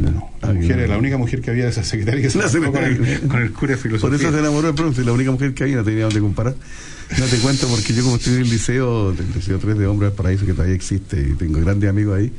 No, 0.01 0.31
La, 0.43 0.53
mujer, 0.53 0.89
la 0.89 0.99
única 0.99 1.17
mujer 1.17 1.41
que 1.41 1.51
había 1.51 1.65
de 1.65 1.71
esa 1.71 1.85
secretaria 1.85 2.21
que 2.23 2.31
se 2.31 2.39
La 2.39 2.49
con, 2.71 2.83
el, 2.85 3.21
con 3.29 3.41
el 3.43 3.53
cura 3.53 3.73
de 3.73 3.77
filosofía. 3.79 4.11
Por 4.11 4.21
eso 4.21 4.33
se 4.33 4.39
enamoró 4.41 4.75
pronto, 4.75 5.01
y 5.01 5.05
la 5.05 5.13
única 5.13 5.31
mujer 5.31 5.55
que 5.55 5.65
había 5.65 5.77
no 5.77 5.85
tenía 5.85 6.05
donde 6.05 6.21
comparar. 6.21 6.55
No 7.19 7.25
te 7.27 7.37
cuento 7.39 7.69
porque 7.69 7.93
yo 7.95 8.03
como 8.03 8.17
estoy 8.17 8.35
en 8.35 8.41
el 8.41 8.51
liceo, 8.51 9.13
del 9.13 9.27
liceo 9.35 9.59
3 9.59 9.79
de 9.79 9.87
Hombres 9.87 10.11
del 10.11 10.17
Paraíso, 10.17 10.45
que 10.45 10.53
todavía 10.53 10.75
existe, 10.75 11.21
y 11.21 11.35
tengo 11.35 11.61
grandes 11.61 11.89
amigos 11.89 12.19
ahí, 12.19 12.33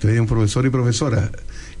tenía 0.00 0.20
un 0.20 0.26
profesor 0.28 0.64
y 0.66 0.70
profesora. 0.70 1.30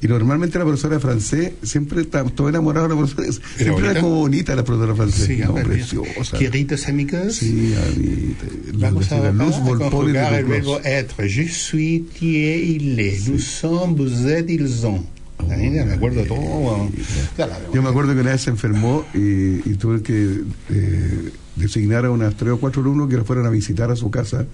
Y 0.02 0.08
normalmente 0.08 0.58
la 0.58 0.64
profesora 0.64 0.96
de 0.96 1.00
francés 1.00 1.52
siempre 1.62 2.04
todo 2.04 2.48
enamorado 2.48 2.88
de 2.88 2.94
la 2.94 3.00
profesora. 3.00 3.32
Siempre 3.32 3.70
bonita? 3.72 3.90
era 3.92 4.00
como 4.00 4.16
bonita 4.16 4.56
la 4.56 4.64
profesora 4.64 4.94
francés. 4.94 5.26
Sí, 5.26 5.36
no, 5.38 5.54
preciosa. 5.54 6.38
Queridos 6.38 6.88
amigos, 6.88 7.36
Sí, 7.36 7.74
amiguita. 7.74 8.44
vamos 8.74 9.12
a, 9.12 9.18
la 9.20 9.32
luz 9.32 9.54
a 9.54 9.60
conjugar 9.64 10.32
de 10.32 10.38
el 10.40 10.44
verbo 10.44 10.80
être. 10.84 11.26
Je 11.26 11.48
suis, 11.48 12.04
tu 12.18 12.26
es, 12.26 12.58
il 12.66 13.00
est. 13.00 13.28
Nous 13.28 13.38
sommes, 13.38 13.94
vous 13.96 14.26
êtes, 14.26 14.50
ils 14.50 14.84
ont. 14.84 15.02
Ahí 15.50 15.72
ya 15.74 15.84
me 15.84 15.94
acuerdo 15.94 16.20
de 16.20 16.26
todo. 16.26 16.88
La. 17.36 17.60
Yo 17.72 17.82
me 17.82 17.88
acuerdo 17.88 18.14
que 18.14 18.20
una 18.20 18.30
vez 18.30 18.42
se 18.42 18.50
enfermó 18.50 19.04
y, 19.14 19.68
y 19.68 19.74
tuve 19.74 20.02
que 20.02 20.42
eh, 20.70 21.30
designar 21.56 22.04
a 22.04 22.10
unas 22.10 22.36
tres 22.36 22.52
o 22.52 22.58
cuatro 22.58 22.82
alumnos 22.82 23.08
que 23.08 23.16
la 23.16 23.24
fueran 23.24 23.46
a 23.46 23.50
visitar 23.50 23.90
a 23.90 23.96
su 23.96 24.10
casa 24.10 24.46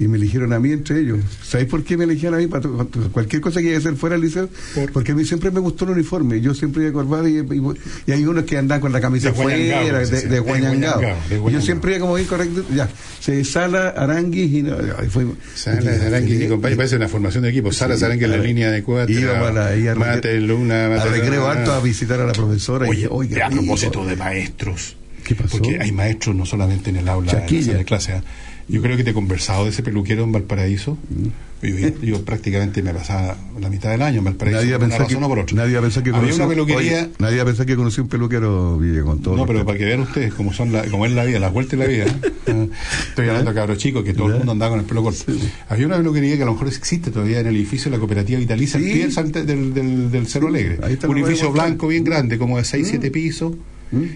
y 0.00 0.08
me 0.08 0.16
eligieron 0.16 0.52
a 0.54 0.58
mí 0.58 0.72
entre 0.72 0.98
ellos. 1.00 1.20
¿Sabéis 1.44 1.68
por 1.68 1.84
qué 1.84 1.96
me 1.96 2.04
eligieron 2.04 2.34
a 2.34 2.38
mí? 2.42 2.46
Para 2.48 2.68
cualquier 3.12 3.40
cosa 3.42 3.60
que 3.60 3.66
iba 3.66 3.76
a 3.76 3.78
hacer 3.78 3.94
fuera 3.96 4.16
del 4.16 4.24
liceo. 4.24 4.48
Porque 4.92 5.12
a 5.12 5.14
mí 5.14 5.24
siempre 5.26 5.50
me 5.50 5.60
gustó 5.60 5.84
el 5.84 5.90
uniforme. 5.92 6.40
Yo 6.40 6.54
siempre 6.54 6.84
iba 6.84 6.92
corbata 6.92 7.28
y, 7.28 7.36
y, 7.38 7.62
y 8.06 8.12
hay 8.12 8.24
unos 8.24 8.44
que 8.44 8.56
andan 8.58 8.80
con 8.80 8.92
la 8.92 9.00
camisa 9.00 9.32
fuera, 9.34 9.56
de, 9.58 10.22
de 10.28 11.48
Y 11.48 11.52
Yo 11.52 11.60
siempre 11.60 11.92
iba 11.92 12.00
como 12.00 12.14
bien 12.14 12.26
correcto. 12.26 12.64
Ya, 12.74 12.88
se 13.20 13.44
sala, 13.44 13.90
aranguis 13.90 14.50
y 14.52 14.62
no. 14.62 14.76
y 15.04 15.08
fue, 15.08 15.26
Sala, 15.54 15.82
Saranguis 15.98 16.40
y 16.40 16.48
compañía, 16.48 16.76
parece 16.78 16.96
una 16.96 17.08
formación 17.08 17.42
de 17.44 17.50
equipo. 17.50 17.70
Sala, 17.70 17.94
Sí, 17.94 18.00
Saranguis 18.00 18.24
en 18.24 18.30
la 18.30 18.36
línea 18.38 18.70
de 18.70 18.82
cuatro. 18.82 19.14
Íbamos 19.14 19.48
a 19.50 19.52
la- 19.52 19.94
Mate, 19.96 20.40
Luna, 20.40 20.86
al 20.86 20.90
Mate, 20.96 21.10
recreo 21.10 21.40
Luna. 21.42 21.52
alto 21.60 21.72
a 21.72 21.80
visitar 21.80 22.18
a 22.20 22.24
la 22.26 22.32
profesora. 22.32 22.86
y 22.86 22.88
Oye, 22.90 22.96
dije, 23.02 23.08
"Oiga, 23.10 23.46
a 23.46 23.48
rico". 23.50 23.62
propósito 23.62 24.06
de 24.06 24.16
maestros. 24.16 24.96
¿Qué 25.24 25.34
pasó? 25.34 25.58
Porque 25.58 25.78
hay 25.78 25.92
maestros 25.92 26.34
no 26.34 26.46
solamente 26.46 26.88
en 26.90 26.96
el 26.96 27.08
aula, 27.08 27.30
en 27.46 27.76
la 27.76 27.84
clase. 27.84 28.22
Yo 28.70 28.82
creo 28.82 28.96
que 28.96 29.04
te 29.04 29.10
he 29.10 29.14
conversado 29.14 29.64
de 29.64 29.70
ese 29.70 29.82
peluquero 29.82 30.24
en 30.24 30.32
Valparaíso. 30.32 30.96
Mm. 31.08 31.28
Yo, 31.62 31.88
yo 32.02 32.24
prácticamente 32.24 32.82
me 32.82 32.94
pasaba 32.94 33.36
la 33.60 33.68
mitad 33.68 33.90
del 33.90 34.00
año 34.00 34.18
en 34.18 34.24
Valparaíso. 34.24 34.60
Nadie 34.60 34.70
va 34.72 34.76
a 34.76 34.78
por 34.78 34.86
una 34.86 34.96
pensar 34.96 35.08
que, 35.08 35.28
por 35.28 35.38
otra. 35.38 35.56
nadie 35.56 35.72
va 35.74 35.78
a 35.78 35.82
pensar 35.82 36.02
que 36.02 36.10
una 36.10 36.48
peluquería. 36.48 36.98
Oye, 37.02 37.10
nadie 37.18 37.76
conocí 37.76 38.00
un 38.00 38.08
peluquero 38.08 38.78
Ville, 38.78 39.02
con 39.02 39.20
todo 39.20 39.36
No, 39.36 39.46
pero 39.46 39.66
para 39.66 39.76
que 39.76 39.84
vean 39.84 40.00
ustedes 40.00 40.32
cómo 40.32 40.52
son 40.54 40.72
la, 40.72 40.84
cómo 40.86 41.04
es 41.04 41.12
la 41.12 41.24
vida, 41.24 41.38
las 41.38 41.52
vueltas 41.52 41.78
de 41.78 41.84
la 41.86 41.90
vida. 41.90 42.06
¿eh? 42.46 42.68
Estoy 43.08 43.28
hablando 43.28 43.52
cabros 43.52 43.76
chicos, 43.78 44.04
que 44.04 44.14
todo 44.14 44.28
el 44.28 44.36
mundo 44.36 44.52
andaba 44.52 44.70
con 44.70 44.80
el 44.80 44.86
pelo 44.86 45.02
corto. 45.02 45.24
Había 45.68 45.86
una 45.86 45.96
peluquería 45.98 46.36
que 46.36 46.42
a 46.42 46.46
lo 46.46 46.52
mejor 46.52 46.68
existe 46.68 47.10
todavía 47.10 47.40
en 47.40 47.46
el 47.48 47.56
edificio 47.56 47.90
de 47.90 47.96
la 47.96 47.98
cooperativa 47.98 48.38
vitalicia, 48.38 48.78
al 48.78 48.84
Sí. 48.84 48.92
pie 48.92 49.08
del, 49.08 49.46
del, 49.46 49.74
del, 49.74 50.10
del 50.10 50.26
Cerro 50.26 50.48
Alegre. 50.48 50.78
Un 51.06 51.18
edificio 51.18 51.52
blanco 51.52 51.88
bien 51.88 52.04
grande, 52.04 52.38
como 52.38 52.56
de 52.56 52.64
6, 52.64 52.86
7 52.88 53.10
pisos. 53.10 53.52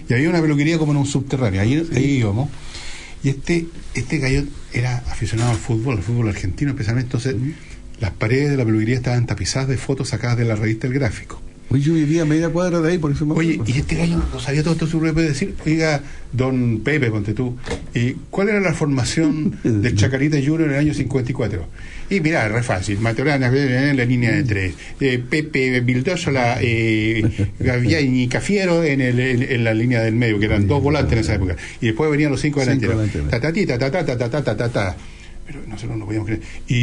Y 0.09 0.13
había 0.13 0.29
una 0.29 0.41
peluquería 0.41 0.77
como 0.77 0.93
en 0.93 0.99
un 0.99 1.05
subterráneo. 1.05 1.61
Ahí, 1.61 1.87
ahí 1.93 2.03
íbamos. 2.19 2.49
Y 3.25 3.29
este, 3.29 3.65
este 3.95 4.19
gallo 4.19 4.43
era 4.71 4.97
aficionado 4.97 5.49
al 5.49 5.57
fútbol, 5.57 5.97
al 5.97 6.03
fútbol 6.03 6.29
argentino 6.29 6.69
especialmente. 6.69 7.07
Entonces, 7.17 7.35
las 7.99 8.11
paredes 8.11 8.51
de 8.51 8.57
la 8.57 8.65
peluquería 8.65 8.97
estaban 8.97 9.25
tapizadas 9.25 9.67
de 9.67 9.77
fotos 9.77 10.09
sacadas 10.09 10.37
de 10.37 10.45
la 10.45 10.55
revista 10.55 10.85
El 10.85 10.93
Gráfico. 10.93 11.41
Oye, 11.69 11.81
yo 11.81 11.93
vivía 11.93 12.21
a 12.21 12.25
media 12.25 12.49
cuadra 12.49 12.79
de 12.79 12.91
ahí, 12.91 12.97
por 12.97 13.11
eso 13.11 13.25
me 13.25 13.33
Oye, 13.33 13.59
y 13.65 13.71
este 13.79 13.95
gallo 13.95 14.21
no 14.31 14.39
sabía 14.39 14.61
todo 14.61 14.73
esto, 14.73 14.87
sobre 14.87 15.13
puede 15.13 15.29
decir, 15.29 15.55
oiga, 15.65 16.01
don 16.31 16.81
Pepe, 16.83 17.09
ponte 17.09 17.33
tú, 17.33 17.57
¿y 17.93 18.13
¿cuál 18.29 18.49
era 18.49 18.59
la 18.59 18.73
formación 18.73 19.57
del 19.63 19.95
Chacarita 19.95 20.37
Junior 20.37 20.63
en 20.63 20.71
el 20.71 20.79
año 20.79 20.93
54? 20.93 21.65
Y 22.11 22.19
mira, 22.19 22.47
re 22.47 22.61
fácil, 22.61 22.99
Maturana 22.99 23.47
en 23.47 23.97
la 23.97 24.05
línea 24.05 24.31
de 24.31 24.43
tres, 24.43 24.75
eh, 24.99 25.21
Pepe 25.27 25.79
Vildósola, 25.81 26.59
eh, 26.61 27.23
Gavián 27.59 28.15
y 28.15 28.27
Cafiero 28.27 28.83
en, 28.83 29.01
el, 29.01 29.19
en, 29.19 29.41
en 29.41 29.63
la 29.63 29.73
línea 29.73 30.01
del 30.01 30.15
medio, 30.15 30.39
que 30.39 30.45
eran 30.45 30.67
dos 30.67 30.83
volantes 30.83 31.13
en 31.13 31.19
esa 31.19 31.33
época, 31.33 31.55
y 31.81 31.87
después 31.87 32.11
venían 32.11 32.31
los 32.31 32.41
cinco 32.41 32.59
delanteros. 32.59 32.95
delanteros. 32.95 33.29
Ta, 33.31 33.39
ta, 33.39 33.51
ti, 33.51 33.65
ta, 33.65 33.79
ta, 33.79 33.89
ta, 33.89 34.05
ta, 34.05 34.17
ta, 34.17 34.29
ta, 34.29 34.43
ta, 34.43 34.55
ta, 34.55 34.69
ta. 34.69 34.95
Pero 35.47 35.61
nosotros 35.67 35.97
no 35.97 36.05
podíamos 36.05 36.27
creer. 36.27 36.41
Y, 36.67 36.75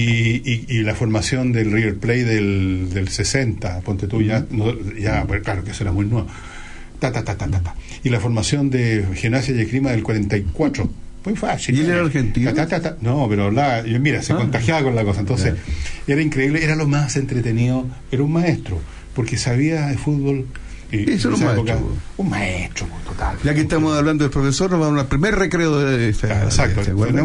y, 0.49 0.67
y 0.69 0.83
la 0.83 0.95
formación 0.95 1.53
del 1.53 1.73
River 1.73 1.97
Play 1.97 2.23
del, 2.23 2.91
del 2.93 3.09
60, 3.09 3.81
ponte 3.81 4.07
tú, 4.07 4.23
ya, 4.23 4.45
no, 4.51 4.73
ya 4.99 5.25
pues, 5.27 5.43
claro 5.43 5.65
que 5.65 5.73
eso 5.73 5.83
era 5.85 5.93
muy 5.93 6.07
nuevo. 6.07 6.29
Ta, 7.01 7.11
ta, 7.11 7.25
ta, 7.25 7.37
ta, 7.37 7.49
ta, 7.49 7.61
ta. 7.61 7.75
Y 8.05 8.09
la 8.11 8.21
formación 8.21 8.71
de 8.71 9.05
Gimnasia 9.15 9.55
y 9.57 9.61
Esgrima 9.61 9.91
del 9.91 10.03
44. 10.05 10.89
Muy 11.25 11.37
fácil. 11.37 11.77
¿Y 11.77 11.81
él 11.81 11.91
era 11.91 12.01
argentino? 12.03 12.53
Ta, 12.55 12.67
ta. 12.67 12.97
No, 13.01 13.29
pero 13.29 13.51
mira, 14.01 14.23
se 14.23 14.33
Ah. 14.33 14.37
contagiaba 14.37 14.83
con 14.85 14.95
la 14.95 15.05
cosa. 15.05 15.21
Entonces, 15.21 15.55
era 16.07 16.21
increíble, 16.23 16.63
era 16.65 16.77
lo 16.77 16.87
más 16.87 17.17
entretenido. 17.17 17.87
Era 18.13 18.23
un 18.23 18.33
maestro, 18.33 18.81
porque 19.15 19.37
sabía 19.37 19.87
de 19.89 19.99
fútbol. 19.99 20.47
Y 20.93 21.11
Eso 21.11 21.29
era 21.29 21.37
un 21.39 21.45
maestro, 21.45 21.97
un 22.19 22.29
maestro, 22.29 22.87
total. 23.07 23.39
Ya 23.43 23.55
que 23.55 23.63
estamos 23.63 23.97
hablando 23.97 24.25
del 24.25 24.31
profesor, 24.31 24.71
nos 24.71 24.79
vamos 24.79 25.01
al 25.01 25.07
primer 25.07 25.35
recreo 25.35 25.79
de 25.79 26.11
esta. 26.11 26.45
Exacto. 26.45 26.85
¿Se 26.85 26.91
acuerdan 26.91 27.25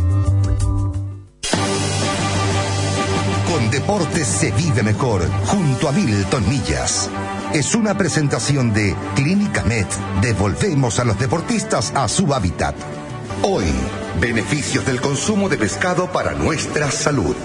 Con 3.91 3.99
deportes 3.99 4.25
se 4.25 4.51
vive 4.51 4.83
mejor, 4.83 5.29
junto 5.47 5.89
a 5.89 5.91
Milton 5.91 6.47
Millas. 6.47 7.09
Es 7.53 7.75
una 7.75 7.97
presentación 7.97 8.73
de 8.73 8.95
Clínica 9.15 9.65
Med. 9.65 9.85
Devolvemos 10.21 10.97
a 10.99 11.03
los 11.03 11.19
deportistas 11.19 11.91
a 11.93 12.07
su 12.07 12.33
hábitat. 12.33 12.73
Hoy, 13.43 13.65
beneficios 14.21 14.85
del 14.85 15.01
consumo 15.01 15.49
de 15.49 15.57
pescado 15.57 16.09
para 16.09 16.31
nuestra 16.31 16.89
salud. 16.89 17.35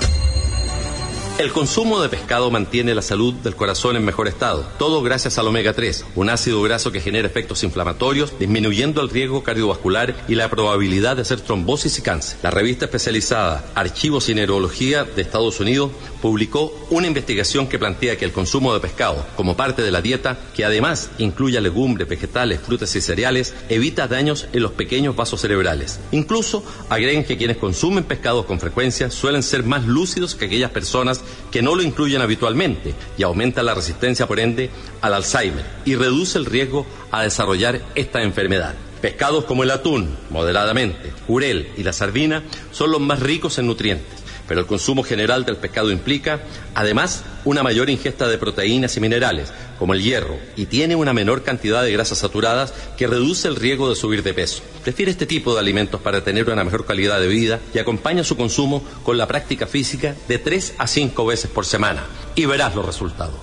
El 1.39 1.53
consumo 1.53 2.01
de 2.01 2.09
pescado 2.09 2.51
mantiene 2.51 2.95
la 2.95 3.03
salud 3.03 3.35
del 3.35 3.55
corazón 3.55 3.95
en 3.95 4.07
mejor 4.07 4.27
estado, 4.27 4.67
todo 4.79 5.03
gracias 5.03 5.37
al 5.37 5.47
omega 5.47 5.75
3, 5.75 6.07
un 6.15 6.31
ácido 6.31 6.63
graso 6.63 6.93
que 6.93 7.03
genera 7.03 7.29
efectos 7.29 7.63
inflamatorios, 7.63 8.39
disminuyendo 8.39 9.03
el 9.03 9.11
riesgo 9.11 9.43
cardiovascular 9.43 10.17
y 10.29 10.35
la 10.35 10.49
probabilidad 10.49 11.17
de 11.17 11.23
hacer 11.23 11.43
trombosis 11.43 11.99
y 11.99 12.03
cáncer. 12.03 12.39
La 12.43 12.51
revista 12.51 12.87
especializada 12.87 13.67
Archivos 13.75 14.31
y 14.31 14.35
Neurología 14.35 15.05
de 15.05 15.21
Estados 15.21 15.61
Unidos 15.61 15.91
publicó 16.23 16.73
una 16.89 17.07
investigación 17.07 17.67
que 17.67 17.79
plantea 17.79 18.17
que 18.17 18.25
el 18.25 18.33
consumo 18.33 18.73
de 18.73 18.81
pescado, 18.81 19.23
como 19.37 19.59
parte 19.59 19.83
de 19.83 19.91
la 19.91 20.01
dieta, 20.01 20.39
que 20.55 20.65
además 20.65 21.11
incluye 21.19 21.61
legumbres, 21.61 22.09
vegetales, 22.09 22.61
frutas 22.61 22.97
y 22.97 23.03
cereales, 23.03 23.55
evita 23.69 24.09
daños 24.09 24.49
en 24.55 24.63
los 24.63 24.73
pequeños 24.73 25.15
vasos 25.15 25.43
cerebrales. 25.43 26.01
Incluso 26.13 26.65
agregan 26.89 27.25
que 27.25 27.37
quienes 27.37 27.59
consumen 27.59 28.05
pescado 28.05 28.47
con 28.47 28.59
frecuencia 28.59 29.11
suelen 29.11 29.43
ser 29.43 29.65
más 29.65 29.87
lúcidos 29.87 30.35
que 30.35 30.47
aquellas 30.47 30.71
personas 30.71 31.21
que 31.51 31.63
no 31.63 31.75
lo 31.75 31.83
incluyen 31.83 32.23
habitualmente 32.23 32.95
y 33.17 33.23
aumenta 33.23 33.63
la 33.63 33.75
resistencia, 33.75 34.27
por 34.27 34.41
ende, 34.41 34.71
al 35.01 35.15
Alzheimer 35.15 35.65
y 35.85 35.95
reduce 35.95 36.39
el 36.39 36.47
riesgo 36.47 36.87
a 37.11 37.23
desarrollar 37.23 37.81
esta 37.95 38.23
enfermedad. 38.23 38.75
Pescados 39.01 39.45
como 39.45 39.63
el 39.63 39.71
atún, 39.71 40.17
moderadamente, 40.31 41.13
jurel 41.27 41.69
y 41.77 41.83
la 41.83 41.93
sardina 41.93 42.43
son 42.73 42.91
los 42.91 43.01
más 43.01 43.21
ricos 43.21 43.59
en 43.59 43.67
nutrientes, 43.67 44.26
pero 44.49 44.61
el 44.61 44.67
consumo 44.67 45.03
general 45.03 45.45
del 45.45 45.57
pescado 45.57 45.91
implica, 45.91 46.41
además, 46.75 47.25
una 47.45 47.63
mayor 47.63 47.91
ingesta 47.91 48.29
de 48.29 48.39
proteínas 48.39 48.97
y 48.97 49.01
minerales, 49.01 49.53
como 49.79 49.95
el 49.95 50.03
hierro, 50.03 50.39
y 50.57 50.67
tiene 50.67 50.97
una 50.97 51.13
menor 51.13 51.43
cantidad 51.43 51.83
de 51.83 51.93
grasas 51.93 52.19
saturadas 52.19 52.73
que 52.97 53.07
reduce 53.07 53.49
el 53.49 53.57
riesgo 53.57 53.89
de 53.89 53.97
subir 53.97 54.23
de 54.23 54.35
peso. 54.35 54.63
Prefiere 54.83 55.11
este 55.11 55.27
tipo 55.27 55.55
de 55.55 55.61
alimentos 55.61 56.01
para 56.01 56.23
tener 56.23 56.49
una 56.49 56.65
mejor 56.65 56.87
calidad 56.87 57.21
de 57.21 57.29
vida 57.29 57.61
y 57.75 57.79
acompaña 57.79 58.25
su 58.25 58.37
consumo 58.37 58.83
con 59.03 59.19
la 59.19 59.27
práctica 59.27 59.67
física 59.67 60.15
de 60.29 60.39
3 60.39 60.75
a 60.79 60.87
5 60.87 61.27
veces 61.27 61.51
por 61.51 61.67
semana 61.67 62.05
y 62.35 62.47
verás 62.47 62.75
los 62.75 62.87
resultados. 62.87 63.41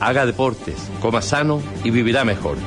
Haga 0.00 0.26
deportes, 0.26 0.76
coma 1.00 1.22
sano 1.22 1.62
y 1.84 1.90
vivirá 1.90 2.24
mejor. 2.24 2.58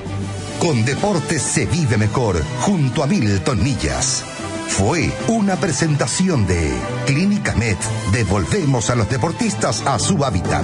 Con 0.59 0.85
deportes 0.85 1.41
se 1.41 1.65
vive 1.65 1.97
mejor, 1.97 2.41
junto 2.61 3.03
a 3.03 3.07
Milton 3.07 3.61
Millas. 3.61 4.34
Fue 4.67 5.11
una 5.27 5.55
presentación 5.55 6.45
de 6.47 6.73
Clínica 7.05 7.55
Med. 7.55 7.77
Devolvemos 8.11 8.89
a 8.89 8.95
los 8.95 9.09
deportistas 9.09 9.81
a 9.85 9.97
su 9.99 10.23
hábitat. 10.23 10.63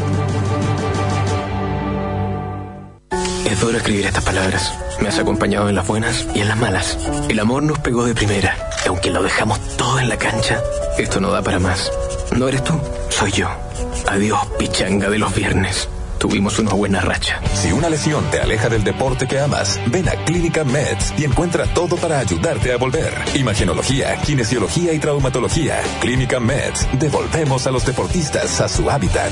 Es 3.46 3.60
duro 3.60 3.78
escribir 3.78 4.06
estas 4.06 4.24
palabras. 4.24 4.74
Me 5.02 5.10
has 5.10 5.20
acompañado 5.20 5.70
en 5.70 5.76
las 5.76 5.88
buenas 5.88 6.28
y 6.34 6.42
en 6.42 6.48
las 6.48 6.58
malas. 6.58 6.98
El 7.30 7.40
amor 7.40 7.64
nos 7.64 7.80
pegó 7.80 8.06
de 8.06 8.16
primera. 8.16 8.56
Y 8.86 8.90
aunque 8.90 9.10
lo 9.10 9.24
dejamos 9.24 9.60
todo 9.78 10.00
en 10.00 10.10
la 10.10 10.18
cancha, 10.18 10.62
esto 10.98 11.20
no 11.20 11.32
da 11.32 11.42
para 11.42 11.60
más. 11.60 11.92
No 12.36 12.48
eres 12.48 12.64
tú, 12.64 12.80
soy 13.10 13.32
yo. 13.32 13.50
Adiós, 14.08 14.40
pichanga 14.58 15.10
de 15.10 15.20
los 15.20 15.34
viernes. 15.34 15.88
Tuvimos 16.22 16.60
una 16.60 16.74
buena 16.74 17.02
racha. 17.02 17.42
Si 17.56 17.72
una 17.72 17.90
lesión 17.90 18.24
te 18.30 18.40
aleja 18.40 18.70
del 18.70 18.84
deporte 18.84 19.26
que 19.28 19.40
amas, 19.40 19.80
ven 19.88 20.08
a 20.08 20.12
Clínica 20.24 20.64
Meds 20.64 21.16
y 21.18 21.24
encuentra 21.24 21.66
todo 21.74 21.96
para 21.98 22.20
ayudarte 22.20 22.72
a 22.72 22.78
volver. 22.78 23.12
Imagenología, 23.34 24.16
kinesiología 24.18 24.94
y 24.94 25.00
traumatología. 25.00 25.82
Clínica 26.00 26.40
Meds. 26.40 26.88
Devolvemos 27.00 27.66
a 27.66 27.72
los 27.72 27.84
deportistas 27.88 28.62
a 28.62 28.70
su 28.70 28.88
hábitat. 28.92 29.32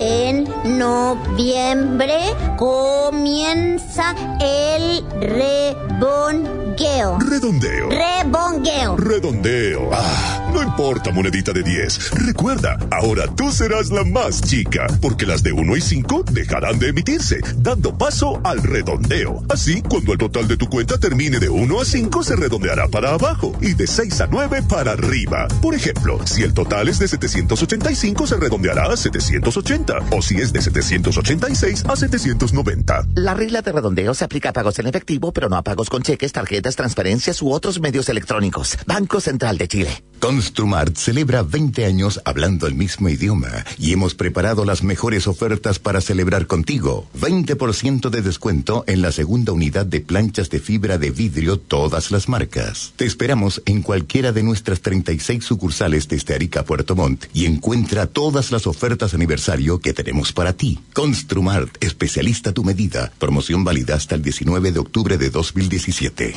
En 0.00 0.44
noviembre 0.78 2.20
comienza 2.56 4.14
el 4.40 5.04
rebongueo. 5.20 7.18
Redondeo. 7.18 7.88
Rebongueo. 7.90 8.96
Redondeo. 8.96 9.90
Ah, 9.92 10.37
no 10.52 10.62
importa, 10.62 11.10
monedita 11.10 11.52
de 11.52 11.62
10. 11.62 12.10
Recuerda, 12.26 12.78
ahora 12.90 13.26
tú 13.34 13.50
serás 13.52 13.90
la 13.90 14.04
más 14.04 14.42
chica, 14.42 14.86
porque 15.00 15.26
las 15.26 15.42
de 15.42 15.52
1 15.52 15.76
y 15.76 15.80
5 15.80 16.24
dejarán 16.30 16.78
de 16.78 16.88
emitirse, 16.88 17.40
dando 17.56 17.96
paso 17.96 18.40
al 18.44 18.62
redondeo. 18.62 19.42
Así, 19.48 19.82
cuando 19.82 20.12
el 20.12 20.18
total 20.18 20.48
de 20.48 20.56
tu 20.56 20.68
cuenta 20.68 20.98
termine 20.98 21.38
de 21.38 21.48
1 21.48 21.80
a 21.80 21.84
5, 21.84 22.22
se 22.22 22.36
redondeará 22.36 22.88
para 22.88 23.10
abajo 23.10 23.52
y 23.60 23.74
de 23.74 23.86
6 23.86 24.20
a 24.20 24.26
9 24.26 24.62
para 24.68 24.92
arriba. 24.92 25.48
Por 25.60 25.74
ejemplo, 25.74 26.18
si 26.26 26.42
el 26.42 26.54
total 26.54 26.88
es 26.88 26.98
de 26.98 27.08
785, 27.08 28.26
se 28.26 28.36
redondeará 28.36 28.92
a 28.92 28.96
780. 28.96 29.94
O 30.10 30.22
si 30.22 30.36
es 30.36 30.52
de 30.52 30.62
786 30.62 31.84
a 31.88 31.96
790. 31.96 33.06
La 33.14 33.34
regla 33.34 33.62
de 33.62 33.72
redondeo 33.72 34.14
se 34.14 34.24
aplica 34.24 34.50
a 34.50 34.52
pagos 34.52 34.78
en 34.78 34.86
efectivo, 34.86 35.32
pero 35.32 35.48
no 35.48 35.56
a 35.56 35.62
pagos 35.62 35.90
con 35.90 36.02
cheques, 36.02 36.32
tarjetas, 36.32 36.76
transferencias 36.76 37.42
u 37.42 37.52
otros 37.52 37.80
medios 37.80 38.08
electrónicos. 38.08 38.78
Banco 38.86 39.20
Central 39.20 39.58
de 39.58 39.68
Chile. 39.68 40.04
Construmart 40.38 40.96
celebra 40.96 41.42
20 41.42 41.84
años 41.84 42.20
hablando 42.24 42.68
el 42.68 42.76
mismo 42.76 43.08
idioma 43.08 43.64
y 43.76 43.92
hemos 43.92 44.14
preparado 44.14 44.64
las 44.64 44.84
mejores 44.84 45.26
ofertas 45.26 45.80
para 45.80 46.00
celebrar 46.00 46.46
contigo. 46.46 47.08
20% 47.20 48.08
de 48.08 48.22
descuento 48.22 48.84
en 48.86 49.02
la 49.02 49.10
segunda 49.10 49.50
unidad 49.50 49.84
de 49.84 49.98
planchas 49.98 50.48
de 50.48 50.60
fibra 50.60 50.96
de 50.96 51.10
vidrio 51.10 51.58
todas 51.58 52.12
las 52.12 52.28
marcas. 52.28 52.92
Te 52.94 53.04
esperamos 53.04 53.62
en 53.66 53.82
cualquiera 53.82 54.30
de 54.30 54.44
nuestras 54.44 54.80
36 54.80 55.42
sucursales 55.42 56.06
desde 56.06 56.36
Arica 56.36 56.60
a 56.60 56.64
Puerto 56.64 56.94
Montt 56.94 57.24
y 57.34 57.46
encuentra 57.46 58.06
todas 58.06 58.52
las 58.52 58.68
ofertas 58.68 59.14
aniversario 59.14 59.80
que 59.80 59.92
tenemos 59.92 60.32
para 60.32 60.52
ti. 60.52 60.78
Construmart, 60.92 61.82
especialista 61.82 62.52
tu 62.52 62.62
medida. 62.62 63.10
Promoción 63.18 63.64
válida 63.64 63.96
hasta 63.96 64.14
el 64.14 64.22
19 64.22 64.70
de 64.70 64.78
octubre 64.78 65.18
de 65.18 65.30
2017. 65.30 66.36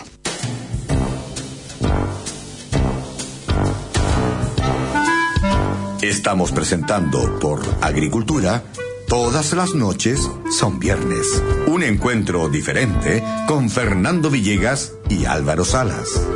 Estamos 6.02 6.52
presentando 6.52 7.38
por 7.40 7.62
Agricultura. 7.80 8.64
Todas 9.08 9.54
las 9.54 9.76
noches 9.76 10.28
son 10.50 10.80
viernes. 10.80 11.44
Un 11.68 11.84
encuentro 11.84 12.50
diferente 12.50 13.24
con 13.48 13.70
Fernando 13.70 14.32
Villegas 14.32 14.94
y 15.10 15.26
Álvaro 15.26 15.64
Salas. 15.64 16.28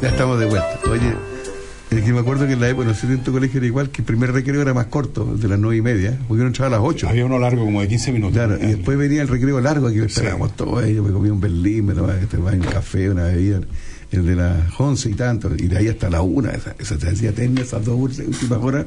Ya 0.00 0.08
estamos 0.10 0.38
de 0.38 0.46
vuelta. 0.46 0.78
Oye, 0.88 1.12
es 1.90 2.04
que 2.04 2.12
me 2.12 2.20
acuerdo 2.20 2.46
que 2.46 2.52
en 2.52 2.60
la 2.60 2.68
época, 2.68 2.86
no 2.86 2.94
sé 2.94 3.08
si 3.08 3.14
en 3.14 3.24
tu 3.24 3.32
colegio 3.32 3.58
era 3.58 3.66
igual, 3.66 3.90
que 3.90 4.02
el 4.02 4.06
primer 4.06 4.30
recreo 4.32 4.62
era 4.62 4.72
más 4.72 4.86
corto, 4.86 5.24
de 5.24 5.48
las 5.48 5.58
nueve 5.58 5.78
y 5.78 5.82
media, 5.82 6.16
porque 6.28 6.42
uno 6.42 6.46
entraba 6.46 6.76
a 6.76 6.78
las 6.78 6.88
ocho. 6.88 7.08
Había 7.08 7.26
uno 7.26 7.40
largo 7.40 7.64
como 7.64 7.80
de 7.80 7.88
15 7.88 8.12
minutos. 8.12 8.34
Claro, 8.36 8.56
y 8.62 8.66
después 8.66 8.96
venía 8.96 9.22
el 9.22 9.28
recreo 9.28 9.60
largo, 9.60 9.88
aquí 9.88 9.98
esperábamos 9.98 10.54
todos 10.54 10.84
ellos, 10.84 11.04
me 11.04 11.12
comía 11.12 11.32
un 11.32 11.40
berlín, 11.40 11.86
me 11.86 11.94
tomaba 11.94 12.14
este, 12.14 12.36
un 12.36 12.60
café, 12.60 13.10
una 13.10 13.24
bebida, 13.24 13.60
el 14.10 14.26
de 14.26 14.36
las 14.36 14.78
once 14.78 15.08
y 15.10 15.14
tanto, 15.14 15.50
y 15.56 15.68
de 15.68 15.78
ahí 15.78 15.88
hasta 15.88 16.10
la 16.10 16.20
una, 16.22 16.50
esa, 16.50 16.74
esa 16.78 16.94
hacía 16.94 17.30
eterna, 17.30 17.60
esas 17.60 17.84
dos 17.84 17.96
últimas 17.98 18.58
horas, 18.60 18.86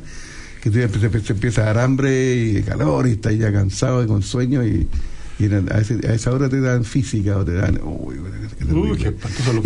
que 0.62 0.70
ya 0.70 0.88
empe- 0.88 1.22
se, 1.22 1.34
empieza 1.34 1.62
a 1.62 1.66
dar 1.66 1.80
hambre 1.80 2.36
y 2.36 2.64
calor, 2.64 3.08
y 3.08 3.12
estás 3.12 3.38
ya 3.38 3.52
cansado 3.52 4.04
y 4.04 4.08
con 4.08 4.22
sueño, 4.22 4.66
y, 4.66 4.88
y 5.40 5.46
a, 5.52 5.78
ese- 5.80 6.08
a 6.08 6.14
esa 6.14 6.32
hora 6.32 6.48
te 6.50 6.62
dan 6.62 6.84
física 6.86 7.38
o 7.38 7.44
te 7.46 7.54
dan... 7.54 7.80
Uy, 7.84 8.16
qué. 8.60 8.74
Uy, 8.74 8.98
que 8.98 9.14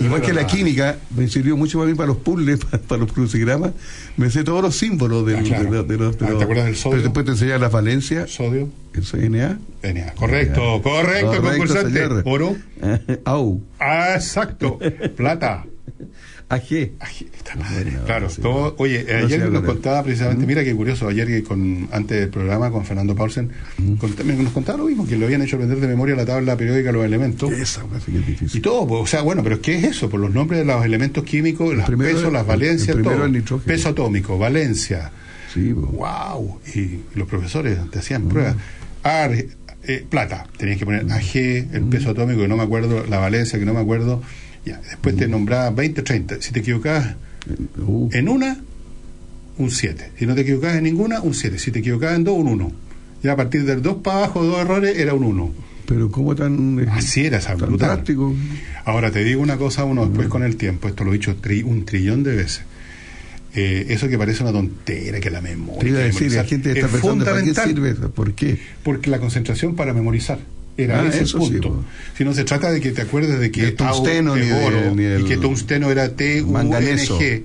Igual 0.04 0.22
que 0.22 0.34
la 0.34 0.48
química, 0.48 0.98
me 1.16 1.28
sirvió 1.28 1.56
mucho 1.58 1.78
para 1.80 1.90
mí 1.92 1.96
para 1.96 2.08
los 2.08 2.18
puzzles, 2.18 2.60
para, 2.66 2.82
para 2.82 3.02
los 3.02 3.12
crucigramas, 3.14 3.72
me 4.16 4.30
sé 4.30 4.44
todos 4.44 4.62
los 4.62 4.76
símbolos 4.76 5.26
del, 5.26 5.38
Ah, 5.38 5.44
claro. 5.44 5.64
de, 5.66 5.70
los- 5.78 5.88
de 5.88 5.98
los... 5.98 6.18
de 6.18 6.26
Ah, 6.26 6.28
¿te 6.30 6.34
los- 6.34 6.44
acuerdas 6.44 6.66
del 6.66 6.76
sodio? 6.76 6.92
Pero 6.92 7.04
después 7.04 7.26
te 7.26 7.32
enseñan 7.34 7.62
las 7.62 7.72
valencias. 7.72 8.32
Sodio. 8.32 8.70
Eso 8.94 9.18
es 9.18 9.30
Na. 9.30 9.60
Venía. 9.84 10.14
Correcto, 10.16 10.82
correcto, 10.82 11.42
concursante. 11.42 11.94
señor. 11.94 12.24
Oro. 12.26 12.56
Au. 13.26 13.62
Ah, 13.80 14.14
exacto. 14.16 14.80
Plata. 15.16 15.66
AG. 16.50 16.92
Claro, 18.06 18.28
todo, 18.42 18.76
oye, 18.78 19.04
No 19.04 19.26
ayer 19.26 19.40
nos 19.52 19.64
contaba 19.74 20.04
precisamente, 20.04 20.46
mira 20.48 20.64
qué 20.64 20.74
curioso, 20.74 21.08
ayer 21.10 21.28
que 21.28 21.44
con, 21.44 21.90
antes 21.92 22.20
del 22.20 22.30
programa 22.30 22.72
con 22.72 22.86
Fernando 22.86 23.16
Paulsen, 23.16 23.50
cont- 24.00 24.24
me- 24.24 24.34
nos 24.36 24.54
contaba 24.54 24.78
lo 24.78 24.86
mismo, 24.86 25.06
que 25.06 25.18
le 25.18 25.26
habían 25.26 25.42
hecho 25.42 25.58
aprender 25.58 25.80
de 25.80 25.88
memoria 25.88 26.16
la 26.16 26.26
tabla 26.26 26.56
periódica 26.56 26.88
de 26.88 26.94
los 26.94 27.06
elementos. 27.06 27.52
Y 28.58 28.62
todo, 28.62 28.88
pues, 28.88 29.02
o 29.02 29.08
sea, 29.08 29.22
bueno, 29.24 29.44
pero 29.44 29.60
¿qué 29.62 29.76
es 29.78 29.84
eso? 29.84 30.10
Por 30.10 30.20
los 30.22 30.34
nombres 30.34 30.60
de 30.62 30.66
los 30.66 30.86
elementos 30.86 31.24
químicos, 31.26 31.76
los 31.76 31.86
primero 31.86 32.12
pesos, 32.12 32.28
es- 32.28 32.34
las 32.34 32.46
valencias, 32.48 32.96
el 32.96 33.04
todo. 33.04 33.14
es 33.14 33.20
el. 33.20 33.74
Peso 33.76 33.90
atómico, 33.90 34.38
valencia. 34.38 35.12
Sí, 35.54 35.72
wow. 35.74 36.60
Y 36.76 37.00
los 37.16 37.28
profesores 37.28 37.78
te 37.92 38.00
hacían 38.00 38.28
pruebas. 38.30 38.56
Ar, 39.04 39.32
eh, 39.34 40.06
plata, 40.10 40.46
tenías 40.58 40.78
que 40.78 40.86
poner 40.86 41.06
AG, 41.12 41.36
el 41.74 41.84
peso 41.90 42.10
atómico, 42.12 42.42
que 42.42 42.48
no 42.48 42.58
me 42.58 42.64
acuerdo, 42.64 43.06
la 43.08 43.20
valencia, 43.20 43.58
que 43.60 43.66
no 43.66 43.74
me 43.74 43.80
acuerdo. 43.80 44.22
Ya, 44.68 44.82
después 44.82 45.16
te 45.16 45.28
nombraba 45.28 45.70
20, 45.72 46.02
30. 46.02 46.42
Si 46.42 46.52
te 46.52 46.60
equivocabas 46.60 47.16
en 48.12 48.30
una, 48.30 48.58
un 49.58 49.72
7. 49.72 50.12
Si 50.18 50.26
no 50.26 50.36
te 50.36 50.42
equivocabas 50.42 50.78
en 50.78 50.84
ninguna, 50.84 51.22
un 51.22 51.34
7. 51.34 51.58
Si 51.60 51.72
te 51.72 51.80
equivocabas 51.80 52.16
en 52.18 52.24
dos, 52.24 52.38
un 52.38 52.48
1. 52.48 52.72
Ya 53.24 53.32
a 53.34 53.36
partir 53.36 53.64
del 53.66 53.82
2 53.82 53.98
para 54.04 54.18
abajo, 54.20 54.44
dos 54.44 54.60
errores, 54.60 54.98
era 54.98 55.14
un 55.14 55.24
1. 55.24 55.54
Pero 55.88 56.12
¿cómo 56.12 56.36
tan... 56.36 56.80
eh, 56.82 56.88
Así 56.92 57.26
era, 57.26 57.38
esa 57.38 57.56
brutal. 57.56 57.90
Ahora 58.84 59.10
te 59.12 59.24
digo 59.24 59.42
una 59.42 59.58
cosa, 59.58 59.86
uno 59.86 60.06
después 60.06 60.28
con 60.28 60.44
el 60.44 60.58
tiempo, 60.58 60.88
esto 60.90 61.04
lo 61.06 61.12
he 61.12 61.14
dicho 61.14 61.36
tri- 61.42 61.64
un 61.64 61.86
trillón 61.86 62.24
de 62.24 62.36
veces. 62.36 62.62
Eh, 63.56 63.88
eso 63.90 64.08
que 64.10 64.18
parece 64.18 64.44
una 64.44 64.52
tontera, 64.52 65.20
que 65.20 65.30
la 65.32 65.42
memoria. 65.42 65.80
Te 65.80 65.88
iba 65.90 65.98
a 66.00 66.02
que 66.02 66.08
decir, 66.08 66.22
memorizar, 66.30 66.44
la 66.44 66.50
gente 66.50 66.70
está 66.72 66.80
es 66.80 66.86
¿para 66.92 67.02
qué 67.02 67.08
fundamental. 67.08 67.68
sirve 67.70 67.90
eso? 67.92 68.12
¿Por 68.12 68.34
qué? 68.34 68.60
Porque 68.84 69.10
la 69.10 69.20
concentración 69.20 69.76
para 69.76 69.94
memorizar. 69.94 70.40
Era 70.78 71.02
Ah, 71.02 71.08
ese 71.08 71.24
eso 71.24 71.38
el 71.40 71.44
sí, 71.44 71.50
punto. 71.54 71.70
po. 71.74 71.84
si 72.16 72.24
no 72.24 72.34
se 72.34 72.44
trata 72.44 72.72
de 72.72 72.80
que 72.80 72.92
te 72.92 73.02
acuerdes 73.02 73.40
de 73.40 73.50
que 73.52 73.62
Del 73.64 73.76
tungsteno, 73.76 74.34
AU 74.34 74.38
ni 74.40 74.46
de- 74.46 74.54
oro 74.54 74.96
ni 74.96 75.04
y 75.22 75.24
que 75.26 75.38
tungsteno 75.38 75.90
era 75.92 76.12
manganeso. 76.46 77.16
Mm. 77.16 77.20
T-U-N-G 77.20 77.44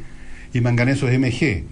y 0.54 0.60
manganeso 0.60 1.08
es 1.08 1.18
MG. 1.18 1.64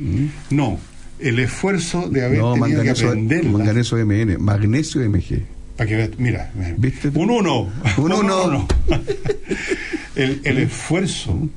No, 0.51 0.79
el 1.19 1.39
esfuerzo 1.39 2.09
de 2.09 2.25
haber 2.25 2.39
No, 2.39 2.55
tenido 2.55 2.83
que 2.83 2.91
aprenderla. 2.91 3.51
manganeso 3.51 3.97
MN, 3.99 4.39
magnesio 4.39 5.03
MG. 5.03 5.43
Para 5.77 5.89
que 5.89 5.97
veas, 5.97 6.11
mira, 6.19 6.51
mira. 6.55 6.75
un 7.15 7.31
uno. 7.31 7.71
Un 7.99 8.13
uno. 8.13 8.67
el, 10.17 10.41
el 10.45 10.59
esfuerzo. 10.59 11.49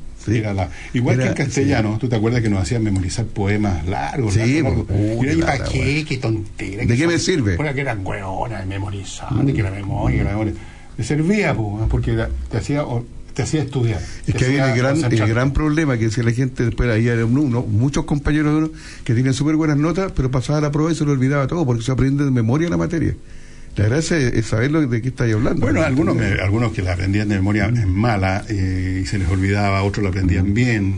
Igual 0.94 1.16
Era- 1.16 1.24
que 1.24 1.30
en 1.42 1.46
castellano, 1.48 1.98
tú 2.00 2.08
te 2.10 2.16
acuerdas 2.16 2.42
que 2.42 2.50
nos 2.50 2.62
hacían 2.62 2.84
memorizar 2.84 3.26
poemas 3.26 3.86
largos. 3.88 4.34
Sí, 4.34 4.62
largos, 4.62 4.86
po. 4.86 4.94
largos? 4.94 5.18
Uy, 5.20 5.26
y 5.26 5.30
era, 5.30 5.38
¿y 5.38 5.42
para 5.42 5.64
qué? 5.66 6.06
Qué 6.08 6.18
tontera. 6.18 6.86
¿De 6.86 6.96
qué 6.98 7.08
me 7.08 7.20
sirve? 7.20 7.56
Porque 7.56 7.82
eran 7.82 8.06
hueonas 8.06 8.62
de 8.62 8.66
memorizar, 8.66 9.34
de 9.34 9.54
que 9.54 9.64
la 9.64 9.72
memoria, 9.72 10.18
que 10.20 10.24
la 10.24 10.30
memoria. 10.32 10.54
Me 10.98 11.04
servía, 11.04 11.54
po, 11.56 11.86
porque 11.90 12.16
te 12.50 12.58
hacía, 12.58 12.84
o- 12.84 13.06
te 13.34 13.42
hacía 13.42 13.64
estudiar. 13.64 14.00
Es 14.28 14.36
que 14.36 14.46
había 14.46 14.72
el 14.72 14.78
gran, 14.78 15.04
el 15.04 15.28
gran 15.28 15.54
problema 15.54 15.98
que 15.98 16.06
decía 16.06 16.24
la 16.24 16.32
gente 16.32 16.66
después, 16.66 16.88
ahí 16.90 17.08
era 17.08 17.26
uno, 17.26 17.62
muchos 17.64 18.06
compañeros 18.06 18.52
de 18.54 18.58
uno 18.60 18.70
que 19.04 19.14
tenían 19.16 19.34
súper 19.34 19.56
buenas 19.56 19.78
notas, 19.78 20.12
pero 20.16 20.30
pasaba 20.30 20.62
la 20.62 20.72
prueba 20.72 20.92
y 20.92 20.96
se 20.96 21.04
lo 21.04 21.12
olvidaba 21.14 21.48
todo, 21.48 21.66
porque 21.66 21.82
se 21.84 21.92
aprende 21.92 22.24
de 22.26 22.30
memoria 22.32 22.70
la 22.70 22.78
materia. 22.78 23.16
La 23.76 23.86
gracia 23.88 24.18
es, 24.18 24.34
es 24.34 24.46
saber 24.46 24.72
lo, 24.72 24.86
de 24.86 25.02
qué 25.02 25.08
estáis 25.10 25.34
hablando. 25.34 25.62
Bueno, 25.62 25.82
algunos, 25.82 26.16
me- 26.16 26.40
algunos 26.42 26.72
que 26.74 26.82
la 26.84 26.94
aprendían 26.94 27.28
de 27.30 27.36
memoria 27.36 27.68
es 27.76 27.88
mala 27.88 28.46
eh, 28.50 29.02
y 29.04 29.06
se 29.08 29.18
les 29.18 29.28
olvidaba, 29.30 29.82
otros 29.84 30.04
la 30.04 30.10
aprendían 30.10 30.54
bien. 30.54 30.96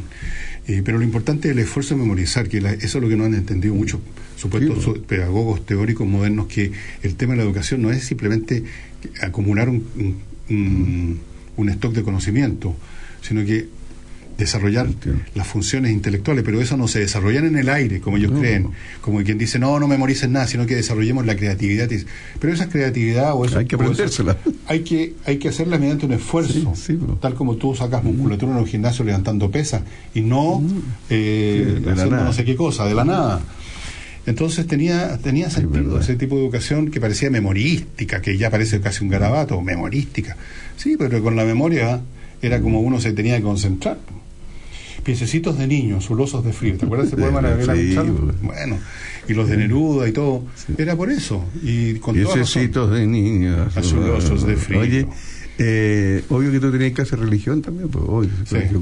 eh, 0.68 0.81
pero 0.84 0.97
lo 0.97 1.03
importante 1.03 1.47
es 1.47 1.52
el 1.53 1.60
esfuerzo 1.60 1.93
de 1.95 2.02
memorizar, 2.02 2.49
que 2.49 2.60
la- 2.60 2.73
eso 2.73 2.97
es 2.97 3.02
lo 3.03 3.07
que 3.07 3.15
no 3.15 3.23
han 3.26 3.34
entendido 3.35 3.73
muchos 3.76 3.99
supuestos 4.35 4.84
su- 4.84 5.02
pedagogos 5.03 5.65
teóricos 5.65 6.06
modernos, 6.07 6.47
que 6.47 6.72
el 7.03 7.15
tema 7.15 7.34
de 7.34 7.38
la 7.38 7.43
educación 7.43 7.81
no 7.81 7.91
es 7.91 8.03
simplemente 8.03 8.64
acumular 9.22 9.69
un, 9.69 9.85
un- 9.95 10.15
un- 10.49 11.19
un 11.57 11.69
stock 11.69 11.93
de 11.93 12.03
conocimiento, 12.03 12.76
sino 13.22 13.45
que 13.45 13.68
desarrollar 14.38 14.88
las 15.34 15.48
funciones 15.48 15.91
intelectuales, 15.91 16.44
pero 16.44 16.62
eso 16.62 16.76
no 16.78 16.88
se 16.88 16.99
desarrollan 16.99 17.45
en 17.45 17.57
el 17.57 17.70
aire, 17.70 18.02
como 18.02 18.18
ellos 18.18 18.32
No, 18.32 18.40
creen, 18.40 18.64
no. 18.64 18.74
como 19.02 19.24
quien 19.24 19.38
dice, 19.38 19.60
no, 19.60 19.80
no 19.80 19.88
memorices 19.88 20.30
nada, 20.30 20.45
sino 20.48 20.66
que 20.66 20.76
desarrollemos 20.76 21.26
la 21.26 21.36
creatividad. 21.36 21.90
Pero 22.40 22.53
esa 22.53 22.68
creatividad 22.68 23.34
o 23.34 23.45
eso, 23.45 23.60
Hay 23.60 23.66
que 23.66 23.76
aprendérsela. 23.76 24.38
hay 24.68 24.82
que 24.82 25.14
hay 25.26 25.38
que 25.38 25.48
hacerla 25.49 25.78
mediante 25.78 26.06
un 26.06 26.14
esfuerzo, 26.14 26.74
tal 27.22 27.34
como 27.36 27.56
tú 27.56 27.76
sacas 27.76 28.03
musculatura 28.03 28.52
en 28.52 28.57
un 28.57 28.68
gimnasio 28.68 29.06
levantando 29.06 29.49
pesas 29.49 29.84
y 30.14 30.22
no 30.22 30.62
eh, 31.10 31.64
Mm. 31.66 31.78
Sí, 31.78 31.86
la 31.86 31.91
haciendo 31.94 32.24
no 32.24 32.34
sé 32.34 32.44
qué 32.45 32.56
cosa, 32.56 32.86
de 32.86 32.94
la 32.95 33.06
nada. 33.06 33.41
Entonces 34.26 34.66
tenía 34.66 35.18
tenía 35.20 35.49
sentido 35.49 35.99
ese 35.99 36.16
tipo 36.16 36.36
de 36.36 36.41
educación 36.44 36.90
que 36.90 36.99
parecía 36.99 37.30
memorística, 37.30 38.22
que 38.22 38.38
ya 38.38 38.49
parece 38.49 38.82
casi 38.82 39.03
un 39.03 39.10
garabato, 39.10 39.62
memorística. 39.62 40.36
Sí, 40.78 40.95
pero 40.98 41.22
con 41.22 41.36
la 41.36 41.45
memoria 41.45 42.02
era 42.41 42.60
como 42.62 42.82
uno 42.82 42.99
se 42.99 43.14
tenía 43.14 43.38
que 43.38 43.44
concentrar. 43.44 43.98
Piececitos 45.06 45.56
de 45.60 45.68
niños, 45.68 46.06
zulosos 46.06 46.44
de 46.44 46.52
frío. 46.52 46.77
¿Te 46.77 46.86
acuerdas 46.86 47.10
ese 47.10 47.18
poema 47.18 47.40
de 47.40 47.64
Gabriela 47.65 48.03
Sí. 48.03 48.11
Bueno, 48.41 48.80
y 49.27 49.34
los 49.36 49.48
de 49.48 49.57
Neruda 49.57 50.10
y 50.10 50.11
todo. 50.11 50.44
Era 50.80 50.95
por 50.95 51.11
eso. 51.11 51.45
Y 51.61 51.99
con. 51.99 52.15
Piececitos 52.15 52.90
de 52.90 53.06
niños. 53.06 53.77
Azulosos 53.77 54.48
de 54.48 54.56
frío. 54.56 54.80
Oye, 54.80 55.07
eh, 55.60 56.23
obvio 56.30 56.52
que 56.52 56.60
tú 56.60 56.72
tenías 56.72 56.94
clase 56.94 57.15
de 57.15 57.22
religión 57.22 57.61
también, 57.61 57.88
pues, 57.88 58.03
obvio, 58.07 58.32
colegio 58.49 58.80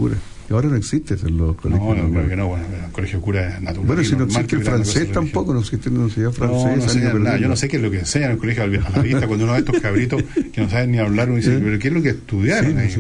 Ahora 0.49 0.69
no 0.69 0.75
existe 0.75 1.15
en 1.15 1.37
los 1.37 1.55
colegios. 1.55 1.97
No, 1.97 2.03
no, 2.03 2.11
claro 2.11 2.27
que 2.29 2.35
no. 2.35 2.47
Bueno, 2.47 2.65
el 2.85 2.91
colegio 2.91 3.21
cura 3.21 3.55
es 3.55 3.61
natural. 3.61 3.87
Bueno, 3.87 4.03
si 4.03 4.15
no 4.15 4.25
existe 4.25 4.55
el 4.55 4.63
francés 4.63 5.07
de 5.07 5.13
tampoco, 5.13 5.53
no 5.53 5.61
existe 5.61 5.89
no 5.89 6.09
se 6.09 6.21
llama 6.21 6.31
No, 6.31 6.35
francés. 6.35 6.77
no 6.77 6.83
enseñan 6.83 7.23
nada. 7.23 7.37
Yo 7.37 7.47
no 7.47 7.55
sé 7.55 7.67
qué 7.69 7.77
es 7.77 7.83
lo 7.83 7.91
que 7.91 7.99
enseñan 7.99 8.29
en 8.29 8.33
el 8.35 8.39
colegio 8.39 8.63
a 8.63 8.67
la 8.67 9.01
vista 9.01 9.27
cuando 9.27 9.45
uno 9.45 9.53
ve 9.53 9.59
estos 9.59 9.79
cabritos 9.79 10.23
que 10.51 10.61
no 10.61 10.69
saben 10.69 10.91
ni 10.91 10.97
hablar, 10.99 11.29
uno 11.29 11.37
dice, 11.37 11.59
pero 11.63 11.79
¿qué 11.79 11.87
es 11.87 11.93
lo 11.93 12.01
que 12.01 12.09
estudiaron 12.09 12.77
ahí? 12.77 12.93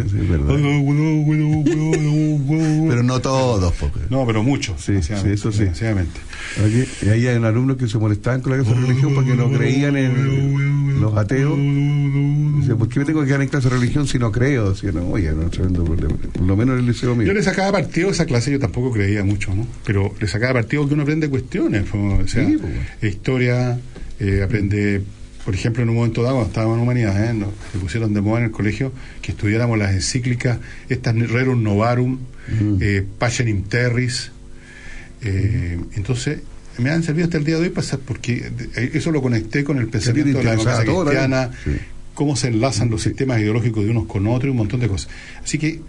Pero 2.89 3.03
no 3.03 3.19
todos, 3.19 3.73
porque. 3.73 3.99
No, 4.09 4.25
pero 4.25 4.43
muchos. 4.43 4.81
Sí, 4.81 5.01
sí, 5.01 5.13
eso 5.25 5.51
sí. 5.51 5.65
Oye, 6.63 6.87
y 7.01 7.09
ahí 7.09 7.27
hay 7.27 7.43
alumnos 7.43 7.77
que 7.77 7.87
se 7.87 7.97
molestaban 7.97 8.41
con 8.41 8.51
la 8.57 8.63
clase 8.63 8.79
de 8.79 8.87
religión 8.87 9.13
porque 9.15 9.35
no 9.35 9.51
creían 9.51 9.97
en 9.97 11.01
los 11.01 11.15
ateos. 11.17 11.57
Dice, 11.57 12.75
¿por 12.75 12.87
qué 12.87 12.99
me 12.99 13.05
tengo 13.05 13.21
que 13.21 13.27
quedar 13.27 13.41
en 13.41 13.47
clase 13.49 13.69
de 13.69 13.75
religión 13.75 14.07
si 14.07 14.19
no 14.19 14.31
creo? 14.31 14.71
Decía, 14.71 14.91
no, 14.91 15.07
oye, 15.09 15.31
no, 15.31 15.49
tremendo 15.49 15.83
problema. 15.83 16.15
Por 16.33 16.43
lo 16.43 16.55
menos 16.55 16.73
en 16.75 16.79
el 16.81 16.85
liceo 16.87 17.15
mío. 17.15 17.32
Yo 17.33 17.39
le 17.39 17.43
sacaba 17.43 17.71
partido 17.71 18.09
a 18.09 18.11
esa 18.11 18.27
clase, 18.27 18.51
yo 18.51 18.59
tampoco 18.59 18.91
creía 18.91 19.23
mucho, 19.23 19.55
¿no? 19.55 19.65
Pero 19.85 20.13
le 20.19 20.27
sacaba 20.27 20.53
partido 20.53 20.87
que 20.87 20.93
uno 20.93 21.01
aprende 21.01 21.27
cuestiones, 21.29 21.83
o 21.91 22.27
sea, 22.27 22.45
Sí, 22.47 22.59
pues. 22.61 23.11
historia, 23.11 23.79
eh, 24.19 24.43
aprende, 24.43 25.01
por 25.43 25.55
ejemplo, 25.55 25.81
en 25.81 25.89
un 25.89 25.95
momento 25.95 26.21
dado, 26.21 26.35
cuando 26.35 26.49
estábamos 26.49 26.77
en 26.77 26.83
humanidades, 26.83 27.31
¿eh? 27.31 27.33
nos 27.33 27.49
se 27.71 27.79
pusieron 27.79 28.13
de 28.13 28.21
moda 28.21 28.37
en 28.41 28.45
el 28.45 28.51
colegio 28.51 28.91
que 29.23 29.31
estudiáramos 29.31 29.79
las 29.79 29.93
encíclicas, 29.93 30.59
estas 30.89 31.15
Rerum 31.15 31.63
Novarum, 31.63 32.19
eh, 32.79 33.03
Pascenim 33.17 33.63
Terris, 33.63 34.31
eh, 35.23 35.79
entonces 35.95 36.37
me 36.77 36.91
han 36.91 37.01
servido 37.01 37.25
hasta 37.25 37.39
el 37.39 37.45
día 37.45 37.55
de 37.55 37.63
hoy 37.63 37.69
pasar 37.69 37.97
porque 38.05 38.51
eh, 38.75 38.91
eso 38.93 39.09
lo 39.09 39.23
conecté 39.23 39.63
con 39.63 39.79
el 39.79 39.87
pensamiento 39.87 40.37
de 40.37 40.43
la 40.43 40.51
democracia 40.51 40.85
cristiana, 40.85 41.49
Sí. 41.63 41.71
cómo 42.13 42.35
se 42.35 42.49
enlazan 42.49 42.91
los 42.91 43.01
sistemas 43.01 43.39
ideológicos 43.39 43.83
de 43.85 43.89
unos 43.89 44.05
con 44.05 44.27
otros 44.27 44.49
y 44.49 44.51
un 44.51 44.57
montón 44.57 44.81
de 44.81 44.87
cosas. 44.87 45.09
Así 45.43 45.57
que 45.57 45.67
eh, 45.69 45.81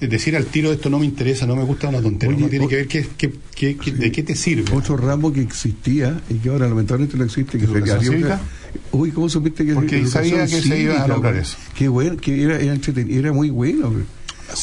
decir 0.00 0.36
al 0.36 0.46
tiro 0.46 0.72
esto 0.72 0.88
no 0.90 0.98
me 0.98 1.06
interesa, 1.06 1.46
no 1.46 1.56
me 1.56 1.64
gusta 1.64 1.88
una 1.88 2.00
tontería, 2.00 2.34
Oye, 2.36 2.44
no 2.44 2.50
tiene 2.50 2.64
o- 2.66 2.68
que 2.68 2.76
ver 2.76 2.86
qué, 2.88 3.06
qué- 3.16 3.32
qué- 3.54 3.76
qué- 3.76 3.92
de 3.92 4.12
qué 4.12 4.22
te 4.22 4.34
sirve. 4.36 4.72
Otro 4.72 4.96
ramo 4.96 5.32
que 5.32 5.40
existía 5.40 6.20
y 6.30 6.34
que 6.34 6.48
ahora 6.50 6.68
lamentablemente 6.68 7.16
no 7.16 7.24
existe, 7.24 7.58
que 7.58 7.64
¿Educación 7.64 8.00
sería- 8.00 8.10
cívica? 8.18 8.40
Uy, 8.92 9.10
¿cómo 9.10 9.28
supiste 9.28 9.64
que 9.66 9.74
Porque 9.74 10.06
sabía 10.06 10.46
que 10.46 10.60
se 10.60 10.78
iba 10.80 10.94
a 10.94 11.04
cívica, 11.06 11.16
güey? 11.30 11.38
eso. 11.40 11.56
Qué 11.76 11.88
bueno, 11.88 12.16
que 12.16 12.42
era, 12.42 12.60
era, 12.60 12.78
era 13.08 13.32
muy 13.32 13.50
bueno. 13.50 13.92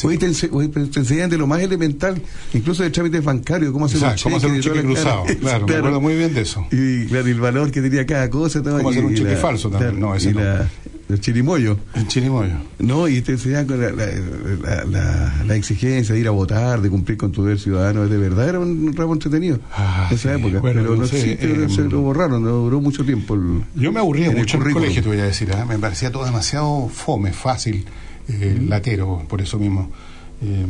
Hoy 0.02 0.18
te, 0.18 0.28
hoy 0.50 0.66
te 0.68 0.98
enseñan 0.98 1.30
de 1.30 1.38
lo 1.38 1.46
más 1.46 1.60
elemental, 1.60 2.20
incluso 2.52 2.82
de 2.82 2.90
trámites 2.90 3.22
bancarios, 3.22 3.70
cómo 3.72 3.84
hacer 3.84 3.98
Exacto, 3.98 4.24
cómo 4.24 4.36
hacer 4.38 4.50
un 4.50 4.60
cheque 4.60 4.80
cruzado. 4.82 5.24
cara. 5.24 5.36
Claro, 5.38 5.66
me 5.68 5.74
acuerdo 5.76 6.00
muy 6.00 6.16
bien 6.16 6.34
de 6.34 6.40
eso. 6.40 6.66
Y 6.72 7.06
claro, 7.06 7.26
el 7.28 7.40
valor 7.40 7.70
que 7.70 7.80
tenía 7.80 8.04
cada 8.04 8.28
cosa. 8.28 8.60
todo, 8.64 8.78
Cómo 8.78 8.90
y- 8.90 8.94
hacer 8.94 9.04
un 9.04 9.14
cheque 9.14 9.30
la- 9.32 9.36
falso 9.36 9.70
también. 9.70 9.92
claro, 9.92 10.06
No, 10.08 10.14
ese 10.16 10.32
no. 10.32 10.40
la- 10.40 10.68
el 11.08 11.20
chirimoyo. 11.20 11.78
El 11.94 12.06
chirimoyo. 12.08 12.54
No, 12.78 13.06
y 13.08 13.20
te 13.22 13.32
enseñaban 13.32 13.66
con 13.66 13.80
la, 13.80 13.90
la, 13.92 14.84
la- 14.84 15.44
la- 15.46 15.54
exigencia 15.56 16.14
de 16.14 16.20
ir 16.20 16.28
a 16.28 16.32
votar, 16.32 16.80
de 16.82 16.90
cumplir 16.90 17.16
con 17.16 17.32
tu 17.32 17.42
deber 17.44 17.58
ciudadano. 17.58 18.06
De 18.08 18.16
verdad 18.18 18.48
era 18.48 18.58
un 18.60 18.92
ramo 18.94 19.12
entretenido 19.14 19.58
en 20.10 20.14
esa 20.16 20.34
época. 20.34 20.58
Ah, 20.58 20.60
bueno, 20.60 20.80
pero 20.82 20.96
no 20.96 21.06
sé, 21.06 21.16
existe, 21.34 21.64
eh, 21.64 21.68
se 21.68 21.82
lo 21.82 22.00
borraron, 22.02 22.42
no 22.42 22.50
duró 22.50 22.80
mucho 22.80 23.04
tiempo. 23.04 23.34
el- 23.34 23.62
Yo 23.74 23.92
me 23.92 24.00
aburría 24.00 24.26
en 24.26 24.36
mucho 24.38 24.56
el 24.56 24.62
currículum. 24.62 24.84
colegio, 24.86 25.02
te 25.02 25.08
voy 25.08 25.18
a 25.20 25.24
decir. 25.24 25.50
¿ah? 25.52 25.64
Me 25.64 25.78
parecía 25.78 26.10
todo 26.10 26.24
demasiado 26.24 26.88
fome, 26.88 27.32
fácil, 27.32 27.84
eh, 28.28 28.58
latero, 28.68 29.22
por 29.28 29.40
eso 29.40 29.58
mismo. 29.58 29.90
Eh, 30.42 30.66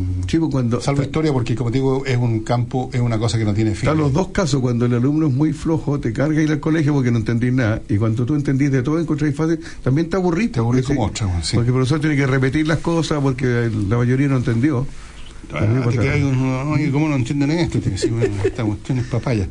cuando, 0.51 0.81
salvo 0.81 1.03
historia, 1.03 1.33
porque 1.33 1.57
como 1.57 1.71
te 1.71 1.79
digo, 1.79 2.07
es 2.07 2.17
un 2.17 2.41
campo, 2.41 2.89
es 2.93 3.01
una 3.01 3.19
cosa 3.19 3.37
que 3.37 3.45
no 3.45 3.53
tiene 3.53 3.71
fin. 3.75 3.89
Están 3.89 3.99
los 3.99 4.13
dos 4.13 4.29
casos, 4.29 4.61
cuando 4.61 4.87
el 4.87 4.95
alumno 4.95 5.27
es 5.27 5.33
muy 5.35 5.53
flojo, 5.53 5.99
te 5.99 6.13
carga 6.13 6.41
ir 6.41 6.51
al 6.53 6.61
colegio 6.61 6.93
porque 6.93 7.11
no 7.11 7.19
entendís 7.19 7.53
nada, 7.53 7.83
y 7.89 7.97
cuando 7.97 8.25
tú 8.25 8.35
entendís 8.37 8.71
de 8.71 8.83
todo, 8.83 9.01
encontrás 9.01 9.35
fácil, 9.35 9.59
también 9.83 10.09
te 10.09 10.17
aburrís. 10.17 10.53
Te 10.53 10.61
aburrís 10.61 10.87
como 10.87 11.05
otra, 11.07 11.43
sí. 11.43 11.57
Porque 11.57 11.71
el 11.71 11.75
profesor 11.75 12.01
tiene 12.01 12.15
que 12.17 12.27
repetir 12.27 12.69
las 12.69 12.79
cosas 12.79 13.21
porque 13.21 13.71
la 13.89 13.97
mayoría 13.97 14.29
no 14.29 14.37
entendió. 14.37 14.87
Ah, 15.53 15.61
te 15.91 15.99
quedas 15.99 16.21
con, 16.21 16.43
"Oye, 16.73 16.91
¿cómo 16.91 17.09
no 17.09 17.17
entienden 17.17 17.51
esto? 17.53 17.79
Te 17.81 17.91
decís, 17.91 18.11
bueno, 18.11 18.35
esta 18.45 18.65
cuestión 18.65 18.99
es 18.99 19.07
papaya. 19.07 19.49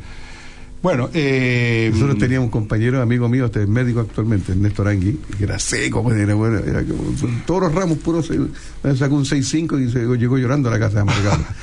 Bueno, 0.86 1.10
eh, 1.14 1.90
Nosotros 1.92 2.16
teníamos 2.18 2.44
un 2.44 2.50
compañero, 2.52 3.02
amigo 3.02 3.28
mío, 3.28 3.46
este 3.46 3.62
es 3.64 3.68
médico 3.68 3.98
actualmente, 3.98 4.52
Ernesto 4.52 4.82
Arangui, 4.82 5.18
que 5.36 5.42
era 5.42 5.58
seco, 5.58 6.00
pues, 6.00 6.16
era 6.16 6.34
bueno, 6.36 6.58
era 6.58 6.84
todos 7.44 7.62
los 7.62 7.74
ramos 7.74 7.98
puros, 7.98 8.30
sacó 8.96 9.16
un 9.16 9.24
6-5 9.24 9.84
y 9.84 9.90
se 9.90 10.04
llegó 10.16 10.38
llorando 10.38 10.68
a 10.68 10.72
la 10.72 10.78
casa 10.78 10.94
de 10.94 11.00
amargado. 11.00 11.44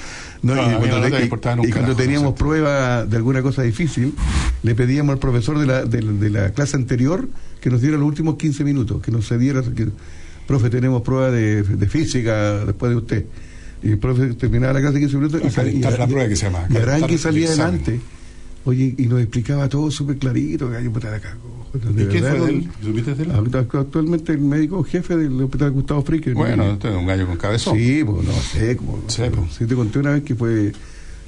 No, 0.44 0.56
No, 0.56 0.62
y 0.62 0.76
cuando, 0.76 0.98
no 1.00 1.04
te- 1.06 1.12
te 1.12 1.20
y- 1.20 1.24
importaba 1.24 1.62
un 1.62 1.68
y 1.70 1.72
cuando 1.72 1.92
carajo, 1.94 2.02
teníamos 2.02 2.34
prueba 2.34 3.06
de 3.06 3.16
alguna 3.16 3.42
cosa 3.42 3.62
difícil, 3.62 4.14
le 4.62 4.76
pedíamos 4.76 5.14
al 5.14 5.20
profesor 5.20 5.58
de 5.58 5.68
la, 5.68 5.86
de, 5.86 6.02
la- 6.02 6.12
de 6.12 6.30
la 6.30 6.50
clase 6.50 6.76
anterior 6.76 7.30
que 7.62 7.70
nos 7.70 7.80
diera 7.82 7.96
los 7.96 8.06
últimos 8.06 8.36
15 8.36 8.66
minutos, 8.66 9.02
que 9.02 9.10
nos 9.10 9.26
cediera, 9.26 9.62
que, 9.62 9.88
profe, 10.46 10.70
tenemos 10.70 11.02
prueba 11.02 11.32
de, 11.32 11.64
de 11.64 11.88
física 11.88 12.66
después 12.66 12.90
de 12.90 12.96
usted. 12.98 13.26
Y 13.84 13.92
el 13.92 14.00
profe 14.00 14.34
terminaba 14.34 14.74
la 14.74 14.82
clase 14.82 15.00
15 15.00 15.16
minutos 15.16 15.42
y, 15.42 15.80
la 15.80 16.08
prueba 16.08 16.28
que 16.28 16.36
se 16.36 16.46
llama, 16.48 16.68
y 16.70 16.76
Arangui 16.76 17.18
salía 17.18 17.48
adelante. 17.48 18.02
Oye, 18.66 18.96
y 18.98 19.08
nos 19.08 19.20
explicaba 19.22 19.68
todo 19.68 19.92
súper 19.92 20.18
clarito, 20.18 20.70
gallo, 20.70 20.92
puta 20.92 21.12
la 21.12 21.20
cagó. 21.20 21.68
De 21.74 22.04
¿Y 22.04 22.08
qué 22.08 22.22
verdad, 22.22 22.38
fue 22.38 22.48
de 22.48 22.54
¿no? 22.54 22.60
él? 22.60 22.70
¿Supiste 22.84 23.16
de 23.16 23.24
él? 23.24 23.32
Actualmente 23.74 24.32
el 24.34 24.40
médico 24.42 24.84
jefe 24.84 25.18
del 25.18 25.42
hospital 25.42 25.72
Gustavo 25.72 26.02
Frick. 26.04 26.34
Bueno, 26.34 26.64
este 26.74 26.90
es 26.90 26.96
un 26.96 27.06
gallo 27.08 27.26
con 27.28 27.38
cabezón. 27.38 27.78
Sí, 27.78 28.04
pues 28.06 28.26
no 28.28 28.34
sé. 28.34 28.76
Como, 28.78 29.00
Sí, 29.08 29.24
pues. 29.34 29.54
sí, 29.58 29.66
te 29.66 29.76
conté 29.76 30.00
una 30.00 30.12
vez 30.12 30.24
que 30.24 30.36
fue 30.36 30.72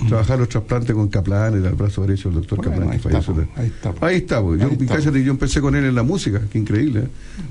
trabajar 0.07 0.37
los 0.39 0.49
trasplantes 0.49 0.93
con 0.95 1.07
Kaplan, 1.07 1.57
era 1.57 1.69
el 1.69 1.75
brazo 1.75 2.01
derecho 2.01 2.29
del 2.29 2.39
doctor 2.41 2.59
Bueno, 2.67 2.83
ahí 2.83 2.99
que 2.99 3.07
está, 3.07 3.21
falleció. 3.21 3.33
pues, 3.33 3.47
ahí 3.55 3.67
está, 3.67 3.91
pues. 3.91 4.03
Ahí 4.03 4.15
está, 4.17 4.41
pues. 4.43 4.61
Yo, 4.61 4.67
Ahí 4.67 4.73
está, 4.79 4.95
cállate, 4.95 5.23
yo 5.23 5.31
empecé 5.31 5.61
con 5.61 5.75
él 5.75 5.85
en 5.85 5.95
la 5.95 6.03
música, 6.03 6.41
que 6.51 6.57
increíble. 6.59 6.99
¿eh? 7.01 7.07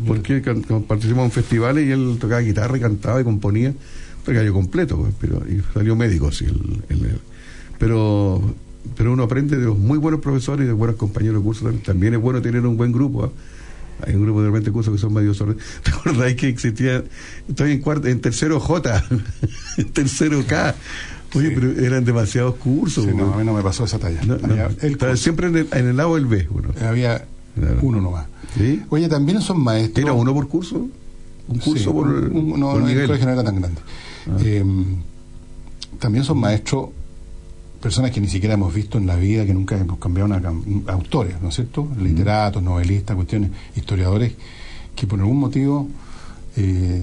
Porque 0.07 0.41
participamos 0.87 1.25
en 1.27 1.31
festivales 1.33 1.87
y 1.89 1.91
él 1.91 2.17
tocaba 2.21 2.41
guitarra 2.43 2.77
y 2.77 2.81
cantaba 2.81 3.21
y 3.21 3.25
componía. 3.25 3.75
Fue 4.25 4.35
gallo 4.35 4.53
completo, 4.53 4.97
pues, 4.99 5.13
pero 5.21 5.43
y 5.49 5.61
salió 5.75 5.97
médico, 5.97 6.31
sí. 6.33 6.45
el- 6.45 6.83
el- 6.91 7.05
el- 7.07 7.21
pero 7.79 8.41
pero 8.97 9.13
uno 9.13 9.23
aprende 9.25 9.57
de 9.57 9.65
los 9.67 9.79
muy 9.79 9.99
buenos 9.99 10.21
profesores 10.21 10.65
y 10.65 10.67
de 10.67 10.73
buenos 10.73 10.97
compañeros 10.97 11.39
de 11.39 11.45
curso 11.45 11.65
también. 11.65 11.83
También 11.83 12.15
es 12.15 12.21
bueno 12.21 12.41
tener 12.43 12.67
un 12.67 12.77
buen 12.77 12.93
grupo. 12.93 13.25
¿ah? 13.25 13.31
Hay 14.07 14.15
un 14.17 14.23
grupo 14.25 14.43
de 14.43 14.49
repente 14.49 14.71
cursos 14.73 14.93
que 14.95 15.01
son 15.01 15.13
medio 15.15 15.33
sordos. 15.35 15.57
¿Te 15.83 15.91
acordáis 15.91 16.37
que 16.37 16.49
existía? 16.49 17.03
Estoy 17.49 17.73
en 17.73 17.81
cuarto, 17.81 18.09
en 18.09 18.21
tercero 18.21 18.61
J, 18.61 19.05
en 19.79 19.89
tercero 19.93 20.43
K. 20.47 20.75
Oye, 21.37 21.51
pero 21.51 21.71
eran 21.85 22.05
demasiados 22.05 22.55
cursos. 22.57 23.05
Sí, 23.05 23.11
no, 23.13 23.35
a 23.35 23.37
mí 23.39 23.45
no 23.45 23.55
me 23.55 23.63
pasó 23.63 23.85
esa 23.85 23.99
talla. 23.99 24.21
No, 24.25 24.37
no, 24.39 24.45
Había 24.53 24.67
el 24.67 24.93
estaba 24.93 25.11
curso. 25.13 25.23
siempre 25.25 25.49
en 25.49 25.57
el, 25.57 25.69
en 25.73 25.89
el 25.89 25.97
lado 25.97 26.15
del 26.15 26.27
B. 26.27 26.47
Uno. 26.51 26.69
Había 26.81 27.25
uno 27.83 28.01
nomás. 28.01 28.27
¿Sí? 28.57 28.83
Oye, 28.89 29.09
también 29.09 29.41
son 29.41 29.61
maestros. 29.61 30.05
¿Era 30.05 30.13
uno 30.13 30.33
por 30.33 30.47
curso? 30.49 30.87
¿Un 31.49 31.59
curso 31.59 31.93
por, 31.93 32.07
un- 32.09 32.53
un- 32.53 32.61
no, 32.61 32.73
por 32.73 32.89
el 32.89 33.07
colegio 33.07 33.27
no 33.27 33.33
era 33.33 33.43
tan 33.45 33.57
grande. 33.61 33.81
Eh, 34.45 34.65
también 35.99 36.25
son 36.25 36.39
maestros, 36.39 36.91
personas 37.85 38.11
que 38.13 38.21
ni 38.21 38.29
siquiera 38.29 38.55
hemos 38.55 38.73
visto 38.73 38.97
en 38.97 39.07
la 39.07 39.15
vida, 39.17 39.45
que 39.45 39.53
nunca 39.53 39.77
hemos 39.79 39.99
cambiado 39.99 40.27
una 40.27 40.41
autores, 40.91 41.35
¿no 41.43 41.51
es 41.51 41.55
cierto? 41.55 41.87
Literatos, 42.01 42.63
novelistas, 42.63 43.15
cuestiones, 43.15 43.51
historiadores, 43.77 44.33
que 44.97 45.07
por 45.07 45.21
algún 45.21 45.39
motivo 45.39 45.87
eh, 46.57 47.03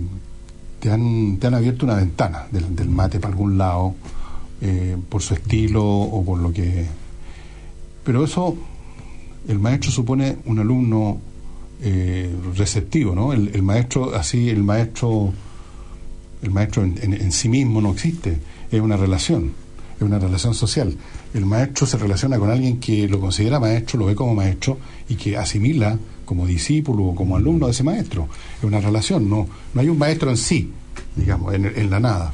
te, 0.79 0.89
han, 0.91 1.37
te 1.39 1.45
han 1.47 1.53
abierto 1.53 1.85
una 1.85 1.95
ventana 1.95 2.47
del, 2.51 2.75
del 2.75 2.89
mate 2.89 3.19
para 3.19 3.31
algún 3.33 3.59
lado, 3.59 3.93
eh, 4.61 4.97
por 5.07 5.21
su 5.21 5.35
estilo 5.35 5.83
o 5.85 6.25
por 6.25 6.39
lo 6.39 6.51
que... 6.51 6.85
Pero 8.03 8.23
eso, 8.25 8.55
el 9.47 9.59
maestro 9.59 9.91
supone 9.91 10.37
un 10.45 10.57
alumno 10.57 11.19
eh, 11.83 12.35
receptivo, 12.57 13.13
¿no? 13.13 13.33
El, 13.33 13.51
el 13.53 13.61
maestro, 13.61 14.15
así, 14.15 14.49
el 14.49 14.63
maestro, 14.63 15.31
el 16.41 16.49
maestro 16.49 16.83
en, 16.83 16.97
en- 17.03 17.13
en 17.13 17.31
sí 17.31 17.49
mismo 17.49 17.81
no 17.81 17.91
existe, 17.91 18.39
es 18.71 18.81
una 18.81 18.97
relación, 18.97 19.51
es 20.05 20.09
una 20.09 20.19
relación 20.19 20.53
social. 20.53 20.95
El 21.33 21.45
maestro 21.45 21.85
se 21.87 21.97
relaciona 21.97 22.37
con 22.39 22.49
alguien 22.49 22.79
que 22.79 23.07
lo 23.07 23.19
considera 23.19 23.59
maestro, 23.59 23.99
lo 23.99 24.05
ve 24.05 24.15
como 24.15 24.33
maestro 24.35 24.77
y 25.09 25.15
que 25.15 25.37
asimila 25.37 25.97
como 26.25 26.45
discípulo 26.47 27.03
o 27.05 27.15
como 27.15 27.35
alumno 27.35 27.65
de 27.67 27.71
ese 27.73 27.83
maestro. 27.83 28.27
Es 28.57 28.63
una 28.63 28.79
relación, 28.79 29.29
no, 29.29 29.47
no 29.73 29.81
hay 29.81 29.89
un 29.89 29.97
maestro 29.97 30.29
en 30.29 30.37
sí, 30.37 30.71
digamos, 31.15 31.53
en, 31.53 31.65
en 31.65 31.89
la 31.89 31.99
nada. 31.99 32.33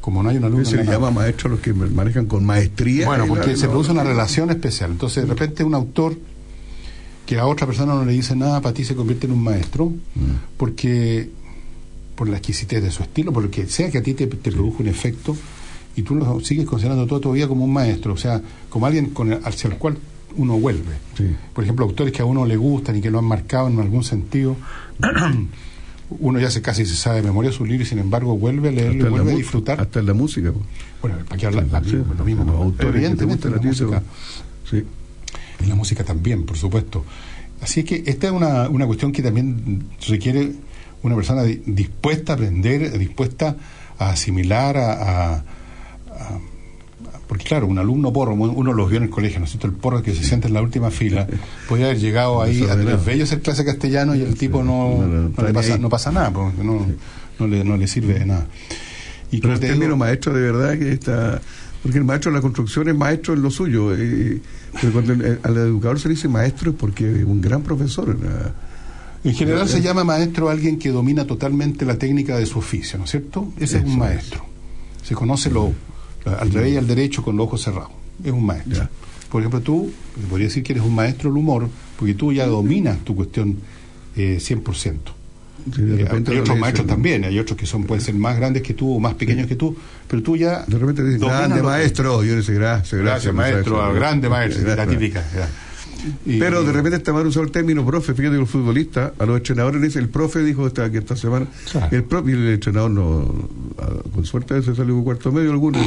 como 0.00 0.22
no 0.22 0.28
hay 0.30 0.36
un 0.36 0.44
alumno... 0.44 0.64
Se 0.64 0.76
le 0.76 0.84
llama 0.84 1.10
maestro 1.10 1.48
a 1.48 1.50
los 1.52 1.60
que 1.60 1.72
manejan 1.72 2.26
con 2.26 2.44
maestría. 2.44 3.06
Bueno, 3.06 3.24
en 3.24 3.28
porque 3.28 3.52
la- 3.52 3.56
se 3.56 3.68
produce 3.68 3.90
una 3.92 4.04
relación 4.04 4.50
especial. 4.50 4.90
Entonces, 4.92 5.24
de 5.24 5.28
repente, 5.34 5.64
un 5.64 5.74
autor 5.74 6.16
que 7.26 7.38
a 7.38 7.46
otra 7.46 7.66
persona 7.66 7.92
no 7.94 8.04
le 8.04 8.12
dice 8.12 8.36
nada, 8.36 8.60
para 8.60 8.72
ti 8.72 8.84
se 8.84 8.94
convierte 8.94 9.26
en 9.26 9.32
un 9.32 9.42
maestro, 9.42 9.92
porque 10.56 11.28
por 12.14 12.28
la 12.28 12.36
exquisitez 12.38 12.82
de 12.82 12.90
su 12.90 13.02
estilo, 13.02 13.32
por 13.32 13.42
lo 13.42 13.50
que 13.50 13.66
sea 13.66 13.90
que 13.90 13.98
a 13.98 14.02
ti 14.02 14.14
te, 14.14 14.26
te 14.26 14.50
produjo 14.52 14.76
un 14.82 14.88
efecto, 14.88 15.36
y 15.96 16.02
tú 16.02 16.14
lo 16.14 16.38
sigues 16.40 16.66
considerando 16.66 17.06
toda 17.06 17.20
tu 17.20 17.32
vida 17.32 17.48
como 17.48 17.64
un 17.64 17.72
maestro, 17.72 18.12
o 18.12 18.16
sea, 18.16 18.40
como 18.68 18.86
alguien 18.86 19.06
con 19.10 19.32
el- 19.32 19.40
hacia 19.44 19.68
el 19.70 19.76
cual 19.76 19.96
uno 20.36 20.58
vuelve. 20.58 20.94
Por 21.54 21.64
ejemplo, 21.64 21.86
autores 21.86 22.12
que 22.12 22.20
a 22.22 22.24
uno 22.26 22.44
le 22.44 22.56
gustan 22.56 22.96
y 22.96 23.00
que 23.00 23.10
lo 23.10 23.18
han 23.18 23.24
marcado 23.24 23.68
en 23.68 23.80
algún 23.80 24.04
sentido. 24.04 24.56
Uno 26.20 26.38
ya 26.38 26.50
se 26.52 26.62
casi 26.62 26.86
se 26.86 26.94
sabe 26.94 27.16
de 27.16 27.22
memoria 27.26 27.50
su 27.50 27.64
libro 27.64 27.82
y 27.82 27.86
sin 27.86 27.98
embargo 27.98 28.36
vuelve 28.38 28.68
a 28.68 28.72
leerlo 28.72 28.92
Hasta 28.92 29.06
y 29.06 29.10
vuelve 29.10 29.26
la 29.30 29.32
a 29.32 29.36
disfrutar. 29.38 29.80
Hasta 29.80 29.98
en 29.98 30.06
la 30.06 30.14
música. 30.14 30.52
po. 30.52 30.60
Bueno, 31.02 31.16
para 31.26 31.36
que 31.36 31.46
hablar 31.46 31.66
la- 31.70 31.82
Sí, 31.82 31.96
lo 32.16 32.24
mismo, 32.24 32.44
los 32.44 32.54
autores 32.54 32.94
evidentemente 32.94 33.50
la 33.50 33.56
a 33.56 33.60
ti, 33.60 33.66
música, 33.66 34.02
Sí. 34.70 34.84
y 35.64 35.66
la 35.66 35.74
música 35.74 36.04
también, 36.04 36.44
por 36.46 36.56
supuesto. 36.56 37.04
Así 37.60 37.80
es 37.80 37.86
que 37.86 38.04
esta 38.06 38.28
es 38.28 38.32
una, 38.32 38.68
una 38.68 38.86
cuestión 38.86 39.10
que 39.10 39.20
también 39.22 39.84
requiere 40.06 40.52
una 41.02 41.16
persona 41.16 41.42
di- 41.42 41.60
dispuesta 41.66 42.34
a 42.34 42.36
aprender, 42.36 42.96
dispuesta 42.98 43.56
a 43.98 44.10
asimilar, 44.10 44.76
a, 44.76 44.92
a- 45.38 45.44
a- 46.18 46.38
porque 47.28 47.44
claro, 47.44 47.66
un 47.66 47.78
alumno 47.78 48.12
porro, 48.12 48.34
uno 48.34 48.72
los 48.72 48.88
vio 48.88 48.98
en 48.98 49.04
el 49.04 49.10
colegio, 49.10 49.38
¿no 49.40 49.44
es 49.46 49.50
cierto? 49.50 49.66
El 49.66 49.72
porro 49.74 50.02
que 50.02 50.14
se 50.14 50.22
sienta 50.22 50.46
en 50.48 50.54
la 50.54 50.62
última 50.62 50.90
fila, 50.90 51.26
podía 51.68 51.86
haber 51.86 51.98
llegado 51.98 52.40
ahí 52.40 52.62
a 52.64 52.76
tres 52.80 53.04
bello 53.04 53.24
hacer 53.24 53.40
clase 53.42 53.64
castellano 53.64 54.14
y 54.14 54.22
el 54.22 54.36
tipo 54.36 54.62
no, 54.62 55.02
no, 55.06 55.42
le 55.44 55.52
pasa, 55.52 55.76
no 55.78 55.88
pasa 55.88 56.12
nada, 56.12 56.30
porque 56.32 56.62
no, 56.62 56.86
no, 57.40 57.46
le, 57.48 57.64
no 57.64 57.76
le 57.76 57.86
sirve 57.88 58.14
de 58.20 58.26
nada. 58.26 58.46
Y 59.32 59.40
Pero 59.40 59.54
el 59.54 59.60
término 59.60 59.96
maestro 59.96 60.32
de 60.34 60.40
verdad 60.40 60.78
que 60.78 60.92
está... 60.92 61.40
Porque 61.82 61.98
el 61.98 62.04
maestro 62.04 62.30
de 62.32 62.38
la 62.38 62.42
construcción 62.42 62.88
es 62.88 62.94
maestro 62.96 63.34
en 63.34 63.42
lo 63.42 63.50
suyo. 63.50 63.94
eh, 63.94 64.40
pero 64.80 64.92
cuando 64.92 65.12
el- 65.12 65.38
al 65.42 65.56
educador 65.56 65.98
se 66.00 66.08
le 66.08 66.14
dice 66.14 66.26
maestro 66.28 66.70
es 66.70 66.76
porque 66.76 67.04
es 67.20 67.24
un 67.24 67.40
gran 67.40 67.62
profesor. 67.62 68.16
¿verdad? 68.16 68.52
En 69.24 69.34
general 69.34 69.68
se 69.68 69.80
llama 69.82 70.02
maestro 70.04 70.48
a 70.48 70.52
alguien 70.52 70.78
que 70.78 70.90
domina 70.90 71.26
totalmente 71.26 71.84
la 71.84 71.96
técnica 71.98 72.36
de 72.38 72.46
su 72.46 72.58
oficio, 72.60 72.98
¿no 72.98 73.04
es 73.04 73.10
cierto? 73.10 73.52
Ese 73.58 73.78
es 73.78 73.84
un 73.84 73.98
maestro. 73.98 74.44
Se 75.02 75.14
conoce 75.14 75.50
lo, 75.50 75.72
al 76.26 76.50
revés 76.50 76.74
y 76.74 76.76
al 76.76 76.86
derecho 76.86 77.22
con 77.22 77.36
los 77.36 77.46
ojos 77.46 77.62
cerrados. 77.62 77.90
Es 78.24 78.32
un 78.32 78.44
maestro. 78.44 78.88
Por 79.30 79.42
ejemplo, 79.42 79.60
tú, 79.60 79.92
te 80.20 80.26
podría 80.28 80.46
decir 80.48 80.62
que 80.62 80.72
eres 80.72 80.84
un 80.84 80.94
maestro 80.94 81.30
del 81.30 81.38
humor, 81.38 81.68
porque 81.98 82.14
tú 82.14 82.32
ya 82.32 82.46
dominas 82.46 82.98
tu 83.04 83.14
cuestión 83.16 83.56
eh, 84.16 84.38
100%. 84.40 84.94
Sí, 85.74 85.82
Eh, 85.82 86.06
hay 86.08 86.18
otros 86.20 86.42
dicen. 86.44 86.60
maestros 86.60 86.86
también, 86.86 87.24
hay 87.24 87.38
otros 87.40 87.58
que 87.58 87.66
son 87.66 87.82
pueden 87.84 88.02
ser 88.04 88.14
más 88.14 88.36
grandes 88.36 88.62
que 88.62 88.72
tú 88.74 88.94
o 88.94 89.00
más 89.00 89.14
pequeños 89.14 89.48
que 89.48 89.56
tú, 89.56 89.76
pero 90.06 90.22
tú 90.22 90.36
ya 90.36 90.64
De 90.66 90.78
repente 90.78 91.02
dominas 91.02 91.28
grande 91.38 91.56
que- 91.56 91.62
maestro. 91.62 92.22
Yo 92.22 92.36
le 92.36 92.40
digo, 92.42 92.54
gracias, 92.54 93.00
Gracias, 93.02 93.34
maestro, 93.34 93.74
muchacho". 93.76 93.94
grande 93.94 94.28
maestro, 94.28 94.76
la 94.76 94.86
típica. 94.86 95.24
Y- 96.24 96.38
Pero 96.38 96.62
de 96.64 96.72
repente 96.72 96.96
está 96.98 97.12
mal 97.12 97.26
usado 97.26 97.44
el 97.44 97.50
término 97.52 97.84
profe. 97.84 98.14
Fíjate 98.14 98.34
que 98.34 98.40
los 98.40 98.50
futbolistas, 98.50 99.12
a 99.18 99.26
los 99.26 99.36
entrenadores 99.38 99.96
el 99.96 100.08
profe 100.08 100.42
dijo 100.42 100.66
esta, 100.66 100.90
que 100.90 100.98
esta 100.98 101.16
semana, 101.16 101.46
el 101.90 102.04
profe, 102.04 102.30
y 102.30 102.34
el 102.34 102.48
entrenador 102.48 102.90
no, 102.90 103.48
a- 103.78 104.10
con 104.14 104.24
suerte 104.24 104.54
a 104.54 104.56
veces 104.58 104.76
sale 104.76 104.92
con 104.92 105.04
cuarto 105.04 105.32
medio 105.32 105.50
alguno, 105.50 105.78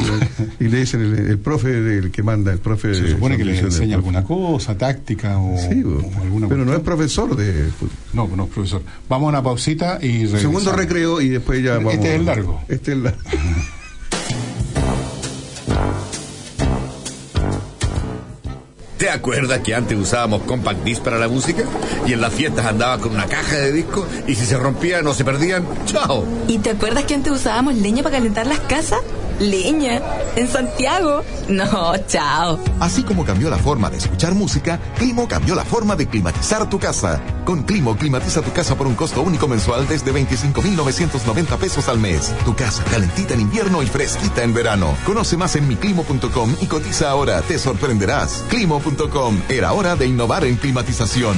y, 0.60 0.68
le 0.68 0.80
dicen 0.80 1.02
el, 1.02 1.14
el 1.28 1.38
profe 1.40 1.70
del 1.82 2.12
que 2.12 2.24
manda, 2.24 2.52
el 2.52 2.60
profe 2.60 2.94
se 2.94 3.12
supone 3.12 3.38
que 3.38 3.46
le 3.46 3.56
son- 3.58 3.66
enseña 3.66 3.96
alguna 3.96 4.24
cosa, 4.24 4.78
táctica 4.78 5.38
o, 5.38 5.58
Sí, 5.58 5.82
bo. 5.84 5.98
o 6.00 6.22
alguna 6.22 6.48
pero 6.48 6.66
no 6.66 6.74
es 6.74 6.80
profesor 6.82 7.36
de 7.36 7.70
No, 8.14 8.28
no 8.36 8.44
es 8.46 8.50
profesor. 8.50 8.82
Vamos 9.08 9.28
a 9.28 9.30
una 9.30 9.44
pausita 9.44 10.00
y 10.02 10.08
regresamos. 10.26 10.42
segundo 10.42 10.72
recreo 10.74 11.22
y 11.22 11.30
después 11.30 11.64
ya 11.64 11.76
vamos. 11.76 11.94
Este 11.94 12.10
es 12.14 12.20
el 12.20 12.26
largo. 12.26 12.62
Este 12.68 12.92
es 12.92 12.98
el 12.98 13.04
largo. 13.04 13.20
¿Te 19.00 19.10
acuerdas 19.10 19.62
que 19.62 19.74
antes 19.74 19.98
usábamos 19.98 20.42
compact 20.42 20.84
disc 20.84 21.02
para 21.02 21.18
la 21.18 21.30
música? 21.30 21.64
Y 22.06 22.12
en 22.12 22.20
las 22.20 22.34
fiestas 22.34 22.66
andaba 22.66 22.98
con 22.98 23.14
una 23.14 23.28
caja 23.28 23.56
de 23.56 23.72
discos 23.72 24.06
y 24.28 24.36
si 24.36 24.46
se 24.46 24.58
rompían 24.58 25.08
o 25.08 25.14
se 25.14 25.24
perdían, 25.24 25.66
¡chao! 25.86 26.26
¿Y 26.50 26.58
te 26.58 26.72
acuerdas 26.72 27.06
que 27.06 27.14
antes 27.14 27.32
usábamos 27.32 27.76
leña 27.76 28.04
para 28.04 28.18
calentar 28.18 28.46
las 28.46 28.60
casas? 28.60 29.00
¿Leña? 29.40 30.02
¿En 30.36 30.48
Santiago? 30.48 31.24
No, 31.48 31.94
chao. 32.08 32.60
Así 32.80 33.04
como 33.04 33.26
cambió 33.26 33.50
la 33.50 33.58
forma 33.58 33.90
de 33.90 33.98
escuchar 33.98 34.36
música, 34.36 34.80
Climo 34.98 35.28
cambió 35.28 35.56
la 35.56 35.64
forma 35.64 35.96
de 35.96 36.08
climatizar 36.08 36.70
tu 36.70 36.78
casa. 36.78 37.22
Con 37.46 37.64
Climo 37.64 37.96
climatiza 37.96 38.42
tu 38.42 38.52
casa 38.52 38.76
por 38.76 38.88
un 38.88 38.96
costo 38.96 39.22
único 39.22 39.48
mensual 39.48 39.88
desde 39.88 40.14
25.990 40.14 41.58
pesos 41.58 41.88
al 41.88 42.00
mes. 42.00 42.34
Tu 42.46 42.56
casa 42.56 42.84
calentita 42.84 43.34
en 43.34 43.42
invierno 43.42 43.82
y 43.82 43.88
fresquita 43.88 44.44
en 44.44 44.54
verano. 44.54 44.96
Conoce 45.06 45.38
más 45.38 45.56
en 45.56 45.68
miclimo.com 45.68 46.56
y 46.62 46.66
cotiza 46.68 47.10
ahora, 47.10 47.42
te 47.42 47.58
sorprenderás. 47.58 48.44
Climo.com, 48.50 49.42
era 49.50 49.74
hora 49.74 49.96
de 49.96 50.06
innovar 50.08 50.44
en 50.46 50.58
climatización. 50.58 51.38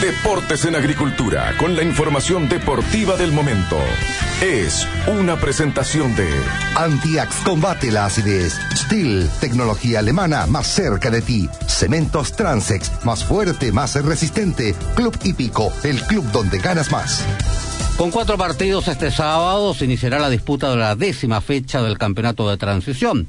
Deportes 0.00 0.64
en 0.64 0.76
Agricultura, 0.76 1.54
con 1.58 1.74
la 1.74 1.82
información 1.82 2.48
deportiva 2.48 3.16
del 3.16 3.32
momento. 3.32 3.76
Es 4.40 4.86
una 5.08 5.34
presentación 5.40 6.14
de 6.14 6.28
Antiax 6.76 7.34
combate 7.44 7.90
la 7.90 8.06
acidez. 8.06 8.60
Steel, 8.76 9.28
tecnología 9.40 9.98
alemana 9.98 10.46
más 10.46 10.68
cerca 10.68 11.10
de 11.10 11.20
ti. 11.20 11.50
Cementos 11.66 12.32
Transex, 12.34 13.04
más 13.04 13.24
fuerte, 13.24 13.72
más 13.72 13.96
resistente. 13.96 14.76
Club 14.94 15.18
Hípico, 15.24 15.72
el 15.82 16.00
club 16.02 16.24
donde 16.30 16.58
ganas 16.60 16.92
más. 16.92 17.24
Con 17.98 18.12
cuatro 18.12 18.38
partidos 18.38 18.86
este 18.86 19.10
sábado 19.10 19.74
se 19.74 19.84
iniciará 19.84 20.20
la 20.20 20.30
disputa 20.30 20.70
de 20.70 20.76
la 20.76 20.94
décima 20.94 21.40
fecha 21.40 21.82
del 21.82 21.98
campeonato 21.98 22.48
de 22.48 22.56
transición. 22.56 23.26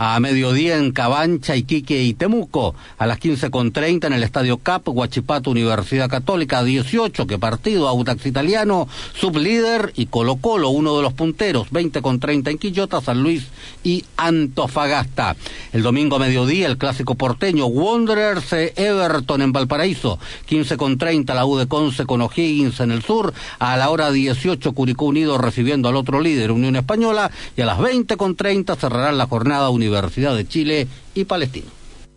A 0.00 0.20
mediodía 0.20 0.76
en 0.76 0.92
Cabancha, 0.92 1.56
Iquique 1.56 2.04
y 2.04 2.14
Temuco. 2.14 2.76
A 2.98 3.06
las 3.06 3.18
15.30 3.18 4.06
en 4.06 4.12
el 4.12 4.22
Estadio 4.22 4.58
CAP, 4.58 4.88
Huachipato, 4.88 5.50
Universidad 5.50 6.08
Católica, 6.08 6.62
18. 6.62 7.26
Que 7.26 7.36
partido, 7.36 7.88
Audax 7.88 8.24
Italiano, 8.26 8.86
sublíder 9.14 9.92
y 9.96 10.06
Colo 10.06 10.36
Colo, 10.36 10.68
uno 10.68 10.96
de 10.96 11.02
los 11.02 11.14
punteros. 11.14 11.70
20.30 11.72 12.48
en 12.48 12.58
Quillota, 12.58 13.00
San 13.00 13.24
Luis 13.24 13.48
y 13.82 14.04
Antofagasta. 14.16 15.34
El 15.72 15.82
domingo 15.82 16.16
a 16.16 16.20
mediodía, 16.20 16.68
el 16.68 16.78
clásico 16.78 17.16
porteño, 17.16 17.66
Wanderers 17.66 18.52
eh, 18.52 18.74
Everton 18.76 19.42
en 19.42 19.52
Valparaíso. 19.52 20.20
15.30 20.48 21.34
la 21.34 21.44
U 21.44 21.56
de 21.56 21.66
Conce 21.66 22.06
con 22.06 22.22
O'Higgins 22.22 22.78
en 22.78 22.92
el 22.92 23.02
sur. 23.02 23.34
A 23.58 23.76
la 23.76 23.90
hora 23.90 24.07
18, 24.10 24.72
Curicó 24.72 25.06
Unido 25.06 25.38
recibiendo 25.38 25.88
al 25.88 25.96
otro 25.96 26.20
líder, 26.20 26.52
Unión 26.52 26.76
Española. 26.76 27.30
Y 27.56 27.62
a 27.62 27.66
las 27.66 27.78
20.30 27.78 28.76
cerrarán 28.76 29.18
la 29.18 29.26
jornada 29.26 29.70
Universidad 29.70 30.36
de 30.36 30.46
Chile 30.46 30.88
y 31.14 31.24
Palestina. 31.24 31.68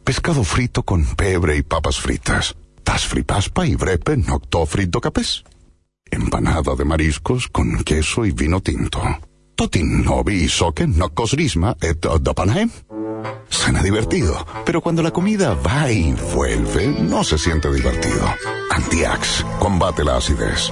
Pescado 0.03 0.43
frito 0.43 0.83
con 0.83 1.05
pebre 1.15 1.57
y 1.57 1.61
papas 1.61 1.99
fritas. 1.99 2.55
Tas 2.83 3.05
fripaspa 3.05 3.65
y 3.65 3.75
brepe 3.75 4.17
nocto 4.17 4.65
frito 4.65 4.99
capes. 4.99 5.43
Empanada 6.09 6.75
de 6.75 6.83
mariscos 6.83 7.47
con 7.47 7.83
queso 7.83 8.25
y 8.25 8.31
vino 8.31 8.59
tinto. 8.61 9.01
Totin 9.55 10.03
novi 10.03 10.49
soque 10.49 10.87
nocos 10.87 11.33
risma 11.33 11.75
et 11.81 12.01
dopanaem. 12.01 12.71
Suena 13.49 13.83
divertido, 13.83 14.45
pero 14.65 14.81
cuando 14.81 15.03
la 15.03 15.11
comida 15.11 15.53
va 15.53 15.91
y 15.91 16.13
vuelve, 16.33 16.87
no 16.87 17.23
se 17.23 17.37
siente 17.37 17.71
divertido. 17.71 18.25
Antiax, 18.71 19.45
combate 19.59 20.03
la 20.03 20.17
acidez. 20.17 20.71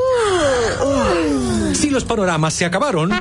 Si 1.76 1.92
los 1.92 2.04
panoramas 2.04 2.56
se 2.56 2.66
acabaron. 2.66 3.12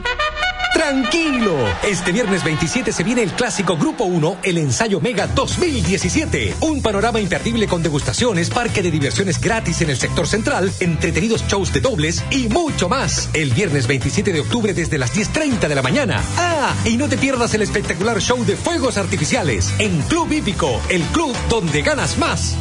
Tranquilo, 0.75 1.57
este 1.85 2.11
viernes 2.11 2.43
27 2.43 2.93
se 2.93 3.05
viene 3.05 3.23
el 3.23 3.33
clásico 3.33 3.77
Grupo 3.77 4.05
1, 4.05 4.39
el 4.43 4.59
ensayo 4.59 5.01
Mega 5.01 5.29
2017. 5.29 6.57
Un 6.61 6.83
panorama 6.83 7.21
imperdible 7.21 7.69
con 7.69 7.83
degustaciones, 7.83 8.51
parque 8.51 8.83
de 8.83 8.91
diversiones 8.91 9.41
gratis 9.41 9.81
en 9.83 9.91
el 9.91 9.97
sector 9.97 10.27
central, 10.27 10.73
entretenidos 10.81 11.47
shows 11.47 11.73
de 11.73 11.81
dobles 11.81 12.25
y 12.31 12.49
mucho 12.49 12.89
más. 12.89 13.31
El 13.33 13.53
viernes 13.53 13.87
27 13.87 14.33
de 14.33 14.41
octubre 14.41 14.75
desde 14.75 14.99
las 14.99 15.15
10.30 15.15 15.69
de 15.69 15.75
la 15.75 15.83
mañana. 15.83 16.21
Ah, 16.37 16.75
y 16.85 16.97
no 16.97 17.09
te 17.09 17.17
pierdas 17.17 17.55
el 17.55 17.63
espectacular 17.63 18.21
show 18.21 18.45
de 18.45 18.57
fuegos 18.57 18.99
artificiales 18.99 19.73
en 19.79 20.03
Club 20.03 20.33
Hípico, 20.33 20.83
el 20.91 21.03
club 21.05 21.35
donde 21.49 21.83
ganas 21.83 22.19
más. 22.19 22.57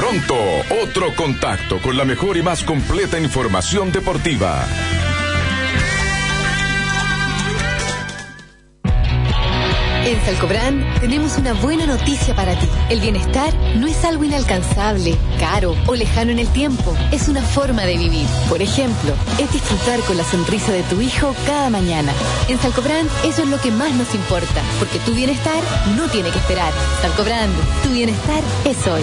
Pronto, 0.00 0.34
otro 0.82 1.14
contacto 1.14 1.78
con 1.82 1.94
la 1.94 2.06
mejor 2.06 2.38
y 2.38 2.42
más 2.42 2.64
completa 2.64 3.20
información 3.20 3.92
deportiva. 3.92 4.66
En 10.06 10.24
Salcobrand 10.24 11.00
tenemos 11.00 11.36
una 11.36 11.52
buena 11.52 11.84
noticia 11.84 12.34
para 12.34 12.58
ti. 12.58 12.66
El 12.88 13.00
bienestar 13.00 13.54
no 13.76 13.86
es 13.86 14.02
algo 14.06 14.24
inalcanzable, 14.24 15.18
caro 15.38 15.76
o 15.86 15.94
lejano 15.94 16.30
en 16.30 16.38
el 16.38 16.48
tiempo. 16.48 16.96
Es 17.12 17.28
una 17.28 17.42
forma 17.42 17.82
de 17.82 17.98
vivir. 17.98 18.26
Por 18.48 18.62
ejemplo, 18.62 19.12
es 19.38 19.52
disfrutar 19.52 20.00
con 20.00 20.16
la 20.16 20.24
sonrisa 20.24 20.72
de 20.72 20.82
tu 20.84 21.02
hijo 21.02 21.34
cada 21.44 21.68
mañana. 21.68 22.10
En 22.48 22.58
Salcobrand 22.58 23.10
eso 23.22 23.42
es 23.42 23.48
lo 23.50 23.60
que 23.60 23.70
más 23.70 23.92
nos 23.92 24.14
importa, 24.14 24.62
porque 24.78 24.98
tu 25.00 25.12
bienestar 25.12 25.62
no 25.94 26.08
tiene 26.08 26.30
que 26.30 26.38
esperar. 26.38 26.72
Salcobrand, 27.02 27.52
tu 27.82 27.90
bienestar 27.90 28.42
es 28.64 28.86
hoy. 28.86 29.02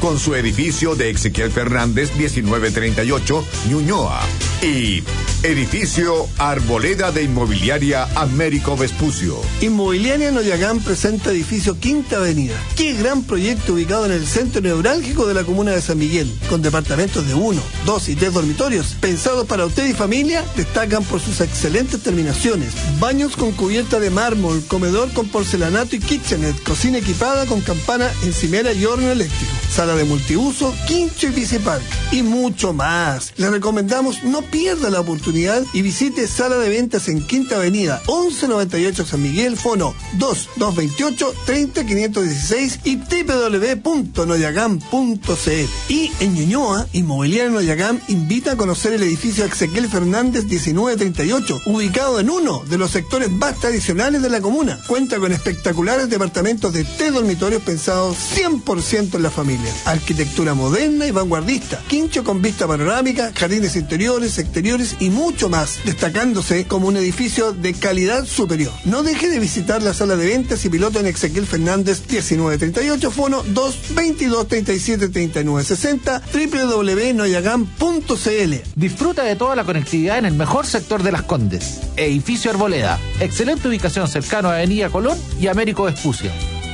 con 0.00 0.18
su 0.18 0.34
edificio 0.34 0.94
de 0.94 1.10
Ezequiel 1.10 1.50
Fernández 1.50 2.10
1938, 2.16 3.44
Ñuñoa. 3.68 4.20
Y 4.62 5.02
Edificio 5.42 6.28
Arboleda 6.38 7.12
de 7.12 7.22
Inmobiliaria 7.22 8.08
Américo 8.16 8.76
Vespucio. 8.76 9.36
Inmobiliaria 9.60 10.32
Noyagán 10.32 10.80
presenta 10.80 11.30
edificio 11.30 11.78
Quinta 11.78 12.16
Avenida. 12.16 12.54
Qué 12.74 12.94
gran 12.94 13.22
proyecto 13.22 13.74
ubicado 13.74 14.06
en 14.06 14.12
el 14.12 14.26
centro 14.26 14.60
neurálgico 14.60 15.26
de 15.26 15.34
la 15.34 15.44
comuna 15.44 15.72
de 15.72 15.82
San 15.82 15.98
Miguel, 15.98 16.32
con 16.48 16.62
departamentos 16.62 17.28
de 17.28 17.34
uno, 17.34 17.60
dos 17.84 18.08
y 18.08 18.16
tres 18.16 18.32
dormitorios, 18.32 18.96
pensados 19.00 19.46
para 19.46 19.66
usted 19.66 19.86
y 19.86 19.92
familia, 19.92 20.42
destacan 20.56 21.04
por 21.04 21.20
sus 21.20 21.40
excelentes 21.40 22.02
terminaciones. 22.02 22.72
Baños 22.98 23.36
con 23.36 23.52
cubierta 23.52 24.00
de 24.00 24.10
mármol, 24.10 24.64
comedor 24.66 25.12
con 25.12 25.28
porcelanato 25.28 25.94
y 25.96 26.00
kitchenet, 26.00 26.60
cocina 26.64 26.98
equipada 26.98 27.46
con 27.46 27.60
campana 27.60 28.10
encimera 28.24 28.72
y 28.72 28.84
horno 28.84 29.12
eléctrico, 29.12 29.52
sala 29.86 29.98
de 29.98 30.04
multiuso, 30.04 30.74
quincho 30.88 31.28
y 31.28 31.30
bicipark 31.30 31.80
y 32.10 32.22
mucho 32.22 32.72
más. 32.72 33.32
Le 33.36 33.48
recomendamos 33.50 34.24
no 34.24 34.42
pierda 34.42 34.90
la 34.90 34.98
oportunidad 34.98 35.62
y 35.72 35.82
visite 35.82 36.26
Sala 36.26 36.56
de 36.56 36.68
Ventas 36.68 37.06
en 37.06 37.24
Quinta 37.24 37.54
Avenida, 37.54 38.02
1198 38.08 39.06
San 39.06 39.22
Miguel, 39.22 39.56
Fono 39.56 39.94
2228 40.14 41.34
30516 41.46 42.80
y 42.82 42.96
www.noyagam.cl. 42.96 45.68
Y 45.88 46.10
en 46.18 46.34
Ñuñoa, 46.34 46.88
Inmobiliaria 46.92 47.52
Noyagam 47.52 48.00
invita 48.08 48.50
a 48.52 48.56
conocer 48.56 48.94
el 48.94 49.04
edificio 49.04 49.44
Ezequiel 49.44 49.88
Fernández 49.88 50.46
1938, 50.46 51.60
ubicado 51.66 52.18
en 52.18 52.28
uno 52.28 52.64
de 52.68 52.76
los 52.76 52.90
sectores 52.90 53.30
más 53.30 53.60
tradicionales 53.60 54.20
de 54.20 54.30
la 54.30 54.40
comuna. 54.40 54.80
Cuenta 54.88 55.20
con 55.20 55.30
espectaculares 55.30 56.10
departamentos 56.10 56.72
de 56.72 56.82
tres 56.82 57.14
dormitorios 57.14 57.62
pensados 57.62 58.16
100% 58.34 59.14
en 59.14 59.22
la 59.22 59.30
familia. 59.30 59.75
Arquitectura 59.84 60.54
moderna 60.54 61.06
y 61.06 61.10
vanguardista, 61.10 61.80
quincho 61.88 62.24
con 62.24 62.42
vista 62.42 62.66
panorámica, 62.66 63.32
jardines 63.34 63.76
interiores, 63.76 64.38
exteriores 64.38 64.96
y 65.00 65.10
mucho 65.10 65.48
más, 65.48 65.80
destacándose 65.84 66.66
como 66.66 66.88
un 66.88 66.96
edificio 66.96 67.52
de 67.52 67.74
calidad 67.74 68.24
superior. 68.24 68.72
No 68.84 69.02
deje 69.02 69.28
de 69.28 69.38
visitar 69.38 69.82
la 69.82 69.94
sala 69.94 70.16
de 70.16 70.26
ventas 70.26 70.64
y 70.64 70.68
piloto 70.68 71.00
en 71.00 71.06
Ezequiel 71.06 71.46
Fernández 71.46 72.02
1938, 72.08 73.10
fono 73.10 73.42
222 73.42 74.48
37 74.48 75.08
39 75.08 75.64
60, 75.64 76.22
www.noyagam.cl. 76.32 78.54
Disfruta 78.74 79.24
de 79.24 79.36
toda 79.36 79.56
la 79.56 79.64
conectividad 79.64 80.18
en 80.18 80.26
el 80.26 80.34
mejor 80.34 80.66
sector 80.66 81.02
de 81.02 81.12
Las 81.12 81.22
Condes. 81.22 81.80
Edificio 81.96 82.50
Arboleda. 82.50 82.98
Excelente 83.20 83.68
ubicación 83.68 84.08
cercano 84.08 84.50
a 84.50 84.56
Avenida 84.56 84.90
Colón 84.90 85.18
y 85.40 85.46
Américo 85.48 85.84
Vespucio. 85.84 86.30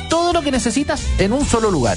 Todo 0.09 0.33
lo 0.33 0.43
que 0.43 0.51
necesitas 0.51 1.03
en 1.19 1.33
un 1.33 1.47
solo 1.47 1.71
lugar, 1.71 1.97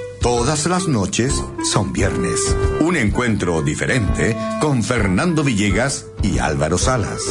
Todas 0.21 0.67
las 0.67 0.87
noches 0.87 1.33
son 1.63 1.93
viernes. 1.93 2.55
Un 2.79 2.95
encuentro 2.95 3.63
diferente 3.63 4.37
con 4.61 4.83
Fernando 4.83 5.43
Villegas 5.43 6.05
y 6.21 6.37
Álvaro 6.37 6.77
Salas. 6.77 7.21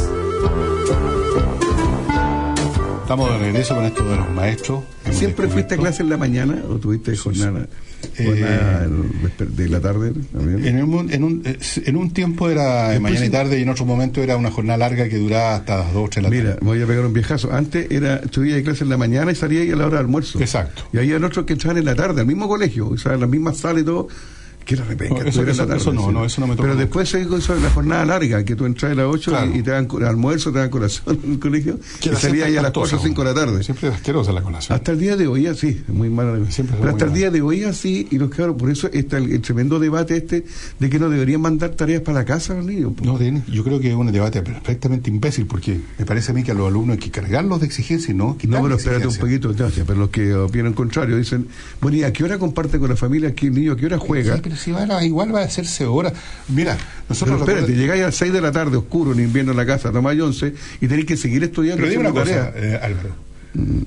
Estamos 3.10 3.28
de 3.32 3.38
regreso 3.38 3.74
con 3.74 3.84
esto 3.86 4.08
de 4.08 4.16
los 4.18 4.30
maestros. 4.30 4.84
¿Siempre 5.10 5.48
fuiste 5.48 5.74
a 5.74 5.78
clase 5.78 6.04
en 6.04 6.10
la 6.10 6.16
mañana 6.16 6.62
o 6.70 6.76
tuviste 6.76 7.16
jornada, 7.16 7.66
jornada 8.16 8.86
de 9.36 9.68
la 9.68 9.80
tarde 9.80 10.12
también? 10.32 10.64
En 10.64 10.84
un, 10.84 11.12
en 11.12 11.24
un, 11.24 11.42
eh, 11.44 11.58
en 11.86 11.96
un 11.96 12.12
tiempo 12.12 12.48
era 12.48 12.84
de 12.84 12.90
Después 12.90 13.02
mañana 13.02 13.26
y 13.26 13.30
tarde 13.30 13.58
y 13.58 13.62
en 13.62 13.68
otro 13.68 13.84
momento 13.84 14.22
era 14.22 14.36
una 14.36 14.52
jornada 14.52 14.76
larga 14.76 15.08
que 15.08 15.18
duraba 15.18 15.56
hasta 15.56 15.78
las 15.78 15.92
2 15.92 16.08
3 16.08 16.14
de 16.14 16.22
la 16.22 16.30
Mira, 16.30 16.50
tarde. 16.50 16.64
me 16.64 16.68
voy 16.68 16.82
a 16.82 16.86
pegar 16.86 17.04
un 17.04 17.12
viejazo. 17.12 17.52
Antes 17.52 17.90
era, 17.90 18.18
estudiaba 18.18 18.58
de 18.58 18.62
clase 18.62 18.84
en 18.84 18.90
la 18.90 18.96
mañana 18.96 19.32
y 19.32 19.34
salía 19.34 19.62
ahí 19.62 19.72
a 19.72 19.74
la 19.74 19.86
hora 19.86 19.96
de 19.96 20.02
almuerzo. 20.02 20.38
Exacto. 20.38 20.84
Y 20.92 20.98
había 20.98 21.16
otros 21.16 21.44
que 21.46 21.54
entraban 21.54 21.78
en 21.78 21.86
la 21.86 21.96
tarde, 21.96 22.20
al 22.20 22.28
mismo 22.28 22.46
colegio, 22.46 22.90
o 22.90 22.96
sea, 22.96 23.14
en 23.14 23.20
la 23.22 23.26
misma 23.26 23.52
sala 23.54 23.80
y 23.80 23.82
todo. 23.82 24.06
Que 24.70 24.76
era 24.76 24.84
repenca, 24.84 25.24
No, 25.24 25.28
eso- 25.28 25.42
tarde, 25.42 25.76
eso 25.78 25.92
no, 25.92 26.06
sí. 26.06 26.12
no, 26.12 26.24
eso 26.24 26.40
no 26.40 26.46
me 26.46 26.52
tocó 26.54 26.62
Pero 26.62 26.76
después 26.76 27.08
se 27.08 27.20
hizo 27.20 27.36
eso 27.36 27.56
de 27.56 27.60
la 27.60 27.70
jornada 27.70 28.04
larga, 28.06 28.44
que 28.44 28.54
tú 28.54 28.66
entras 28.66 28.92
a 28.92 28.94
las 28.94 29.06
8 29.06 29.30
Claro. 29.32 29.50
y, 29.52 29.58
y 29.58 29.62
te 29.64 29.70
dan 29.72 29.88
almuerzo, 30.06 30.52
te 30.52 30.60
dan 30.60 30.70
colación 30.70 31.18
en 31.24 31.32
el 31.32 31.38
colegio. 31.40 31.80
Que 32.00 32.10
y 32.10 32.12
la 32.12 32.18
salía 32.20 32.44
ahí 32.46 32.56
a 32.56 32.62
las 32.62 32.72
siempre 32.72 32.80
4 32.82 32.98
o 32.98 33.00
5 33.02 33.24
de 33.24 33.28
la 33.28 33.34
tarde. 33.34 33.62
Siempre 33.64 33.88
es 33.88 33.94
asquerosa 33.96 34.30
la 34.30 34.42
colación. 34.42 34.76
Hasta 34.78 34.92
el 34.92 35.00
día 35.00 35.16
de 35.16 35.26
hoy 35.26 35.48
así, 35.48 35.82
muy 35.88 36.08
mala. 36.08 36.38
Siempre 36.50 36.76
Pero 36.78 36.90
hasta 36.92 37.04
el 37.06 37.12
día 37.12 37.30
de 37.32 37.42
hoy 37.42 37.64
así, 37.64 38.06
y 38.12 38.18
los 38.18 38.30
cabros, 38.30 38.54
por 38.56 38.70
eso 38.70 38.88
está 38.92 39.18
el, 39.18 39.32
el 39.32 39.40
tremendo 39.40 39.80
debate 39.80 40.16
este 40.16 40.44
de 40.78 40.88
que 40.88 41.00
no 41.00 41.10
deberían 41.10 41.40
mandar 41.40 41.70
tareas 41.70 42.02
para 42.02 42.18
la 42.20 42.24
casa 42.24 42.52
a 42.52 42.56
los 42.58 42.66
niños. 42.66 42.92
No, 43.02 43.18
yo 43.48 43.64
creo 43.64 43.80
que 43.80 43.88
es 43.90 43.94
un 43.96 44.12
debate 44.12 44.40
perfectamente 44.42 45.10
imbécil 45.10 45.46
porque 45.46 45.80
me 45.98 46.04
parece 46.04 46.30
a 46.30 46.34
mí 46.34 46.44
que 46.44 46.52
a 46.52 46.54
los 46.54 46.68
alumnos 46.68 46.94
hay 46.94 47.00
que 47.00 47.10
cargarlos 47.10 47.58
de 47.58 47.66
exigencia 47.66 48.12
y 48.12 48.14
no 48.16 48.36
No, 48.48 48.62
pero 48.62 48.76
espérate 48.76 49.08
un 49.08 49.16
poquito, 49.16 49.50
Ignacia, 49.50 49.84
pero 49.84 49.98
los 49.98 50.10
que 50.10 50.32
opinan 50.34 50.74
contrario 50.74 51.16
dicen, 51.16 51.48
bueno, 51.80 51.96
¿y 51.96 52.04
a 52.04 52.12
qué 52.12 52.22
hora 52.22 52.38
comparte 52.38 52.78
con 52.78 52.88
la 52.88 52.96
familia? 52.96 53.34
¿Qué 53.34 53.50
niño 53.50 53.72
a 53.72 53.76
qué 53.76 53.86
hora 53.86 53.98
juega? 53.98 54.36
Sí, 54.36 54.40
pero 54.44 54.56
si 54.60 54.70
va 54.72 54.82
a 54.82 55.04
igual 55.04 55.34
va 55.34 55.40
a 55.40 55.44
hacerse 55.44 55.84
hora. 55.86 56.12
Mira, 56.48 56.76
nosotros... 57.08 57.38
Pero 57.44 57.58
espérate, 57.58 57.66
recuerda- 57.72 57.80
llegáis 57.82 58.02
a 58.02 58.06
las 58.06 58.14
6 58.16 58.32
de 58.32 58.40
la 58.40 58.52
tarde, 58.52 58.76
oscuro, 58.76 59.12
en 59.12 59.20
invierno 59.20 59.50
en 59.52 59.56
la 59.56 59.66
casa, 59.66 59.90
tomáis 59.90 60.20
11 60.20 60.54
y 60.80 60.86
tenéis 60.88 61.06
que 61.06 61.16
seguir 61.16 61.42
estudiando. 61.42 61.78
Pero 61.82 61.90
dime 61.90 62.02
una 62.08 62.12
cosa, 62.12 62.52
tareas. 62.52 62.52
eh, 62.56 62.78
Álvaro. 62.82 63.30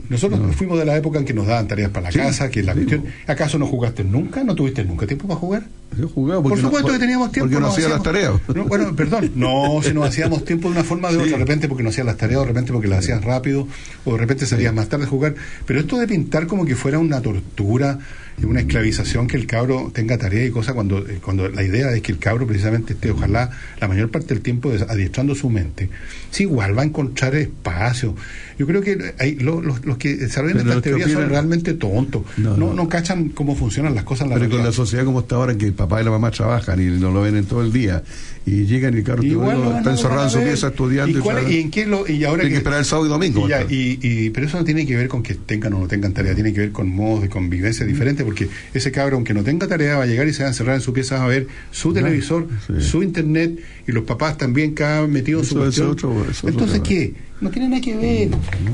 Nosotros 0.09 0.41
fuimos 0.57 0.77
de 0.77 0.83
la 0.83 0.97
época 0.97 1.19
en 1.19 1.25
que 1.25 1.33
nos 1.33 1.47
daban 1.47 1.69
tareas 1.69 1.89
para 1.89 2.07
la 2.07 2.11
Sí, 2.11 2.17
casa, 2.19 2.49
que 2.49 2.61
la 2.63 2.73
cuestión... 2.73 3.05
¿Acaso 3.27 3.57
no 3.57 3.65
jugaste 3.65 4.03
nunca? 4.03 4.43
¿No 4.43 4.55
tuviste 4.55 4.83
nunca 4.83 5.07
tiempo 5.07 5.25
para 5.25 5.39
jugar? 5.39 5.63
Yo 5.97 6.09
jugaba 6.09 6.41
Por 6.41 6.49
porque 6.51 6.63
no- 6.63 6.67
supuesto 6.67 6.91
que 6.91 6.99
teníamos 6.99 7.31
tiempo. 7.31 7.45
Porque 7.49 7.61
no 7.61 7.67
nos 7.67 7.77
hacía 7.77 7.87
las 7.87 7.99
hacíamos- 8.01 8.03
tareas. 8.43 8.55
No, 8.57 8.65
bueno, 8.65 8.93
perdón. 8.93 9.31
No, 9.35 9.79
si 9.81 9.93
nos 9.93 10.09
hacíamos 10.09 10.43
tiempo 10.43 10.67
de 10.67 10.73
una 10.75 10.83
forma 10.83 11.07
o 11.07 11.11
de 11.13 11.17
Sí. 11.19 11.23
otra. 11.23 11.31
De 11.37 11.37
repente 11.45 11.69
porque 11.69 11.81
no 11.83 11.89
hacías 11.91 12.05
las 12.05 12.17
tareas, 12.17 12.39
o 12.39 12.41
de 12.41 12.47
repente 12.49 12.73
porque 12.73 12.89
las 12.89 12.99
hacías 12.99 13.23
rápido, 13.23 13.65
o 14.03 14.11
de 14.11 14.17
repente 14.17 14.45
salías 14.45 14.73
más 14.73 14.89
tarde 14.89 15.05
a 15.05 15.07
jugar. 15.07 15.35
Pero 15.65 15.79
esto 15.79 15.97
de 15.97 16.07
pintar 16.07 16.45
como 16.47 16.65
que 16.65 16.75
fuera 16.75 16.99
una 16.99 17.21
tortura 17.21 17.99
una 18.41 18.61
esclavización 18.61 19.27
que 19.27 19.37
el 19.37 19.45
cabro 19.47 19.91
tenga 19.93 20.17
tarea 20.17 20.45
y 20.45 20.49
cosas, 20.49 20.73
cuando, 20.73 20.99
eh, 20.99 21.19
cuando 21.23 21.47
la 21.49 21.63
idea 21.63 21.91
es 21.93 22.01
que 22.01 22.11
el 22.11 22.17
cabro 22.17 22.45
precisamente 22.47 22.93
esté, 22.93 23.11
ojalá, 23.11 23.49
la 23.79 23.87
mayor 23.87 24.09
parte 24.11 24.33
del 24.33 24.41
tiempo 24.41 24.71
adiestrando 24.89 25.35
su 25.35 25.49
mente, 25.49 25.89
sí, 26.31 26.43
igual 26.43 26.77
va 26.77 26.81
a 26.81 26.85
encontrar 26.85 27.35
espacio. 27.35 28.15
Yo 28.57 28.67
creo 28.67 28.81
que 28.81 29.13
hay, 29.19 29.35
lo- 29.35 29.61
los, 29.61 29.85
los 29.85 29.97
que 29.97 30.15
desarrollan 30.15 30.59
estas 30.59 30.81
teorías 30.81 31.11
son 31.11 31.29
realmente 31.29 31.73
tontos. 31.73 32.23
No, 32.37 32.51
No, 32.57 32.67
no. 32.67 32.73
no, 32.73 32.89
cachan 32.89 33.29
cómo 33.29 33.55
funcionan 33.55 33.95
las 33.95 34.03
cosas 34.03 34.25
en 34.25 34.29
la 34.29 34.35
Pero 34.35 34.45
con 34.45 34.51
realidad. 34.57 34.69
la 34.71 34.75
sociedad 34.75 35.05
como 35.05 35.21
está 35.21 35.35
ahora, 35.35 35.51
en 35.53 35.57
que 35.57 35.65
el 35.65 35.73
papá 35.73 36.01
y 36.01 36.05
la 36.05 36.11
mamá 36.11 36.29
trabajan 36.31 36.81
y 36.81 36.85
no 36.99 37.11
lo 37.11 37.21
ven 37.21 37.35
en 37.37 37.45
todo 37.45 37.61
el 37.63 37.71
día, 37.71 38.03
y 38.45 38.65
llegan 38.65 38.93
y 38.93 38.97
el 38.97 39.03
van 39.37 39.77
está 39.77 39.91
encerrado 39.91 40.23
en 40.25 40.29
su 40.29 40.39
pieza 40.41 40.67
estudiando. 40.67 41.17
¿Y, 41.17 41.21
cuál- 41.21 41.49
y 41.51 41.59
en 41.61 41.71
qué 41.71 41.85
lo, 41.85 42.07
y 42.07 42.23
ahora 42.25 42.43
que 42.47 42.55
esperar 42.57 42.79
el 42.79 42.85
sábado 42.85 43.07
y 43.07 43.09
domingo, 43.09 43.45
Y 43.45 43.49
ya, 43.49 43.61
y- 43.63 43.99
y- 44.01 44.29
pero 44.31 44.47
eso 44.47 44.57
no 44.57 44.63
tiene 44.65 44.85
que 44.85 44.95
ver 44.95 45.07
con 45.07 45.23
que 45.23 45.33
tengan 45.35 45.73
o 45.73 45.79
no 45.79 45.87
tengan 45.87 46.13
tarea, 46.13 46.35
tiene 46.35 46.51
que 46.53 46.59
ver 46.59 46.71
con 46.71 46.89
modos 46.89 47.21
de 47.23 47.29
convivencia 47.29 47.85
diferentes, 47.85 48.22
porque 48.23 48.49
ese 48.73 48.91
cabro, 48.91 49.15
aunque 49.15 49.33
no 49.33 49.43
tenga 49.43 49.67
tarea, 49.67 49.97
va 49.97 50.03
a 50.03 50.05
llegar 50.05 50.27
y 50.27 50.33
se 50.33 50.43
va 50.43 50.47
a 50.47 50.51
encerrar 50.51 50.75
en 50.75 50.81
su 50.81 50.93
pieza 50.93 51.23
a 51.23 51.27
ver 51.27 51.47
su 51.71 51.93
televisor, 51.93 52.47
su 52.79 53.03
internet, 53.03 53.59
y 53.87 53.91
los 53.91 54.03
papás 54.03 54.37
también 54.37 54.73
cada 54.73 55.01
vez 55.01 55.09
metidos 55.09 55.43
en 55.43 55.49
su 55.49 55.55
cuestión. 55.55 55.89
otro- 55.89 56.21
eso 56.23 56.29
es 56.31 56.37
otro 56.39 56.49
Entonces. 56.49 56.81
¿qué? 56.81 57.13
No 57.41 57.49
tiene 57.49 57.69
nada 57.69 57.81
que 57.81 57.95
ver. 57.97 58.29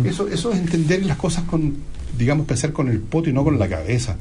Eso, 0.05 0.27
eso 0.27 0.51
es 0.53 0.59
entender 0.59 1.05
las 1.05 1.17
cosas 1.17 1.43
con, 1.45 1.73
digamos, 2.19 2.45
pensar 2.45 2.71
con 2.73 2.87
el 2.89 2.99
poto 2.99 3.29
y 3.29 3.33
no 3.33 3.43
con 3.43 3.57
la 3.57 3.67
cabeza. 3.67 4.17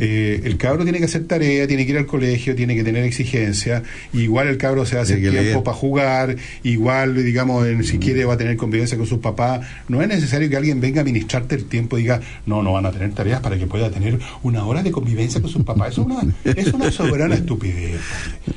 Eh, 0.00 0.40
el 0.44 0.56
cabro 0.56 0.84
tiene 0.84 0.98
que 0.98 1.04
hacer 1.04 1.26
tarea, 1.26 1.66
tiene 1.66 1.84
que 1.84 1.92
ir 1.92 1.98
al 1.98 2.06
colegio, 2.06 2.54
tiene 2.56 2.74
que 2.74 2.82
tener 2.82 3.04
exigencia, 3.04 3.82
igual 4.14 4.48
el 4.48 4.56
cabro 4.56 4.86
se 4.86 4.98
hace 4.98 5.16
tiempo 5.42 5.62
para 5.64 5.76
jugar, 5.76 6.36
igual, 6.62 7.14
digamos, 7.22 7.66
en- 7.66 7.84
si 7.84 7.98
quiere 7.98 8.24
va 8.24 8.34
a 8.34 8.36
tener 8.38 8.56
convivencia 8.56 8.96
con 8.96 9.06
sus 9.06 9.18
papás. 9.18 9.60
No 9.88 10.00
es 10.02 10.08
necesario 10.08 10.48
que 10.48 10.56
alguien 10.56 10.80
venga 10.80 11.02
a 11.02 11.04
ministrarte 11.04 11.54
el 11.56 11.64
tiempo 11.66 11.98
y 11.98 12.02
diga, 12.02 12.20
no, 12.46 12.62
no 12.62 12.72
van 12.72 12.86
a 12.86 12.90
tener 12.90 13.12
tareas 13.12 13.40
para 13.40 13.58
que 13.58 13.66
pueda 13.66 13.90
tener 13.90 14.18
una 14.42 14.64
hora 14.64 14.82
de 14.82 14.90
convivencia 14.90 15.40
con 15.42 15.50
sus 15.50 15.62
papás. 15.62 15.92
Eso 15.92 16.02
es 16.02 16.06
una, 16.08 16.34
es 16.62 16.72
una 16.72 16.90
soberana 16.90 17.34
estupidez. 17.42 18.00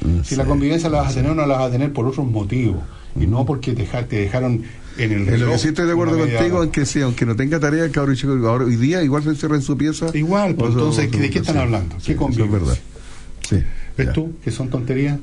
hombre. 0.03 0.23
Si 0.23 0.35
la 0.37 0.45
convivencia 0.45 0.89
la 0.89 1.01
vas 1.01 1.11
a 1.11 1.15
tener 1.15 1.31
o 1.31 1.35
no 1.35 1.45
la 1.45 1.57
vas 1.57 1.67
a 1.67 1.71
tener 1.71 1.91
por 1.91 2.07
otros 2.07 2.25
motivos 2.25 2.81
y 3.19 3.27
no 3.27 3.45
porque 3.45 3.73
te, 3.73 3.81
deja- 3.81 4.05
te 4.05 4.17
dejaron 4.21 4.63
en 4.99 5.11
el 5.11 5.17
En 5.19 5.25
lo 5.25 5.31
reloj 5.31 5.51
que 5.53 5.57
sí 5.59 5.67
estoy 5.69 5.85
de 5.85 5.91
acuerdo 5.91 6.17
contigo 6.17 6.57
hora. 6.57 6.65
en 6.65 6.71
que 6.71 6.85
sí, 6.85 7.01
aunque 7.01 7.25
no 7.25 7.35
tenga 7.35 7.59
tarea, 7.59 7.85
el 7.85 7.91
cabrón 7.91 8.15
chico 8.15 8.33
ahora 8.47 8.65
hoy 8.65 8.75
día 8.75 9.01
igual 9.03 9.23
se 9.23 9.29
encierra 9.29 9.55
en 9.55 9.61
su 9.61 9.77
pieza. 9.77 10.07
Igual, 10.13 10.55
pues, 10.55 10.73
sea, 10.73 10.79
entonces, 10.79 11.09
sea, 11.11 11.21
¿de 11.21 11.29
qué 11.29 11.39
están 11.39 11.57
hablando? 11.57 11.95
¿Qué 12.03 12.13
eso 12.13 12.27
es 12.27 12.51
verdad. 12.51 12.77
Sí. 13.47 13.63
¿Ves 13.97 14.07
ya. 14.07 14.13
tú 14.13 14.33
que 14.43 14.51
son 14.51 14.69
tonterías? 14.69 15.19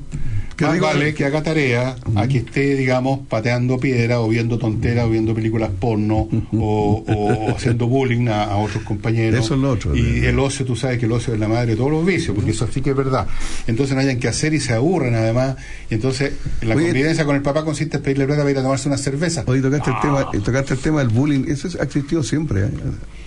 Que 0.57 0.65
Más 0.65 0.73
digo- 0.73 0.87
vale 0.87 1.13
que 1.13 1.23
haga 1.23 1.43
tarea 1.43 1.95
a 2.15 2.27
que 2.27 2.39
esté, 2.39 2.75
digamos, 2.75 3.19
pateando 3.29 3.77
piedra 3.79 4.19
o 4.21 4.27
viendo 4.27 4.57
tonteras 4.57 5.05
o 5.05 5.09
viendo 5.11 5.35
películas 5.35 5.69
porno 5.79 6.27
o, 6.51 7.03
o 7.07 7.55
haciendo 7.55 7.85
bullying 7.87 8.27
a, 8.27 8.45
a 8.45 8.57
otros 8.57 8.81
compañeros. 8.83 9.45
Eso 9.45 9.53
es 9.53 9.59
lo 9.61 9.69
otro, 9.71 9.95
Y 9.95 10.25
el 10.25 10.39
ocio, 10.39 10.65
tú 10.65 10.75
sabes 10.75 10.97
que 10.97 11.05
el 11.05 11.11
ocio 11.11 11.35
es 11.35 11.39
la 11.39 11.47
madre 11.47 11.67
de 11.71 11.75
todos 11.77 11.91
los 11.91 12.03
vicios, 12.03 12.33
porque 12.35 12.51
eso 12.51 12.67
sí 12.73 12.81
que 12.81 12.89
es 12.89 12.95
verdad. 12.95 13.27
Entonces 13.67 13.95
no 13.95 14.01
hayan 14.01 14.17
que 14.19 14.27
hacer 14.27 14.55
y 14.55 14.59
se 14.59 14.73
aburren 14.73 15.13
además. 15.13 15.57
Y 15.91 15.93
entonces 15.93 16.33
la 16.63 16.75
Oye, 16.75 16.85
convivencia 16.87 17.23
con 17.23 17.35
el 17.35 17.43
papá 17.43 17.63
consiste 17.63 17.97
en 17.97 18.03
pedirle 18.03 18.25
plata 18.25 18.41
para 18.41 18.51
ir 18.51 18.57
a 18.57 18.63
tomarse 18.63 18.87
una 18.89 18.97
cerveza. 18.97 19.43
Hoy 19.45 19.61
tocaste, 19.61 19.91
Ah. 19.91 19.95
el 19.95 20.01
tema, 20.01 20.29
eh, 20.33 20.39
tocaste 20.43 20.73
el 20.73 20.79
tema 20.79 20.99
del 20.99 21.09
bullying, 21.09 21.43
eso 21.49 21.67
es- 21.67 21.75
ha 21.79 21.83
existido 21.83 22.23
siempre. 22.23 22.61
¿eh? 22.65 22.69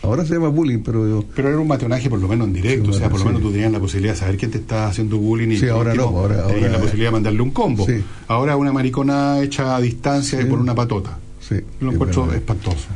Ahora 0.03 0.25
se 0.25 0.33
llama 0.33 0.49
bullying, 0.49 0.79
pero 0.79 1.25
Pero 1.37 1.49
era 1.51 1.59
un 1.59 1.69
mateonaje 1.69 2.09
por 2.09 2.19
lo 2.19 2.27
menos 2.27 2.47
en 2.49 2.55
directo, 2.55 2.87
Sí, 2.91 2.97
o 2.97 2.99
sea, 2.99 3.11
por 3.11 3.21
lo 3.21 3.27
menos 3.27 3.43
tú 3.43 3.53
tenías 3.53 3.71
la 3.71 3.79
posibilidad 3.79 4.15
de 4.15 4.19
saber 4.19 4.37
quién 4.39 4.51
te 4.51 4.57
está 4.59 4.89
haciendo 4.89 5.19
bullying 5.19 5.49
y 5.51 5.59
Sí, 5.59 5.69
ahora 5.69 5.93
no, 5.95 6.05
ahora- 6.05 6.47
tenías 6.47 6.57
ahora- 6.65 6.73
la 6.73 6.79
posibilidad 6.79 7.11
de 7.11 7.13
mandarle 7.21 7.43
un 7.43 7.51
combo. 7.51 7.87
Sí. 7.87 8.03
Ahora 8.29 8.57
una 8.57 8.73
maricona 8.73 9.41
hecha 9.41 9.77
a 9.77 9.81
distancia 9.81 10.41
y 10.41 10.45
por 10.47 10.59
una 10.59 10.75
patota. 10.75 11.19
sí. 11.41 11.57
Lo 11.81 11.89
es 11.91 11.95
encuentro 11.95 12.23
verdad. 12.23 12.37
espantoso. 12.39 12.87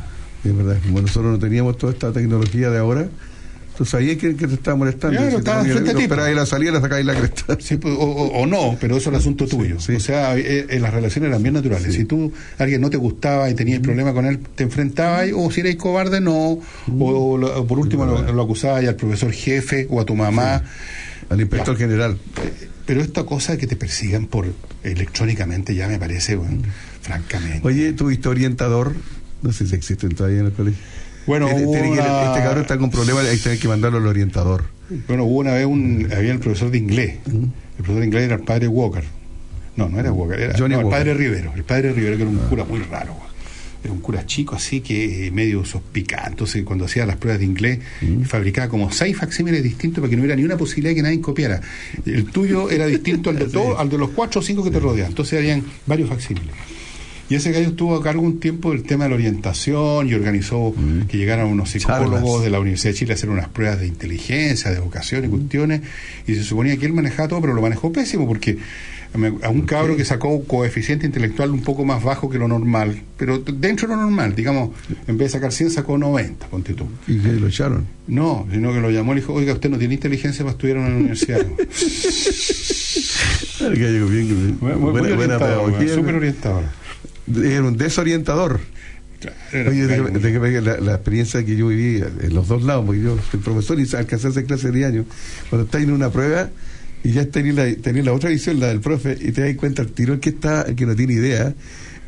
Es 0.44 0.56
verdad, 0.56 0.76
como 0.84 1.00
nosotros 1.00 1.32
no 1.32 1.38
teníamos 1.38 1.78
toda 1.78 1.92
esta 1.92 2.12
tecnología 2.12 2.68
de 2.70 2.78
ahora, 2.78 3.08
tú 3.78 3.84
sabías 3.86 4.18
que, 4.18 4.36
que 4.36 4.46
te 4.46 4.54
estaba 4.54 4.76
molestando. 4.76 5.16
Claro, 5.18 5.38
estaba 5.38 6.26
a 6.26 6.30
la 6.30 6.46
salida 6.46 6.70
la 6.72 6.80
sacáis 6.82 7.04
la 7.06 7.14
cresta. 7.14 7.56
Sí, 7.60 7.76
pues, 7.78 7.94
o, 7.96 8.02
o- 8.04 8.42
o 8.42 8.46
no, 8.46 8.76
pero 8.78 8.96
eso 8.98 9.08
es 9.08 9.14
el 9.14 9.20
asunto 9.20 9.46
tuyo. 9.46 9.76
O 9.78 10.00
sea, 10.00 10.36
eh, 10.36 10.66
eh, 10.68 10.78
las 10.80 10.92
relaciones 10.92 11.30
eran 11.30 11.42
bien 11.42 11.54
naturales. 11.54 11.94
Si 11.94 12.04
tú, 12.04 12.30
alguien 12.58 12.80
no 12.82 12.90
te 12.90 12.98
gustaba 12.98 13.48
y 13.50 13.54
tenías 13.54 13.80
problema 13.80 14.12
con 14.12 14.26
él, 14.26 14.38
te 14.54 14.64
enfrentabas, 14.64 15.30
o 15.34 15.50
si 15.50 15.60
eres 15.60 15.76
cobarde, 15.76 16.20
no. 16.20 16.58
O, 17.00 17.40
o 17.40 17.66
por 17.66 17.78
último 17.78 18.04
lo, 18.04 18.30
lo 18.32 18.42
acusabas 18.42 18.84
al 18.86 18.96
profesor 18.96 19.32
jefe 19.32 19.86
o 19.90 20.00
a 20.00 20.04
tu 20.04 20.14
mamá. 20.14 20.62
Al 21.30 21.40
inspector 21.40 21.74
general. 21.76 22.18
Pero 22.86 23.00
esta 23.00 23.24
cosa 23.24 23.52
de 23.52 23.58
que 23.58 23.66
te 23.66 23.76
persigan 23.76 24.26
por 24.26 24.52
electrónicamente 24.82 25.74
ya 25.74 25.88
me 25.88 25.98
parece, 25.98 26.36
bueno, 26.36 26.62
francamente. 27.00 27.66
Oye, 27.66 27.92
tuviste 27.92 28.28
orientador, 28.28 28.94
no 29.42 29.52
sé 29.52 29.66
si 29.66 29.74
existen 29.74 30.14
todavía 30.14 30.40
en 30.40 30.46
el 30.46 30.52
colegio. 30.52 30.80
Bueno, 31.26 31.48
este, 31.48 31.64
que 31.64 31.88
este 31.88 32.40
cabrón 32.42 32.62
está 32.62 32.76
con 32.76 32.90
problemas, 32.90 33.24
hay 33.24 33.38
que 33.38 33.42
tener 33.42 33.58
que 33.58 33.68
mandarlo 33.68 33.98
al 33.98 34.06
orientador. 34.06 34.64
Bueno, 35.08 35.24
hubo 35.24 35.38
una 35.38 35.54
vez 35.54 35.64
un, 35.64 36.10
había 36.14 36.32
el 36.32 36.40
profesor 36.40 36.70
de 36.70 36.78
inglés. 36.78 37.18
El 37.26 37.52
profesor 37.76 38.00
de 38.00 38.06
inglés 38.06 38.24
era 38.24 38.36
el 38.36 38.42
padre 38.42 38.68
Walker. 38.68 39.04
No, 39.76 39.88
no 39.88 39.98
era 39.98 40.12
Walker, 40.12 40.38
era 40.38 40.58
Johnny 40.58 40.74
no, 40.74 40.80
el 40.80 40.86
Walker. 40.86 40.98
padre 41.00 41.14
Rivero. 41.14 41.52
El 41.56 41.64
padre 41.64 41.92
Rivero 41.92 42.16
que 42.16 42.22
era 42.22 42.30
un 42.30 42.38
cura 42.48 42.64
muy 42.64 42.80
raro. 42.80 43.16
Era 43.84 43.92
un 43.92 44.00
cura 44.00 44.24
chico 44.24 44.56
así 44.56 44.80
que 44.80 45.26
eh, 45.26 45.30
medio 45.30 45.64
sospicado. 45.64 46.30
Entonces, 46.30 46.64
cuando 46.64 46.86
hacía 46.86 47.04
las 47.04 47.16
pruebas 47.16 47.38
de 47.38 47.44
inglés, 47.44 47.78
fabricaba 48.24 48.68
como 48.68 48.90
seis 48.90 49.16
facsímiles 49.16 49.62
distintos 49.62 50.00
para 50.00 50.10
que 50.10 50.16
no 50.16 50.22
hubiera 50.22 50.36
ni 50.36 50.42
una 50.42 50.56
posibilidad 50.56 50.90
de 50.90 50.96
que 50.96 51.02
nadie 51.02 51.20
copiara. 51.20 51.60
El 52.06 52.24
tuyo 52.24 52.70
era 52.70 52.86
distinto 52.86 53.30
al 53.30 53.38
de 53.38 53.44
todos, 53.52 53.78
al 53.78 53.90
de 53.90 53.98
los 53.98 54.10
cuatro 54.10 54.40
o 54.40 54.42
cinco 54.42 54.64
que 54.64 54.70
te 54.70 54.80
rodean. 54.80 55.08
Entonces, 55.08 55.38
habían 55.38 55.62
varios 55.86 56.08
facsímiles. 56.08 56.54
Y 57.28 57.36
ese 57.36 57.52
gallo 57.52 57.68
estuvo 57.68 57.96
a 57.96 58.02
cargo 58.02 58.20
un 58.20 58.38
tiempo 58.38 58.72
del 58.72 58.82
tema 58.82 59.04
de 59.04 59.10
la 59.10 59.16
orientación 59.16 60.08
y 60.08 60.12
organizó 60.12 60.74
que 61.08 61.16
llegaran 61.16 61.46
unos 61.46 61.70
psicólogos 61.70 62.20
Charlas. 62.22 62.42
de 62.42 62.50
la 62.50 62.60
Universidad 62.60 62.92
de 62.92 62.98
Chile 62.98 63.12
a 63.12 63.14
hacer 63.14 63.30
unas 63.30 63.48
pruebas 63.48 63.80
de 63.80 63.86
inteligencia, 63.86 64.70
de 64.70 64.78
vocación 64.78 65.24
y 65.24 65.28
cuestiones. 65.28 65.80
Y 66.26 66.34
se 66.34 66.44
suponía 66.44 66.76
que 66.76 66.84
él 66.84 66.92
manejaba 66.92 67.28
todo, 67.28 67.40
pero 67.40 67.54
lo 67.54 67.62
manejó 67.62 67.90
pésimo 67.92 68.26
porque 68.26 68.58
a 69.42 69.48
un 69.48 69.62
cabro 69.62 69.96
que 69.96 70.04
sacó 70.04 70.28
un 70.28 70.44
coeficiente 70.44 71.06
intelectual 71.06 71.50
un 71.50 71.62
poco 71.62 71.84
más 71.84 72.02
bajo 72.02 72.28
que 72.28 72.36
lo 72.38 72.48
normal, 72.48 73.00
pero 73.16 73.38
dentro 73.38 73.86
de 73.88 73.94
lo 73.94 74.00
normal, 74.02 74.34
digamos, 74.34 74.70
en 75.06 75.16
vez 75.16 75.28
de 75.28 75.38
sacar 75.38 75.52
100 75.52 75.70
sacó 75.70 75.96
90, 75.96 76.48
ponte 76.48 76.74
tú. 76.74 76.86
Y 77.06 77.18
que 77.20 77.32
lo 77.32 77.46
echaron. 77.46 77.86
No, 78.08 78.46
sino 78.50 78.72
que 78.72 78.80
lo 78.80 78.90
llamó 78.90 79.12
y 79.12 79.14
le 79.16 79.20
dijo, 79.20 79.32
oiga, 79.32 79.52
usted 79.52 79.70
no 79.70 79.78
tiene 79.78 79.94
inteligencia 79.94 80.44
para 80.44 80.52
estudiar 80.52 80.78
en 80.78 80.82
la 80.90 80.96
universidad. 80.96 81.46
El 83.60 83.76
gallo 83.78 84.06
bien, 84.08 84.58
Muy, 84.60 84.72
muy 84.72 84.90
buena, 84.90 84.90
buena 84.92 85.14
orientador, 85.36 85.38
pedagogía. 85.72 85.94
súper 85.94 86.14
orientador. 86.16 86.64
Era 87.42 87.62
un 87.62 87.76
desorientador. 87.76 88.60
Era- 89.52 89.70
Oye, 89.70 89.86
déjame- 89.86 90.10
déjame 90.18 90.60
la, 90.60 90.76
la 90.80 90.94
experiencia 90.96 91.42
que 91.44 91.56
yo 91.56 91.68
viví 91.68 92.02
en 92.20 92.34
los 92.34 92.48
dos 92.48 92.62
lados, 92.64 92.84
porque 92.84 93.00
yo 93.00 93.16
soy 93.30 93.40
profesor 93.40 93.78
y 93.80 93.86
alcancé 93.96 94.26
a 94.26 94.30
hacer 94.30 94.44
clase 94.44 94.70
de 94.70 94.84
años, 94.84 95.06
cuando 95.48 95.64
estás 95.64 95.82
en 95.82 95.92
una 95.92 96.10
prueba 96.10 96.50
y 97.04 97.12
ya 97.12 97.26
tenés 97.26 97.54
la, 97.54 97.72
tenés 97.76 98.04
la 98.04 98.12
otra 98.12 98.30
visión, 98.30 98.58
la 98.58 98.68
del 98.68 98.80
profe, 98.80 99.16
y 99.20 99.30
te 99.30 99.42
das 99.42 99.54
cuenta 99.56 99.82
el 99.82 99.88
tiro, 99.92 100.14
el 100.14 100.20
que 100.20 100.30
está, 100.30 100.62
el 100.62 100.74
que 100.74 100.86
no 100.86 100.96
tiene 100.96 101.12
idea, 101.12 101.54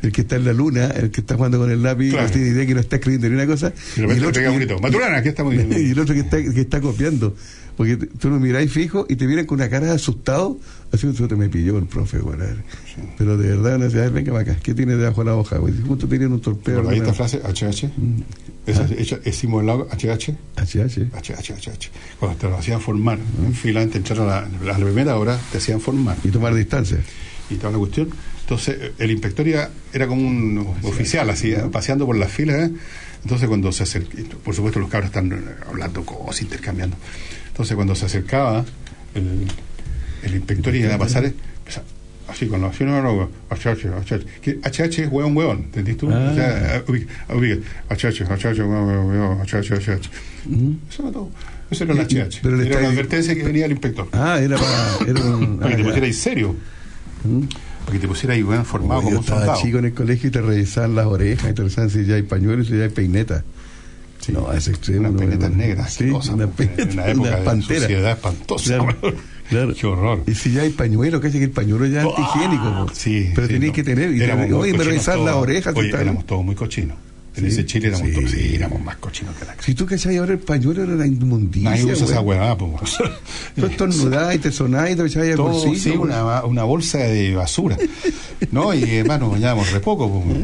el 0.01 0.11
que 0.11 0.21
está 0.21 0.35
en 0.35 0.45
la 0.45 0.53
luna, 0.53 0.87
el 0.87 1.09
que 1.11 1.21
está 1.21 1.35
jugando 1.35 1.57
con 1.59 1.71
el 1.71 1.81
lápiz, 1.81 2.09
Claro. 2.11 2.27
no 2.27 2.33
tiene 2.33 2.47
idea, 2.49 2.65
que 2.65 2.73
no 2.73 2.79
está 2.81 2.95
escribiendo 2.97 3.29
ni 3.29 3.35
una 3.35 3.45
cosa, 3.47 3.73
Y 3.95 4.01
repente 4.01 4.31
pega 4.33 4.51
un 4.51 4.57
grito, 4.57 4.79
"Maturana, 4.79 5.21
¿qué 5.23 5.29
estamos 5.29 5.53
diciendo?" 5.53 5.79
y 5.79 5.91
el 5.91 5.99
otro 5.99 6.13
que 6.13 6.21
está, 6.21 6.37
que 6.41 6.61
está 6.61 6.81
copiando. 6.81 7.35
Porque 7.77 7.95
tú 7.95 8.29
lo 8.31 8.39
miráis 8.39 8.71
fijo 8.71 9.05
y 9.07 9.15
te 9.17 9.27
miran 9.27 9.45
con 9.45 9.59
una 9.59 9.69
cara 9.69 9.85
de 9.85 9.91
asustado, 9.93 10.59
así 10.91 11.07
te 11.27 11.35
me 11.35 11.49
pilló 11.49 11.77
el 11.77 11.85
profe, 11.85 12.17
a 12.17 12.35
ver. 12.35 12.57
Pero 13.17 13.37
de 13.37 13.49
verdad, 13.49 13.75
una 13.75 13.89
ciudad, 13.89 14.11
venga 14.11 14.39
acá, 14.39 14.55
¿qué 14.61 14.73
tiene 14.73 14.95
debajo 14.95 15.23
de 15.23 15.29
la 15.29 15.35
hoja? 15.35 15.57
güey? 15.57 15.73
Justo 15.85 16.07
tienen 16.07 16.31
un 16.31 16.41
torpedo. 16.41 16.77
¿Recordáis 16.77 17.01
esta 17.01 17.13
frase? 17.13 17.41
HH. 17.43 17.91
Esa 18.65 18.83
Ah. 18.83 18.87
hecha, 18.97 19.19
es 19.23 19.35
simulado 19.35 19.87
HH. 19.91 20.35
HH. 20.55 21.09
HH. 21.13 21.89
Cuando 22.19 22.37
te 22.37 22.49
lo 22.49 22.57
hacían 22.57 22.81
formar, 22.81 23.17
en 23.45 23.53
fila 23.53 23.81
antes 23.81 23.93
de 23.93 23.99
entrar 24.09 24.19
a 24.21 24.47
la, 24.65 24.73
a 24.73 24.77
la 24.79 24.85
primera 24.85 25.15
hora, 25.17 25.39
te 25.51 25.57
hacían 25.59 25.79
formar. 25.79 26.17
Y 26.23 26.29
tomar 26.29 26.53
distancia. 26.53 26.97
Y 27.49 27.55
toda 27.55 27.71
la 27.71 27.77
cuestión. 27.77 28.09
Entonces, 28.41 28.91
el 28.97 29.11
inspector 29.11 29.47
iba- 29.47 29.69
era 29.93 30.07
como 30.07 30.25
un 30.27 30.75
oficial, 30.83 31.29
así, 31.29 31.51
eh, 31.51 31.63
paseando 31.71 32.05
por 32.05 32.17
las 32.17 32.31
filas. 32.31 32.69
¿eh? 32.69 32.73
Entonces, 33.23 33.47
cuando 33.47 33.71
se 33.71 33.83
acercaba, 33.83 34.23
por 34.43 34.55
supuesto, 34.55 34.79
los 34.79 34.89
cabros 34.89 35.09
están 35.09 35.31
eh, 35.31 35.37
hablando 35.69 36.05
cosas, 36.05 36.41
intercambiando. 36.43 36.95
Entonces, 37.49 37.75
cuando 37.75 37.93
se 37.95 38.05
acercaba, 38.05 38.63
el, 39.15 39.47
el 40.23 40.35
inspector 40.35 40.75
iba 40.75 40.95
a 40.95 40.97
pasar, 40.97 41.25
empezaba 41.25 41.85
así 42.27 42.45
con 42.47 42.59
la 42.61 42.67
acción, 42.67 42.89
no, 42.89 43.01
no, 43.01 43.29
HH, 43.49 43.87
HH. 44.05 44.25
Que 44.41 44.59
HH 44.61 45.03
es 45.03 45.09
hueón, 45.11 45.35
hueón, 45.35 45.57
¿entendís 45.65 45.97
tú? 45.97 46.09
Ah. 46.11 46.29
O 46.31 46.35
sea, 46.35 46.83
ubica, 46.87 47.55
HH, 47.89 48.25
HH, 48.25 48.59
hueón, 48.63 49.07
hueón, 49.07 49.39
HH, 49.41 49.73
HH. 49.75 50.09
Eso 50.89 51.03
era 51.03 51.11
todo. 51.11 51.29
Eso 51.69 51.83
era 51.83 51.93
Y- 51.95 51.97
HH. 51.99 52.39
pero 52.41 52.61
era 52.61 52.79
una 52.79 52.89
advertencia 52.89 53.33
que 53.35 53.43
venía 53.43 53.65
el 53.65 53.71
inspector. 53.71 54.07
Ah, 54.11 54.39
era 54.41 54.57
para. 54.57 55.09
Era 55.11 55.21
un, 55.23 55.57
Para 55.57 55.69
que 55.69 55.73
ah, 55.73 55.77
te 55.77 55.83
ya. 55.83 55.89
pusieras 55.89 56.15
serio. 56.17 56.55
Para 57.85 57.93
que 57.93 57.99
te 57.99 58.07
pusieras 58.07 58.37
igual 58.37 58.65
formado 58.65 59.01
Como 59.01 59.15
yo 59.15 59.19
estaba 59.21 59.55
chico 59.61 59.77
en 59.79 59.85
el 59.85 59.93
colegio 59.93 60.27
y 60.27 60.31
te 60.31 60.41
revisaban 60.41 60.95
las 60.95 61.05
orejas 61.05 61.49
y 61.51 61.53
te 61.53 61.61
revisaban 61.61 61.89
si 61.89 62.05
ya 62.05 62.15
hay 62.15 62.23
pañuelos 62.23 62.67
y 62.67 62.71
si 62.71 62.77
ya 62.77 62.83
hay 62.83 62.89
peineta. 62.89 63.43
No, 64.33 64.51
es 64.51 64.67
extremo. 64.67 65.07
Unas 65.07 65.21
peinetas 65.21 65.51
negras, 65.51 65.93
Sí, 65.93 66.05
qué 66.05 66.11
cosa, 66.11 66.33
una 66.33 66.47
porque 66.47 66.65
peineta, 66.67 67.09
en 67.11 67.19
una 67.19 67.29
época 67.37 67.55
de 67.55 67.61
suciedad 67.61 68.11
espantosa. 68.11 68.77
Claro. 69.49 69.73
Qué 69.79 69.87
horror. 69.87 70.23
Y 70.27 70.33
si 70.35 70.51
ya 70.51 70.61
hay 70.63 70.69
pañuelo, 70.71 71.21
que 71.21 71.31
que 71.31 71.43
el 71.43 71.51
pañuelo 71.51 71.85
ya 71.85 72.01
es 72.01 72.07
antihigiénico. 72.07 72.85
po. 72.87 72.91
Sí, 72.93 73.31
Pero 73.35 73.47
sí, 73.47 73.53
tenías 73.53 73.69
no. 73.69 73.75
que 73.75 73.83
tener. 73.83 74.13
Y 74.15 74.21
Éramos 74.21 74.51
oye, 74.51 74.73
me 74.73 74.83
revisaban 74.83 75.25
las 75.25 75.35
orejas. 75.35 75.73
Oye, 75.75 75.89
tal. 75.91 76.01
éramos 76.01 76.25
todos 76.25 76.43
muy 76.43 76.55
cochinos. 76.55 76.97
En 77.35 77.43
Sí, 77.43 77.49
ese 77.49 77.65
Chile 77.67 77.89
éramos 77.89 78.07
sí. 78.07 78.13
todos, 78.15 78.31
sí, 78.31 78.55
éramos 78.55 78.81
más 78.81 78.97
cochinos 78.97 79.35
que 79.35 79.45
la 79.45 79.55
Si 79.59 79.75
tú 79.75 79.85
cachai 79.85 80.17
ahora 80.17 80.33
el 80.33 80.39
pañuelo 80.39 80.81
era 80.83 80.95
la 80.95 81.05
inmundicia. 81.05 81.69
Nadie 81.69 81.85
usa 81.85 82.05
esa 82.05 82.21
huevada, 82.21 82.57
pues. 82.57 82.97
Tú 83.55 83.65
estornudabas 83.67 84.33
y 84.35 84.39
te 84.39 84.51
sonabas 84.51 84.89
y 84.91 84.95
te 84.95 85.05
echabas 85.05 85.29
al 85.29 85.37
bolsillo. 85.37 85.75
sí, 85.77 85.89
una, 85.91 86.43
una 86.45 86.63
bolsa 86.63 86.97
de 86.97 87.35
basura. 87.35 87.77
¿No? 88.51 88.73
Y 88.73 88.81
además 88.83 89.19
nos 89.19 89.31
bañábamos 89.33 89.71
re 89.71 89.79
poco, 89.79 90.09
pues. 90.23 90.37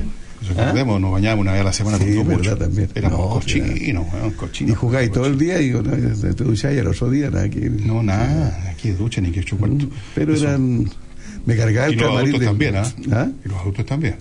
Recordemos, 0.48 1.00
nos 1.02 1.12
bañábamos 1.12 1.42
una 1.44 1.52
vez 1.54 1.62
a 1.62 1.64
la 1.66 1.74
semana. 1.74 1.98
Sí, 1.98 2.16
con 2.16 2.28
verdad 2.28 2.58
también. 2.58 2.90
Éramos 2.96 3.20
No, 3.20 3.30
cochinos, 3.30 4.06
cochinos. 4.38 4.72
Y 4.72 4.76
jugáis 4.76 5.12
todo 5.12 5.26
el 5.28 5.38
día 5.38 5.62
y 5.62 5.72
no, 5.72 5.82
te 5.84 6.44
ducháis 6.44 6.80
al 6.80 6.88
otro 6.88 7.10
día. 7.10 7.30
Nada, 7.30 7.50
que, 7.50 7.70
No, 7.70 8.04
nada, 8.04 8.70
aquí 8.72 8.90
es 8.90 8.98
ducha 8.98 9.22
ni 9.22 9.32
que 9.32 9.44
chupar. 9.44 9.70
pero 10.16 10.34
Eso. 10.34 10.48
eran. 10.48 10.90
Me 11.46 11.58
cargaba 11.58 11.90
Y 11.90 11.94
el 11.94 11.98
los 12.00 12.08
camarín. 12.08 12.30
adultos 12.36 12.40
de- 12.40 12.46
también, 12.46 12.76
¿ah? 12.78 12.94
¿Ah? 13.12 13.28
Y 13.46 13.50
los 13.50 13.58
adultos 13.60 13.86
también. 13.86 14.16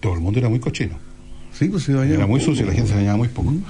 Todo 0.00 0.14
el 0.14 0.20
mundo 0.20 0.38
era 0.38 0.48
muy 0.48 0.58
cochino. 0.58 0.94
Sí, 1.52 1.68
pues 1.68 1.84
se 1.84 1.92
bañaba 1.94 2.16
Era 2.16 2.26
muy 2.26 2.40
sucio, 2.40 2.64
la 2.66 2.72
gente 2.72 2.88
se 2.90 2.94
bañaba 2.96 3.16
muy 3.18 3.28
poco. 3.28 3.50
Mm. 3.50 3.62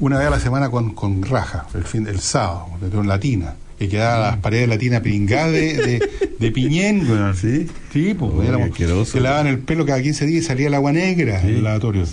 Una 0.00 0.18
vez 0.18 0.26
a 0.28 0.30
la 0.30 0.40
semana 0.40 0.70
con, 0.70 0.94
con 0.94 1.22
raja, 1.22 1.66
el 1.74 1.84
fin 1.84 2.06
el 2.06 2.20
sábado, 2.20 2.66
de 2.80 2.96
en 2.96 3.06
latina. 3.08 3.54
Y 3.80 3.86
quedaba 3.88 4.30
las 4.30 4.36
paredes 4.38 4.64
de 4.64 4.74
latina 4.74 5.00
pringadas 5.02 5.52
de, 5.52 5.74
de, 5.76 6.08
de 6.38 6.50
piñén. 6.52 7.06
Sí. 7.36 7.66
Sí, 7.92 8.14
pues 8.18 8.32
éramos, 8.48 8.70
asqueroso. 8.70 9.12
se 9.12 9.20
lavaban 9.20 9.46
el 9.46 9.60
pelo 9.60 9.86
cada 9.86 10.02
15 10.02 10.26
días 10.26 10.44
y 10.44 10.46
salía 10.46 10.66
el 10.66 10.74
agua 10.74 10.92
negra 10.92 11.40
en 11.42 11.48
el 11.48 11.64
lavatorio. 11.64 12.04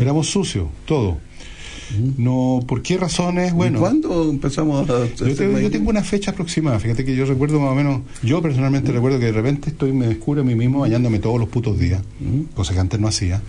éramos 0.00 0.28
sucios, 0.30 0.66
todo. 0.86 1.18
No, 2.18 2.60
¿por 2.68 2.82
qué 2.82 2.98
razones? 2.98 3.54
Bueno, 3.54 3.78
¿Y 3.78 3.80
¿Cuándo 3.80 4.28
empezamos 4.30 4.88
a.? 4.90 5.06
yo, 5.16 5.34
te- 5.34 5.62
yo 5.62 5.70
tengo 5.70 5.88
una 5.88 6.02
fecha 6.04 6.32
aproximada, 6.32 6.78
fíjate 6.78 7.02
que 7.02 7.16
yo 7.16 7.24
recuerdo 7.24 7.58
más 7.60 7.70
o 7.70 7.74
menos, 7.74 8.02
yo 8.22 8.42
personalmente 8.42 8.92
recuerdo 8.92 9.18
que 9.18 9.24
de 9.26 9.32
repente 9.32 9.70
estoy, 9.70 9.92
me 9.92 10.06
descubro 10.06 10.42
a 10.42 10.44
mí 10.44 10.54
mismo 10.54 10.80
bañándome 10.80 11.18
todos 11.18 11.40
los 11.40 11.48
putos 11.48 11.78
días, 11.78 12.02
cosa 12.54 12.74
que 12.74 12.80
antes 12.80 13.00
no 13.00 13.08
hacía. 13.08 13.40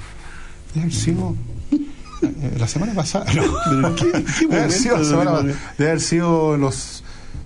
Haber 0.78 0.94
sido 0.94 1.36
eh, 2.22 2.56
la 2.58 2.68
semana 2.70 2.94
pasada, 2.94 3.26
no. 3.74 3.92
Debe 3.94 4.58
haber 4.58 4.72
sido 4.72 4.98
la 5.00 5.04
semana. 5.04 5.42
Debe 5.78 5.90
haber 5.90 6.00
sido 6.02 6.56
los 6.56 7.04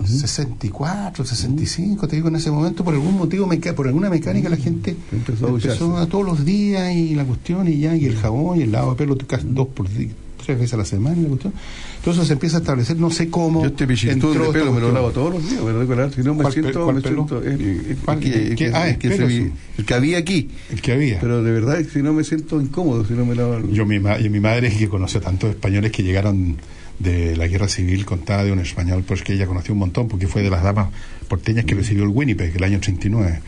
64, 0.08 1.26
65, 1.26 2.08
te 2.08 2.16
digo, 2.16 2.28
en 2.28 2.36
ese 2.36 2.52
momento, 2.52 2.84
por 2.84 2.94
algún 2.94 3.18
motivo, 3.18 3.50
por 3.76 3.88
alguna 3.88 4.10
mecánica, 4.10 4.50
la 4.50 4.58
gente 4.58 4.96
Empezó 5.12 5.98
a 5.98 6.06
todos 6.08 6.26
los 6.26 6.46
días 6.46 6.94
y 6.96 7.16
la 7.16 7.26
cuestión, 7.26 7.68
y 7.68 7.80
ya, 7.80 7.96
y 7.96 8.06
el 8.06 8.16
jabón, 8.18 8.60
y 8.60 8.64
el 8.64 8.72
lavado 8.72 8.92
de 8.92 8.98
pelo, 8.98 9.16
dos 9.46 9.68
por 9.70 9.90
día, 9.90 10.10
tres 10.46 10.58
veces 10.58 10.74
a 10.74 10.78
la 10.78 10.86
semana, 10.86 11.16
la 11.22 11.28
cuestión. 11.30 11.54
Entonces 12.00 12.28
se 12.28 12.34
empieza 12.34 12.58
a 12.58 12.60
establecer, 12.60 12.98
no 12.98 13.10
sé 13.10 13.30
cómo. 13.30 13.62
Yo 13.62 13.68
este 13.68 13.88
pichitón 13.88 14.34
de 14.34 14.50
pelo 14.52 14.74
me 14.74 14.82
lo 14.82 14.92
lavo 14.92 15.12
todos 15.12 15.36
los 15.36 15.50
días, 15.50 15.62
recuerdo, 15.64 16.12
si 16.12 16.22
no 16.22 16.34
me 16.36 16.42
¿Cuál 16.42 16.54
pe- 16.54 16.62
siento, 16.62 16.92
me 16.92 17.00
el, 17.00 17.62
el- 17.62 17.98
¿Cuál? 18.04 18.24
el 18.24 18.56
que- 18.56 18.72
Ah, 18.74 18.90
es 18.90 18.98
se 19.00 19.16
el 19.16 19.94
había 19.94 20.18
aquí. 20.18 20.50
El 20.70 20.82
que 20.82 20.92
había. 20.92 21.20
Pero 21.22 21.42
de 21.44 21.52
verdad, 21.52 21.80
si 21.92 22.02
no 22.02 22.12
me 22.12 22.26
siento 22.26 22.60
incómodo, 22.60 23.06
si 23.06 23.14
no 23.14 23.26
me 23.26 23.36
lavo 23.36 23.60
Yo, 23.72 23.86
mi, 23.86 24.00
ma- 24.00 24.20
y 24.20 24.28
mi 24.30 24.42
madre, 24.42 24.70
que 24.76 24.90
conoció 24.90 25.22
tantos 25.22 25.50
españoles 25.52 25.92
que 25.94 26.04
llegaron 26.04 26.58
de 27.00 27.36
la 27.36 27.48
guerra 27.48 27.68
civil, 27.68 28.06
contaba 28.06 28.44
de 28.44 28.52
un 28.52 28.60
español, 28.60 29.04
pues 29.08 29.24
que 29.24 29.34
ella 29.34 29.48
conoció 29.48 29.74
un 29.74 29.80
montón, 29.80 30.08
porque 30.08 30.28
fue 30.28 30.42
de 30.42 30.50
las 30.50 30.64
damas 30.64 30.90
porteñas 31.28 31.66
que 31.66 31.76
recibió 31.76 32.04
el 32.04 32.10
Winnipeg 32.10 32.56
el 32.56 32.64
año 32.64 32.80
39, 32.80 33.40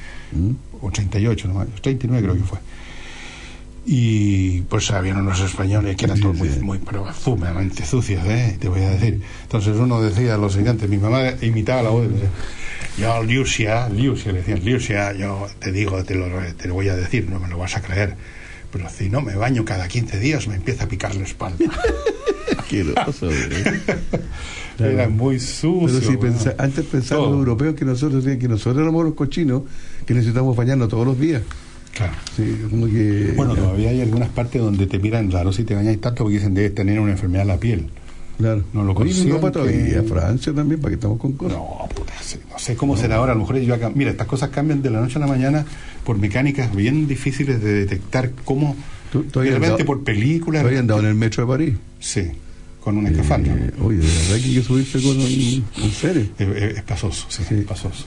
o 0.81 0.91
38, 0.91 1.47
no, 1.47 1.65
39 1.81 2.23
creo 2.23 2.35
que 2.35 2.43
fue. 2.43 2.59
Y 3.87 4.61
pues 4.61 4.89
habían 4.89 5.17
unos 5.17 5.39
españoles 5.41 5.95
que 5.95 6.05
eran 6.05 6.19
todos 6.19 6.35
muy, 6.37 6.49
muy 6.61 6.79
pero 6.79 7.05
sumamente 7.13 7.85
sucios, 7.85 8.25
¿eh? 8.25 8.57
te 8.59 8.67
voy 8.67 8.81
a 8.81 8.89
decir. 8.89 9.21
Entonces 9.43 9.77
uno 9.77 10.01
decía 10.01 10.37
lo 10.37 10.49
siguiente, 10.49 10.87
mi 10.87 10.97
mamá 10.97 11.33
imitaba 11.41 11.83
la 11.83 11.89
voz, 11.89 12.09
decía, 12.09 12.29
yo, 12.97 13.21
Lucia, 13.23 13.87
Lucia, 13.89 14.31
le 14.31 14.39
decían, 14.39 14.65
Lucia, 14.65 15.13
yo 15.13 15.47
te 15.59 15.71
digo, 15.71 16.03
te 16.03 16.15
lo, 16.15 16.27
te 16.55 16.67
lo 16.67 16.73
voy 16.73 16.89
a 16.89 16.95
decir, 16.95 17.29
no 17.29 17.39
me 17.39 17.47
lo 17.47 17.59
vas 17.59 17.77
a 17.77 17.81
creer, 17.83 18.15
pero 18.71 18.89
si 18.89 19.09
no 19.09 19.21
me 19.21 19.35
baño 19.35 19.63
cada 19.65 19.87
15 19.87 20.19
días 20.19 20.47
me 20.47 20.55
empieza 20.55 20.85
a 20.85 20.87
picar 20.87 21.13
la 21.13 21.23
espalda. 21.23 21.57
asqueroso. 22.65 23.29
Era 24.79 25.07
muy 25.09 25.39
sucio. 25.39 25.99
Pero 25.99 26.11
si 26.11 26.17
pensa- 26.17 26.55
antes 26.57 26.85
pensaban 26.85 27.29
los 27.31 27.39
europeos 27.39 27.75
que 27.75 27.85
nosotros 27.85 28.23
que 28.25 28.47
nosotros 28.47 28.81
éramos 28.83 29.05
los 29.05 29.13
cochinos, 29.13 29.63
que 30.05 30.13
necesitamos 30.13 30.55
bañarnos 30.55 30.89
todos 30.89 31.05
los 31.07 31.19
días. 31.19 31.41
Claro. 31.93 32.11
Sí, 32.35 32.57
como 32.69 32.87
que. 32.87 33.33
Bueno, 33.37 33.55
todavía 33.55 33.89
hay 33.91 34.01
algunas 34.01 34.27
partes 34.29 34.61
donde 34.61 34.85
te 34.85 34.99
miran 34.99 35.31
raro 35.31 35.53
si 35.53 35.63
te 35.63 35.75
bañas 35.75 35.97
tanto 35.99 36.23
porque 36.23 36.37
dicen 36.37 36.53
debes 36.53 36.75
tener 36.75 36.99
una 36.99 37.11
enfermedad 37.13 37.43
en 37.43 37.47
la 37.47 37.57
piel. 37.57 37.85
Claro. 38.37 38.65
No 38.73 38.83
lo 38.83 38.93
consienten. 38.93 39.29
Europa 39.29 39.49
todavía, 39.53 40.03
Francia 40.03 40.51
también, 40.53 40.81
para 40.81 40.89
que 40.89 40.95
estamos 40.95 41.17
con 41.19 41.31
cosas. 41.33 41.57
No, 41.57 41.87
puta, 41.95 42.11
no 42.51 42.59
sé 42.59 42.75
cómo 42.75 42.97
será 42.97 43.15
ahora. 43.15 43.31
A 43.31 43.35
lo 43.35 43.41
mejor 43.41 43.57
yo 43.59 43.73
acá, 43.73 43.89
mira, 43.95 44.11
estas 44.11 44.27
cosas 44.27 44.49
cambian 44.49 44.81
de 44.81 44.89
la 44.89 44.99
noche 44.99 45.15
a 45.15 45.19
la 45.21 45.27
mañana 45.27 45.65
por 46.03 46.17
mecánicas 46.17 46.75
bien 46.75 47.07
difíciles 47.07 47.63
de 47.63 47.71
detectar 47.71 48.31
cómo 48.43 48.75
¿Tú, 49.09 49.23
tú 49.23 49.39
andado- 49.39 49.77
por 49.85 50.03
películas. 50.03 50.63
tú 50.63 50.67
habías 50.67 50.81
andado 50.81 50.99
en 50.99 51.05
el 51.05 51.15
metro 51.15 51.45
de 51.45 51.49
París? 51.49 51.75
Sí, 52.01 52.31
con 52.85 52.97
una 52.97 53.09
escafandra. 53.09 53.53
Eh, 53.53 53.71
oye, 53.81 53.97
de 53.97 54.03
verdad 54.07 54.37
que 54.37 54.45
hay 54.45 54.53
que 54.55 54.61
subirse 54.63 55.01
con 55.01 55.17
un. 55.17 55.65
En 55.83 55.91
serio. 55.91 56.25
Es, 56.39 56.47
es- 56.77 56.83
pasoso, 56.83 57.25
sí, 57.27 57.43
es 57.49 57.65
pasoso. 57.65 58.05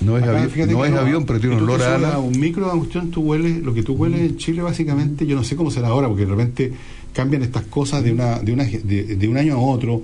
No 0.00 0.16
es, 0.18 0.24
Acá, 0.24 0.42
avión, 0.42 0.70
no 0.72 0.84
es 0.84 0.92
avión, 0.92 1.24
pero 1.24 1.38
tiene 1.40 1.56
un 1.56 1.62
olor 1.62 1.80
a 1.82 1.94
ala. 1.94 2.18
un 2.18 2.38
micro 2.40 2.70
de 2.70 2.76
cuestión, 2.78 3.10
tú 3.10 3.20
hueles, 3.22 3.62
lo 3.62 3.72
que 3.72 3.82
tú 3.84 3.92
hueles 3.94 4.20
en 4.20 4.36
Chile 4.36 4.62
básicamente, 4.62 5.24
yo 5.26 5.36
no 5.36 5.44
sé 5.44 5.54
cómo 5.56 5.70
será 5.70 5.88
ahora, 5.88 6.08
porque 6.08 6.24
de 6.26 6.30
repente 6.32 6.72
cambian 7.12 7.42
estas 7.42 7.62
cosas 7.66 8.02
de 8.02 8.10
una, 8.12 8.40
de 8.40 8.52
una, 8.52 8.64
de, 8.64 9.16
de 9.16 9.28
un 9.28 9.36
año 9.36 9.54
a 9.54 9.58
otro. 9.58 10.02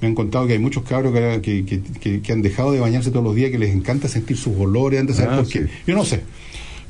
Me 0.00 0.08
han 0.08 0.14
contado 0.14 0.46
que 0.46 0.54
hay 0.54 0.58
muchos 0.58 0.82
cabros 0.84 1.12
que, 1.12 1.40
que, 1.42 1.64
que- 1.64 1.80
que- 2.00 2.20
que 2.20 2.32
han 2.32 2.42
dejado 2.42 2.72
de 2.72 2.80
bañarse 2.80 3.10
todos 3.10 3.24
los 3.24 3.34
días, 3.34 3.50
que 3.50 3.58
les 3.58 3.74
encanta 3.74 4.08
sentir 4.08 4.36
sus 4.36 4.56
olores, 4.56 5.00
antes 5.00 5.16
de 5.16 5.22
saber 5.24 5.38
Ah, 5.38 5.42
por 5.42 5.50
qué. 5.52 5.60
sí. 5.60 5.66
Yo 5.86 5.94
no 5.94 6.04
sé. 6.04 6.20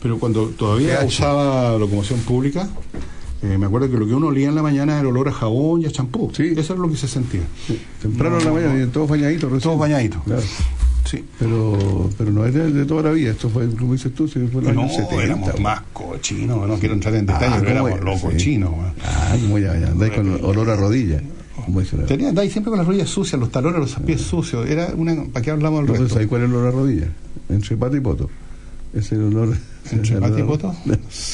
Pero 0.03 0.19
cuando 0.19 0.47
todavía 0.49 1.03
usaba 1.05 1.77
locomoción 1.79 2.21
pública, 2.21 2.69
eh, 3.43 3.56
me 3.59 3.66
acuerdo 3.66 3.90
que 3.90 3.97
lo 3.97 4.06
que 4.06 4.15
uno 4.15 4.28
olía 4.28 4.48
en 4.48 4.55
la 4.55 4.62
mañana 4.62 4.93
era 4.93 5.01
el 5.02 5.06
olor 5.06 5.28
a 5.28 5.32
jabón 5.32 5.82
y 5.82 5.86
a 5.86 5.90
champú. 5.90 6.31
Sí. 6.35 6.52
Eso 6.56 6.73
era 6.74 6.82
lo 6.82 6.90
que 6.90 6.97
se 6.97 7.09
sentía. 7.09 7.43
Temprano 8.02 8.39
en 8.39 8.44
la 8.44 8.52
mañana, 8.52 8.74
no. 8.74 8.89
todos 8.89 9.09
bañaditos. 9.09 9.44
recién. 9.51 9.60
Todos 9.62 9.78
bañaditos. 9.78 10.23
Claro. 10.24 10.43
Sí. 11.05 11.24
Pero, 11.39 12.10
pero 12.19 12.31
no 12.32 12.44
es 12.44 12.52
de, 12.52 12.85
toda 12.85 13.02
la 13.05 13.10
vida, 13.12 13.31
esto 13.31 13.48
fue, 13.48 13.66
como 13.70 13.94
dices 13.94 14.12
tú, 14.15 14.28
si 14.28 14.40
fue 14.48 14.60
los 14.62 14.74
No, 14.74 14.82
años 14.82 14.94
70. 14.94 15.23
éramos 15.24 15.60
más 15.60 15.81
cochinos, 15.94 16.69
no 16.69 16.74
quiero 16.78 16.94
entrar 16.94 17.15
en 17.15 17.24
detalle, 17.24 17.47
Ah, 17.55 17.56
pero 17.60 17.70
éramos 17.70 17.90
¿cómo 17.93 18.05
los? 18.05 18.20
Sí. 18.20 18.27
cochinos. 18.27 18.70
weón. 18.73 18.93
Ah, 19.05 19.36
como 19.40 19.59
ya, 19.59 19.78
ya 19.78 19.86
andáis 19.89 20.12
con 20.12 20.44
olor 20.44 20.69
a 20.70 20.77
rodilla. 20.77 21.23
Tenía, 22.06 22.28
andáis 22.28 22.52
siempre 22.52 22.70
con 22.70 22.78
las 22.78 22.86
rodillas 22.86 23.09
sucias, 23.09 23.39
los 23.40 23.51
talones, 23.51 23.81
los 23.81 23.94
pies 24.05 24.20
sucios. 24.20 24.69
Era 24.69 24.89
una, 24.97 25.24
¿Para 25.32 25.43
qué 25.44 25.51
hablamos 25.51 25.81
del 25.86 25.89
resto? 25.97 26.09
¿sabes 26.10 26.28
cuál 26.28 26.43
es 26.43 26.48
el 26.51 26.55
olor 26.55 26.69
a 26.69 26.70
rodilla? 26.73 27.09
Entre 27.48 27.77
pata 27.77 27.97
y 27.97 28.01
poto. 28.01 28.28
Es 28.94 29.12
el 29.12 29.23
olor. 29.23 29.56
¿Entre 29.90 30.15
el 30.15 30.20
pata 30.20 30.39
y 30.39 30.43
olor- 30.43 30.47
poto? 30.47 30.74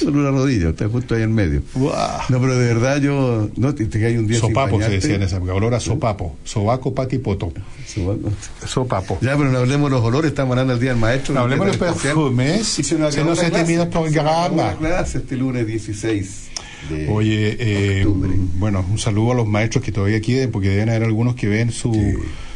El 0.02 0.09
olor 0.09 0.26
a 0.26 0.31
rodilla, 0.31 0.68
está 0.70 0.89
justo 0.89 1.14
ahí 1.14 1.22
en 1.22 1.32
medio. 1.35 1.62
Buah. 1.74 2.22
No, 2.28 2.40
pero 2.40 2.56
de 2.59 2.66
verdad 2.74 3.01
yo. 3.01 3.48
No, 3.56 3.74
te, 3.74 3.86
te 3.86 4.01
cae 4.01 4.18
un 4.18 4.26
día 4.26 4.39
sin 4.40 4.48
Sopapo 4.51 4.81
se 4.81 4.90
decía 4.90 5.14
en 5.16 5.22
esa 5.22 5.36
época, 5.36 5.55
olor 5.55 5.74
a 5.74 5.81
sopapo, 5.81 6.36
sobaco, 6.44 6.94
pati, 6.94 7.18
poto. 7.18 7.52
Sopapo. 7.86 8.31
Sopapo. 8.66 9.18
Ya, 9.22 9.36
pero 9.36 9.51
no 9.51 9.59
hablemos 9.59 9.90
de 9.90 9.97
los 9.97 10.05
olores, 10.05 10.31
estamos 10.31 10.52
hablando 10.52 10.72
del 10.74 10.81
día 10.81 10.90
del 10.90 11.01
maestro. 11.01 11.35
No 11.35 11.40
hablemos 11.40 11.66
de 11.66 11.72
especial. 11.72 11.98
perfumes, 12.02 12.78
Y 12.78 12.82
se 12.85 12.98
nos 12.98 13.14
se 13.14 13.24
nos 13.24 13.39
nos 13.39 13.44
acabó 13.44 13.90
programa. 13.90 14.62
la 14.62 14.74
clase 14.76 15.18
este 15.18 15.36
lunes 15.36 15.66
16. 15.66 16.48
de- 16.90 17.09
Oye, 17.09 17.56
eh, 17.59 18.05
bueno, 18.06 18.85
un 18.90 18.98
saludo 18.98 19.32
a 19.32 19.35
los 19.36 19.47
maestros 19.48 19.82
que 19.82 19.90
todavía 19.90 20.20
queden, 20.20 20.51
porque 20.51 20.68
deben 20.68 20.90
haber 20.90 21.05
algunos 21.05 21.35
que 21.35 21.48
ven 21.48 21.72
su, 21.72 21.93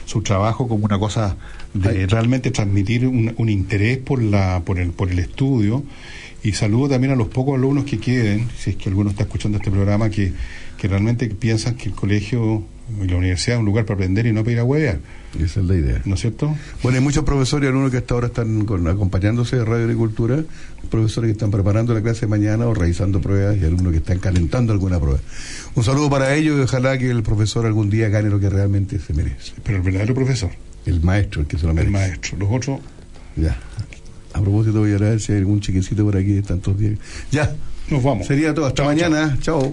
su 0.08 0.22
trabajo 0.22 0.66
como 0.66 0.86
una 0.86 0.98
cosa 0.98 1.36
de 1.74 2.06
realmente 2.06 2.50
transmitir 2.50 3.06
un, 3.06 3.34
un 3.36 3.50
interés 3.50 3.98
por, 3.98 4.22
la, 4.22 4.62
por, 4.64 4.78
el, 4.78 4.92
por 4.92 5.10
el 5.10 5.18
estudio. 5.18 5.82
Y 6.42 6.52
saludo 6.52 6.88
también 6.88 7.12
a 7.12 7.16
los 7.16 7.28
pocos 7.28 7.56
alumnos 7.58 7.84
que 7.84 7.98
queden, 7.98 8.48
si 8.56 8.70
es 8.70 8.76
que 8.76 8.88
alguno 8.88 9.10
está 9.10 9.24
escuchando 9.24 9.58
este 9.58 9.70
programa, 9.70 10.08
que, 10.08 10.32
que 10.78 10.88
realmente 10.88 11.28
piensan 11.28 11.74
que 11.74 11.90
el 11.90 11.94
colegio 11.94 12.62
y 13.02 13.06
la 13.06 13.16
universidad 13.16 13.56
es 13.56 13.60
un 13.60 13.66
lugar 13.66 13.84
para 13.84 13.96
aprender 13.96 14.24
y 14.26 14.32
no 14.32 14.40
para 14.40 14.52
ir 14.52 14.58
a 14.60 14.64
huevear. 14.64 15.00
Esa 15.38 15.60
es 15.60 15.66
la 15.66 15.74
idea. 15.74 16.00
¿No 16.04 16.14
es 16.14 16.20
cierto? 16.20 16.56
Bueno, 16.82 16.98
hay 16.98 17.04
muchos 17.04 17.22
profesores 17.24 17.66
y 17.66 17.68
alumnos 17.68 17.90
que 17.90 17.98
hasta 17.98 18.14
ahora 18.14 18.28
están 18.28 18.64
con- 18.64 18.88
acompañándose 18.88 19.56
de 19.56 19.64
Radio 19.64 19.84
Agricultura, 19.84 20.42
profesores 20.90 21.28
que 21.28 21.32
están 21.32 21.50
preparando 21.50 21.92
la 21.92 22.00
clase 22.02 22.22
de 22.22 22.26
mañana 22.28 22.66
o 22.66 22.72
realizando 22.74 23.20
pruebas 23.20 23.56
y 23.58 23.64
alumnos 23.64 23.92
que 23.92 23.98
están 23.98 24.18
calentando 24.20 24.72
alguna 24.72 24.98
prueba. 24.98 25.18
Un 25.74 25.84
saludo 25.84 26.08
para 26.08 26.34
ellos 26.34 26.58
y 26.58 26.62
ojalá 26.62 26.96
que 26.98 27.10
el 27.10 27.22
profesor 27.22 27.66
algún 27.66 27.90
día 27.90 28.08
gane 28.08 28.30
lo 28.30 28.40
que 28.40 28.48
realmente 28.48 28.98
se 28.98 29.12
merece. 29.12 29.52
Pero 29.64 29.78
el 29.78 29.82
verdadero 29.84 30.14
profesor. 30.14 30.50
El 30.86 31.02
maestro, 31.02 31.42
el 31.42 31.46
que 31.46 31.58
se 31.58 31.66
lo 31.66 31.74
merece. 31.74 31.88
El 31.88 31.92
maestro. 31.92 32.38
Los 32.38 32.48
otros. 32.50 32.80
Ya. 33.36 33.58
A 34.32 34.40
propósito, 34.40 34.78
voy 34.80 34.92
a 34.92 34.98
ver 34.98 35.20
si 35.20 35.32
hay 35.32 35.38
algún 35.38 35.60
chiquecito 35.60 36.04
por 36.04 36.16
aquí 36.16 36.32
de 36.32 36.42
tantos 36.42 36.78
días. 36.78 36.94
Ya. 37.30 37.54
Nos 37.90 38.02
vamos. 38.02 38.26
Sería 38.26 38.54
todo. 38.54 38.66
Hasta 38.66 38.84
mañana. 38.84 39.36
chao. 39.42 39.72